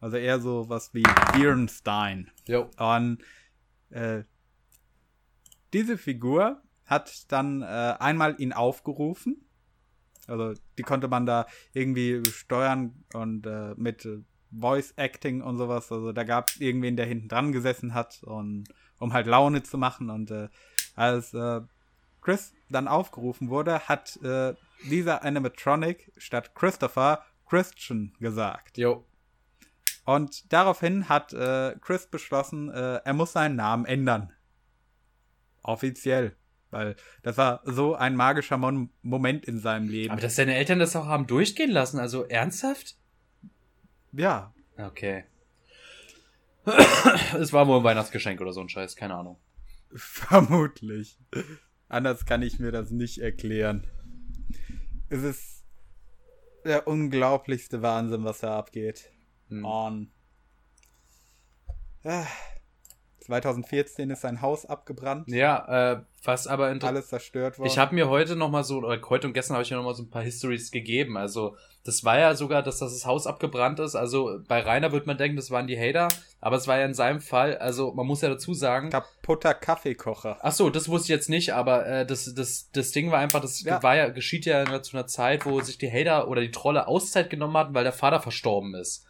Also 0.00 0.16
eher 0.16 0.40
so 0.40 0.68
was 0.68 0.92
wie 0.94 1.02
Bernstein. 1.32 2.30
Jo. 2.46 2.70
Und 2.76 3.18
äh, 3.90 4.24
diese 5.72 5.98
Figur 5.98 6.62
hat 6.84 7.32
dann 7.32 7.62
äh, 7.62 7.96
einmal 7.98 8.36
ihn 8.38 8.52
aufgerufen. 8.52 9.46
Also 10.26 10.54
die 10.78 10.82
konnte 10.82 11.08
man 11.08 11.26
da 11.26 11.46
irgendwie 11.72 12.22
steuern 12.30 13.04
und 13.12 13.46
äh, 13.46 13.74
mit 13.76 14.06
Voice 14.58 14.92
Acting 14.96 15.42
und 15.42 15.58
sowas. 15.58 15.90
Also 15.90 16.12
da 16.12 16.24
gab 16.24 16.48
es 16.48 16.60
irgendwen, 16.60 16.96
der 16.96 17.06
hinten 17.06 17.28
dran 17.28 17.52
gesessen 17.52 17.94
hat 17.94 18.22
und 18.22 18.68
um 18.98 19.12
halt 19.12 19.26
Laune 19.26 19.62
zu 19.62 19.78
machen. 19.78 20.10
Und 20.10 20.30
äh, 20.30 20.48
als 20.94 21.34
äh, 21.34 21.60
Chris 22.24 22.54
dann 22.68 22.88
aufgerufen 22.88 23.50
wurde, 23.50 23.80
hat 23.80 24.16
äh, 24.22 24.54
dieser 24.90 25.22
Animatronic 25.22 26.12
statt 26.16 26.54
Christopher 26.54 27.24
Christian 27.46 28.14
gesagt. 28.18 28.78
Jo. 28.78 29.04
Und 30.04 30.52
daraufhin 30.52 31.08
hat 31.08 31.32
äh, 31.32 31.76
Chris 31.80 32.06
beschlossen, 32.06 32.70
äh, 32.70 32.96
er 33.04 33.12
muss 33.12 33.32
seinen 33.32 33.56
Namen 33.56 33.84
ändern. 33.84 34.32
Offiziell. 35.62 36.36
Weil 36.70 36.96
das 37.22 37.38
war 37.38 37.60
so 37.64 37.94
ein 37.94 38.16
magischer 38.16 38.56
Mon 38.56 38.90
Moment 39.02 39.44
in 39.44 39.60
seinem 39.60 39.88
Leben. 39.88 40.10
Aber 40.10 40.20
dass 40.20 40.34
seine 40.34 40.56
Eltern 40.56 40.80
das 40.80 40.96
auch 40.96 41.06
haben 41.06 41.26
durchgehen 41.26 41.70
lassen, 41.70 42.00
also 42.00 42.24
ernsthaft? 42.24 42.96
Ja. 44.12 44.52
Okay. 44.76 45.24
es 47.38 47.52
war 47.52 47.68
wohl 47.68 47.78
ein 47.78 47.84
Weihnachtsgeschenk 47.84 48.40
oder 48.40 48.52
so 48.52 48.60
ein 48.60 48.68
Scheiß, 48.68 48.96
keine 48.96 49.14
Ahnung. 49.14 49.38
Vermutlich. 49.94 51.18
Anders 51.94 52.26
kann 52.26 52.42
ich 52.42 52.58
mir 52.58 52.72
das 52.72 52.90
nicht 52.90 53.18
erklären. 53.18 53.86
Es 55.10 55.22
ist 55.22 55.64
der 56.64 56.88
unglaublichste 56.88 57.82
Wahnsinn, 57.82 58.24
was 58.24 58.40
da 58.40 58.58
abgeht. 58.58 59.12
Hm. 59.46 59.64
On. 59.64 60.10
Ah. 62.02 62.26
2014 63.24 64.10
ist 64.10 64.20
sein 64.20 64.42
Haus 64.42 64.66
abgebrannt. 64.66 65.28
Ja, 65.28 65.92
äh, 65.92 66.00
was 66.24 66.46
aber 66.46 66.66
alles 66.66 67.08
zerstört 67.08 67.58
worden. 67.58 67.68
Ich 67.68 67.78
habe 67.78 67.94
mir 67.94 68.08
heute 68.08 68.36
noch 68.36 68.50
mal 68.50 68.64
so 68.64 68.78
oder 68.78 69.00
heute 69.08 69.26
und 69.26 69.32
gestern 69.32 69.54
habe 69.54 69.64
ich 69.64 69.70
mir 69.70 69.78
noch 69.78 69.84
mal 69.84 69.94
so 69.94 70.02
ein 70.02 70.10
paar 70.10 70.22
Histories 70.22 70.70
gegeben. 70.70 71.16
Also 71.16 71.56
das 71.84 72.04
war 72.04 72.18
ja 72.18 72.34
sogar, 72.34 72.62
dass 72.62 72.78
das 72.78 73.06
Haus 73.06 73.26
abgebrannt 73.26 73.80
ist. 73.80 73.94
Also 73.94 74.40
bei 74.46 74.60
Rainer 74.60 74.92
wird 74.92 75.06
man 75.06 75.16
denken, 75.16 75.36
das 75.36 75.50
waren 75.50 75.66
die 75.66 75.78
Hater, 75.78 76.08
aber 76.40 76.56
es 76.56 76.68
war 76.68 76.78
ja 76.78 76.84
in 76.84 76.92
seinem 76.92 77.20
Fall. 77.20 77.56
Also 77.56 77.94
man 77.94 78.06
muss 78.06 78.20
ja 78.20 78.28
dazu 78.28 78.52
sagen. 78.52 78.90
Kaputter 78.90 79.54
Kaffeekocher. 79.54 80.38
Ach 80.42 80.52
so, 80.52 80.68
das 80.68 80.88
wusste 80.88 81.06
ich 81.06 81.16
jetzt 81.16 81.30
nicht, 81.30 81.54
aber 81.54 81.86
äh, 81.86 82.06
das 82.06 82.34
das 82.34 82.70
das 82.72 82.92
Ding 82.92 83.10
war 83.10 83.20
einfach, 83.20 83.40
das 83.40 83.62
ja. 83.62 83.82
war 83.82 83.96
ja 83.96 84.08
geschieht 84.10 84.44
ja 84.44 84.82
zu 84.82 84.96
einer 84.96 85.06
Zeit, 85.06 85.46
wo 85.46 85.60
sich 85.62 85.78
die 85.78 85.90
Hater 85.90 86.28
oder 86.28 86.42
die 86.42 86.50
Trolle 86.50 86.88
Auszeit 86.88 87.30
genommen 87.30 87.56
hatten, 87.56 87.74
weil 87.74 87.84
der 87.84 87.92
Vater 87.92 88.20
verstorben 88.20 88.74
ist. 88.74 89.06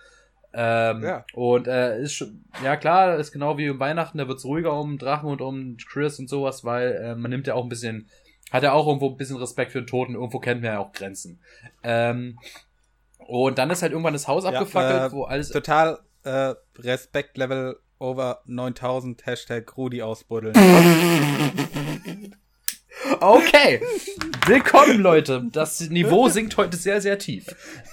Ähm, 0.56 1.02
ja. 1.02 1.24
Und 1.34 1.66
äh, 1.66 2.00
ist 2.00 2.14
schon, 2.14 2.44
ja 2.62 2.76
klar, 2.76 3.16
ist 3.16 3.32
genau 3.32 3.58
wie 3.58 3.68
um 3.68 3.80
Weihnachten, 3.80 4.18
da 4.18 4.28
wird's 4.28 4.44
ruhiger 4.44 4.78
um 4.78 4.98
Drachen 4.98 5.28
und 5.28 5.40
um 5.40 5.76
Chris 5.76 6.20
und 6.20 6.28
sowas, 6.28 6.64
weil 6.64 6.92
äh, 6.92 7.16
man 7.16 7.30
nimmt 7.30 7.48
ja 7.48 7.54
auch 7.54 7.64
ein 7.64 7.68
bisschen, 7.68 8.08
hat 8.52 8.62
ja 8.62 8.72
auch 8.72 8.86
irgendwo 8.86 9.10
ein 9.10 9.16
bisschen 9.16 9.36
Respekt 9.36 9.72
für 9.72 9.82
den 9.82 9.88
Toten, 9.88 10.14
irgendwo 10.14 10.38
kennt 10.38 10.62
man 10.62 10.72
ja 10.72 10.78
auch 10.78 10.92
Grenzen. 10.92 11.40
Ähm, 11.82 12.38
und 13.18 13.58
dann 13.58 13.70
ist 13.70 13.82
halt 13.82 13.90
irgendwann 13.90 14.12
das 14.12 14.28
Haus 14.28 14.44
ja, 14.44 14.50
abgefackelt, 14.50 15.10
äh, 15.10 15.12
wo 15.12 15.24
alles. 15.24 15.48
Total 15.48 15.98
äh, 16.22 16.54
Respekt-Level 16.78 17.76
over 17.98 18.42
9000, 18.46 19.26
Hashtag 19.26 19.76
Rudi 19.76 20.02
ausbuddeln. 20.02 20.54
okay. 23.20 23.80
Willkommen, 24.46 25.00
Leute. 25.00 25.44
Das 25.50 25.80
Niveau 25.80 26.28
sinkt 26.28 26.56
heute 26.56 26.76
sehr, 26.76 27.00
sehr 27.00 27.18
tief. 27.18 27.46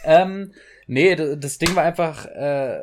Ähm, 0.03 0.53
Nee, 0.91 1.15
das 1.15 1.57
Ding 1.57 1.73
war 1.73 1.83
einfach, 1.83 2.25
äh, 2.25 2.81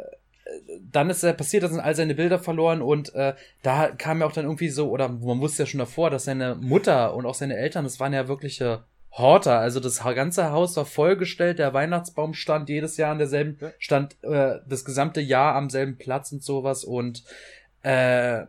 dann 0.91 1.11
ist 1.11 1.23
er 1.23 1.35
passiert, 1.35 1.63
da 1.63 1.69
sind 1.69 1.81
all 1.81 1.95
seine 1.95 2.15
Bilder 2.15 2.39
verloren 2.39 2.81
und 2.81 3.15
äh, 3.15 3.35
da 3.63 3.89
kam 3.89 4.21
ja 4.21 4.27
auch 4.27 4.33
dann 4.33 4.47
irgendwie 4.47 4.71
so, 4.71 4.89
oder 4.89 5.11
man 5.11 5.43
wusste 5.43 5.65
ja 5.65 5.67
schon 5.67 5.79
davor, 5.79 6.09
dass 6.09 6.25
seine 6.25 6.55
Mutter 6.55 7.15
und 7.15 7.27
auch 7.27 7.35
seine 7.35 7.59
Eltern, 7.59 7.85
das 7.85 8.01
waren 8.01 8.15
ja 8.15 8.27
wirkliche 8.27 8.85
Horter. 9.11 9.59
Also 9.59 9.79
das 9.79 10.03
ganze 10.03 10.53
Haus 10.53 10.75
war 10.79 10.87
vollgestellt, 10.87 11.59
der 11.59 11.75
Weihnachtsbaum 11.75 12.33
stand 12.33 12.71
jedes 12.71 12.97
Jahr 12.97 13.13
an 13.13 13.19
derselben, 13.19 13.59
stand 13.79 14.17
äh, 14.23 14.61
das 14.67 14.87
gesamte 14.87 15.21
Jahr 15.21 15.55
am 15.55 15.69
selben 15.69 15.99
Platz 15.99 16.33
und 16.33 16.43
sowas 16.43 16.85
und 16.85 17.25
äh, 17.83 18.45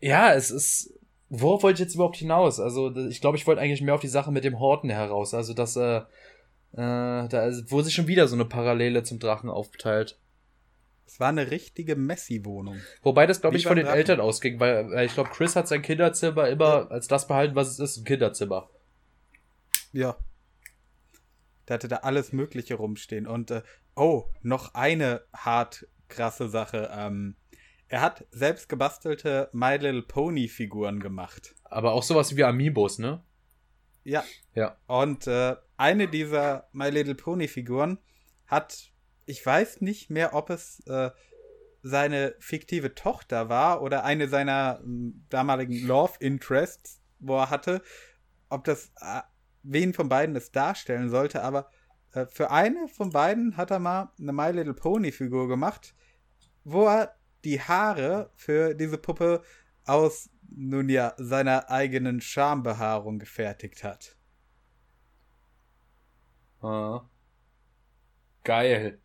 ja, 0.00 0.34
es 0.34 0.52
ist. 0.52 0.94
Worauf 1.30 1.64
wollte 1.64 1.82
ich 1.82 1.86
jetzt 1.86 1.96
überhaupt 1.96 2.16
hinaus? 2.16 2.60
Also, 2.60 2.94
ich 2.94 3.20
glaube, 3.20 3.36
ich 3.36 3.46
wollte 3.46 3.60
eigentlich 3.60 3.82
mehr 3.82 3.94
auf 3.94 4.00
die 4.00 4.06
Sache 4.06 4.30
mit 4.30 4.44
dem 4.44 4.60
Horten 4.60 4.90
heraus. 4.90 5.34
Also, 5.34 5.52
dass 5.52 5.74
äh, 5.74 6.02
äh, 6.74 7.28
da 7.28 7.50
wurde 7.68 7.84
sich 7.84 7.94
schon 7.94 8.08
wieder 8.08 8.26
so 8.26 8.34
eine 8.34 8.44
Parallele 8.44 9.04
zum 9.04 9.20
Drachen 9.20 9.48
aufgeteilt. 9.48 10.18
Es 11.06 11.20
war 11.20 11.28
eine 11.28 11.50
richtige 11.50 11.96
Messi-Wohnung. 11.96 12.80
Wobei 13.02 13.26
das, 13.26 13.40
glaube 13.40 13.56
ich, 13.56 13.66
von 13.66 13.76
den 13.76 13.86
Drachen. 13.86 13.98
Eltern 13.98 14.20
ausging, 14.20 14.58
weil 14.58 14.92
äh, 14.92 15.04
ich 15.04 15.14
glaube, 15.14 15.30
Chris 15.30 15.54
hat 15.54 15.68
sein 15.68 15.82
Kinderzimmer 15.82 16.48
immer 16.48 16.90
als 16.90 17.06
das 17.06 17.28
behalten, 17.28 17.54
was 17.54 17.68
es 17.68 17.78
ist, 17.78 17.98
ein 17.98 18.04
Kinderzimmer. 18.04 18.68
Ja. 19.92 20.16
Der 21.68 21.74
hatte 21.74 21.88
da 21.88 21.96
alles 21.96 22.32
Mögliche 22.32 22.74
rumstehen. 22.74 23.26
Und, 23.26 23.50
äh, 23.52 23.62
oh, 23.94 24.24
noch 24.42 24.74
eine 24.74 25.22
hart 25.32 25.86
krasse 26.08 26.48
Sache. 26.48 26.90
Ähm, 26.92 27.36
er 27.86 28.00
hat 28.00 28.26
selbst 28.32 28.68
gebastelte 28.68 29.48
My 29.52 29.76
Little 29.76 30.02
Pony 30.02 30.48
Figuren 30.48 30.98
gemacht. 30.98 31.54
Aber 31.62 31.92
auch 31.92 32.02
sowas 32.02 32.36
wie 32.36 32.42
Amiibos, 32.42 32.98
ne? 32.98 33.22
Ja. 34.04 34.22
Ja. 34.54 34.76
Und 34.86 35.26
äh, 35.26 35.56
eine 35.76 36.08
dieser 36.08 36.68
My 36.72 36.90
Little 36.90 37.14
Pony 37.14 37.48
Figuren 37.48 37.98
hat, 38.46 38.92
ich 39.26 39.44
weiß 39.44 39.80
nicht 39.80 40.10
mehr, 40.10 40.34
ob 40.34 40.50
es 40.50 40.80
äh, 40.86 41.10
seine 41.82 42.34
fiktive 42.38 42.94
Tochter 42.94 43.48
war 43.48 43.82
oder 43.82 44.04
eine 44.04 44.28
seiner 44.28 44.80
äh, 44.82 45.12
damaligen 45.28 45.86
Love 45.86 46.14
Interests, 46.20 47.00
wo 47.18 47.38
er 47.38 47.50
hatte, 47.50 47.82
ob 48.48 48.64
das 48.64 48.92
äh, 49.00 49.20
wen 49.62 49.94
von 49.94 50.08
beiden 50.08 50.36
es 50.36 50.52
darstellen 50.52 51.10
sollte, 51.10 51.42
aber 51.42 51.70
äh, 52.12 52.26
für 52.26 52.50
eine 52.50 52.88
von 52.88 53.10
beiden 53.10 53.56
hat 53.56 53.70
er 53.70 53.78
mal 53.78 54.12
eine 54.18 54.32
My 54.32 54.50
Little 54.50 54.74
Pony 54.74 55.12
Figur 55.12 55.48
gemacht, 55.48 55.94
wo 56.62 56.86
er 56.86 57.14
die 57.44 57.60
Haare 57.60 58.30
für 58.34 58.74
diese 58.74 58.98
Puppe 58.98 59.42
aus 59.84 60.30
nun 60.56 60.88
ja 60.88 61.14
seiner 61.16 61.70
eigenen 61.70 62.20
Schambehaarung 62.20 63.18
gefertigt 63.18 63.82
hat. 63.84 64.16
Ah. 66.60 67.08
Geil. 68.44 69.00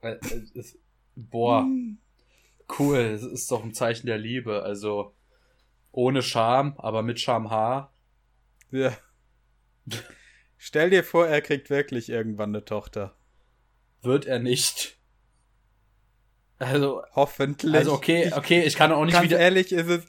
Äh, 0.00 0.16
es, 0.54 0.78
boah. 1.14 1.62
Hm. 1.62 1.98
Cool. 2.78 2.98
Es 2.98 3.22
ist 3.22 3.50
doch 3.50 3.62
ein 3.62 3.74
Zeichen 3.74 4.06
der 4.06 4.18
Liebe. 4.18 4.62
Also 4.62 5.14
ohne 5.92 6.22
Scham, 6.22 6.74
aber 6.78 7.02
mit 7.02 7.20
Schamhaar. 7.20 7.94
Ja. 8.70 8.96
Stell 10.56 10.90
dir 10.90 11.04
vor, 11.04 11.26
er 11.26 11.42
kriegt 11.42 11.70
wirklich 11.70 12.08
irgendwann 12.08 12.50
eine 12.50 12.64
Tochter. 12.64 13.16
Wird 14.02 14.26
er 14.26 14.38
nicht. 14.38 14.95
Also 16.58 17.02
hoffentlich. 17.14 17.74
Also 17.74 17.92
okay, 17.92 18.32
okay, 18.34 18.62
ich 18.62 18.76
kann 18.76 18.92
auch 18.92 19.04
nicht 19.04 19.14
Ganz 19.14 19.26
wieder. 19.26 19.38
ehrlich, 19.38 19.72
ist 19.72 19.88
es, 19.88 20.04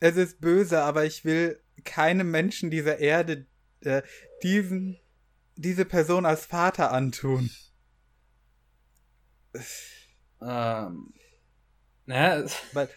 es 0.00 0.16
ist 0.16 0.40
böse, 0.40 0.82
aber 0.82 1.04
ich 1.04 1.24
will 1.24 1.60
keinem 1.84 2.30
Menschen 2.30 2.70
dieser 2.70 2.98
Erde 2.98 3.46
äh, 3.82 4.02
diesen 4.42 4.98
diese 5.60 5.84
Person 5.84 6.24
als 6.24 6.46
Vater 6.46 6.90
antun? 6.92 7.50
Ähm, 10.40 11.12
ja. 12.06 12.44
Weil 12.72 12.88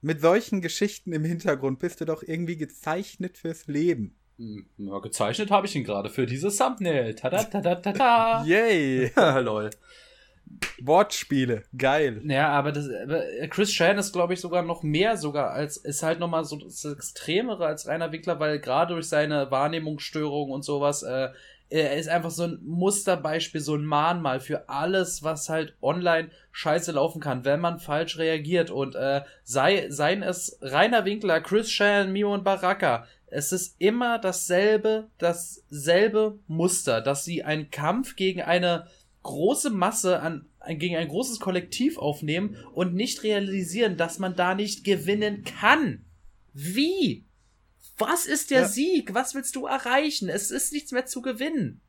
mit 0.00 0.20
solchen 0.20 0.62
Geschichten 0.62 1.12
im 1.12 1.24
Hintergrund 1.24 1.78
bist 1.78 2.00
du 2.00 2.06
doch 2.06 2.22
irgendwie 2.22 2.56
gezeichnet 2.56 3.36
fürs 3.36 3.66
Leben. 3.66 4.16
Hm, 4.38 4.66
ja, 4.78 4.98
gezeichnet 4.98 5.50
habe 5.50 5.66
ich 5.66 5.76
ihn 5.76 5.84
gerade 5.84 6.08
für 6.08 6.24
dieses 6.24 6.56
Thumbnail. 6.56 7.14
Tada, 7.14 7.44
tada, 7.44 7.74
tada. 7.76 8.44
Yay. 8.46 9.12
Lol. 9.42 9.70
Wortspiele, 10.80 11.62
geil. 11.76 12.20
Ja, 12.24 12.48
aber 12.48 12.72
das, 12.72 12.88
Chris 13.50 13.70
Chan 13.70 13.98
ist, 13.98 14.12
glaube 14.12 14.34
ich, 14.34 14.40
sogar 14.40 14.62
noch 14.62 14.82
mehr 14.82 15.16
sogar 15.16 15.50
als, 15.50 15.76
ist 15.76 16.02
halt 16.02 16.18
nochmal 16.18 16.44
so 16.44 16.56
das 16.56 16.84
Extremere 16.84 17.66
als 17.66 17.86
Rainer 17.86 18.12
Wickler, 18.12 18.40
weil 18.40 18.58
gerade 18.58 18.94
durch 18.94 19.08
seine 19.08 19.50
Wahrnehmungsstörung 19.50 20.50
und 20.50 20.64
sowas, 20.64 21.02
äh, 21.02 21.28
er 21.70 21.96
ist 21.96 22.08
einfach 22.08 22.30
so 22.30 22.44
ein 22.44 22.58
Musterbeispiel, 22.64 23.60
so 23.60 23.76
ein 23.76 23.84
Mahnmal 23.84 24.40
für 24.40 24.68
alles, 24.68 25.22
was 25.22 25.48
halt 25.48 25.74
online 25.80 26.30
scheiße 26.50 26.90
laufen 26.92 27.20
kann, 27.20 27.44
wenn 27.44 27.60
man 27.60 27.78
falsch 27.78 28.18
reagiert. 28.18 28.70
Und 28.72 28.96
äh, 28.96 29.22
sei, 29.44 29.86
seien 29.88 30.24
es 30.24 30.58
Rainer 30.62 31.04
Winkler, 31.04 31.40
Chris 31.40 31.68
Chan, 31.68 32.12
Mio 32.12 32.34
und 32.34 32.42
Baraka, 32.42 33.06
es 33.28 33.52
ist 33.52 33.76
immer 33.78 34.18
dasselbe, 34.18 35.06
dasselbe 35.18 36.40
Muster, 36.48 37.00
dass 37.00 37.24
sie 37.24 37.44
einen 37.44 37.70
Kampf 37.70 38.16
gegen 38.16 38.42
eine 38.42 38.88
große 39.22 39.70
Masse 39.70 40.20
an 40.20 40.46
gegen 40.68 40.96
ein 40.96 41.08
großes 41.08 41.40
Kollektiv 41.40 41.98
aufnehmen 41.98 42.56
und 42.74 42.94
nicht 42.94 43.22
realisieren, 43.22 43.96
dass 43.96 44.18
man 44.18 44.36
da 44.36 44.54
nicht 44.54 44.84
gewinnen 44.84 45.44
kann. 45.44 46.04
Wie? 46.52 47.24
Was 47.98 48.26
ist 48.26 48.50
der 48.50 48.62
ja. 48.62 48.68
Sieg? 48.68 49.14
Was 49.14 49.34
willst 49.34 49.56
du 49.56 49.66
erreichen? 49.66 50.28
Es 50.28 50.50
ist 50.50 50.72
nichts 50.72 50.92
mehr 50.92 51.06
zu 51.06 51.22
gewinnen. 51.22 51.80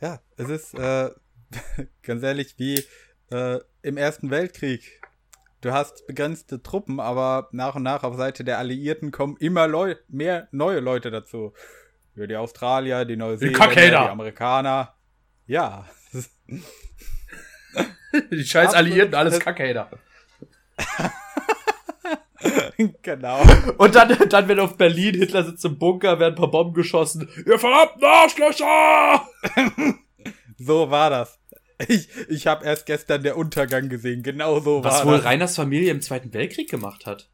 Ja, 0.00 0.20
es 0.36 0.48
ist 0.48 0.74
äh, 0.74 1.10
ganz 2.02 2.22
ehrlich 2.22 2.54
wie 2.58 2.84
äh, 3.30 3.58
im 3.82 3.96
Ersten 3.96 4.30
Weltkrieg. 4.30 5.00
Du 5.60 5.72
hast 5.72 6.06
begrenzte 6.06 6.62
Truppen, 6.62 7.00
aber 7.00 7.48
nach 7.50 7.74
und 7.74 7.82
nach 7.82 8.04
auf 8.04 8.16
Seite 8.16 8.44
der 8.44 8.58
Alliierten 8.58 9.10
kommen 9.10 9.36
immer 9.38 9.66
Leu 9.66 9.96
mehr 10.06 10.48
neue 10.52 10.78
Leute 10.78 11.10
dazu. 11.10 11.52
Ja, 12.14 12.26
die 12.26 12.36
Australier, 12.36 13.04
die 13.04 13.16
Neuseeländer, 13.16 13.68
die, 13.68 13.90
die 13.90 13.94
Amerikaner. 13.96 14.94
Ja. 15.48 15.84
die 18.30 18.44
scheiß 18.44 18.74
Alliierten, 18.74 19.14
alles 19.14 19.40
Kackhater. 19.40 19.90
genau. 23.02 23.42
Und 23.78 23.94
dann, 23.94 24.28
dann, 24.28 24.48
wenn 24.48 24.60
auf 24.60 24.76
Berlin 24.76 25.14
Hitler 25.14 25.44
sitzt 25.44 25.64
im 25.64 25.78
Bunker, 25.78 26.20
werden 26.20 26.34
ein 26.34 26.38
paar 26.38 26.50
Bomben 26.50 26.74
geschossen. 26.74 27.28
Ihr 27.46 27.58
verdammten 27.58 28.04
Arschlöcher! 28.04 29.26
So 30.60 30.90
war 30.90 31.08
das. 31.08 31.38
Ich, 31.86 32.08
ich 32.28 32.48
habe 32.48 32.64
erst 32.64 32.86
gestern 32.86 33.22
der 33.22 33.36
Untergang 33.36 33.88
gesehen. 33.88 34.24
Genau 34.24 34.58
so 34.58 34.82
Was 34.82 34.98
war 34.98 35.06
wohl 35.06 35.16
das. 35.18 35.24
Reiners 35.24 35.54
Familie 35.54 35.92
im 35.92 36.02
Zweiten 36.02 36.34
Weltkrieg 36.34 36.68
gemacht 36.68 37.06
hat. 37.06 37.30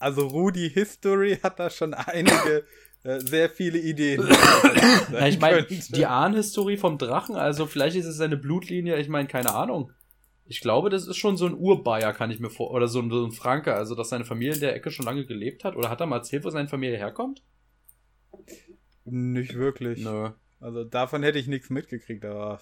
Also 0.00 0.26
Rudi 0.26 0.68
History 0.68 1.38
hat 1.40 1.60
da 1.60 1.70
schon 1.70 1.94
einige, 1.94 2.66
äh, 3.04 3.20
sehr 3.20 3.50
viele 3.50 3.78
Ideen. 3.78 4.26
Ja, 5.12 5.28
ich 5.28 5.38
meine, 5.38 5.62
die 5.62 6.06
Ahnenhistorie 6.06 6.76
vom 6.76 6.98
Drachen, 6.98 7.36
also 7.36 7.66
vielleicht 7.66 7.96
ist 7.96 8.06
es 8.06 8.16
seine 8.16 8.36
Blutlinie, 8.36 8.96
ich 8.96 9.08
meine, 9.08 9.28
keine 9.28 9.54
Ahnung. 9.54 9.92
Ich 10.46 10.60
glaube, 10.60 10.90
das 10.90 11.06
ist 11.06 11.16
schon 11.16 11.36
so 11.36 11.46
ein 11.46 11.54
Urbayer, 11.54 12.12
kann 12.12 12.30
ich 12.30 12.40
mir 12.40 12.50
vor, 12.50 12.70
oder 12.72 12.88
so 12.88 13.00
ein, 13.00 13.10
so 13.10 13.24
ein 13.24 13.32
Franke, 13.32 13.74
also 13.74 13.94
dass 13.94 14.08
seine 14.08 14.24
Familie 14.24 14.54
in 14.54 14.60
der 14.60 14.74
Ecke 14.74 14.90
schon 14.90 15.06
lange 15.06 15.24
gelebt 15.24 15.62
hat. 15.62 15.76
Oder 15.76 15.90
hat 15.90 16.00
er 16.00 16.06
mal 16.06 16.16
erzählt, 16.16 16.44
wo 16.44 16.50
seine 16.50 16.68
Familie 16.68 16.98
herkommt? 16.98 17.42
Nicht 19.04 19.54
wirklich. 19.54 20.02
Nö. 20.02 20.30
Also 20.60 20.84
davon 20.84 21.22
hätte 21.22 21.38
ich 21.38 21.46
nichts 21.46 21.70
mitgekriegt, 21.70 22.24
aber 22.24 22.60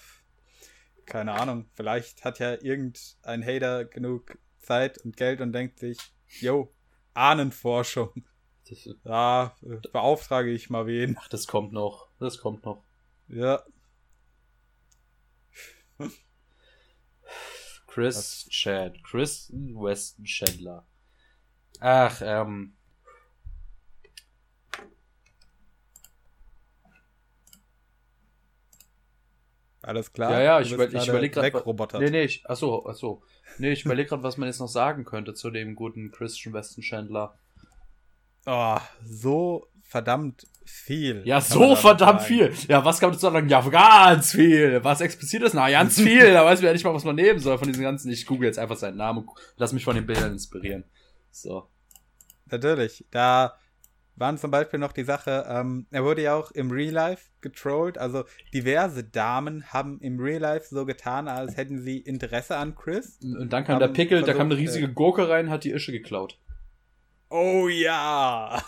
keine 1.06 1.32
Ahnung. 1.32 1.66
Vielleicht 1.74 2.24
hat 2.24 2.38
ja 2.38 2.60
irgendein 2.60 3.44
Hater 3.44 3.84
genug 3.84 4.38
Zeit 4.58 4.98
und 4.98 5.16
Geld 5.16 5.40
und 5.40 5.52
denkt 5.52 5.78
sich, 5.78 5.98
yo, 6.40 6.72
Ahnenforschung. 7.14 8.24
Das, 8.68 8.88
Da 9.04 9.56
beauftrage 9.92 10.50
ich 10.50 10.70
mal 10.70 10.86
wen. 10.86 11.16
ach, 11.18 11.28
das 11.28 11.46
kommt 11.46 11.72
noch. 11.72 12.08
Das 12.18 12.38
kommt 12.38 12.64
noch. 12.64 12.84
Ja, 13.28 13.62
Chris 17.86 18.48
Chad. 18.48 19.02
Chris 19.04 19.50
Weston 19.52 20.24
Chandler. 20.24 20.86
Ach, 21.80 22.22
ähm. 22.24 22.74
alles 29.82 30.12
klar. 30.12 30.32
Ja, 30.32 30.40
ja, 30.40 30.60
ich, 30.60 30.72
über, 30.72 30.92
ich 30.92 31.08
überlege 31.08 31.34
gerade. 31.34 31.98
Nee, 31.98 32.10
nee, 32.10 32.22
ich, 32.22 32.48
achso, 32.48 32.86
achso. 32.86 33.22
Nee, 33.58 33.72
ich 33.72 33.84
überlege 33.84 34.08
gerade, 34.08 34.22
was 34.22 34.38
man 34.38 34.46
jetzt 34.46 34.60
noch 34.60 34.68
sagen 34.68 35.04
könnte 35.04 35.34
zu 35.34 35.50
dem 35.50 35.74
guten 35.74 36.10
Christian 36.12 36.54
Weston 36.54 36.82
Chandler. 36.82 37.38
Oh, 38.46 38.78
so 39.04 39.66
verdammt 39.82 40.46
viel. 40.64 41.22
Ja, 41.24 41.40
so 41.40 41.76
verdammt 41.76 42.22
sagen. 42.22 42.24
viel. 42.24 42.52
Ja, 42.68 42.84
was 42.84 42.98
kann 42.98 43.10
man 43.10 43.14
dazu 43.14 43.30
sagen? 43.30 43.48
Ja, 43.48 43.60
ganz 43.60 44.32
viel. 44.32 44.82
Was 44.82 45.00
explizit 45.00 45.42
ist? 45.42 45.54
Na, 45.54 45.70
ganz 45.70 46.00
viel. 46.00 46.32
Da 46.32 46.44
weiß 46.44 46.60
man 46.60 46.66
ja 46.66 46.72
nicht 46.72 46.84
mal, 46.84 46.94
was 46.94 47.04
man 47.04 47.16
nehmen 47.16 47.38
soll 47.38 47.58
von 47.58 47.68
diesen 47.68 47.82
ganzen. 47.82 48.10
Ich 48.10 48.26
google 48.26 48.46
jetzt 48.46 48.58
einfach 48.58 48.76
seinen 48.76 48.96
Namen. 48.96 49.26
Lass 49.56 49.72
mich 49.72 49.84
von 49.84 49.94
den 49.94 50.06
Bildern 50.06 50.32
inspirieren. 50.32 50.84
So. 51.30 51.68
Natürlich. 52.50 53.04
Da 53.10 53.54
waren 54.16 54.38
zum 54.38 54.50
Beispiel 54.50 54.78
noch 54.78 54.92
die 54.92 55.04
Sache, 55.04 55.46
ähm, 55.48 55.86
er 55.90 56.04
wurde 56.04 56.22
ja 56.22 56.34
auch 56.36 56.50
im 56.50 56.70
Real 56.70 56.92
Life 56.92 57.30
getrollt. 57.40 57.96
Also 57.96 58.24
diverse 58.52 59.04
Damen 59.04 59.64
haben 59.72 59.98
im 60.00 60.20
Real 60.20 60.40
Life 60.40 60.66
so 60.70 60.84
getan, 60.84 61.28
als 61.28 61.56
hätten 61.56 61.80
sie 61.80 61.98
Interesse 61.98 62.56
an 62.56 62.74
Chris. 62.74 63.18
Und 63.22 63.52
dann 63.52 63.64
kam 63.64 63.78
der 63.78 63.88
Pickel, 63.88 64.22
da 64.22 64.34
kam 64.34 64.46
eine 64.46 64.56
riesige 64.56 64.92
Gurke 64.92 65.28
rein, 65.28 65.50
hat 65.50 65.64
die 65.64 65.70
Ische 65.70 65.92
geklaut. 65.92 66.38
Oh 67.34 67.66
ja! 67.68 68.62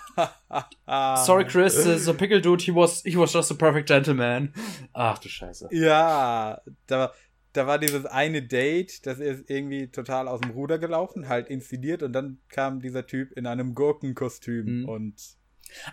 Sorry, 1.25 1.45
Chris, 1.45 1.85
uh, 1.87 1.99
the 1.99 2.15
Pickle 2.15 2.41
Dude, 2.41 2.63
he 2.63 2.75
was, 2.75 3.03
he 3.05 3.15
was 3.17 3.31
just 3.33 3.51
a 3.51 3.55
perfect 3.55 3.89
gentleman. 3.89 4.55
Ach 4.95 5.19
du 5.19 5.29
Scheiße. 5.29 5.69
Ja, 5.71 6.63
da, 6.87 7.13
da 7.53 7.67
war 7.67 7.79
dieses 7.79 8.07
eine 8.07 8.43
Date, 8.43 9.05
das 9.07 9.19
ist 9.19 9.51
irgendwie 9.51 9.89
total 9.89 10.29
aus 10.29 10.41
dem 10.41 10.51
Ruder 10.53 10.79
gelaufen, 10.79 11.29
halt 11.29 11.49
inszeniert 11.49 12.03
und 12.03 12.13
dann 12.15 12.39
kam 12.49 12.81
dieser 12.81 13.07
Typ 13.07 13.33
in 13.33 13.47
einem 13.47 13.75
Gurkenkostüm 13.75 14.81
Mhm. 14.83 14.89
und 14.89 15.15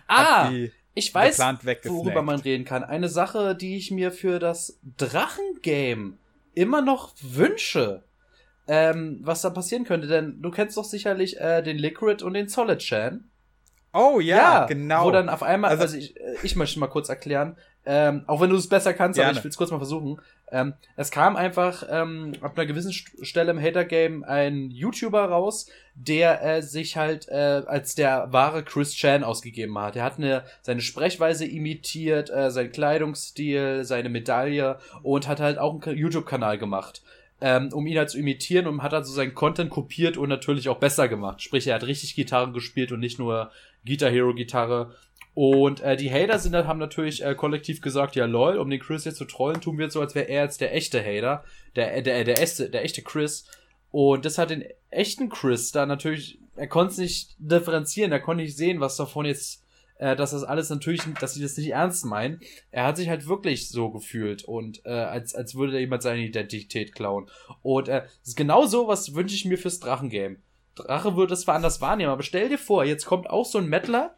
Ah, 0.06 0.50
ich 0.94 1.14
weiß, 1.14 1.38
worüber 1.38 2.22
man 2.22 2.40
reden 2.40 2.64
kann. 2.64 2.84
Eine 2.84 3.08
Sache, 3.08 3.54
die 3.54 3.76
ich 3.76 3.90
mir 3.90 4.12
für 4.12 4.38
das 4.38 4.78
Drachengame 4.96 6.14
immer 6.54 6.82
noch 6.82 7.14
wünsche, 7.20 8.04
ähm, 8.68 9.20
was 9.22 9.42
da 9.42 9.50
passieren 9.50 9.84
könnte, 9.84 10.06
denn 10.06 10.40
du 10.40 10.50
kennst 10.50 10.76
doch 10.76 10.84
sicherlich 10.84 11.38
äh, 11.40 11.62
den 11.62 11.78
Liquid 11.78 12.22
und 12.24 12.34
den 12.34 12.48
Solid 12.48 12.78
Chan. 12.78 13.24
Oh 13.94 14.20
ja, 14.20 14.64
genau. 14.66 15.04
Wo 15.04 15.10
dann 15.10 15.28
auf 15.28 15.42
einmal, 15.42 15.70
also, 15.70 15.82
Also- 15.82 15.96
ich, 15.98 16.16
äh, 16.18 16.36
ich 16.42 16.56
möchte 16.56 16.78
mal 16.80 16.86
kurz 16.86 17.08
erklären, 17.08 17.56
ähm, 17.84 18.22
auch 18.26 18.40
wenn 18.40 18.48
du 18.48 18.56
es 18.56 18.68
besser 18.68 18.94
kannst, 18.94 19.18
aber 19.18 19.26
Gerne. 19.26 19.38
ich 19.38 19.44
will 19.44 19.50
es 19.50 19.56
kurz 19.56 19.70
mal 19.70 19.78
versuchen. 19.78 20.20
Ähm, 20.52 20.74
es 20.96 21.10
kam 21.10 21.34
einfach 21.34 21.82
ähm, 21.90 22.32
ab 22.40 22.56
einer 22.56 22.66
gewissen 22.66 22.92
St 22.92 23.10
Stelle 23.22 23.50
im 23.50 23.60
Hater-Game 23.60 24.22
ein 24.22 24.70
YouTuber 24.70 25.24
raus, 25.24 25.66
der 25.94 26.42
äh, 26.44 26.62
sich 26.62 26.96
halt 26.96 27.28
äh, 27.28 27.62
als 27.66 27.94
der 27.94 28.28
wahre 28.32 28.62
Chris 28.62 28.94
Chan 28.94 29.24
ausgegeben 29.24 29.76
hat. 29.78 29.96
Er 29.96 30.04
hat 30.04 30.18
eine, 30.18 30.44
seine 30.62 30.80
Sprechweise 30.80 31.44
imitiert, 31.44 32.30
äh, 32.30 32.50
seinen 32.50 32.70
Kleidungsstil, 32.72 33.84
seine 33.84 34.08
Medaille 34.10 34.78
und 35.02 35.26
hat 35.26 35.40
halt 35.40 35.58
auch 35.58 35.82
einen 35.84 35.98
YouTube-Kanal 35.98 36.58
gemacht. 36.58 37.02
Ähm, 37.44 37.70
um 37.72 37.88
ihn 37.88 37.98
halt 37.98 38.08
zu 38.08 38.18
imitieren 38.18 38.68
und 38.68 38.84
hat 38.84 38.94
also 38.94 39.12
seinen 39.12 39.34
Content 39.34 39.68
kopiert 39.68 40.16
und 40.16 40.28
natürlich 40.28 40.68
auch 40.68 40.78
besser 40.78 41.08
gemacht. 41.08 41.42
Sprich, 41.42 41.66
er 41.66 41.74
hat 41.74 41.82
richtig 41.82 42.14
Gitarre 42.14 42.52
gespielt 42.52 42.92
und 42.92 43.00
nicht 43.00 43.18
nur 43.18 43.50
Guitar 43.84 44.10
Hero 44.10 44.32
Gitarre. 44.32 44.94
Und 45.34 45.80
äh, 45.80 45.96
die 45.96 46.12
Hater 46.12 46.38
sind, 46.38 46.54
haben 46.54 46.78
natürlich 46.78 47.24
äh, 47.24 47.34
kollektiv 47.34 47.80
gesagt, 47.80 48.16
ja 48.16 48.26
lol, 48.26 48.58
um 48.58 48.68
den 48.68 48.80
Chris 48.80 49.04
jetzt 49.04 49.16
zu 49.16 49.24
trollen, 49.24 49.60
tun 49.60 49.78
wir 49.78 49.86
jetzt 49.86 49.94
so, 49.94 50.00
als 50.00 50.14
wäre 50.14 50.28
er 50.28 50.44
jetzt 50.44 50.60
der 50.60 50.74
echte 50.74 51.02
Hater, 51.02 51.44
der, 51.74 52.02
der, 52.02 52.24
der, 52.24 52.40
echte, 52.40 52.68
der 52.68 52.84
echte 52.84 53.02
Chris. 53.02 53.46
Und 53.90 54.24
das 54.24 54.38
hat 54.38 54.50
den 54.50 54.64
echten 54.90 55.28
Chris 55.28 55.72
da 55.72 55.86
natürlich, 55.86 56.38
er 56.54 56.68
konnte 56.68 56.92
es 56.92 56.98
nicht 56.98 57.34
differenzieren, 57.38 58.12
er 58.12 58.20
konnte 58.20 58.42
nicht 58.44 58.56
sehen, 58.56 58.80
was 58.80 58.96
davon 58.96 59.24
jetzt, 59.24 59.61
äh, 60.02 60.16
dass 60.16 60.32
das 60.32 60.42
alles 60.42 60.68
natürlich, 60.68 61.02
dass 61.20 61.34
sie 61.34 61.42
das 61.42 61.56
nicht 61.56 61.70
ernst 61.70 62.04
meinen. 62.04 62.40
Er 62.72 62.84
hat 62.84 62.96
sich 62.96 63.08
halt 63.08 63.28
wirklich 63.28 63.68
so 63.68 63.90
gefühlt 63.90 64.42
und 64.42 64.84
äh, 64.84 64.90
als, 64.90 65.34
als 65.34 65.54
würde 65.54 65.78
jemand 65.78 66.02
seine 66.02 66.22
Identität 66.22 66.92
klauen. 66.92 67.30
Und 67.62 67.88
äh, 67.88 68.02
genau 68.34 68.66
so, 68.66 68.88
was 68.88 69.14
wünsche 69.14 69.36
ich 69.36 69.44
mir 69.44 69.58
fürs 69.58 69.78
Drachengame. 69.78 70.36
Drache 70.74 71.14
würde 71.16 71.34
es 71.34 71.42
zwar 71.42 71.54
anders 71.54 71.80
wahrnehmen, 71.80 72.10
aber 72.10 72.24
stell 72.24 72.48
dir 72.48 72.58
vor, 72.58 72.84
jetzt 72.84 73.04
kommt 73.04 73.30
auch 73.30 73.44
so 73.44 73.58
ein 73.58 73.68
Mettler, 73.68 74.16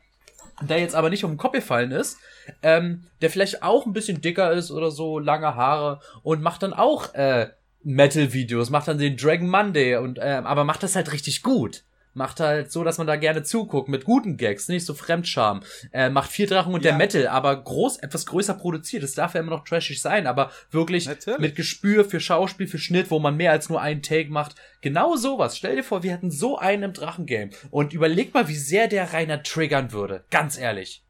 der 0.63 0.79
jetzt 0.79 0.95
aber 0.95 1.11
nicht 1.11 1.25
auf 1.25 1.31
den 1.31 1.37
Kopf 1.37 1.53
gefallen 1.53 1.91
ist, 1.91 2.17
ähm, 2.63 3.05
der 3.21 3.29
vielleicht 3.29 3.63
auch 3.63 3.85
ein 3.85 3.93
bisschen 3.93 4.23
dicker 4.23 4.53
ist 4.53 4.71
oder 4.71 4.91
so, 4.91 5.19
lange 5.19 5.55
Haare 5.55 6.01
und 6.23 6.41
macht 6.41 6.63
dann 6.63 6.73
auch 6.73 7.13
äh, 7.13 7.49
Metal-Videos, 7.83 8.71
macht 8.71 8.89
dann 8.89 8.99
den 8.99 9.19
Dragon 9.19 9.49
Monday 9.49 9.97
und 9.97 10.19
äh, 10.19 10.41
aber 10.45 10.65
macht 10.65 10.83
das 10.83 10.97
halt 10.97 11.13
richtig 11.13 11.43
gut. 11.43 11.85
Macht 12.15 12.39
halt 12.41 12.71
so, 12.71 12.85
dass 12.85 12.99
man 12.99 13.07
da 13.07 13.17
gerne 13.17 13.43
zuguckt, 13.43 13.89
mit 13.89 14.05
guten 14.05 14.37
Gags, 14.37 14.69
nicht 14.69 14.87
so 14.87 14.95
Fremdscham. 14.95 15.63
Äh, 15.93 16.11
macht 16.11 16.31
vier 16.31 16.47
Drachen 16.47 16.73
und 16.73 16.85
der 16.85 16.93
Ja. 16.93 16.99
Metal, 16.99 17.27
aber 17.27 17.63
groß, 17.63 17.99
etwas 17.99 18.25
größer 18.27 18.55
produziert. 18.55 19.03
Das 19.03 19.15
darf 19.15 19.35
ja 19.35 19.41
immer 19.41 19.51
noch 19.51 19.65
trashig 19.65 20.01
sein, 20.01 20.27
aber 20.29 20.51
wirklich 20.71 21.07
Natürlich. 21.07 21.41
mit 21.41 21.57
Gespür 21.57 22.05
für 22.05 22.21
Schauspiel, 22.21 22.69
für 22.69 22.79
Schnitt, 22.79 23.11
wo 23.11 23.19
man 23.19 23.37
mehr 23.37 23.51
als 23.51 23.69
nur 23.69 23.81
einen 23.83 24.03
Take 24.03 24.31
macht. 24.31 24.55
Genau 24.81 25.17
sowas. 25.17 25.57
Stell 25.57 25.77
dir 25.77 25.83
vor, 25.85 26.03
wir 26.05 26.13
hätten 26.13 26.31
so 26.31 26.57
einen 26.57 26.85
im 26.85 26.93
Drachengame. 26.93 27.51
Und 27.71 27.93
überleg 27.93 28.33
mal, 28.33 28.47
wie 28.49 28.57
sehr 28.57 28.87
der 28.87 29.13
Rainer 29.13 29.43
triggern 29.43 29.91
würde. 29.93 30.25
Ganz 30.31 30.57
ehrlich. 30.57 31.05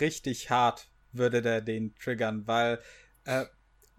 richtig 0.00 0.50
hart 0.50 0.88
würde 1.12 1.42
der 1.42 1.60
den 1.60 1.94
triggern, 1.96 2.46
weil 2.46 2.78
äh, 3.24 3.44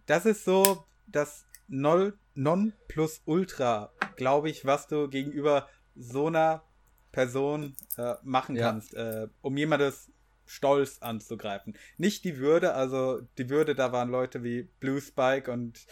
das 0.05 0.25
ist 0.25 0.43
so 0.45 0.85
das 1.07 1.45
Non 1.73 2.73
plus 2.87 3.21
Ultra, 3.25 3.91
glaube 4.15 4.49
ich, 4.49 4.65
was 4.65 4.87
du 4.87 5.07
gegenüber 5.09 5.67
so 5.95 6.27
einer 6.27 6.63
Person 7.11 7.75
äh, 7.97 8.15
machen 8.23 8.55
Ja. 8.55 8.69
kannst, 8.69 8.93
äh, 8.95 9.27
um 9.41 9.55
jemandes 9.57 10.11
Stolz 10.45 10.99
anzugreifen. 10.99 11.77
Nicht 11.97 12.25
die 12.25 12.37
Würde, 12.37 12.73
also 12.73 13.21
die 13.37 13.49
Würde, 13.49 13.75
da 13.75 13.91
waren 13.91 14.09
Leute 14.09 14.43
wie 14.43 14.63
Blue 14.79 14.99
Spike 15.01 15.51
und 15.51 15.85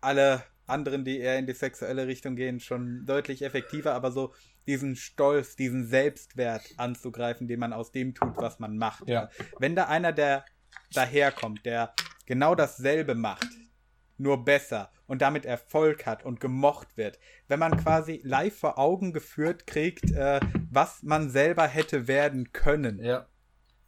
alle 0.00 0.42
anderen, 0.66 1.04
die 1.04 1.18
eher 1.18 1.38
in 1.38 1.46
die 1.46 1.54
sexuelle 1.54 2.06
Richtung 2.06 2.36
gehen, 2.36 2.60
schon 2.60 3.04
deutlich 3.06 3.42
effektiver, 3.42 3.94
aber 3.94 4.12
so 4.12 4.34
diesen 4.66 4.96
Stolz, 4.96 5.56
diesen 5.56 5.86
Selbstwert 5.86 6.62
anzugreifen, 6.76 7.46
den 7.48 7.60
man 7.60 7.72
aus 7.72 7.92
dem 7.92 8.14
tut, 8.14 8.36
was 8.36 8.58
man 8.58 8.76
macht. 8.76 9.08
Ja. 9.08 9.30
Wenn 9.58 9.76
da 9.76 9.84
einer, 9.86 10.12
der 10.12 10.44
daherkommt, 10.92 11.64
der 11.64 11.94
genau 12.26 12.54
dasselbe 12.54 13.14
macht, 13.14 13.48
nur 14.18 14.44
besser 14.44 14.90
und 15.06 15.22
damit 15.22 15.44
Erfolg 15.46 16.06
hat 16.06 16.24
und 16.24 16.40
gemocht 16.40 16.96
wird, 16.96 17.18
wenn 17.48 17.58
man 17.58 17.76
quasi 17.76 18.20
live 18.24 18.56
vor 18.58 18.78
Augen 18.78 19.12
geführt 19.12 19.66
kriegt, 19.66 20.10
äh, 20.12 20.40
was 20.70 21.02
man 21.02 21.30
selber 21.30 21.66
hätte 21.66 22.08
werden 22.08 22.52
können, 22.52 23.02
Ja. 23.02 23.26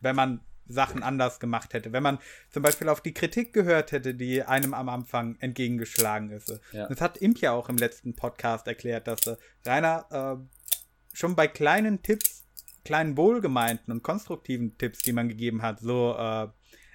wenn 0.00 0.16
man 0.16 0.40
Sachen 0.70 1.02
anders 1.02 1.40
gemacht 1.40 1.72
hätte. 1.72 1.92
Wenn 1.92 2.02
man 2.02 2.18
zum 2.50 2.62
Beispiel 2.62 2.90
auf 2.90 3.00
die 3.00 3.14
Kritik 3.14 3.55
gehört 3.55 3.90
hätte, 3.90 4.14
die 4.14 4.42
einem 4.42 4.74
am 4.74 4.90
Anfang 4.90 5.36
entgegengeschlagen 5.40 6.30
ist. 6.30 6.60
Ja. 6.72 6.86
Das 6.88 7.00
hat 7.00 7.16
Imp 7.16 7.38
ja 7.40 7.52
auch 7.52 7.70
im 7.70 7.78
letzten 7.78 8.14
Podcast 8.14 8.66
erklärt, 8.66 9.06
dass 9.06 9.26
äh, 9.26 9.36
Rainer 9.64 10.06
äh, 10.40 11.16
schon 11.16 11.34
bei 11.36 11.48
kleinen 11.48 12.02
Tipps, 12.02 12.44
kleinen 12.84 13.16
wohlgemeinten 13.16 13.92
und 13.92 14.02
konstruktiven 14.02 14.76
Tipps, 14.76 14.98
die 14.98 15.12
man 15.12 15.28
gegeben 15.30 15.62
hat, 15.62 15.80
so 15.80 16.14
äh, 16.18 16.48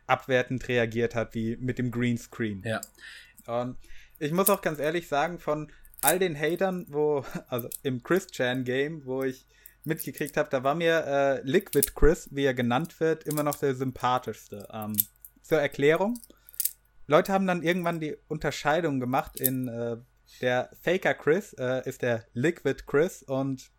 abwertend 0.06 0.68
reagiert 0.68 1.16
hat, 1.16 1.34
wie 1.34 1.58
mit 1.58 1.80
dem 1.80 1.90
Greenscreen. 1.90 2.62
Ja. 2.64 2.80
Und 3.48 3.78
ich 4.20 4.32
muss 4.32 4.50
auch 4.50 4.62
ganz 4.62 4.80
ehrlich 4.80 5.08
sagen, 5.08 5.40
von 5.40 5.72
all 6.02 6.20
den 6.20 6.38
Hatern, 6.38 6.86
wo, 6.90 7.26
also 7.48 7.70
im 7.84 8.04
Chris-Chan-Game, 8.04 9.06
wo 9.06 9.24
ich 9.24 9.48
mitgekriegt 9.84 10.38
habe, 10.38 10.50
da 10.50 10.64
war 10.64 10.76
mir 10.76 11.06
äh, 11.06 11.42
Liquid 11.44 11.92
Chris, 11.96 12.30
wie 12.32 12.46
er 12.46 12.54
genannt 12.54 13.00
wird, 13.00 13.26
immer 13.26 13.44
noch 13.44 13.56
der 13.56 13.76
sympathischste. 13.76 14.68
Ähm, 14.72 14.96
zur 15.42 15.60
Erklärung. 15.60 16.20
Leute 17.06 17.34
haben 17.34 17.48
dann 17.48 17.64
irgendwann 17.64 18.00
die 18.00 18.16
Unterscheidung 18.30 19.02
gemacht 19.02 19.40
in 19.40 19.68
äh, 19.68 19.98
der 20.42 20.70
Faker 20.82 21.14
Chris 21.14 21.54
äh, 21.54 21.88
ist 21.88 22.02
der 22.02 22.26
Liquid 22.34 22.84
Chris 22.88 23.24
und 23.24 23.72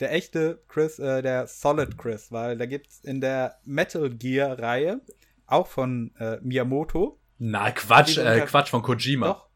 der 0.00 0.12
echte 0.12 0.62
Chris 0.68 0.98
äh, 0.98 1.22
der 1.22 1.46
Solid 1.46 1.98
Chris, 1.98 2.32
weil 2.32 2.56
da 2.56 2.66
gibt 2.66 2.88
es 2.88 3.00
in 3.00 3.20
der 3.20 3.58
Metal 3.64 4.10
Gear 4.10 4.58
Reihe 4.58 5.00
auch 5.46 5.66
von 5.66 6.14
äh, 6.18 6.38
Miyamoto. 6.40 7.18
Na, 7.44 7.72
Quatsch, 7.72 8.18
äh, 8.18 8.42
Quatsch 8.42 8.68
von 8.68 8.82
Kojima. 8.82 9.26
Doch. 9.26 9.48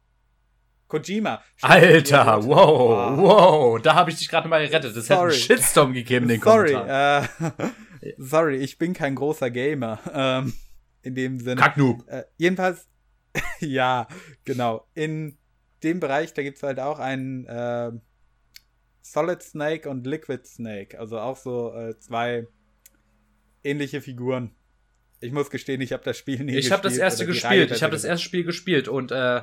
Kojima. 0.89 1.41
Alter, 1.63 2.45
wow, 2.45 3.17
wow, 3.17 3.81
da 3.81 3.95
habe 3.95 4.11
ich 4.11 4.17
dich 4.17 4.29
gerade 4.29 4.49
mal 4.49 4.67
gerettet. 4.67 4.97
Das 4.97 5.07
sorry. 5.07 5.33
hätte 5.33 5.51
einen 5.51 5.61
Shitstorm 5.61 5.93
gegeben, 5.93 6.27
den 6.27 6.41
sorry, 6.41 6.73
Kommentar. 6.73 7.23
Äh, 7.23 7.71
sorry, 8.19 8.57
ich 8.57 8.77
bin 8.79 8.93
kein 8.93 9.15
großer 9.15 9.53
Gamer. 9.53 10.01
Ähm, 10.13 10.53
in 11.03 11.15
dem 11.15 11.39
Sinne. 11.39 11.61
Kacknoob. 11.61 12.09
Äh, 12.09 12.25
jedenfalls, 12.37 12.89
ja, 13.61 14.09
genau. 14.45 14.89
In 14.95 15.39
dem 15.85 16.01
Bereich, 16.01 16.35
da 16.35 16.43
gibt 16.43 16.57
es 16.57 16.65
halt 16.65 16.81
auch 16.81 16.99
einen 16.99 17.47
äh, 17.47 17.93
Solid 19.01 19.45
Snake 19.45 19.89
und 19.89 20.05
Liquid 20.09 20.45
Snake. 20.45 20.99
Also 20.99 21.21
auch 21.21 21.37
so 21.37 21.73
äh, 21.73 21.97
zwei 22.01 22.49
ähnliche 23.63 24.01
Figuren. 24.01 24.57
Ich 25.27 25.33
muss 25.33 25.51
gestehen, 25.51 25.81
ich 25.81 25.93
habe 25.93 26.05
das 26.05 26.17
Spiel 26.17 26.39
nie 26.39 26.53
ich 26.53 26.57
gespielt. 26.57 26.65
Ich 26.65 26.73
habe 26.73 26.83
das 26.83 26.97
erste 26.97 27.27
gespielt. 27.27 27.71
Ich 27.71 27.83
habe 27.83 27.93
das 27.93 28.05
erste 28.05 28.25
Spiel 28.25 28.45
gespielt 28.45 28.89
und 28.89 29.13
äh, 29.13 29.43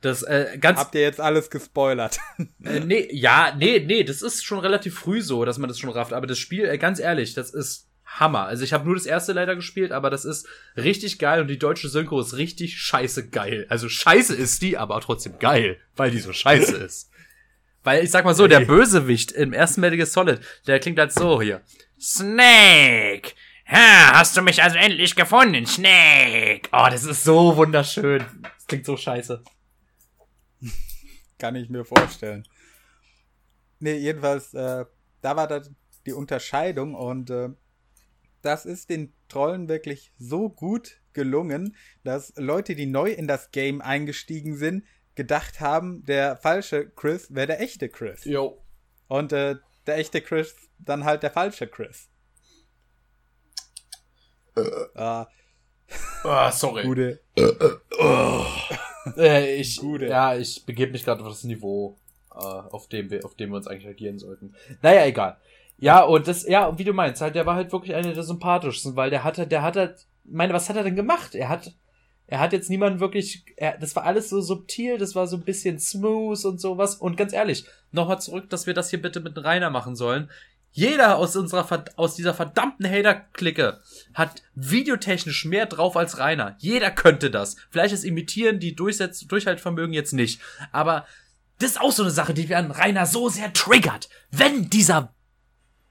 das 0.00 0.22
äh, 0.22 0.58
ganz. 0.60 0.78
Habt 0.78 0.94
ihr 0.94 1.00
jetzt 1.00 1.20
alles 1.20 1.50
gespoilert? 1.50 2.18
äh, 2.64 2.80
nee, 2.80 3.08
ja, 3.10 3.54
nee, 3.58 3.80
nee, 3.80 4.04
das 4.04 4.22
ist 4.22 4.44
schon 4.44 4.58
relativ 4.58 4.98
früh 4.98 5.20
so, 5.22 5.44
dass 5.44 5.58
man 5.58 5.68
das 5.68 5.78
schon 5.78 5.90
rafft. 5.90 6.12
Aber 6.12 6.26
das 6.26 6.38
Spiel, 6.38 6.66
äh, 6.66 6.78
ganz 6.78 6.98
ehrlich, 7.00 7.34
das 7.34 7.50
ist 7.50 7.88
Hammer. 8.04 8.46
Also 8.46 8.64
ich 8.64 8.72
habe 8.72 8.84
nur 8.84 8.94
das 8.94 9.06
erste 9.06 9.32
leider 9.32 9.56
gespielt, 9.56 9.92
aber 9.92 10.10
das 10.10 10.24
ist 10.24 10.46
richtig 10.76 11.18
geil 11.18 11.40
und 11.40 11.48
die 11.48 11.58
deutsche 11.58 11.88
Synchro 11.88 12.20
ist 12.20 12.36
richtig 12.36 12.78
scheiße 12.78 13.28
geil. 13.28 13.66
Also 13.68 13.88
scheiße 13.88 14.34
ist 14.34 14.62
die, 14.62 14.76
aber 14.76 15.00
trotzdem 15.00 15.38
geil, 15.38 15.78
weil 15.96 16.10
die 16.10 16.20
so 16.20 16.32
scheiße 16.32 16.76
ist. 16.76 17.10
Weil 17.86 18.02
ich 18.02 18.10
sag 18.10 18.24
mal 18.24 18.34
so, 18.34 18.46
der 18.46 18.60
Bösewicht 18.60 19.30
im 19.32 19.52
ersten 19.52 19.82
Metal 19.82 19.98
Gear 19.98 20.06
Solid, 20.06 20.40
der 20.66 20.80
klingt 20.80 20.98
halt 20.98 21.12
so 21.12 21.42
hier. 21.42 21.60
Snake! 22.00 23.32
Ha, 23.66 24.18
hast 24.18 24.36
du 24.36 24.42
mich 24.42 24.62
also 24.62 24.76
endlich 24.76 25.16
gefunden, 25.16 25.66
Snake? 25.66 26.68
Oh, 26.72 26.86
das 26.90 27.04
ist 27.04 27.24
so 27.24 27.56
wunderschön. 27.56 28.24
Das 28.42 28.66
klingt 28.66 28.84
so 28.84 28.96
scheiße. 28.96 29.42
Kann 31.38 31.56
ich 31.56 31.70
mir 31.70 31.84
vorstellen. 31.84 32.46
Nee, 33.78 33.96
jedenfalls, 33.96 34.52
äh, 34.54 34.84
da 35.22 35.36
war 35.36 35.48
da 35.48 35.62
die 36.06 36.12
Unterscheidung 36.12 36.94
und 36.94 37.30
äh, 37.30 37.48
das 38.42 38.66
ist 38.66 38.90
den 38.90 39.14
Trollen 39.28 39.68
wirklich 39.68 40.12
so 40.18 40.50
gut 40.50 41.00
gelungen, 41.14 41.76
dass 42.02 42.34
Leute, 42.36 42.74
die 42.74 42.86
neu 42.86 43.10
in 43.10 43.26
das 43.26 43.50
Game 43.50 43.80
eingestiegen 43.80 44.56
sind, 44.56 44.84
gedacht 45.14 45.60
haben, 45.60 46.04
der 46.04 46.36
falsche 46.36 46.90
Chris 46.90 47.34
wäre 47.34 47.46
der 47.46 47.60
echte 47.60 47.88
Chris. 47.88 48.24
Jo. 48.24 48.62
Und 49.08 49.32
äh, 49.32 49.56
der 49.86 49.96
echte 49.96 50.20
Chris 50.20 50.54
dann 50.78 51.04
halt 51.04 51.22
der 51.22 51.30
falsche 51.30 51.66
Chris. 51.66 52.08
Äh. 54.56 54.62
Ah. 54.94 55.28
Ah, 56.24 56.50
sorry. 56.50 56.82
Gute. 56.84 57.20
oh. 57.98 58.44
äh, 59.16 59.56
ich, 59.60 59.76
Gute. 59.76 60.06
Ja, 60.06 60.36
ich 60.36 60.64
begebe 60.64 60.92
mich 60.92 61.04
gerade 61.04 61.22
auf 61.22 61.28
das 61.28 61.44
Niveau, 61.44 61.98
äh, 62.32 62.38
auf, 62.38 62.88
dem 62.88 63.10
wir, 63.10 63.24
auf 63.24 63.34
dem 63.34 63.50
wir 63.50 63.56
uns 63.56 63.66
eigentlich 63.66 63.88
agieren 63.88 64.18
sollten. 64.18 64.54
Naja, 64.82 65.04
egal. 65.04 65.36
Ja, 65.78 66.02
und 66.02 66.28
das, 66.28 66.46
ja, 66.46 66.78
wie 66.78 66.84
du 66.84 66.92
meinst, 66.92 67.20
halt, 67.20 67.34
der 67.34 67.46
war 67.46 67.56
halt 67.56 67.72
wirklich 67.72 67.94
einer 67.94 68.12
der 68.12 68.22
sympathischsten, 68.22 68.96
weil 68.96 69.10
der 69.10 69.24
hatte, 69.24 69.46
der 69.46 69.62
hat 69.62 69.76
halt, 69.76 70.06
meine, 70.24 70.52
was 70.54 70.68
hat 70.68 70.76
er 70.76 70.84
denn 70.84 70.96
gemacht? 70.96 71.34
Er 71.34 71.48
hat, 71.48 71.74
er 72.26 72.38
hat 72.38 72.52
jetzt 72.52 72.70
niemanden 72.70 73.00
wirklich, 73.00 73.44
er, 73.56 73.76
das 73.76 73.94
war 73.96 74.04
alles 74.04 74.30
so 74.30 74.40
subtil, 74.40 74.98
das 74.98 75.14
war 75.14 75.26
so 75.26 75.36
ein 75.36 75.44
bisschen 75.44 75.78
smooth 75.78 76.44
und 76.44 76.60
sowas. 76.60 76.96
Und 76.96 77.16
ganz 77.16 77.32
ehrlich, 77.32 77.66
nochmal 77.92 78.20
zurück, 78.20 78.48
dass 78.50 78.66
wir 78.66 78.74
das 78.74 78.90
hier 78.90 79.02
bitte 79.02 79.20
mit 79.20 79.36
Rainer 79.42 79.70
machen 79.70 79.96
sollen. 79.96 80.30
Jeder 80.76 81.18
aus 81.18 81.36
unserer, 81.36 81.84
aus 81.94 82.16
dieser 82.16 82.34
verdammten 82.34 82.84
Hater-Clique 82.84 83.80
hat 84.12 84.42
videotechnisch 84.56 85.44
mehr 85.44 85.66
drauf 85.66 85.96
als 85.96 86.18
Rainer. 86.18 86.56
Jeder 86.58 86.90
könnte 86.90 87.30
das. 87.30 87.54
Vielleicht 87.70 87.94
ist 87.94 88.04
Imitieren 88.04 88.58
die 88.58 88.74
Durchsetz 88.74 89.20
Durchhaltvermögen 89.20 89.94
jetzt 89.94 90.12
nicht. 90.12 90.40
Aber 90.72 91.06
das 91.60 91.70
ist 91.70 91.80
auch 91.80 91.92
so 91.92 92.02
eine 92.02 92.10
Sache, 92.10 92.34
die 92.34 92.48
wir 92.48 92.58
an 92.58 92.72
Rainer 92.72 93.06
so 93.06 93.28
sehr 93.28 93.52
triggert. 93.52 94.08
Wenn 94.32 94.68
dieser 94.68 95.14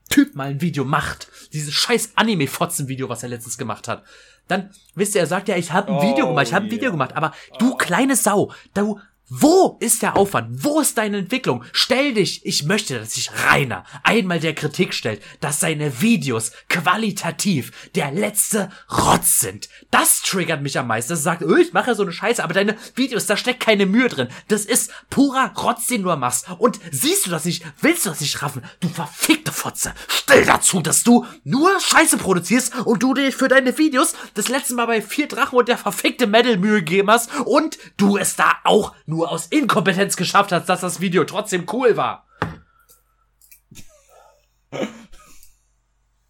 Typ 0.09 0.35
mal 0.35 0.49
ein 0.49 0.59
Video 0.59 0.83
macht, 0.83 1.29
dieses 1.53 1.73
scheiß 1.73 2.11
Anime-Fotzen-Video, 2.15 3.07
was 3.07 3.23
er 3.23 3.29
letztens 3.29 3.57
gemacht 3.57 3.87
hat, 3.87 4.03
dann, 4.49 4.69
wisst 4.95 5.15
ihr, 5.15 5.21
er 5.21 5.27
sagt 5.27 5.47
ja, 5.47 5.55
ich 5.55 5.71
habe 5.71 5.93
ein 5.93 6.01
Video 6.01 6.25
oh, 6.25 6.29
gemacht, 6.29 6.47
ich 6.47 6.53
habe 6.53 6.65
ein 6.65 6.71
Video 6.71 6.91
gemacht, 6.91 7.15
aber 7.15 7.33
du 7.57 7.75
kleine 7.77 8.17
Sau, 8.17 8.51
du 8.73 8.99
wo 9.29 9.77
ist 9.79 10.01
der 10.01 10.17
Aufwand? 10.17 10.63
Wo 10.65 10.81
ist 10.81 10.97
deine 10.97 11.19
Entwicklung? 11.19 11.63
Stell 11.71 12.13
dich, 12.13 12.45
ich 12.45 12.65
möchte, 12.65 12.99
dass 12.99 13.13
sich 13.13 13.31
Rainer 13.45 13.85
einmal 14.03 14.41
der 14.41 14.53
Kritik 14.53 14.93
stellt, 14.93 15.21
dass 15.39 15.61
seine 15.61 16.01
Videos 16.01 16.51
qualitativ 16.67 17.71
der 17.95 18.11
letzte 18.11 18.69
Rotz 18.91 19.39
sind. 19.39 19.69
Das 19.91 20.21
triggert 20.23 20.61
mich 20.61 20.77
am 20.77 20.87
meisten. 20.87 21.13
Das 21.13 21.23
sagt, 21.23 21.41
oh, 21.41 21.55
ich 21.55 21.71
mache 21.71 21.95
so 21.95 22.03
eine 22.03 22.11
Scheiße, 22.11 22.43
aber 22.43 22.53
deine 22.53 22.75
Videos, 22.95 23.25
da 23.25 23.37
steckt 23.37 23.61
keine 23.61 23.85
Mühe 23.85 24.09
drin. 24.09 24.27
Das 24.49 24.65
ist 24.65 24.91
purer 25.09 25.53
Rotz, 25.55 25.87
den 25.87 26.03
du 26.03 26.13
machst. 26.17 26.47
Und 26.57 26.79
siehst 26.91 27.25
du 27.25 27.29
das 27.29 27.45
nicht? 27.45 27.63
Willst 27.79 28.05
du 28.05 28.09
das 28.09 28.19
nicht 28.19 28.41
raffen? 28.41 28.63
Du 28.81 28.89
verfickte 28.89 29.53
Fotze. 29.53 29.93
Stell 30.09 30.45
dazu, 30.45 30.81
dass 30.81 31.03
du 31.03 31.25
nur 31.45 31.79
Scheiße 31.79 32.17
produzierst 32.17 32.75
und 32.85 33.01
du 33.01 33.13
dir 33.13 33.31
für 33.31 33.47
deine 33.47 33.77
Videos 33.77 34.15
das 34.33 34.49
letzte 34.49 34.73
Mal 34.73 34.87
bei 34.87 35.01
vier 35.01 35.29
Drachen 35.29 35.57
und 35.57 35.69
der 35.69 35.77
verfickte 35.77 36.27
Metal 36.27 36.57
Mühe 36.57 36.79
gegeben 36.79 37.09
hast 37.09 37.29
und 37.45 37.77
du 37.95 38.17
es 38.17 38.35
da 38.35 38.57
auch 38.65 38.93
nur 39.13 39.31
aus 39.31 39.47
Inkompetenz 39.47 40.15
geschafft 40.15 40.51
hast, 40.51 40.67
dass 40.67 40.81
das 40.81 40.99
Video 40.99 41.23
trotzdem 41.23 41.65
cool 41.71 41.95
war. 41.95 42.27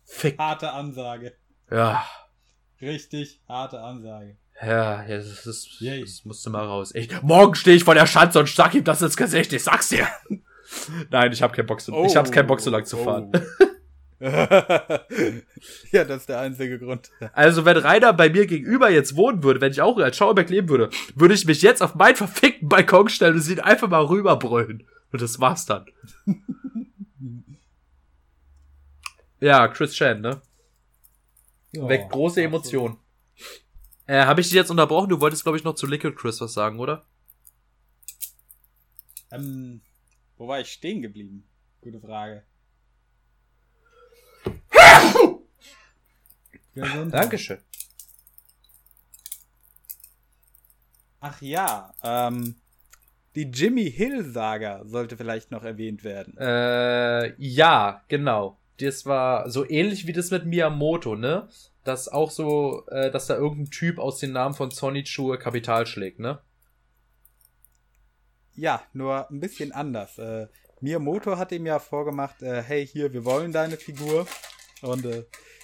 Fick. 0.06 0.38
Harte 0.38 0.72
Ansage. 0.72 1.34
Ja. 1.72 2.06
Richtig 2.82 3.42
harte 3.48 3.82
Ansage. 3.82 4.38
Ja, 4.62 5.04
ja 5.04 5.18
das, 5.18 5.46
ist, 5.46 5.82
das 5.82 6.26
musste 6.26 6.50
mal 6.50 6.66
raus. 6.66 6.94
Ich, 6.94 7.22
morgen 7.22 7.56
stehe 7.56 7.78
ich 7.78 7.84
vor 7.84 7.96
der 7.96 8.06
Schanze 8.06 8.40
und 8.40 8.50
sag 8.50 8.76
ihm 8.76 8.84
das 8.84 9.02
ins 9.02 9.18
Gesicht. 9.18 9.54
Ich 9.54 9.64
sag's 9.64 9.90
dir. 9.90 10.08
Nein, 11.10 11.32
ich 11.32 11.42
hab 11.42 11.54
keinen 11.54 11.66
Bock 11.66 11.82
so, 11.82 11.94
oh, 11.94 12.06
ich 12.06 12.16
hab's 12.16 12.32
keinen 12.32 12.48
Bock 12.48 12.60
so 12.60 12.70
lang 12.70 12.86
zu 12.86 12.98
fahren. 12.98 13.32
Oh. 13.34 13.66
ja, 15.92 16.06
das 16.06 16.22
ist 16.22 16.30
der 16.30 16.40
einzige 16.40 16.80
Grund. 16.80 17.12
Also, 17.34 17.66
wenn 17.66 17.76
Rainer 17.76 18.14
bei 18.14 18.30
mir 18.30 18.46
gegenüber 18.46 18.90
jetzt 18.90 19.18
wohnen 19.18 19.44
würde, 19.44 19.60
wenn 19.60 19.74
ich 19.74 19.82
auch 19.82 19.98
als 19.98 20.16
Schauerberg 20.16 20.50
leben 20.50 20.70
würde, 20.70 20.90
würde 21.16 21.34
ich 21.34 21.46
mich 21.46 21.62
jetzt 21.62 21.82
auf 21.82 21.96
meinen 21.96 22.16
verfickten 22.16 22.70
Balkon 22.70 23.10
stellen 23.10 23.36
und 23.36 23.50
ihn 23.50 23.60
einfach 23.60 23.90
mal 23.90 24.06
rüberbrüllen. 24.06 24.88
Und 25.12 25.22
das 25.22 25.42
war's 25.42 25.66
dann. 25.66 25.88
ja, 29.42 29.68
Chris 29.68 29.94
Chan, 29.94 30.22
ne? 30.22 30.42
Oh, 31.78 31.90
Weckt 31.90 32.10
große 32.10 32.42
Emotionen. 32.42 32.96
Äh, 34.06 34.24
habe 34.24 34.40
ich 34.40 34.48
dich 34.48 34.56
jetzt 34.56 34.72
unterbrochen? 34.72 35.10
Du 35.10 35.20
wolltest, 35.20 35.44
glaube 35.44 35.58
ich, 35.58 35.66
noch 35.66 35.76
zu 35.76 35.86
Liquid 35.86 36.16
Chris 36.16 36.40
was 36.40 36.54
sagen, 36.54 36.80
oder? 36.80 37.04
Ähm, 39.32 39.82
wo 40.38 40.48
war 40.48 40.62
ich 40.62 40.72
stehen 40.72 41.02
geblieben? 41.02 41.44
Gute 41.82 42.00
Frage. 42.00 42.46
Dankeschön. 46.76 47.60
Ach 51.20 51.42
ja, 51.42 51.94
ähm, 52.04 52.56
die 53.36 53.44
Jimmy 53.44 53.90
Hill-Saga 53.90 54.84
sollte 54.86 55.16
vielleicht 55.18 55.52
noch 55.52 55.64
erwähnt 55.64 56.04
werden. 56.04 56.38
Äh, 56.38 57.34
ja, 57.42 58.04
genau. 58.08 58.60
Das 58.80 59.06
war 59.06 59.50
so 59.50 59.68
ähnlich 59.70 60.08
wie 60.08 60.14
das 60.14 60.32
mit 60.32 60.46
Miyamoto, 60.46 61.16
ne? 61.16 61.48
Das 61.84 62.10
auch 62.10 62.32
so, 62.32 62.86
äh, 62.88 63.12
dass 63.12 63.28
da 63.28 63.36
irgendein 63.36 63.72
Typ 63.72 64.00
aus 64.00 64.20
den 64.20 64.34
Namen 64.34 64.56
von 64.56 64.72
Sonichu 64.72 65.38
Kapital 65.38 65.86
schlägt, 65.86 66.20
ne? 66.20 66.40
Ja, 68.56 68.84
nur 68.94 69.30
ein 69.30 69.40
bisschen 69.40 69.72
anders. 69.72 70.18
Äh, 70.18 70.48
Miyamoto 70.82 71.38
hat 71.38 71.52
ihm 71.52 71.66
ja 71.66 71.80
vorgemacht, 71.80 72.42
äh, 72.42 72.62
hey, 72.62 72.86
hier, 72.86 73.14
wir 73.14 73.26
wollen 73.26 73.52
deine 73.52 73.78
Figur. 73.78 74.28
Und 74.82 75.06
äh, 75.06 75.24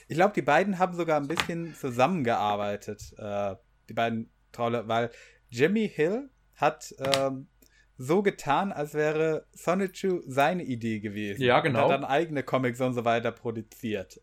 ich 0.10 0.16
glaube, 0.16 0.34
die 0.34 0.42
beiden 0.42 0.80
haben 0.80 0.96
sogar 0.96 1.22
ein 1.22 1.28
bisschen 1.28 1.76
zusammengearbeitet, 1.76 3.14
äh, 3.18 3.56
die 3.88 3.94
beiden 3.94 4.32
Trolle, 4.52 4.88
weil 4.88 5.12
Jimmy 5.50 5.88
Hill 5.88 6.30
hat 6.56 6.94
ähm, 7.00 7.48
so 7.96 8.24
getan, 8.24 8.72
als 8.72 8.96
wäre 8.96 9.46
Sonichu 9.54 10.22
seine 10.26 10.64
Idee 10.64 11.00
gewesen. 11.00 11.44
Ja, 11.44 11.60
genau. 11.60 11.86
Und 11.86 11.94
hat 11.94 12.02
dann 12.02 12.10
eigene 12.10 12.42
Comics 12.42 12.82
und 12.82 12.96
so 12.96 13.06
weiter 13.06 13.32
produziert. 13.32 14.20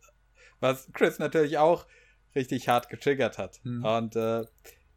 Was 0.58 0.88
Chris 0.92 1.20
natürlich 1.20 1.58
auch 1.58 1.86
richtig 2.34 2.68
hart 2.68 2.88
getriggert 2.88 3.38
hat. 3.38 3.60
Hm. 3.62 3.84
Und 3.84 4.16
äh, 4.16 4.44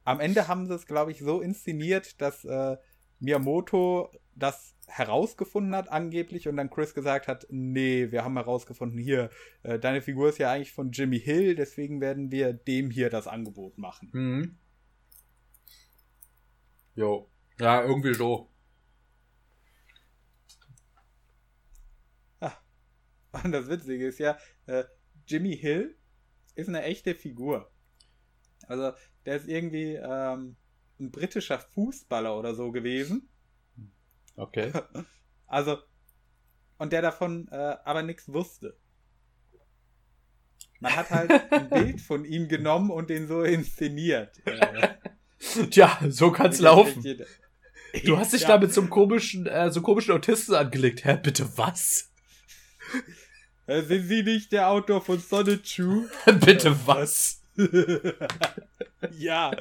am 0.05 0.19
Ende 0.19 0.47
haben 0.47 0.65
sie 0.65 0.73
es, 0.73 0.87
glaube 0.87 1.11
ich, 1.11 1.19
so 1.19 1.39
inszeniert, 1.39 2.19
dass 2.19 2.43
äh, 2.45 2.77
Miyamoto 3.19 4.11
das 4.39 4.75
herausgefunden 4.87 5.75
hat, 5.75 5.89
angeblich, 5.89 6.47
und 6.47 6.57
dann 6.57 6.69
Chris 6.69 6.93
gesagt 6.93 7.27
hat, 7.27 7.45
nee, 7.49 8.11
wir 8.11 8.23
haben 8.23 8.35
herausgefunden, 8.35 8.99
hier, 8.99 9.29
äh, 9.63 9.77
deine 9.77 10.01
Figur 10.01 10.29
ist 10.29 10.39
ja 10.39 10.51
eigentlich 10.51 10.73
von 10.73 10.91
Jimmy 10.91 11.19
Hill, 11.19 11.55
deswegen 11.55 12.01
werden 12.01 12.31
wir 12.31 12.53
dem 12.53 12.89
hier 12.89 13.09
das 13.09 13.27
Angebot 13.27 13.77
machen. 13.77 14.09
Mhm. 14.13 14.57
Jo. 16.95 17.29
Ja, 17.59 17.83
irgendwie 17.83 18.13
so. 18.13 18.49
Ah. 22.39 22.57
Und 23.43 23.51
das 23.51 23.67
Witzige 23.69 24.07
ist 24.07 24.19
ja, 24.19 24.37
äh, 24.65 24.85
Jimmy 25.27 25.55
Hill 25.55 25.95
ist 26.55 26.67
eine 26.67 26.83
echte 26.83 27.15
Figur. 27.15 27.71
Also, 28.67 28.91
der 29.25 29.37
ist 29.37 29.47
irgendwie 29.47 29.95
ähm, 29.95 30.55
ein 30.99 31.11
britischer 31.11 31.59
Fußballer 31.59 32.37
oder 32.37 32.55
so 32.55 32.71
gewesen. 32.71 33.28
Okay. 34.39 34.71
Also, 35.51 35.79
und 36.77 36.93
der 36.93 37.01
davon 37.01 37.47
äh, 37.51 37.55
aber 37.83 38.03
nichts 38.03 38.31
wusste. 38.31 38.77
Man 40.79 40.95
hat 40.95 41.09
halt 41.09 41.31
ein 41.51 41.69
Bild 41.71 42.01
von 42.01 42.23
ihm 42.23 42.47
genommen 42.47 42.91
und 42.91 43.09
den 43.09 43.27
so 43.27 43.41
inszeniert. 43.41 44.39
Äh, 44.45 44.89
Tja, 45.71 45.97
so 46.09 46.31
kann's 46.31 46.59
laufen. 46.59 47.03
Du 48.05 48.17
hast 48.19 48.33
dich 48.33 48.43
Ja. 48.43 48.49
da 48.49 48.57
mit 48.59 48.71
so 48.71 48.81
einem 48.81 48.91
komischen, 48.91 49.47
äh, 49.47 49.71
so 49.71 49.81
komischen 49.81 50.13
Autisten 50.13 50.53
angelegt. 50.53 51.03
Hä, 51.03 51.17
bitte 51.17 51.57
was? 51.57 52.11
Äh, 53.65 53.81
Sind 53.81 54.07
Sie 54.07 54.21
nicht 54.21 54.51
der 54.51 54.69
Autor 54.69 55.01
von 55.01 55.17
Sonichu? 55.19 56.05
bitte 56.25 56.75
was? 56.85 57.38
ja. 59.11 59.51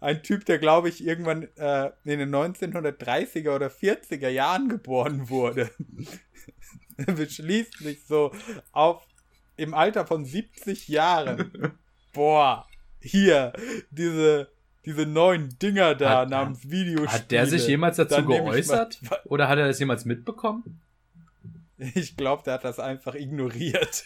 Ein 0.00 0.22
Typ, 0.22 0.44
der, 0.46 0.58
glaube 0.58 0.88
ich, 0.88 1.04
irgendwann 1.04 1.48
äh, 1.56 1.90
in 2.04 2.18
den 2.18 2.34
1930er 2.34 3.54
oder 3.54 3.68
40er 3.68 4.28
Jahren 4.28 4.68
geboren 4.68 5.28
wurde. 5.28 5.70
Beschließt 6.96 7.78
sich 7.78 8.04
so 8.06 8.32
auf 8.72 9.02
im 9.56 9.74
Alter 9.74 10.06
von 10.06 10.24
70 10.24 10.88
Jahren. 10.88 11.72
Boah, 12.12 12.66
hier, 13.00 13.52
diese, 13.90 14.50
diese 14.84 15.06
neuen 15.06 15.58
Dinger 15.58 15.94
da 15.94 16.20
Hat- 16.20 16.30
namens 16.30 16.70
Videospiele. 16.70 17.12
Hat 17.12 17.30
der 17.30 17.46
sich 17.46 17.66
jemals 17.66 17.96
dazu 17.96 18.16
Dann 18.16 18.26
geäußert? 18.26 19.00
mal- 19.08 19.20
Oder 19.26 19.48
hat 19.48 19.58
er 19.58 19.66
das 19.68 19.78
jemals 19.78 20.04
mitbekommen? 20.04 20.80
Ich 21.94 22.16
glaube, 22.16 22.42
der 22.44 22.54
hat 22.54 22.64
das 22.64 22.78
einfach 22.78 23.14
ignoriert. 23.14 24.04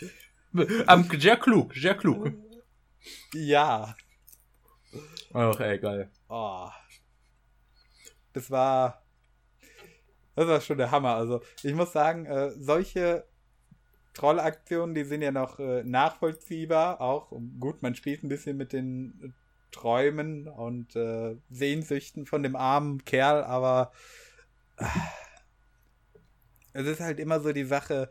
Am, 0.87 1.09
sehr 1.19 1.37
klug, 1.37 1.75
sehr 1.75 1.97
klug. 1.97 2.33
Ja. 3.33 3.97
Ach, 5.33 5.61
ey, 5.61 5.79
geil. 5.79 6.11
Oh. 6.29 6.69
Das 8.33 8.51
war. 8.51 9.03
Das 10.37 10.49
war 10.49 10.61
schon 10.61 10.79
der 10.79 10.91
Hammer. 10.91 11.15
Also, 11.15 11.43
ich 11.63 11.75
muss 11.75 11.93
sagen, 11.93 12.27
äh, 12.27 12.51
solche 12.51 13.25
Trollaktionen, 14.15 14.95
die 14.95 15.05
sind 15.05 15.23
ja 15.23 15.33
noch 15.33 15.59
äh, 15.59 15.83
nachvollziehbar. 15.85 17.01
Auch 17.01 17.33
gut, 17.61 17.83
man 17.83 17.95
spielt 17.95 18.23
ein 18.23 18.29
bisschen 18.29 18.57
mit 18.57 18.73
den 18.73 19.21
äh, 19.23 19.29
Träumen 19.73 20.47
und 20.47 20.95
äh, 20.95 21.37
Sehnsüchten 21.51 22.27
von 22.27 22.43
dem 22.45 22.55
armen 22.55 23.05
Kerl, 23.05 23.43
aber 23.43 23.93
äh, 24.77 24.85
es 26.75 26.87
ist 26.87 27.01
halt 27.01 27.19
immer 27.19 27.41
so 27.41 27.53
die 27.53 27.65
Sache. 27.65 28.09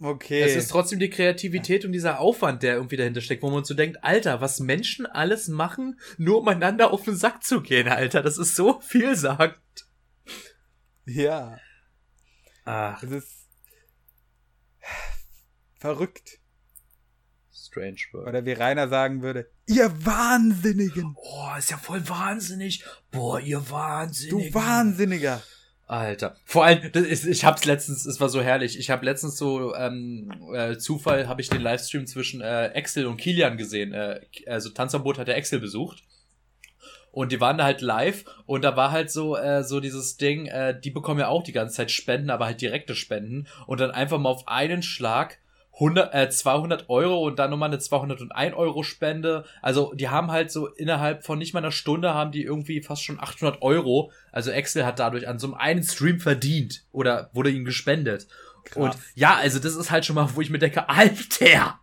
Okay. 0.00 0.42
Es 0.42 0.54
ist 0.54 0.68
trotzdem 0.68 1.00
die 1.00 1.10
Kreativität 1.10 1.84
und 1.84 1.90
dieser 1.92 2.20
Aufwand, 2.20 2.62
der 2.62 2.74
irgendwie 2.74 2.96
dahinter 2.96 3.20
steckt, 3.20 3.42
wo 3.42 3.50
man 3.50 3.64
so 3.64 3.74
denkt, 3.74 4.04
Alter, 4.04 4.40
was 4.40 4.60
Menschen 4.60 5.06
alles 5.06 5.48
machen, 5.48 5.98
nur 6.18 6.38
um 6.40 6.46
einander 6.48 6.92
auf 6.92 7.02
den 7.04 7.16
Sack 7.16 7.42
zu 7.42 7.62
gehen, 7.62 7.88
Alter. 7.88 8.22
Das 8.22 8.38
ist 8.38 8.54
so 8.54 8.80
vielsagend. 8.80 9.58
ja. 11.04 11.58
Ach, 12.64 13.02
Es 13.02 13.10
ist 13.10 13.48
verrückt. 15.80 16.38
strange 17.52 17.96
World. 18.12 18.28
Oder 18.28 18.44
wie 18.44 18.52
Rainer 18.52 18.88
sagen 18.88 19.22
würde, 19.22 19.50
ihr 19.66 19.90
Wahnsinnigen! 20.04 21.14
Oh, 21.16 21.48
ist 21.58 21.70
ja 21.70 21.78
voll 21.78 22.06
wahnsinnig. 22.08 22.84
Boah, 23.10 23.40
ihr 23.40 23.58
Du 23.58 23.70
Wahnsinnigen. 23.70 24.54
Wahnsinniger! 24.54 25.42
Alter. 25.88 26.36
Vor 26.44 26.66
allem, 26.66 26.92
das 26.92 27.02
ist, 27.04 27.24
ich 27.24 27.46
hab's 27.46 27.64
letztens, 27.64 28.04
es 28.04 28.20
war 28.20 28.28
so 28.28 28.42
herrlich. 28.42 28.78
Ich 28.78 28.90
habe 28.90 29.06
letztens 29.06 29.38
so 29.38 29.74
ähm, 29.74 30.30
äh, 30.52 30.76
Zufall 30.76 31.28
habe 31.28 31.40
ich 31.40 31.48
den 31.48 31.62
Livestream 31.62 32.06
zwischen 32.06 32.42
äh, 32.42 32.70
Axel 32.74 33.06
und 33.06 33.16
Kilian 33.16 33.56
gesehen. 33.56 33.94
Äh, 33.94 34.20
also 34.46 34.68
Tanzverbot 34.68 35.18
hat 35.18 35.28
der 35.28 35.36
Axel 35.36 35.60
besucht. 35.60 36.04
Und 37.10 37.32
die 37.32 37.40
waren 37.40 37.56
da 37.56 37.64
halt 37.64 37.80
live 37.80 38.26
und 38.44 38.62
da 38.62 38.76
war 38.76 38.92
halt 38.92 39.10
so 39.10 39.34
äh, 39.34 39.64
so 39.64 39.80
dieses 39.80 40.18
Ding, 40.18 40.46
äh, 40.46 40.78
die 40.78 40.90
bekommen 40.90 41.20
ja 41.20 41.28
auch 41.28 41.42
die 41.42 41.52
ganze 41.52 41.76
Zeit 41.76 41.90
Spenden, 41.90 42.28
aber 42.28 42.44
halt 42.44 42.60
direkte 42.60 42.94
Spenden 42.94 43.48
und 43.66 43.80
dann 43.80 43.90
einfach 43.90 44.18
mal 44.18 44.28
auf 44.28 44.46
einen 44.46 44.82
Schlag 44.82 45.38
100, 45.80 46.12
äh, 46.12 46.28
200 46.28 46.88
Euro 46.88 47.24
und 47.24 47.38
dann 47.38 47.50
nochmal 47.50 47.68
eine 47.68 47.78
201 47.78 48.54
Euro 48.54 48.82
Spende. 48.82 49.44
Also 49.62 49.92
die 49.94 50.08
haben 50.08 50.32
halt 50.32 50.50
so 50.50 50.66
innerhalb 50.66 51.24
von 51.24 51.38
nicht 51.38 51.54
mal 51.54 51.60
einer 51.60 51.70
Stunde 51.70 52.14
haben 52.14 52.32
die 52.32 52.42
irgendwie 52.42 52.82
fast 52.82 53.04
schon 53.04 53.20
800 53.20 53.62
Euro. 53.62 54.10
Also 54.32 54.50
Excel 54.50 54.84
hat 54.84 54.98
dadurch 54.98 55.28
an 55.28 55.38
so 55.38 55.46
einem 55.46 55.54
einen 55.54 55.82
Stream 55.84 56.18
verdient 56.18 56.84
oder 56.90 57.30
wurde 57.32 57.50
ihnen 57.50 57.64
gespendet. 57.64 58.26
Krass. 58.64 58.76
Und 58.76 58.96
ja, 59.14 59.36
also 59.36 59.60
das 59.60 59.76
ist 59.76 59.90
halt 59.90 60.04
schon 60.04 60.16
mal, 60.16 60.28
wo 60.34 60.40
ich 60.40 60.50
mir 60.50 60.58
denke, 60.58 60.88
Alter, 60.88 61.78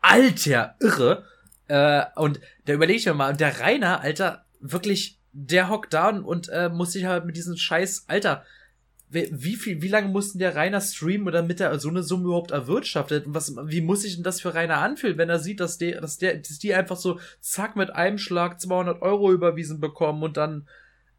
Alter, 0.00 0.76
irre. 0.80 1.24
Äh, 1.66 2.04
und 2.16 2.40
da 2.66 2.74
überlege 2.74 2.98
ich 2.98 3.06
mir 3.06 3.14
mal, 3.14 3.30
und 3.30 3.40
der 3.40 3.60
Rainer, 3.60 4.00
Alter, 4.00 4.44
wirklich, 4.60 5.18
der 5.32 5.68
hockt 5.68 5.94
da 5.94 6.10
und 6.10 6.48
äh, 6.48 6.68
muss 6.68 6.92
sich 6.92 7.06
halt 7.06 7.24
mit 7.24 7.36
diesem 7.36 7.56
Scheiß, 7.56 8.04
Alter, 8.08 8.44
wie, 9.12 9.56
viel, 9.56 9.82
wie 9.82 9.88
lange 9.88 10.08
mussten 10.08 10.38
der 10.38 10.56
Rainer 10.56 10.80
streamen, 10.80 11.32
damit 11.32 11.60
er 11.60 11.78
so 11.78 11.90
eine 11.90 12.02
Summe 12.02 12.24
überhaupt 12.24 12.50
erwirtschaftet? 12.50 13.26
Und 13.26 13.34
was, 13.34 13.54
wie 13.64 13.82
muss 13.82 14.02
sich 14.02 14.14
denn 14.14 14.24
das 14.24 14.40
für 14.40 14.54
Rainer 14.54 14.78
anfühlen, 14.78 15.18
wenn 15.18 15.28
er 15.28 15.38
sieht, 15.38 15.60
dass 15.60 15.78
der, 15.78 16.00
dass 16.00 16.18
der, 16.18 16.36
dass 16.36 16.58
die 16.58 16.74
einfach 16.74 16.96
so 16.96 17.20
zack 17.40 17.76
mit 17.76 17.90
einem 17.90 18.18
Schlag 18.18 18.60
200 18.60 19.02
Euro 19.02 19.32
überwiesen 19.32 19.80
bekommen 19.80 20.22
und 20.22 20.36
dann 20.36 20.66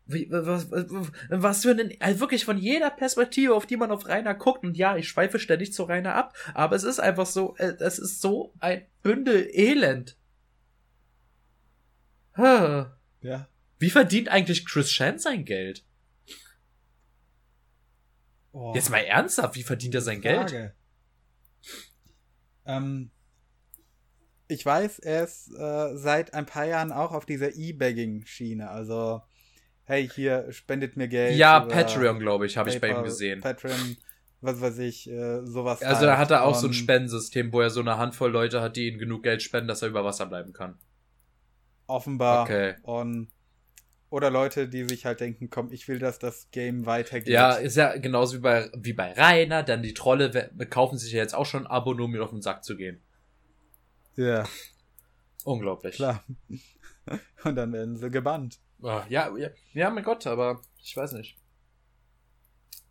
wie, 0.06 0.28
was, 0.30 0.70
was, 0.72 0.86
was 1.30 1.62
für 1.62 1.72
ein, 1.72 1.94
also 2.00 2.20
wirklich 2.20 2.46
von 2.46 2.58
jeder 2.58 2.90
Perspektive, 2.90 3.56
auf 3.56 3.66
die 3.66 3.78
man 3.78 3.92
auf 3.92 4.08
Rainer 4.08 4.34
guckt, 4.34 4.64
und 4.64 4.76
ja, 4.76 4.98
ich 4.98 5.08
schweife 5.08 5.40
ständig 5.40 5.72
zu 5.72 5.84
Rainer 5.84 6.16
ab, 6.16 6.36
aber 6.54 6.76
es 6.76 6.84
ist 6.84 7.00
einfach 7.00 7.26
so, 7.26 7.56
äh, 7.58 7.74
es 7.80 8.00
ist 8.00 8.22
so 8.22 8.54
ein 8.60 8.86
Bündel 9.02 9.50
Elend. 9.54 10.18
Huh. 12.36 12.86
Ja. 13.22 13.48
Wie 13.80 13.90
verdient 13.90 14.30
eigentlich 14.30 14.66
Chris 14.66 14.90
Chan 14.90 15.20
sein 15.20 15.46
Geld? 15.46 15.84
Oh, 18.54 18.72
Jetzt 18.76 18.92
mal 18.92 19.00
ernsthaft, 19.00 19.56
wie 19.56 19.64
verdient 19.64 19.96
er 19.96 20.02
sein 20.02 20.22
Geld? 20.22 20.52
Frage. 20.52 20.74
Ähm, 22.66 23.12
ich 24.48 24.66
weiß, 24.66 25.00
er 25.00 25.24
ist 25.24 25.52
äh, 25.58 25.98
seit 25.98 26.34
ein 26.34 26.46
paar 26.46 26.66
Jahren 26.66 26.92
auch 26.92 27.12
auf 27.12 27.26
dieser 27.26 27.56
E-Bagging-Schiene. 27.56 28.70
Also, 28.70 29.24
hey, 29.86 30.08
hier 30.08 30.52
spendet 30.52 30.96
mir 30.98 31.08
Geld. 31.08 31.36
Ja, 31.36 31.62
Patreon, 31.62 32.20
glaube 32.20 32.46
ich, 32.46 32.56
habe 32.56 32.70
ich 32.70 32.80
bei 32.80 32.90
ihm 32.90 33.04
gesehen. 33.04 33.42
Patreon, 33.42 33.98
was 34.42 34.62
weiß 34.62 34.78
ich, 34.80 35.10
äh, 35.10 35.44
sowas. 35.44 35.82
Also 35.82 36.06
da 36.06 36.12
halt. 36.12 36.20
hat 36.20 36.32
er 36.32 36.44
auch 36.44 36.56
so 36.56 36.68
ein 36.68 36.74
Spendensystem, 36.74 37.52
wo 37.52 37.62
er 37.62 37.72
so 37.72 37.80
eine 37.80 37.98
Handvoll 37.98 38.32
Leute 38.32 38.62
hat, 38.62 38.76
die 38.78 38.88
ihm 38.88 39.00
genug 39.00 39.24
Geld 39.24 39.42
spenden, 39.42 39.68
dass 39.68 39.82
er 39.82 39.88
über 39.88 40.06
Wasser 40.06 40.28
bleiben 40.28 40.54
kann. 40.54 40.78
Offenbar. 41.88 42.44
Okay. 42.44 42.76
Und, 42.84 43.30
oder 44.14 44.30
Leute, 44.30 44.70
die 44.70 44.88
sich 44.88 45.06
halt 45.06 45.22
denken, 45.22 45.50
komm, 45.50 45.72
ich 45.72 45.88
will, 45.88 45.98
dass 45.98 46.20
das 46.20 46.52
Game 46.52 46.86
weitergeht. 46.86 47.34
Ja, 47.34 47.54
ist 47.54 47.76
ja 47.78 47.98
genauso 47.98 48.38
wie 48.38 48.42
bei, 48.42 48.70
wie 48.76 48.94
bei 48.94 49.12
Rainer, 49.14 49.64
dann 49.64 49.82
die 49.82 49.96
Trolle 49.96 50.52
kaufen 50.70 51.00
sich 51.00 51.12
ja 51.14 51.18
jetzt 51.22 51.34
auch 51.34 51.48
schon 51.48 51.66
ein 51.66 51.72
Abo, 51.72 51.96
nur 51.96 52.06
um 52.06 52.12
mir 52.12 52.24
auf 52.24 52.30
den 52.30 52.44
Sack 52.44 52.64
zu 52.64 52.78
gehen. 52.78 53.02
Ja, 54.16 54.48
Unglaublich. 55.46 55.96
klar. 55.96 56.24
Und 57.44 57.56
dann 57.56 57.74
werden 57.74 57.98
sie 57.98 58.12
gebannt. 58.12 58.60
Ah, 58.84 59.04
Ja, 59.10 59.36
ja, 59.36 59.50
ja, 59.74 59.90
mein 59.90 60.04
Gott, 60.04 60.28
aber 60.28 60.62
ich 60.78 60.96
weiß 60.96 61.14
nicht. 61.14 61.36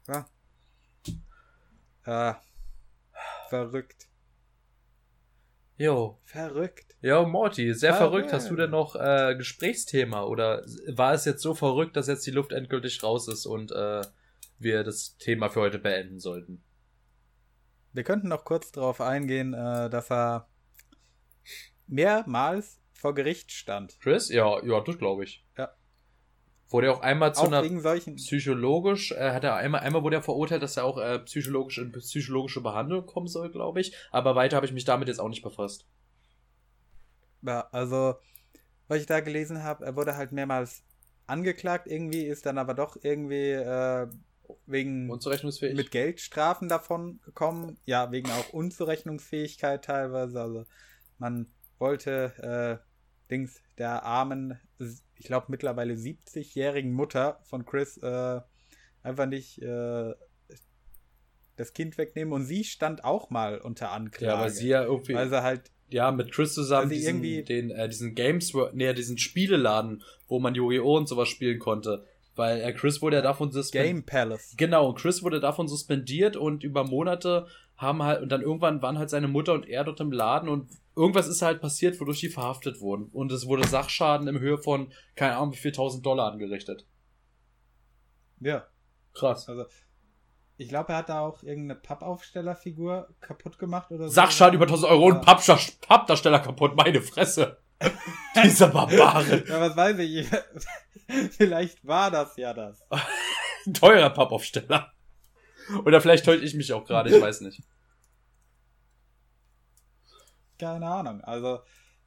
Ja. 0.09 0.27
Ah, 2.05 2.41
verrückt. 3.49 4.09
Jo. 5.77 6.19
Verrückt. 6.25 6.92
Ja, 7.03 7.23
Morty, 7.25 7.75
sehr 7.75 7.95
Ah, 7.95 7.97
verrückt. 7.97 8.33
Hast 8.33 8.49
du 8.49 8.55
denn 8.55 8.71
noch 8.71 8.95
äh, 8.95 9.35
Gesprächsthema 9.37 10.23
oder 10.23 10.65
war 10.87 11.13
es 11.13 11.25
jetzt 11.25 11.43
so 11.43 11.53
verrückt, 11.53 11.97
dass 11.97 12.07
jetzt 12.07 12.25
die 12.27 12.31
Luft 12.31 12.53
endgültig 12.53 13.03
raus 13.03 13.27
ist 13.27 13.45
und 13.45 13.73
äh, 13.73 14.03
wir 14.61 14.85
das 14.85 15.17
Thema 15.19 15.49
für 15.49 15.61
heute 15.63 15.81
beenden 15.81 16.21
sollten? 16.21 16.63
Wir 17.93 18.05
könnten 18.05 18.29
noch 18.29 18.45
kurz 18.45 18.71
darauf 18.71 19.01
eingehen, 19.01 19.53
äh, 19.53 19.91
dass 19.91 20.13
er 20.13 20.49
mehrmals 21.89 22.81
vor 22.93 23.15
Gericht 23.15 23.51
stand. 23.51 23.99
Chris? 24.01 24.29
Ja, 24.29 24.65
ja, 24.65 24.81
das 24.81 24.97
glaube 24.97 25.25
ich. 25.25 25.45
Ja. 25.59 25.73
Wurde 26.69 26.87
er 26.87 26.93
auch 26.95 27.01
einmal 27.01 27.35
zu 27.35 27.43
Auch 27.43 27.47
einer 27.49 27.65
wegen 27.65 27.81
solchen. 27.81 28.15
psychologisch, 28.15 29.11
äh, 29.11 29.33
hat 29.33 29.43
er 29.43 29.57
einmal, 29.57 29.81
einmal 29.81 30.05
wurde 30.05 30.17
er 30.17 30.23
verurteilt, 30.23 30.63
dass 30.63 30.77
er 30.77 30.85
auch 30.85 30.99
äh, 30.99 31.19
psychologisch 31.19 31.79
in 31.79 31.91
psychologische 31.91 32.61
Behandlung 32.61 33.07
kommen 33.07 33.27
soll, 33.27 33.51
glaube 33.51 33.81
ich. 33.81 33.93
Aber 34.13 34.37
weiter 34.37 34.55
habe 34.55 34.67
ich 34.67 34.73
mich 34.73 34.85
damit 34.85 35.09
jetzt 35.09 35.19
auch 35.19 35.29
nicht 35.29 35.43
befasst. 35.43 35.85
Ja, 37.43 37.69
also, 37.73 38.17
was 38.89 39.01
ich 39.01 39.07
da 39.07 39.21
gelesen 39.21 39.63
habe, 39.63 39.85
er 39.85 39.97
wurde 39.97 40.17
halt 40.17 40.33
mehrmals 40.33 40.85
angeklagt 41.27 41.87
irgendwie, 41.87 42.25
ist 42.25 42.47
dann 42.47 42.59
aber 42.59 42.75
doch 42.75 42.97
irgendwie 43.03 43.51
äh, 43.51 44.07
wegen 44.67 45.11
Unzurechnungsfähig. 45.11 45.77
mit 45.77 45.91
Geldstrafen 45.91 46.69
davon 46.69 47.21
gekommen. 47.25 47.79
Ja, 47.85 48.11
wegen 48.13 48.31
auch 48.31 48.53
Unzurechnungsfähigkeit 48.53 49.85
teilweise. 49.85 50.41
Also 50.41 50.67
man 51.19 51.47
wollte 51.79 52.81
äh, 52.83 53.31
Dings 53.31 53.63
der 53.79 54.05
armen, 54.05 54.61
ich 54.79 55.25
glaube 55.25 55.47
mittlerweile 55.49 55.95
70-jährigen 55.95 56.93
Mutter 56.93 57.41
von 57.45 57.65
Chris 57.65 57.97
äh, 57.99 58.41
einfach 59.03 59.27
nicht 59.27 59.61
äh, 59.63 60.15
das 61.57 61.73
Kind 61.73 61.99
wegnehmen 61.99 62.33
und 62.33 62.45
sie 62.45 62.65
stand 62.65 63.05
auch 63.05 63.31
mal 63.31 63.59
unter 63.59 63.93
Anklage. 63.93 64.33
ja, 64.33 64.41
weil 64.41 64.51
sie 64.51 64.69
ja 64.69 64.85
irgendwie. 64.85 65.15
weil 65.15 65.29
sie 65.29 65.43
halt 65.43 65.71
ja, 65.93 66.11
mit 66.11 66.33
Chris 66.33 66.55
zusammen 66.55 66.89
sie 66.89 66.97
diesen, 66.97 67.23
irgendwie- 67.23 67.43
den, 67.43 67.71
äh, 67.71 67.89
diesen 67.89 68.15
Games, 68.15 68.53
nee, 68.73 68.93
diesen 68.95 69.19
Spieleladen, 69.19 70.03
wo 70.29 70.39
man 70.39 70.55
Yu-Gi-Oh! 70.55 70.97
und 70.97 71.09
sowas 71.09 71.29
spielen 71.29 71.59
konnte. 71.59 72.05
Weil 72.35 72.61
äh, 72.63 72.73
Chris 72.73 73.03
wurde 73.03 73.17
ja 73.17 73.23
davon 73.23 73.53
suspendiert. 73.53 73.95
Game 73.95 74.05
Palace. 74.05 74.55
Genau, 74.57 74.89
und 74.89 74.99
Chris 74.99 75.23
wurde 75.23 75.39
davon 75.41 75.69
suspendiert 75.69 76.37
und 76.37 76.65
über 76.65 76.85
Monate 76.85 77.47
haben 77.77 78.03
halt, 78.03 78.23
und 78.23 78.31
dann 78.31 78.43
irgendwann 78.43 78.81
waren 78.81 78.99
halt 78.99 79.11
seine 79.11 79.29
Mutter 79.29 79.53
und 79.53 79.69
er 79.69 79.85
dort 79.85 80.01
im 80.01 80.13
Laden 80.13 80.49
und 80.49 80.71
irgendwas 80.97 81.27
ist 81.29 81.43
halt 81.43 81.61
passiert, 81.61 82.01
wodurch 82.01 82.21
die 82.21 82.29
verhaftet 82.29 82.81
wurden. 82.81 83.07
Und 83.13 83.33
es 83.33 83.47
wurde 83.47 83.67
Sachschaden 83.67 84.29
im 84.29 84.39
Höhe 84.41 84.59
von, 84.59 84.93
keine 85.17 85.37
Ahnung, 85.37 85.53
wie 85.53 85.59
viel 85.59 85.73
tausend 85.73 86.07
Dollar 86.07 86.33
angerichtet. 86.33 86.87
Ja. 88.41 88.67
Krass. 89.15 89.49
Also, 89.49 89.67
ich 90.63 90.69
glaube, 90.69 90.93
er 90.93 90.99
hat 90.99 91.09
da 91.09 91.21
auch 91.21 91.43
irgendeine 91.43 91.79
Pappaufstellerfigur 91.81 93.09
kaputt 93.21 93.59
gemacht 93.59 93.91
oder 93.91 94.09
so. 94.09 94.15
Sachschaden 94.15 94.55
über 94.55 94.67
1000 94.67 94.91
Euro 94.91 95.11
Ja. 95.11 95.17
und 95.17 95.25
Pappdarsteller 95.89 96.41
kaputt, 96.41 96.77
meine 96.77 97.01
Fresse. 97.03 97.59
Dieser 98.45 98.69
Barbare. 98.69 99.45
Ja, 99.47 99.61
was 99.61 99.77
weiß 99.77 99.99
ich. 99.99 100.29
Vielleicht 101.37 101.85
war 101.87 102.11
das 102.11 102.37
ja 102.37 102.55
das. 102.55 102.81
Ein 103.67 103.75
teurer 103.75 104.11
Pappaufsteller. 104.11 104.93
Oder 105.85 106.01
vielleicht 106.01 106.25
täusche 106.25 106.45
ich 106.45 106.55
mich 106.55 106.73
auch 106.73 106.85
gerade, 106.85 107.15
ich 107.15 107.21
weiß 107.23 107.41
nicht. 107.43 107.63
Keine 110.59 110.87
Ahnung. 110.87 111.21
Also, 111.23 111.61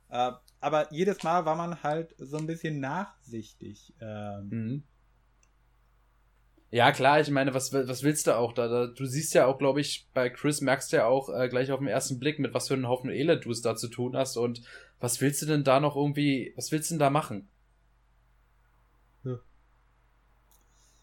äh, 0.10 0.32
aber 0.62 0.92
jedes 0.92 1.22
Mal 1.24 1.46
war 1.46 1.56
man 1.56 1.82
halt 1.84 2.16
so 2.18 2.38
ein 2.38 2.48
bisschen 2.48 2.80
nachsichtig. 2.80 3.94
Ähm, 4.02 4.50
Mhm. 4.50 4.84
Ja, 6.76 6.92
klar, 6.92 7.22
ich 7.22 7.30
meine, 7.30 7.54
was, 7.54 7.72
was 7.72 8.04
willst 8.04 8.28
du 8.28 8.36
auch 8.36 8.52
da? 8.52 8.68
da 8.68 8.88
du 8.88 9.06
siehst 9.06 9.34
ja 9.34 9.46
auch, 9.46 9.58
glaube 9.58 9.80
ich, 9.80 10.10
bei 10.14 10.30
Chris 10.30 10.60
merkst 10.60 10.92
du 10.92 10.98
ja 10.98 11.06
auch 11.06 11.30
äh, 11.30 11.48
gleich 11.48 11.72
auf 11.72 11.80
den 11.80 11.88
ersten 11.88 12.20
Blick, 12.20 12.38
mit 12.38 12.54
was 12.54 12.68
für 12.68 12.74
einem 12.74 12.90
Haufen 12.90 13.10
Elend 13.10 13.46
du 13.46 13.52
es 13.52 13.62
da 13.62 13.78
zu 13.78 13.88
tun 13.88 14.18
hast 14.18 14.36
und 14.36 14.62
was 15.00 15.22
willst 15.22 15.42
du 15.42 15.46
denn 15.46 15.64
da 15.64 15.80
noch 15.80 15.96
irgendwie, 15.96 16.52
was 16.58 16.74
willst 16.74 16.90
du 16.90 16.96
denn 16.96 17.00
da 17.00 17.10
machen? 17.10 17.48
Ja. 19.24 19.40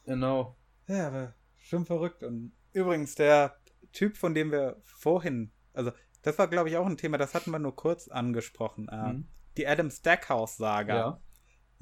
Genau. 0.04 0.56
Ja, 0.88 1.06
aber 1.06 1.34
schon 1.56 1.86
verrückt. 1.86 2.22
Und 2.22 2.52
übrigens, 2.74 3.14
der 3.14 3.56
Typ, 3.94 4.18
von 4.18 4.34
dem 4.34 4.52
wir 4.52 4.76
vorhin, 4.84 5.52
also 5.72 5.90
das 6.20 6.38
war, 6.38 6.48
glaube 6.48 6.68
ich, 6.68 6.76
auch 6.76 6.84
ein 6.84 6.98
Thema, 6.98 7.16
das 7.16 7.32
hatten 7.32 7.50
wir 7.50 7.58
nur 7.58 7.74
kurz 7.74 8.08
angesprochen. 8.08 8.88
Äh, 8.90 9.12
Mhm. 9.14 9.28
Die 9.56 9.66
Adam 9.66 9.90
Stackhouse-Saga 9.90 10.96
Ja. 10.96 11.20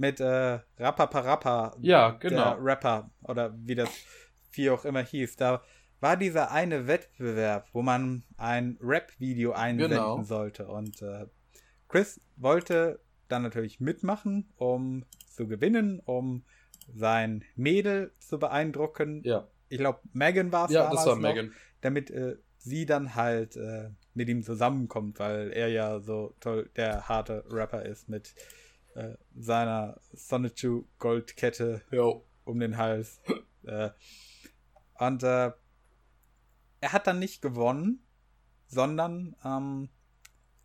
Mit 0.00 0.18
äh, 0.20 0.58
Rappaparappa, 0.78 1.76
Ja, 1.80 2.12
der 2.12 2.30
genau. 2.30 2.54
Rapper 2.58 3.10
oder 3.22 3.54
wie 3.66 3.74
das 3.74 3.90
wie 4.52 4.70
auch 4.70 4.84
immer 4.84 5.02
hieß. 5.02 5.36
Da 5.36 5.62
war 6.00 6.16
dieser 6.16 6.50
eine 6.50 6.86
Wettbewerb, 6.86 7.68
wo 7.72 7.82
man 7.82 8.24
ein 8.38 8.78
Rap-Video 8.80 9.52
einsenden 9.52 9.90
Genau. 9.98 10.22
sollte. 10.22 10.66
Und 10.66 11.02
äh, 11.02 11.26
Chris 11.88 12.20
wollte 12.36 13.00
dann 13.28 13.42
natürlich 13.42 13.78
mitmachen, 13.80 14.50
um 14.56 15.04
zu 15.28 15.46
gewinnen, 15.46 16.00
um 16.00 16.44
sein 16.92 17.44
Mädel 17.54 18.12
zu 18.18 18.38
beeindrucken. 18.38 19.22
Ja, 19.24 19.46
Ich 19.68 19.78
glaube, 19.78 20.00
Megan 20.12 20.50
war 20.50 20.64
es 20.66 20.72
ja 20.72 20.84
damals 20.84 21.04
das 21.04 21.06
war 21.08 21.16
noch, 21.16 21.22
Megan. 21.22 21.52
damit 21.82 22.10
äh, 22.10 22.36
sie 22.56 22.86
dann 22.86 23.14
halt 23.14 23.56
äh, 23.56 23.90
mit 24.14 24.28
ihm 24.28 24.42
zusammenkommt, 24.42 25.18
weil 25.20 25.52
er 25.52 25.68
ja 25.68 26.00
so 26.00 26.34
toll 26.40 26.70
der 26.76 27.08
harte 27.08 27.44
Rapper 27.50 27.84
ist 27.84 28.08
mit 28.08 28.34
äh, 29.00 29.16
seiner 29.34 30.00
Sonichu 30.12 30.84
Goldkette 30.98 31.82
Jo. 31.90 32.24
um 32.44 32.60
den 32.60 32.76
Hals. 32.76 33.20
äh, 33.64 33.90
und 34.98 35.22
äh, 35.22 35.52
er 36.80 36.92
hat 36.92 37.06
dann 37.06 37.18
nicht 37.18 37.42
gewonnen, 37.42 38.04
sondern 38.66 39.36
ähm, 39.44 39.88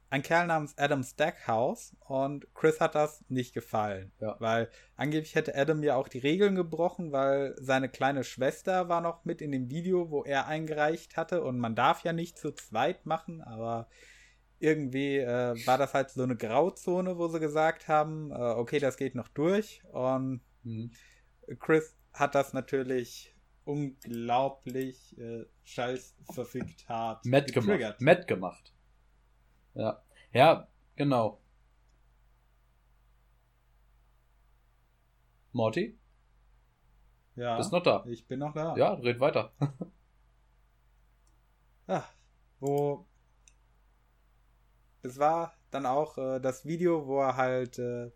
ein 0.09 0.21
Kerl 0.21 0.47
namens 0.47 0.77
Adam 0.77 1.03
Stackhouse 1.03 1.95
und 1.99 2.47
Chris 2.53 2.79
hat 2.79 2.95
das 2.95 3.23
nicht 3.27 3.53
gefallen. 3.53 4.11
Ja. 4.19 4.35
Weil 4.39 4.69
angeblich 4.95 5.35
hätte 5.35 5.55
Adam 5.55 5.83
ja 5.83 5.95
auch 5.95 6.07
die 6.07 6.19
Regeln 6.19 6.55
gebrochen, 6.55 7.11
weil 7.11 7.55
seine 7.59 7.89
kleine 7.89 8.23
Schwester 8.23 8.87
war 8.87 9.01
noch 9.01 9.25
mit 9.25 9.41
in 9.41 9.51
dem 9.51 9.69
Video, 9.69 10.11
wo 10.11 10.23
er 10.23 10.47
eingereicht 10.47 11.17
hatte 11.17 11.43
und 11.43 11.59
man 11.59 11.75
darf 11.75 12.03
ja 12.03 12.13
nicht 12.13 12.37
zu 12.37 12.51
zweit 12.51 13.05
machen, 13.05 13.41
aber 13.41 13.89
irgendwie 14.65 15.17
äh, 15.17 15.55
war 15.67 15.77
das 15.77 15.93
halt 15.93 16.09
so 16.09 16.23
eine 16.23 16.35
Grauzone, 16.35 17.17
wo 17.17 17.27
sie 17.27 17.39
gesagt 17.39 17.87
haben, 17.87 18.31
äh, 18.31 18.35
okay, 18.35 18.79
das 18.79 18.97
geht 18.97 19.15
noch 19.15 19.27
durch 19.29 19.81
und 19.91 20.41
Mhm. 20.63 20.89
Chris 21.59 21.95
hat 22.11 22.33
das 22.33 22.53
natürlich 22.53 23.35
unglaublich 23.65 25.15
äh, 25.19 25.45
scheiß 25.63 26.15
verfickt 26.33 26.89
hart 26.89 27.23
Matt 27.25 27.53
gemacht. 27.53 28.01
Matt 28.01 28.27
gemacht. 28.27 28.73
Ja. 29.75 30.01
Ja, 30.33 30.67
genau. 30.95 31.39
Morty, 35.51 35.97
Ja, 37.35 37.57
bist 37.57 37.71
noch 37.71 37.83
da. 37.83 38.03
ich 38.07 38.27
bin 38.27 38.39
noch 38.39 38.53
da. 38.53 38.75
Ja, 38.75 38.93
red 38.93 39.19
weiter. 39.19 39.51
Ah, 41.87 42.03
wo 42.59 43.05
es 45.05 45.17
war 45.19 45.53
dann 45.71 45.85
auch 45.85 46.17
äh, 46.17 46.39
das 46.39 46.65
Video, 46.65 47.07
wo 47.07 47.19
er 47.21 47.37
halt 47.37 47.79
äh, 47.79 48.11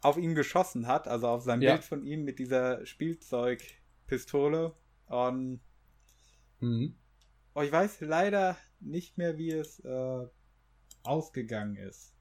auf 0.00 0.16
ihn 0.16 0.34
geschossen 0.34 0.86
hat, 0.86 1.08
also 1.08 1.28
auf 1.28 1.42
sein 1.42 1.60
Ja. 1.62 1.72
Bild 1.72 1.84
von 1.84 2.04
ihm 2.04 2.24
mit 2.24 2.38
dieser 2.38 2.84
Spielzeugpistole. 2.86 4.74
Und 5.08 5.60
Mhm. 6.60 6.96
oh, 7.54 7.60
ich 7.62 7.72
weiß 7.72 8.00
leider 8.02 8.56
nicht 8.80 9.18
mehr, 9.18 9.36
wie 9.38 9.50
es 9.50 9.80
äh, 9.80 10.26
ausgegangen 11.02 11.76
ist. 11.76 12.14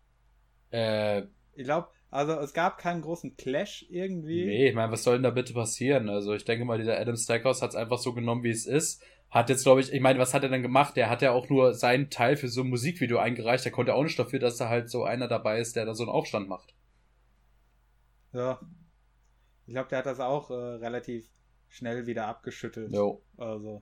Äh, 0.71 1.23
Ich 1.53 1.63
glaube, 1.63 1.89
also 2.11 2.33
es 2.39 2.53
gab 2.53 2.77
keinen 2.77 3.01
großen 3.01 3.35
Clash 3.37 3.85
irgendwie. 3.89 4.45
nee, 4.45 4.69
ich 4.69 4.75
meine, 4.75 4.91
was 4.91 5.03
soll 5.03 5.15
denn 5.15 5.23
da 5.23 5.29
bitte 5.31 5.53
passieren? 5.53 6.09
Also 6.09 6.33
ich 6.33 6.45
denke 6.45 6.65
mal, 6.65 6.77
dieser 6.77 6.97
Adam 6.99 7.15
Stackhouse 7.15 7.61
hat 7.61 7.71
es 7.71 7.75
einfach 7.75 7.97
so 7.97 8.13
genommen, 8.13 8.43
wie 8.43 8.49
es 8.51 8.65
ist. 8.65 9.01
Hat 9.35 9.49
jetzt, 9.49 9.63
glaube 9.63 9.81
ich, 9.81 9.91
ich 9.91 9.99
meine, 9.99 10.17
was 10.17 10.33
hat 10.33 10.43
er 10.43 10.49
denn 10.49 10.61
gemacht? 10.61 10.95
Der 10.95 11.09
hat 11.09 11.21
ja 11.21 11.33
auch 11.33 11.49
nur 11.49 11.73
seinen 11.73 12.09
Teil 12.09 12.37
für 12.37 12.47
so 12.47 12.61
ein 12.61 12.69
Musikvideo 12.69 13.17
eingereicht. 13.17 13.65
Der 13.65 13.71
konnte 13.73 13.93
auch 13.93 14.03
nicht 14.03 14.17
dafür, 14.17 14.39
dass 14.39 14.55
da 14.55 14.69
halt 14.69 14.89
so 14.89 15.03
einer 15.03 15.27
dabei 15.27 15.59
ist, 15.59 15.75
der 15.75 15.83
da 15.83 15.93
so 15.93 16.03
einen 16.03 16.09
Aufstand 16.09 16.47
macht. 16.47 16.73
Ja. 18.31 18.61
Ich 19.67 19.73
glaube, 19.73 19.89
der 19.89 19.97
hat 19.97 20.05
das 20.05 20.21
auch 20.21 20.51
äh, 20.51 20.53
relativ 20.53 21.29
schnell 21.67 22.07
wieder 22.07 22.27
abgeschüttelt. 22.27 22.93
Jo. 22.93 23.23
Also, 23.35 23.81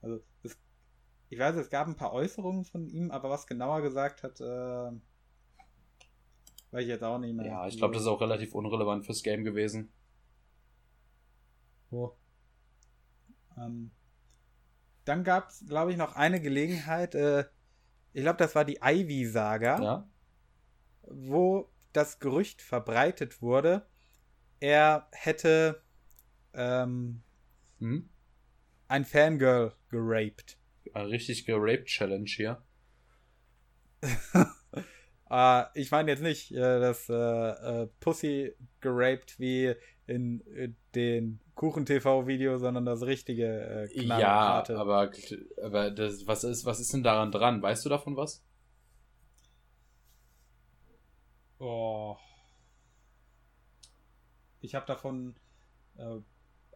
also 0.00 0.22
es, 0.42 0.56
ich 1.28 1.38
weiß, 1.38 1.56
es 1.56 1.68
gab 1.68 1.86
ein 1.86 1.96
paar 1.96 2.14
Äußerungen 2.14 2.64
von 2.64 2.88
ihm, 2.88 3.10
aber 3.10 3.28
was 3.28 3.46
genauer 3.46 3.82
gesagt 3.82 4.22
hat, 4.22 4.40
äh, 4.40 4.44
weiß 6.70 6.80
ich 6.80 6.88
jetzt 6.88 7.04
auch 7.04 7.18
nicht 7.18 7.34
mehr. 7.34 7.44
Ja, 7.44 7.66
ich 7.68 7.76
glaube, 7.76 7.92
das 7.92 8.04
ist 8.04 8.08
auch 8.08 8.22
relativ 8.22 8.54
unrelevant 8.54 9.04
fürs 9.04 9.22
Game 9.22 9.44
gewesen. 9.44 9.92
Oh. 11.90 12.12
Ähm, 13.58 13.90
dann 15.08 15.24
gab 15.24 15.48
es, 15.48 15.64
glaube 15.66 15.90
ich, 15.90 15.96
noch 15.96 16.14
eine 16.16 16.40
Gelegenheit, 16.40 17.14
äh, 17.14 17.44
ich 18.12 18.22
glaube, 18.22 18.38
das 18.38 18.54
war 18.54 18.64
die 18.64 18.78
Ivy-Saga. 18.82 19.82
Ja? 19.82 20.08
wo 21.10 21.70
das 21.92 22.18
Gerücht 22.18 22.62
verbreitet 22.62 23.40
wurde, 23.42 23.86
er 24.60 25.08
hätte 25.12 25.82
ähm, 26.52 27.22
Hm? 27.78 28.08
ein 28.88 29.04
Fangirl 29.04 29.74
geraped. 29.90 30.58
Eine 30.92 31.10
richtig 31.10 31.44
geraped 31.46 31.86
Challenge 31.86 32.28
hier. 32.28 32.62
Äh, 35.30 35.64
ich 35.74 35.90
meine 35.90 36.10
jetzt 36.10 36.22
nicht 36.22 36.52
äh, 36.52 36.80
das 36.80 37.08
äh, 37.08 37.14
äh, 37.14 37.88
Pussy 38.00 38.54
geraped 38.80 39.38
wie 39.38 39.74
in 40.08 40.40
äh, 40.48 40.70
den 40.94 41.40
Kuchen-TV-Video, 41.54 42.58
sondern 42.58 42.84
das 42.86 43.02
richtige 43.02 43.88
äh, 43.92 44.04
Ja, 44.04 44.64
aber, 44.76 45.10
aber 45.62 45.90
das, 45.90 46.26
was 46.26 46.44
ist, 46.44 46.64
was 46.64 46.80
ist 46.80 46.92
denn 46.94 47.02
daran 47.02 47.32
dran? 47.32 47.62
Weißt 47.62 47.84
du 47.84 47.88
davon 47.88 48.16
was? 48.16 48.42
Oh. 51.60 52.16
Ich 54.60 54.74
habe 54.74 54.86
davon, 54.86 55.34
äh, 55.96 56.16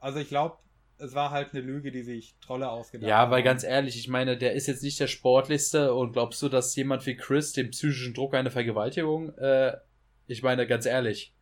also 0.00 0.18
ich 0.18 0.28
glaube, 0.28 0.58
es 0.98 1.14
war 1.14 1.30
halt 1.30 1.52
eine 1.52 1.62
Lüge, 1.62 1.90
die 1.90 2.02
sich 2.02 2.36
Trolle 2.40 2.70
ausgedacht 2.70 3.08
Ja, 3.08 3.30
weil 3.30 3.38
haben. 3.38 3.44
ganz 3.44 3.64
ehrlich, 3.64 3.96
ich 3.98 4.08
meine, 4.08 4.36
der 4.38 4.52
ist 4.54 4.66
jetzt 4.68 4.82
nicht 4.82 5.00
der 5.00 5.08
sportlichste 5.08 5.94
und 5.94 6.12
glaubst 6.12 6.42
du, 6.42 6.48
dass 6.48 6.74
jemand 6.76 7.06
wie 7.06 7.16
Chris 7.16 7.52
dem 7.52 7.70
psychischen 7.70 8.14
Druck 8.14 8.34
eine 8.34 8.50
Vergewaltigung, 8.50 9.36
äh, 9.38 9.76
ich 10.26 10.42
meine, 10.42 10.66
ganz 10.66 10.86
ehrlich. 10.86 11.34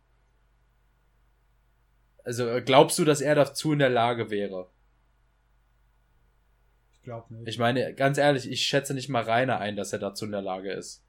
Also 2.23 2.47
äh, 2.47 2.61
glaubst 2.61 2.97
du, 2.99 3.05
dass 3.05 3.21
er 3.21 3.35
dazu 3.35 3.73
in 3.73 3.79
der 3.79 3.89
Lage 3.89 4.29
wäre? 4.29 4.69
Ich 6.93 7.01
glaube 7.03 7.33
nicht. 7.33 7.47
Ich 7.47 7.57
meine, 7.57 7.93
ganz 7.95 8.17
ehrlich, 8.17 8.49
ich 8.49 8.61
schätze 8.61 8.93
nicht 8.93 9.09
mal 9.09 9.23
Rainer 9.23 9.59
ein, 9.59 9.75
dass 9.75 9.93
er 9.93 9.99
dazu 9.99 10.25
in 10.25 10.31
der 10.31 10.41
Lage 10.41 10.71
ist. 10.71 11.03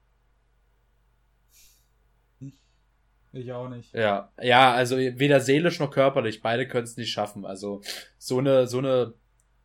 Ich 3.31 3.51
auch 3.51 3.67
nicht. 3.67 3.91
Ja, 3.95 4.31
ja, 4.39 4.73
also 4.73 4.95
weder 4.95 5.39
seelisch 5.39 5.79
noch 5.79 5.89
körperlich, 5.89 6.43
beide 6.43 6.67
können 6.67 6.83
es 6.83 6.97
nicht 6.97 7.11
schaffen. 7.11 7.45
Also 7.45 7.81
so 8.19 8.37
eine, 8.37 8.67
so 8.67 8.77
eine 8.77 9.15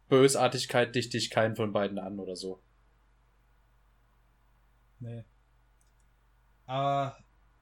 Bösartigkeit 0.08 0.94
dichte 0.94 1.18
ich 1.18 1.28
keinen 1.28 1.54
von 1.54 1.72
beiden 1.72 1.98
an 1.98 2.18
oder 2.18 2.34
so. 2.34 2.62
Nee. 5.00 5.22
Aber 6.64 7.18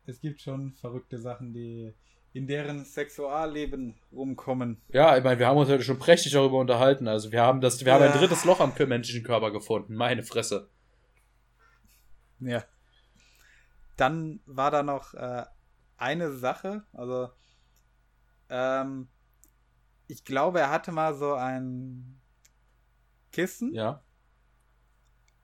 es 0.06 0.20
gibt 0.20 0.40
schon 0.40 0.72
verrückte 0.74 1.18
Sachen, 1.18 1.52
die 1.52 1.92
in 2.36 2.46
deren 2.46 2.84
Sexualleben 2.84 3.94
rumkommen. 4.12 4.82
Ja, 4.88 5.16
ich 5.16 5.24
meine, 5.24 5.38
wir 5.38 5.46
haben 5.46 5.56
uns 5.56 5.70
heute 5.70 5.82
schon 5.82 5.98
prächtig 5.98 6.32
darüber 6.32 6.58
unterhalten. 6.58 7.08
Also 7.08 7.32
wir 7.32 7.40
haben 7.40 7.62
das, 7.62 7.82
wir 7.82 7.94
haben 7.94 8.04
ein 8.04 8.12
drittes 8.12 8.44
Loch 8.44 8.60
am 8.60 8.74
menschlichen 8.86 9.24
Körper 9.24 9.50
gefunden. 9.50 9.94
Meine 9.94 10.22
Fresse. 10.22 10.68
Ja. 12.40 12.62
Dann 13.96 14.40
war 14.44 14.70
da 14.70 14.82
noch 14.82 15.14
äh, 15.14 15.44
eine 15.96 16.30
Sache, 16.32 16.84
also 16.92 17.30
ähm, 18.50 19.08
ich 20.06 20.22
glaube, 20.26 20.60
er 20.60 20.70
hatte 20.70 20.92
mal 20.92 21.14
so 21.14 21.32
ein 21.32 22.20
Kissen. 23.32 23.72
Ja. 23.72 24.02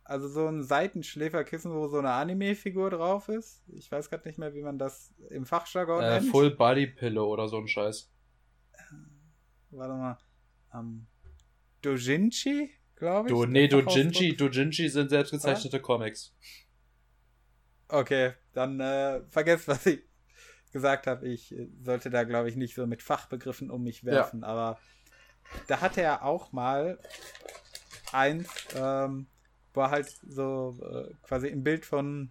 Also 0.04 0.28
so 0.28 0.46
ein 0.48 0.62
Seitenschläferkissen, 0.62 1.72
wo 1.72 1.86
so 1.86 1.98
eine 1.98 2.12
Anime-Figur 2.12 2.90
drauf 2.90 3.28
ist. 3.28 3.62
Ich 3.68 3.90
weiß 3.90 4.10
gerade 4.10 4.26
nicht 4.26 4.38
mehr, 4.38 4.52
wie 4.54 4.62
man 4.62 4.78
das 4.78 5.14
im 5.30 5.46
Fachjargon 5.46 6.02
äh, 6.02 6.10
nennt. 6.18 6.30
Full 6.30 6.56
Body 6.56 6.88
Pillow 6.88 7.26
oder 7.26 7.48
so 7.48 7.58
ein 7.58 7.68
Scheiß. 7.68 8.10
Warte 9.70 9.94
mal. 9.94 10.18
Um, 10.72 11.06
Dojinshi, 11.82 12.70
glaube 12.96 13.28
ich. 13.28 13.34
Do, 13.34 13.46
nee, 13.46 13.68
Dojinshi, 13.68 14.36
Dojinshi 14.36 14.88
sind 14.88 15.10
selbstgezeichnete 15.10 15.76
ah? 15.76 15.80
Comics. 15.80 16.34
Okay, 17.88 18.32
dann 18.54 18.80
äh, 18.80 19.22
vergesst, 19.28 19.68
was 19.68 19.86
ich 19.86 20.02
gesagt 20.72 21.06
habe. 21.06 21.28
Ich 21.28 21.54
sollte 21.82 22.10
da, 22.10 22.24
glaube 22.24 22.48
ich, 22.48 22.56
nicht 22.56 22.74
so 22.74 22.86
mit 22.86 23.02
Fachbegriffen 23.02 23.70
um 23.70 23.82
mich 23.82 24.04
werfen. 24.04 24.40
Ja. 24.40 24.46
Aber 24.46 24.78
da 25.68 25.80
hatte 25.80 26.02
er 26.02 26.24
auch 26.24 26.52
mal 26.52 26.98
eins, 28.12 28.48
ähm, 28.74 29.26
wo 29.74 29.80
er 29.80 29.90
halt 29.90 30.08
so 30.26 30.78
äh, 30.82 31.12
quasi 31.22 31.48
im 31.48 31.62
Bild 31.62 31.84
von 31.84 32.30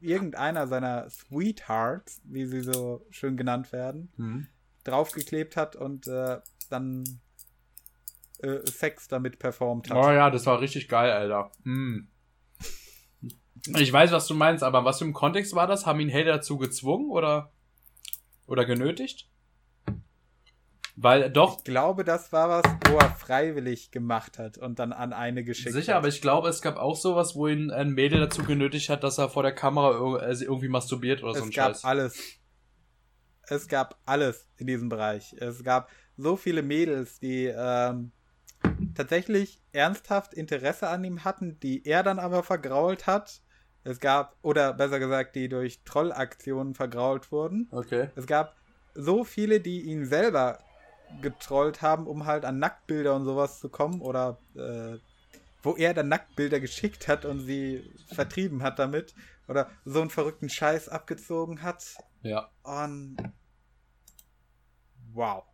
irgendeiner 0.00 0.66
seiner 0.66 1.08
Sweethearts, 1.08 2.20
wie 2.24 2.46
sie 2.46 2.60
so 2.60 3.06
schön 3.10 3.36
genannt 3.36 3.72
werden, 3.72 4.12
mhm. 4.16 4.46
draufgeklebt 4.84 5.56
hat 5.56 5.76
und 5.76 6.06
äh, 6.06 6.40
dann 6.70 7.20
äh, 8.38 8.66
Sex 8.66 9.08
damit 9.08 9.38
performt 9.38 9.90
hat. 9.90 9.96
Oh 9.96 10.10
ja, 10.10 10.30
das 10.30 10.46
war 10.46 10.60
richtig 10.60 10.88
geil, 10.88 11.10
Alter. 11.10 11.52
Mhm. 11.62 12.08
Ich 13.78 13.92
weiß, 13.92 14.10
was 14.10 14.26
du 14.26 14.34
meinst, 14.34 14.64
aber 14.64 14.84
was 14.84 14.98
für 14.98 15.04
ein 15.04 15.12
Kontext 15.12 15.54
war 15.54 15.68
das? 15.68 15.86
Haben 15.86 16.00
ihn 16.00 16.12
Hater 16.12 16.32
dazu 16.32 16.58
gezwungen 16.58 17.10
oder, 17.10 17.52
oder 18.48 18.64
genötigt? 18.64 19.28
Weil 20.94 21.30
doch. 21.30 21.58
Ich 21.58 21.64
glaube, 21.64 22.04
das 22.04 22.32
war 22.32 22.48
was, 22.48 22.64
wo 22.88 22.98
er 22.98 23.10
freiwillig 23.10 23.90
gemacht 23.90 24.38
hat 24.38 24.58
und 24.58 24.78
dann 24.78 24.92
an 24.92 25.12
eine 25.12 25.42
geschickt 25.42 25.72
Sicher, 25.72 25.92
hat. 25.94 25.98
aber 25.98 26.08
ich 26.08 26.20
glaube, 26.20 26.48
es 26.48 26.60
gab 26.60 26.76
auch 26.76 26.96
sowas, 26.96 27.34
wo 27.34 27.48
ihn 27.48 27.70
ein 27.70 27.90
Mädel 27.90 28.20
dazu 28.20 28.42
genötigt 28.42 28.90
hat, 28.90 29.02
dass 29.02 29.18
er 29.18 29.30
vor 29.30 29.42
der 29.42 29.54
Kamera 29.54 30.20
äh, 30.20 30.34
irgendwie 30.42 30.68
masturbiert 30.68 31.22
oder 31.22 31.32
es 31.32 31.38
so 31.38 31.44
ein 31.44 31.50
gab 31.50 31.72
Scheiß. 31.72 31.84
alles. 31.84 32.22
Es 33.48 33.68
gab 33.68 33.98
alles 34.04 34.48
in 34.56 34.66
diesem 34.66 34.88
Bereich. 34.88 35.34
Es 35.38 35.64
gab 35.64 35.90
so 36.16 36.36
viele 36.36 36.62
Mädels, 36.62 37.18
die 37.18 37.46
ähm, 37.46 38.12
tatsächlich 38.94 39.60
ernsthaft 39.72 40.34
Interesse 40.34 40.88
an 40.88 41.04
ihm 41.04 41.24
hatten, 41.24 41.58
die 41.60 41.84
er 41.86 42.02
dann 42.02 42.18
aber 42.18 42.42
vergrault 42.42 43.06
hat. 43.06 43.40
Es 43.84 43.98
gab, 43.98 44.36
oder 44.42 44.74
besser 44.74 45.00
gesagt, 45.00 45.34
die 45.34 45.48
durch 45.48 45.82
Trollaktionen 45.84 46.74
vergrault 46.74 47.32
wurden. 47.32 47.68
Okay. 47.72 48.10
Es 48.14 48.26
gab 48.26 48.54
so 48.94 49.24
viele, 49.24 49.60
die 49.60 49.80
ihn 49.82 50.04
selber 50.04 50.58
getrollt 51.20 51.82
haben, 51.82 52.06
um 52.06 52.26
halt 52.26 52.44
an 52.44 52.58
Nacktbilder 52.58 53.14
und 53.14 53.24
sowas 53.24 53.60
zu 53.60 53.68
kommen 53.68 54.00
oder 54.00 54.38
äh, 54.54 54.98
wo 55.62 55.76
er 55.76 55.94
dann 55.94 56.08
Nacktbilder 56.08 56.60
geschickt 56.60 57.08
hat 57.08 57.24
und 57.24 57.40
sie 57.40 57.92
vertrieben 58.08 58.62
hat 58.62 58.78
damit 58.78 59.14
oder 59.48 59.70
so 59.84 60.00
einen 60.00 60.10
verrückten 60.10 60.48
Scheiß 60.48 60.88
abgezogen 60.88 61.62
hat. 61.62 61.96
Ja. 62.22 62.50
Und 62.62 63.16
wow. 65.12 65.44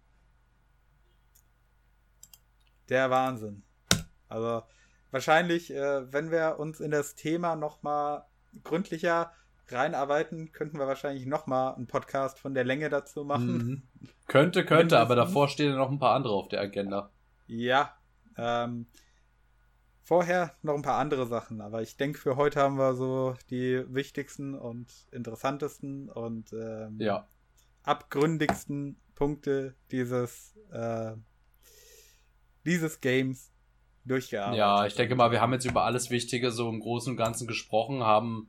Der 2.88 3.10
Wahnsinn. 3.10 3.64
Also 4.28 4.62
wahrscheinlich, 5.10 5.70
äh, 5.72 6.12
wenn 6.12 6.30
wir 6.30 6.58
uns 6.58 6.80
in 6.80 6.90
das 6.90 7.14
Thema 7.14 7.56
nochmal 7.56 8.24
gründlicher 8.64 9.32
reinarbeiten, 9.72 10.52
könnten 10.52 10.78
wir 10.78 10.86
wahrscheinlich 10.86 11.26
nochmal 11.26 11.74
einen 11.74 11.86
Podcast 11.86 12.38
von 12.38 12.54
der 12.54 12.64
Länge 12.64 12.88
dazu 12.88 13.24
machen. 13.24 13.56
Mhm. 13.56 13.82
Könnte, 14.26 14.64
könnte, 14.64 14.98
aber 14.98 15.16
davor 15.16 15.48
stehen 15.48 15.76
noch 15.76 15.90
ein 15.90 15.98
paar 15.98 16.14
andere 16.14 16.34
auf 16.34 16.48
der 16.48 16.60
Agenda. 16.60 17.10
Ja. 17.46 17.94
Ähm, 18.36 18.86
vorher 20.02 20.54
noch 20.62 20.74
ein 20.74 20.82
paar 20.82 20.98
andere 20.98 21.26
Sachen, 21.26 21.60
aber 21.60 21.82
ich 21.82 21.96
denke, 21.96 22.18
für 22.18 22.36
heute 22.36 22.60
haben 22.60 22.78
wir 22.78 22.94
so 22.94 23.34
die 23.50 23.84
wichtigsten 23.88 24.54
und 24.54 24.92
interessantesten 25.12 26.08
und 26.08 26.52
ähm, 26.52 26.98
ja. 27.00 27.28
abgründigsten 27.82 29.00
Punkte 29.14 29.74
dieses, 29.90 30.56
äh, 30.72 31.12
dieses 32.64 33.00
Games 33.00 33.52
durchgearbeitet. 34.04 34.58
Ja, 34.58 34.86
ich 34.86 34.94
denke 34.94 35.14
mal, 35.14 35.30
wir 35.30 35.40
haben 35.40 35.52
jetzt 35.52 35.66
über 35.66 35.84
alles 35.84 36.10
Wichtige 36.10 36.50
so 36.50 36.68
im 36.68 36.80
Großen 36.80 37.10
und 37.12 37.16
Ganzen 37.16 37.46
gesprochen, 37.46 38.02
haben 38.02 38.48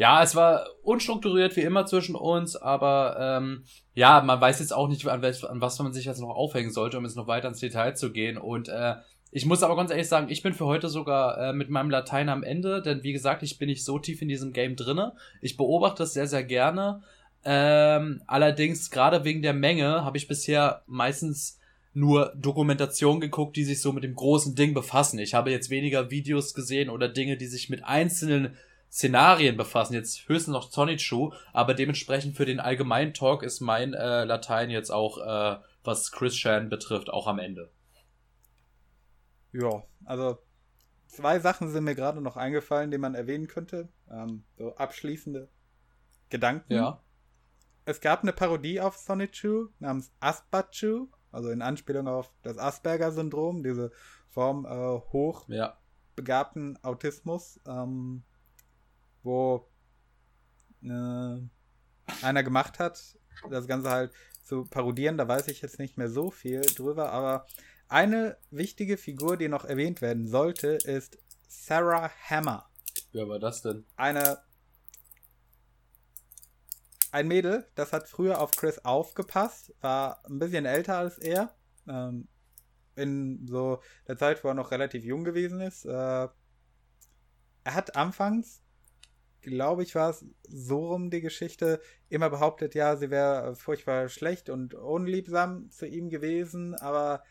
ja, 0.00 0.22
es 0.22 0.34
war 0.34 0.64
unstrukturiert 0.82 1.56
wie 1.56 1.60
immer 1.60 1.84
zwischen 1.84 2.14
uns, 2.14 2.56
aber 2.56 3.18
ähm, 3.20 3.64
ja, 3.92 4.22
man 4.22 4.40
weiß 4.40 4.60
jetzt 4.60 4.72
auch 4.72 4.88
nicht, 4.88 5.06
an, 5.06 5.22
an 5.22 5.60
was 5.60 5.78
man 5.78 5.92
sich 5.92 6.06
jetzt 6.06 6.22
noch 6.22 6.30
aufhängen 6.30 6.70
sollte, 6.70 6.96
um 6.96 7.04
jetzt 7.04 7.18
noch 7.18 7.26
weiter 7.26 7.48
ins 7.48 7.60
Detail 7.60 7.92
zu 7.92 8.10
gehen. 8.10 8.38
Und 8.38 8.70
äh, 8.70 8.94
ich 9.30 9.44
muss 9.44 9.62
aber 9.62 9.76
ganz 9.76 9.90
ehrlich 9.90 10.08
sagen, 10.08 10.30
ich 10.30 10.42
bin 10.42 10.54
für 10.54 10.64
heute 10.64 10.88
sogar 10.88 11.36
äh, 11.36 11.52
mit 11.52 11.68
meinem 11.68 11.90
Latein 11.90 12.30
am 12.30 12.42
Ende, 12.42 12.80
denn 12.80 13.02
wie 13.02 13.12
gesagt, 13.12 13.42
ich 13.42 13.58
bin 13.58 13.68
nicht 13.68 13.84
so 13.84 13.98
tief 13.98 14.22
in 14.22 14.28
diesem 14.28 14.54
Game 14.54 14.74
drinne. 14.74 15.12
Ich 15.42 15.58
beobachte 15.58 16.04
es 16.04 16.14
sehr, 16.14 16.26
sehr 16.26 16.44
gerne. 16.44 17.02
Ähm, 17.44 18.22
allerdings, 18.26 18.90
gerade 18.90 19.24
wegen 19.24 19.42
der 19.42 19.52
Menge, 19.52 20.02
habe 20.02 20.16
ich 20.16 20.28
bisher 20.28 20.80
meistens 20.86 21.58
nur 21.92 22.32
Dokumentation 22.36 23.20
geguckt, 23.20 23.54
die 23.54 23.64
sich 23.64 23.82
so 23.82 23.92
mit 23.92 24.04
dem 24.04 24.14
großen 24.14 24.54
Ding 24.54 24.72
befassen. 24.72 25.18
Ich 25.18 25.34
habe 25.34 25.50
jetzt 25.50 25.68
weniger 25.68 26.10
Videos 26.10 26.54
gesehen 26.54 26.88
oder 26.88 27.10
Dinge, 27.10 27.36
die 27.36 27.48
sich 27.48 27.68
mit 27.68 27.84
einzelnen 27.84 28.56
Szenarien 28.90 29.56
befassen, 29.56 29.94
jetzt 29.94 30.28
höchstens 30.28 30.52
noch 30.52 30.70
Sonichu, 30.70 31.32
aber 31.52 31.74
dementsprechend 31.74 32.36
für 32.36 32.44
den 32.44 32.58
allgemeinen 32.58 33.14
Talk 33.14 33.44
ist 33.44 33.60
mein 33.60 33.94
äh, 33.94 34.24
Latein 34.24 34.68
jetzt 34.68 34.90
auch, 34.90 35.18
äh, 35.18 35.60
was 35.84 36.10
Christian 36.10 36.68
betrifft, 36.68 37.08
auch 37.08 37.28
am 37.28 37.38
Ende. 37.38 37.70
Ja, 39.52 39.84
also 40.04 40.38
zwei 41.06 41.38
Sachen 41.38 41.70
sind 41.70 41.84
mir 41.84 41.94
gerade 41.94 42.20
noch 42.20 42.36
eingefallen, 42.36 42.90
die 42.90 42.98
man 42.98 43.14
erwähnen 43.14 43.46
könnte. 43.46 43.88
Ähm, 44.10 44.44
so 44.58 44.74
abschließende 44.74 45.48
Gedanken. 46.28 46.72
Ja. 46.72 47.00
Es 47.84 48.00
gab 48.00 48.22
eine 48.22 48.32
Parodie 48.32 48.80
auf 48.80 48.96
Sonichu 48.96 49.68
namens 49.78 50.12
Aspachu, 50.20 51.08
also 51.30 51.50
in 51.50 51.62
Anspielung 51.62 52.08
auf 52.08 52.32
das 52.42 52.58
Asperger-Syndrom, 52.58 53.62
diese 53.62 53.92
Form 54.28 54.64
äh, 54.64 55.00
hochbegabten 55.12 56.74
ja. 56.74 56.88
Autismus. 56.88 57.60
Ähm, 57.66 58.24
wo 59.22 59.68
äh, 60.82 61.38
einer 62.22 62.42
gemacht 62.42 62.78
hat, 62.78 63.18
das 63.48 63.66
Ganze 63.66 63.90
halt 63.90 64.12
zu 64.44 64.64
parodieren. 64.64 65.18
Da 65.18 65.28
weiß 65.28 65.48
ich 65.48 65.62
jetzt 65.62 65.78
nicht 65.78 65.96
mehr 65.96 66.08
so 66.08 66.30
viel 66.30 66.62
drüber, 66.62 67.12
aber 67.12 67.46
eine 67.88 68.36
wichtige 68.50 68.96
Figur, 68.96 69.36
die 69.36 69.48
noch 69.48 69.64
erwähnt 69.64 70.00
werden 70.00 70.26
sollte, 70.26 70.68
ist 70.68 71.18
Sarah 71.48 72.10
Hammer. 72.28 72.68
Wer 73.12 73.28
war 73.28 73.38
das 73.38 73.62
denn? 73.62 73.84
Eine 73.96 74.38
ein 77.12 77.26
Mädel, 77.26 77.66
das 77.74 77.92
hat 77.92 78.08
früher 78.08 78.40
auf 78.40 78.52
Chris 78.52 78.78
aufgepasst, 78.84 79.74
war 79.80 80.24
ein 80.26 80.38
bisschen 80.38 80.64
älter 80.64 80.98
als 80.98 81.18
er. 81.18 81.52
Ähm, 81.88 82.28
in 82.94 83.46
so 83.46 83.80
der 84.06 84.16
Zeit, 84.16 84.44
wo 84.44 84.48
er 84.48 84.54
noch 84.54 84.70
relativ 84.70 85.04
jung 85.04 85.24
gewesen 85.24 85.60
ist. 85.60 85.84
Äh, 85.84 86.28
er 87.64 87.74
hat 87.74 87.96
anfangs 87.96 88.62
glaube 89.42 89.82
ich, 89.82 89.94
war 89.94 90.10
es 90.10 90.24
so 90.48 90.86
rum 90.86 91.10
die 91.10 91.20
Geschichte, 91.20 91.80
immer 92.08 92.30
behauptet, 92.30 92.74
ja, 92.74 92.96
sie 92.96 93.10
wäre 93.10 93.54
furchtbar 93.54 94.08
schlecht 94.08 94.50
und 94.50 94.74
unliebsam 94.74 95.70
zu 95.70 95.86
ihm 95.86 96.10
gewesen, 96.10 96.74
aber 96.74 97.22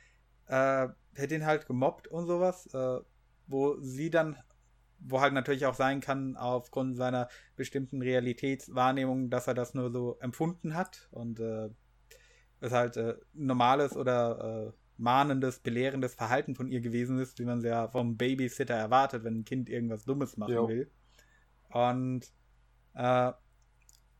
äh, 0.47 0.87
hätte 1.13 1.35
ihn 1.35 1.45
halt 1.45 1.67
gemobbt 1.67 2.07
und 2.07 2.27
sowas, 2.27 2.67
äh, 2.73 2.99
wo 3.47 3.79
sie 3.81 4.09
dann, 4.09 4.37
wo 4.99 5.21
halt 5.21 5.33
natürlich 5.33 5.65
auch 5.65 5.75
sein 5.75 6.01
kann, 6.01 6.37
aufgrund 6.37 6.97
seiner 6.97 7.27
bestimmten 7.55 8.01
Realitätswahrnehmung, 8.01 9.29
dass 9.29 9.47
er 9.47 9.53
das 9.53 9.73
nur 9.73 9.91
so 9.91 10.17
empfunden 10.19 10.75
hat 10.75 11.07
und 11.11 11.39
äh, 11.39 11.69
es 12.61 12.71
halt 12.71 12.97
äh, 12.97 13.15
normales 13.33 13.95
oder 13.95 14.67
äh, 14.67 14.71
mahnendes, 14.99 15.59
belehrendes 15.59 16.13
Verhalten 16.13 16.55
von 16.55 16.67
ihr 16.67 16.81
gewesen 16.81 17.19
ist, 17.19 17.39
wie 17.39 17.45
man 17.45 17.59
es 17.59 17.63
ja 17.63 17.87
vom 17.87 18.17
Babysitter 18.17 18.75
erwartet, 18.75 19.23
wenn 19.23 19.39
ein 19.39 19.45
Kind 19.45 19.69
irgendwas 19.69 20.03
Dummes 20.05 20.37
machen 20.37 20.53
jo. 20.53 20.67
will. 20.67 20.91
Und 21.69 22.31
äh, 22.93 23.31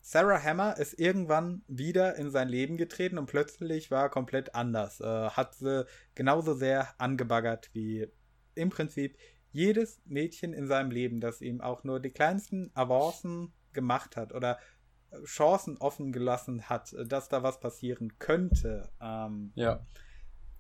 Sarah 0.02 0.42
Hammer 0.42 0.78
ist 0.78 1.00
irgendwann 1.00 1.62
wieder 1.68 2.16
in 2.16 2.32
sein 2.32 2.48
Leben 2.48 2.78
getreten 2.78 3.18
und 3.18 3.28
plötzlich 3.28 3.92
war 3.92 4.04
er 4.04 4.10
komplett 4.10 4.56
anders. 4.56 5.02
Äh, 5.02 5.30
hat 5.30 5.56
sie 5.56 5.86
genauso 6.16 6.54
sehr 6.54 7.00
angebaggert 7.00 7.70
wie 7.74 8.08
im 8.56 8.70
Prinzip 8.70 9.18
jedes 9.52 10.02
Mädchen 10.06 10.54
in 10.54 10.68
seinem 10.68 10.92
Leben, 10.92 11.20
das 11.20 11.42
ihm 11.42 11.62
auch 11.62 11.84
nur 11.84 12.00
die 12.00 12.12
kleinsten 12.12 12.72
Avancen 12.74 13.54
gemacht 13.74 14.16
hat 14.16 14.34
oder 14.34 14.60
Chancen 15.26 15.78
offen 15.78 16.12
gelassen 16.12 16.70
hat, 16.70 16.96
dass 17.06 17.30
da 17.30 17.42
was 17.42 17.60
passieren 17.60 18.20
könnte. 18.20 18.90
Ähm, 19.02 19.52
ja 19.56 19.82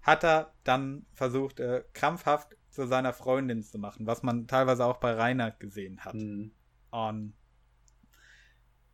hat 0.01 0.23
er 0.23 0.53
dann 0.63 1.05
versucht, 1.13 1.59
äh, 1.59 1.83
krampfhaft 1.93 2.55
zu 2.69 2.87
seiner 2.87 3.13
Freundin 3.13 3.63
zu 3.63 3.77
machen, 3.77 4.07
was 4.07 4.23
man 4.23 4.47
teilweise 4.47 4.85
auch 4.85 4.97
bei 4.97 5.13
Rainer 5.13 5.51
gesehen 5.51 5.99
hat. 6.01 6.15
Mhm. 6.15 6.51
Und 6.91 7.33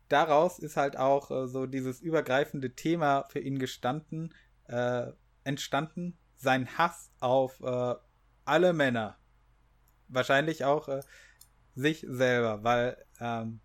daraus 0.10 0.60
ist 0.60 0.78
halt 0.78 0.98
auch 0.98 1.32
äh, 1.32 1.48
so 1.48 1.66
dieses 1.66 2.02
übergreifende 2.02 2.76
Thema 2.76 3.24
für 3.30 3.40
ihn 3.40 3.60
gestanden, 3.60 4.34
äh, 4.68 5.08
entstanden, 5.44 6.18
sein 6.36 6.78
Hass 6.78 7.12
auf 7.20 7.62
äh, 7.62 7.96
alle 8.46 8.74
Männer. 8.74 9.18
Wahrscheinlich 10.08 10.64
auch 10.66 10.88
äh, 10.88 11.02
sich 11.76 12.06
selber, 12.08 12.64
weil 12.64 12.98
ähm, 13.20 13.60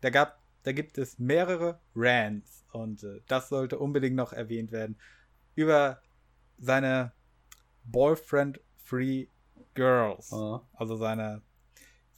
da 0.00 0.10
gab, 0.10 0.40
da 0.62 0.72
gibt 0.72 0.98
es 0.98 1.18
mehrere 1.18 1.80
Rants 1.94 2.64
und 2.72 3.02
äh, 3.02 3.20
das 3.28 3.48
sollte 3.48 3.78
unbedingt 3.78 4.16
noch 4.16 4.32
erwähnt 4.32 4.72
werden 4.72 4.98
über 5.54 6.02
seine 6.58 7.12
Boyfriend-Free 7.84 9.28
Girls. 9.74 10.32
Uh. 10.32 10.60
Also 10.74 10.96
seine 10.96 11.42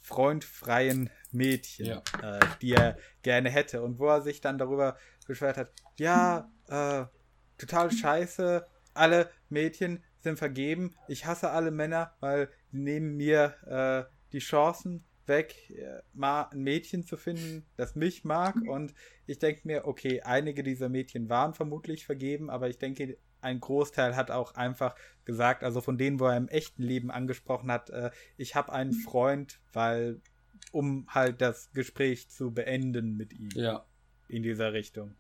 freundfreien 0.01 1.11
Mädchen, 1.33 1.87
ja. 1.87 2.03
äh, 2.23 2.41
die 2.61 2.73
er 2.73 2.97
gerne 3.23 3.51
hätte. 3.51 3.83
Und 3.83 3.99
wo 3.99 4.07
er 4.07 4.23
sich 4.23 4.41
dann 4.41 4.59
darüber 4.59 4.97
beschwert 5.27 5.57
hat, 5.57 5.71
ja, 5.99 6.51
äh, 6.69 7.05
total 7.59 7.91
scheiße, 7.91 8.67
alle 8.95 9.31
Mädchen 9.49 10.03
sind 10.21 10.39
vergeben. 10.39 10.95
Ich 11.07 11.27
hasse 11.27 11.51
alle 11.51 11.71
Männer, 11.71 12.15
weil 12.21 12.49
die 12.73 12.79
nehmen 12.79 13.17
mir 13.17 13.55
äh, 13.67 14.13
die 14.33 14.41
Chancen 14.41 15.05
weg, 15.27 15.71
äh, 15.71 16.01
mal 16.15 16.49
ein 16.51 16.63
Mädchen 16.63 17.05
zu 17.05 17.17
finden, 17.17 17.65
das 17.77 17.95
mich 17.95 18.25
mag. 18.25 18.57
Und 18.67 18.95
ich 19.27 19.39
denke 19.39 19.63
mir, 19.65 19.87
okay, 19.87 20.23
einige 20.23 20.63
dieser 20.63 20.89
Mädchen 20.89 21.29
waren 21.29 21.55
vermutlich 21.55 22.07
vergeben, 22.07 22.51
aber 22.51 22.69
ich 22.69 22.79
denke, 22.79 23.19
ein 23.41 23.61
Großteil 23.61 24.17
hat 24.17 24.31
auch 24.31 24.55
einfach 24.55 24.97
gesagt, 25.25 25.63
also 25.63 25.81
von 25.81 25.99
denen, 25.99 26.19
wo 26.19 26.27
er 26.27 26.37
im 26.37 26.49
echten 26.49 26.83
Leben 26.83 27.11
angesprochen 27.11 27.71
hat, 27.71 27.91
äh, 27.91 28.11
ich 28.37 28.57
habe 28.57 28.73
einen 28.73 28.93
Freund, 28.93 29.61
weil, 29.73 30.21
um 30.73 31.07
halt 31.09 31.41
das 31.41 31.71
Gespräch 31.73 32.29
zu 32.29 32.53
beenden 32.53 33.17
mit 33.17 33.33
ihm. 33.33 33.51
Ja. 33.55 33.85
In 34.29 34.43
dieser 34.43 34.73
Richtung. 34.73 35.15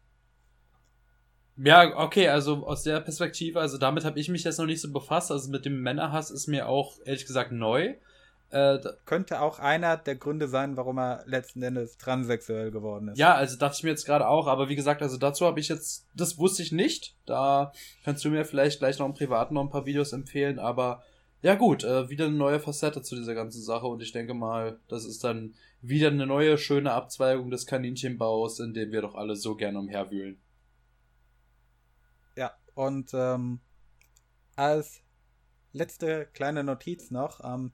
Ja, 1.57 1.97
okay, 1.97 2.29
also 2.29 2.67
aus 2.67 2.85
der 2.85 3.01
Perspektive, 3.01 3.61
also 3.61 3.79
damit 3.79 4.05
habe 4.05 4.21
ich 4.21 4.29
mich 4.29 4.45
jetzt 4.45 4.59
noch 4.59 4.67
nicht 4.67 4.81
so 4.81 4.93
befasst. 4.93 5.33
Also 5.33 5.51
mit 5.51 5.65
dem 5.65 5.81
Männerhass 5.81 6.31
ist 6.31 6.47
mir 6.47 6.69
auch 6.69 6.99
ehrlich 7.05 7.27
gesagt 7.27 7.51
neu. 7.51 7.95
Äh, 8.51 8.79
Könnte 9.05 9.41
auch 9.41 9.59
einer 9.59 9.97
der 9.97 10.17
Gründe 10.17 10.49
sein, 10.49 10.77
warum 10.77 10.99
er 10.99 11.25
letzten 11.27 11.63
Endes 11.63 11.99
transsexuell 11.99 12.71
geworden 12.71 13.09
ist. 13.09 13.19
Ja, 13.19 13.35
also 13.35 13.59
dachte 13.59 13.77
ich 13.77 13.83
mir 13.83 13.91
jetzt 13.91 14.07
gerade 14.07 14.27
auch, 14.27 14.47
aber 14.47 14.69
wie 14.69 14.77
gesagt, 14.77 15.03
also 15.03 15.19
dazu 15.19 15.45
habe 15.47 15.61
ich 15.61 15.69
jetzt, 15.69 16.07
das 16.15 16.39
wusste 16.39 16.63
ich 16.63 16.73
nicht. 16.73 17.17
Da 17.27 17.73
kannst 18.05 18.25
du 18.25 18.31
mir 18.31 18.45
vielleicht 18.45 18.79
gleich 18.79 18.99
noch 18.99 19.07
im 19.07 19.15
Privaten 19.15 19.55
noch 19.55 19.63
ein 19.63 19.71
paar 19.71 19.85
Videos 19.85 20.13
empfehlen, 20.13 20.59
aber 20.59 21.03
ja 21.41 21.55
gut, 21.55 21.85
äh, 21.85 22.11
wieder 22.11 22.27
eine 22.27 22.37
neue 22.37 22.61
Facette 22.61 23.03
zu 23.03 23.15
dieser 23.15 23.35
ganzen 23.35 23.63
Sache 23.63 23.87
und 23.87 24.03
ich 24.03 24.13
denke 24.13 24.35
mal, 24.35 24.81
das 24.89 25.05
ist 25.05 25.23
dann 25.23 25.55
wieder 25.81 26.09
eine 26.09 26.27
neue 26.27 26.59
schöne 26.59 26.93
Abzweigung 26.93 27.51
des 27.51 27.67
Kaninchenbaus, 27.67 28.59
in 28.61 28.75
dem 28.75 28.91
wir 28.91 29.03
doch 29.03 29.15
alle 29.15 29.37
so 29.37 29.55
gerne 29.55 29.79
umherwühlen. 29.79 30.41
Ja, 32.37 32.53
und 32.75 33.11
ähm, 33.15 33.61
als 34.57 35.03
letzte 35.73 36.27
kleine 36.27 36.65
Notiz 36.65 37.11
noch, 37.11 37.41
ähm, 37.45 37.73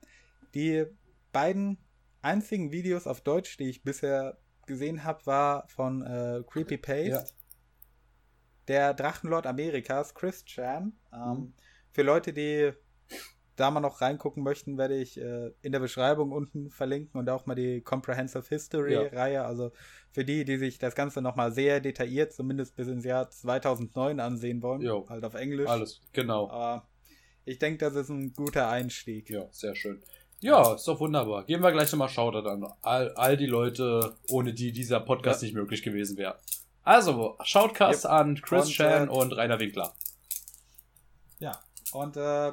die 0.54 0.84
beiden 1.32 1.78
einzigen 2.20 2.70
Videos 2.70 3.06
auf 3.06 3.22
Deutsch, 3.22 3.56
die 3.56 3.70
ich 3.70 3.82
bisher 3.82 4.38
gesehen 4.66 5.04
habe, 5.04 5.24
war 5.26 5.68
von 5.68 6.02
äh, 6.02 6.42
Creepy 6.46 6.78
Paste. 6.78 7.08
Ja. 7.08 7.24
Der 8.68 8.94
Drachenlord 8.94 9.46
Amerikas, 9.46 10.14
Chris 10.14 10.44
Chan. 10.44 10.92
Ähm, 11.12 11.20
mhm. 11.20 11.54
Für 11.90 12.02
Leute, 12.02 12.32
die 12.32 12.72
da 13.56 13.70
mal 13.70 13.80
noch 13.80 14.00
reingucken 14.00 14.42
möchten, 14.42 14.78
werde 14.78 14.96
ich 14.96 15.20
äh, 15.20 15.50
in 15.62 15.72
der 15.72 15.80
Beschreibung 15.80 16.32
unten 16.32 16.70
verlinken 16.70 17.18
und 17.18 17.28
auch 17.30 17.46
mal 17.46 17.54
die 17.54 17.80
Comprehensive 17.80 18.48
History-Reihe. 18.48 19.34
Ja. 19.34 19.46
Also 19.46 19.72
für 20.10 20.24
die, 20.24 20.44
die 20.44 20.56
sich 20.56 20.78
das 20.78 20.94
Ganze 20.94 21.22
nochmal 21.22 21.52
sehr 21.52 21.80
detailliert, 21.80 22.32
zumindest 22.32 22.76
bis 22.76 22.88
ins 22.88 23.04
Jahr 23.04 23.30
2009 23.30 24.20
ansehen 24.20 24.62
wollen. 24.62 24.80
Jo. 24.80 25.06
Halt 25.08 25.24
auf 25.24 25.34
Englisch. 25.34 25.68
Alles, 25.68 26.00
genau. 26.12 26.50
Aber 26.50 26.88
ich 27.44 27.58
denke, 27.58 27.78
das 27.78 27.94
ist 27.94 28.08
ein 28.08 28.32
guter 28.32 28.68
Einstieg. 28.68 29.30
Ja, 29.30 29.46
sehr 29.50 29.74
schön. 29.74 30.02
Ja, 30.40 30.74
ist 30.74 30.86
doch 30.86 31.00
wunderbar. 31.00 31.44
Geben 31.44 31.62
wir 31.62 31.72
gleich 31.72 31.90
nochmal 31.92 32.08
Shoutout 32.08 32.48
an 32.48 32.66
all, 32.82 33.10
all 33.14 33.36
die 33.36 33.46
Leute, 33.46 34.14
ohne 34.28 34.52
die 34.52 34.72
dieser 34.72 35.00
Podcast 35.00 35.42
ja. 35.42 35.46
nicht 35.46 35.54
möglich 35.54 35.82
gewesen 35.82 36.18
wäre. 36.18 36.38
Also, 36.82 37.38
Shoutcast 37.42 38.04
yep. 38.04 38.12
an 38.12 38.40
Chris 38.42 38.66
und, 38.66 38.72
Chan 38.72 39.08
äh, 39.08 39.10
und 39.10 39.32
Rainer 39.32 39.58
Winkler. 39.58 39.94
Ja, 41.38 41.58
und 41.92 42.16
äh, 42.16 42.52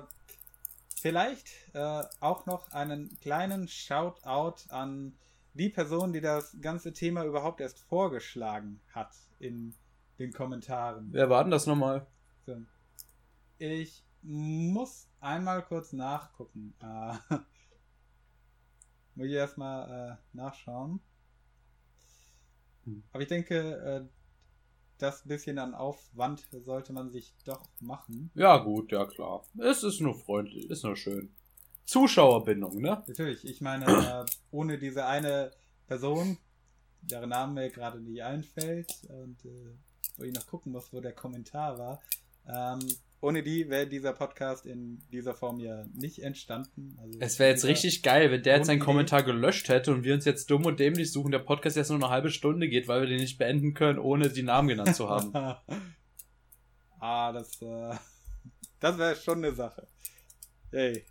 vielleicht 1.02 1.50
äh, 1.74 2.04
auch 2.20 2.46
noch 2.46 2.72
einen 2.72 3.20
kleinen 3.20 3.68
Shoutout 3.68 4.70
an 4.70 5.18
die 5.54 5.70
Person, 5.70 6.14
die 6.14 6.22
das 6.22 6.56
ganze 6.62 6.94
Thema 6.94 7.26
überhaupt 7.26 7.60
erst 7.60 7.80
vorgeschlagen 7.80 8.80
hat 8.94 9.16
in 9.40 9.74
den 10.20 10.32
Kommentaren. 10.32 11.10
Wer 11.12 11.30
war 11.30 11.44
denn 11.44 11.52
das 11.52 11.66
nochmal? 11.66 12.06
So. 12.46 12.56
Ich 13.58 14.06
muss 14.22 15.10
einmal 15.20 15.64
kurz 15.64 15.92
nachgucken. 15.92 16.76
Äh, 16.80 17.36
muss 19.16 19.28
ich 19.28 19.34
erstmal 19.34 20.12
äh, 20.12 20.38
nachschauen. 20.38 21.02
Hm. 22.86 23.04
Aber 23.12 23.24
ich 23.24 23.30
denke, 23.30 23.58
äh, 23.58 24.21
das 25.02 25.24
bisschen 25.24 25.58
an 25.60 25.74
Aufwand 25.74 26.48
sollte 26.52 26.94
man 26.94 27.10
sich 27.10 27.34
doch 27.46 27.68
machen. 27.80 28.32
Ja, 28.36 28.58
gut, 28.58 28.92
ja 28.92 29.06
klar. 29.06 29.44
Es 29.60 29.84
ist 29.84 30.00
nur 30.02 30.16
freundlich, 30.16 30.70
ist 30.70 30.84
nur 30.84 30.96
schön. 30.96 31.34
Zuschauerbindung, 31.86 32.82
ne? 32.82 33.04
Natürlich, 33.08 33.46
ich 33.46 33.62
meine, 33.62 33.86
äh, 33.86 34.26
ohne 34.52 34.78
diese 34.78 35.06
eine 35.06 35.52
Person, 35.88 36.38
deren 37.02 37.30
Name 37.30 37.54
mir 37.54 37.70
gerade 37.70 38.00
nicht 38.00 38.24
einfällt 38.24 38.92
und 39.10 39.44
äh, 39.46 39.76
wo 40.18 40.24
ich 40.24 40.34
noch 40.34 40.46
gucken 40.48 40.72
muss, 40.72 40.94
wo 40.94 41.02
der 41.02 41.14
Kommentar 41.14 41.78
war, 41.78 42.02
ähm, 42.48 42.80
ohne 43.22 43.44
die 43.44 43.70
wäre 43.70 43.88
dieser 43.88 44.14
Podcast 44.14 44.66
in 44.66 45.04
dieser 45.12 45.36
Form 45.36 45.60
ja 45.60 45.86
nicht 45.94 46.24
entstanden. 46.24 46.98
Also 47.00 47.20
es 47.22 47.40
wäre 47.40 47.52
jetzt 47.52 47.66
richtig 47.66 48.02
geil, 48.02 48.32
wenn 48.32 48.42
der 48.42 48.58
jetzt 48.58 48.68
seinen 48.68 48.80
Kommentar 48.80 49.22
gelöscht 49.24 49.70
hätte 49.70 49.94
und 49.94 50.04
wir 50.04 50.16
uns 50.16 50.26
jetzt 50.26 50.50
dumm 50.50 50.66
und 50.66 50.80
dämlich 50.80 51.12
suchen, 51.12 51.32
der 51.32 51.40
Podcast 51.40 51.78
jetzt 51.78 51.90
nur 51.90 52.00
eine 52.00 52.10
halbe 52.10 52.32
Stunde 52.32 52.68
geht, 52.68 52.88
weil 52.88 53.02
wir 53.02 53.08
den 53.08 53.20
nicht 53.20 53.38
beenden 53.38 53.76
können, 53.76 54.00
ohne 54.00 54.30
die 54.30 54.44
Namen 54.44 54.70
genannt 54.70 54.96
zu 54.96 55.08
haben. 55.08 55.32
ah, 57.00 57.32
das, 57.32 57.62
äh, 57.62 57.96
das 58.80 58.98
wäre 58.98 59.16
schon 59.16 59.38
eine 59.38 59.54
Sache. 59.54 59.88
Hey. 60.72 61.06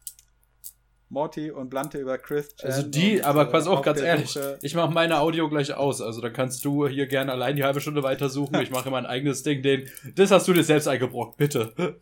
Morty 1.11 1.51
und 1.51 1.71
Blante 1.71 1.99
über 1.99 2.19
Chris. 2.19 2.55
Chan 2.55 2.71
also 2.71 2.83
die, 2.89 3.17
und, 3.17 3.25
aber 3.25 3.47
pass 3.47 3.67
auf, 3.67 3.83
ganz 3.83 4.01
ehrlich, 4.01 4.31
Suche. 4.31 4.59
ich 4.63 4.75
mache 4.75 4.93
meine 4.93 5.19
Audio 5.19 5.49
gleich 5.49 5.75
aus. 5.75 6.01
Also 6.01 6.21
da 6.21 6.31
kannst 6.31 6.65
du 6.65 6.87
hier 6.87 7.09
gerne 7.09 7.33
allein 7.33 7.57
die 7.57 7.65
halbe 7.65 7.81
Stunde 7.81 8.03
weiter 8.03 8.29
suchen. 8.29 8.61
ich 8.61 8.71
mache 8.71 8.91
mein 8.91 9.07
eigenes 9.07 9.43
Ding. 9.43 9.61
Den, 9.63 9.91
das 10.15 10.31
hast 10.31 10.47
du 10.47 10.53
dir 10.53 10.63
selbst 10.65 10.87
eingebrockt, 10.87 11.37
bitte. 11.37 11.99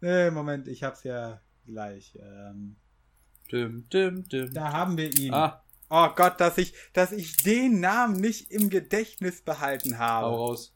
Nee, 0.00 0.30
Moment, 0.30 0.68
ich 0.68 0.82
hab's 0.82 1.04
ja 1.04 1.40
gleich. 1.64 2.18
Ähm, 2.20 2.76
dim, 3.50 3.88
dim, 3.88 4.28
dim. 4.28 4.52
Da 4.52 4.72
haben 4.72 4.96
wir 4.96 5.10
ihn. 5.18 5.32
Ah. 5.32 5.62
Oh 5.88 6.08
Gott, 6.14 6.40
dass 6.40 6.58
ich, 6.58 6.74
dass 6.92 7.12
ich 7.12 7.36
den 7.38 7.80
Namen 7.80 8.20
nicht 8.20 8.50
im 8.50 8.70
Gedächtnis 8.70 9.42
behalten 9.42 9.98
habe. 9.98 10.26
Hau 10.26 10.46
raus. 10.46 10.74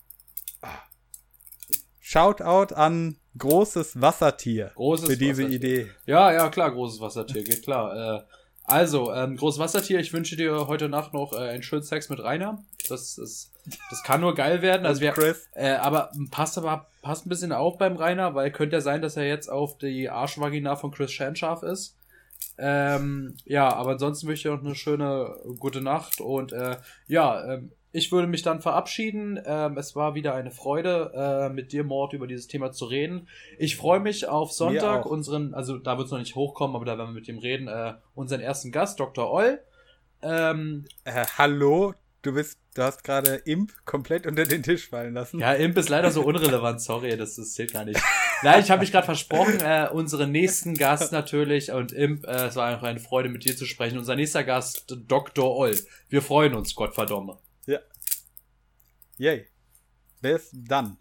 Shoutout 2.01 2.75
an 2.75 3.20
großes 3.39 4.01
Wassertier 4.01 4.73
großes 4.75 5.09
für 5.09 5.17
diese 5.17 5.45
Wassertier. 5.45 5.57
Idee. 5.57 5.91
Ja, 6.07 6.33
ja, 6.33 6.49
klar, 6.49 6.71
großes 6.73 7.01
Wassertier, 7.01 7.45
geht 7.45 7.63
klar. 7.63 8.17
Äh, 8.17 8.23
also, 8.65 9.13
ähm, 9.13 9.37
großes 9.37 9.59
Wassertier, 9.59 9.99
ich 9.99 10.13
wünsche 10.13 10.37
dir 10.37 10.69
heute 10.69 10.89
Nacht 10.89 11.13
noch 11.13 11.33
äh, 11.33 11.39
einen 11.39 11.63
schönen 11.63 11.83
Sex 11.83 12.09
mit 12.09 12.23
Rainer. 12.23 12.63
Das 12.89 13.19
ist, 13.19 13.51
das 13.91 14.03
kann 14.05 14.21
nur 14.21 14.35
geil 14.35 14.63
werden. 14.63 14.87
Also 14.87 15.01
wir, 15.01 15.15
äh, 15.55 15.73
aber 15.73 16.13
passt 16.31 16.57
aber 16.57 16.87
passt 17.03 17.27
ein 17.27 17.31
bisschen 17.31 17.53
auf 17.53 17.79
beim 17.79 17.97
Rainer, 17.97 18.35
weil 18.35 18.53
könnte 18.53 18.77
ja 18.77 18.81
sein, 18.81 19.03
dass 19.03 19.17
er 19.17 19.27
jetzt 19.27 19.49
auf 19.49 19.79
die 19.79 20.09
Arschvagina 20.09 20.77
von 20.77 20.93
Chris 20.93 21.11
Chan 21.11 21.35
scharf 21.35 21.63
ist. 21.63 21.97
Ähm, 22.59 23.37
ja, 23.45 23.73
aber 23.73 23.93
ansonsten 23.93 24.29
wünsche 24.29 24.39
ich 24.39 24.43
dir 24.43 24.57
noch 24.57 24.65
eine 24.65 24.75
schöne 24.75 25.35
gute 25.59 25.81
Nacht 25.81 26.21
und 26.21 26.53
äh, 26.53 26.77
ja, 27.09 27.55
ähm, 27.55 27.73
ich 27.93 28.13
würde 28.13 28.29
mich 28.29 28.43
dann 28.43 28.61
verabschieden. 28.61 29.41
Ähm, 29.45 29.77
es 29.77 29.97
war 29.97 30.15
wieder 30.15 30.35
eine 30.35 30.51
Freude, 30.51 31.13
äh, 31.15 31.49
mit 31.53 31.73
dir, 31.73 31.85
Mord, 31.85 32.13
über 32.13 32.27
dieses 32.27 32.47
Thema 32.47 32.73
zu 32.73 32.85
reden. 32.85 33.29
Ich 33.59 33.77
freue 33.77 34.01
mich 34.01 34.29
auf 34.29 34.53
Sonntag, 34.53 35.07
unseren, 35.07 35.55
also 35.55 35.79
da 35.79 35.97
wird 35.97 36.07
es 36.07 36.13
noch 36.13 36.19
nicht 36.19 36.35
hochkommen, 36.35 36.77
aber 36.77 36.85
da 36.85 36.97
werden 36.99 37.11
wir 37.11 37.21
mit 37.21 37.29
ihm 37.29 37.39
reden, 37.39 37.69
äh, 37.69 37.95
unseren 38.15 38.41
ersten 38.41 38.71
Gast, 38.71 39.01
Dr. 39.01 39.31
Oll. 39.31 39.61
Ähm, 40.23 40.85
äh, 41.05 41.25
hallo, 41.39 41.95
du 42.23 42.35
bist, 42.35 42.59
du 42.75 42.83
hast 42.83 43.03
gerade 43.03 43.37
Imp 43.45 43.73
komplett 43.85 44.27
unter 44.27 44.45
den 44.45 44.63
Tisch 44.63 44.89
fallen 44.89 45.15
lassen. 45.15 45.41
Ja, 45.41 45.55
Imp 45.55 45.77
ist 45.77 45.89
leider 45.89 46.11
so 46.11 46.23
unrelevant, 46.23 46.81
sorry, 46.81 47.17
das, 47.17 47.37
das 47.37 47.55
zählt 47.55 47.73
gar 47.73 47.85
nicht. 47.85 48.01
Nein, 48.43 48.61
ich 48.61 48.71
habe 48.71 48.81
mich 48.81 48.93
gerade 48.93 49.05
versprochen, 49.05 49.61
äh, 49.61 49.89
unseren 49.93 50.31
nächsten 50.31 50.75
Gast 50.75 51.13
natürlich 51.13 51.73
und 51.73 51.93
Imp, 51.93 52.25
äh, 52.27 52.47
es 52.47 52.57
war 52.57 52.67
einfach 52.67 52.87
eine 52.87 53.01
Freude 53.01 53.29
mit 53.29 53.45
dir 53.45 53.57
zu 53.57 53.67
sprechen. 53.67 53.99
Unser 53.99 54.17
nächster 54.17 54.45
Gast, 54.45 54.97
Dr. 55.09 55.57
Oll. 55.57 55.77
Wir 56.09 56.23
freuen 56.23 56.55
uns, 56.55 56.75
Gottverdammt. 56.75 57.31
Ja. 57.31 57.39
Yay. 59.21 59.47
Bis 60.23 60.49
dann. 60.51 60.97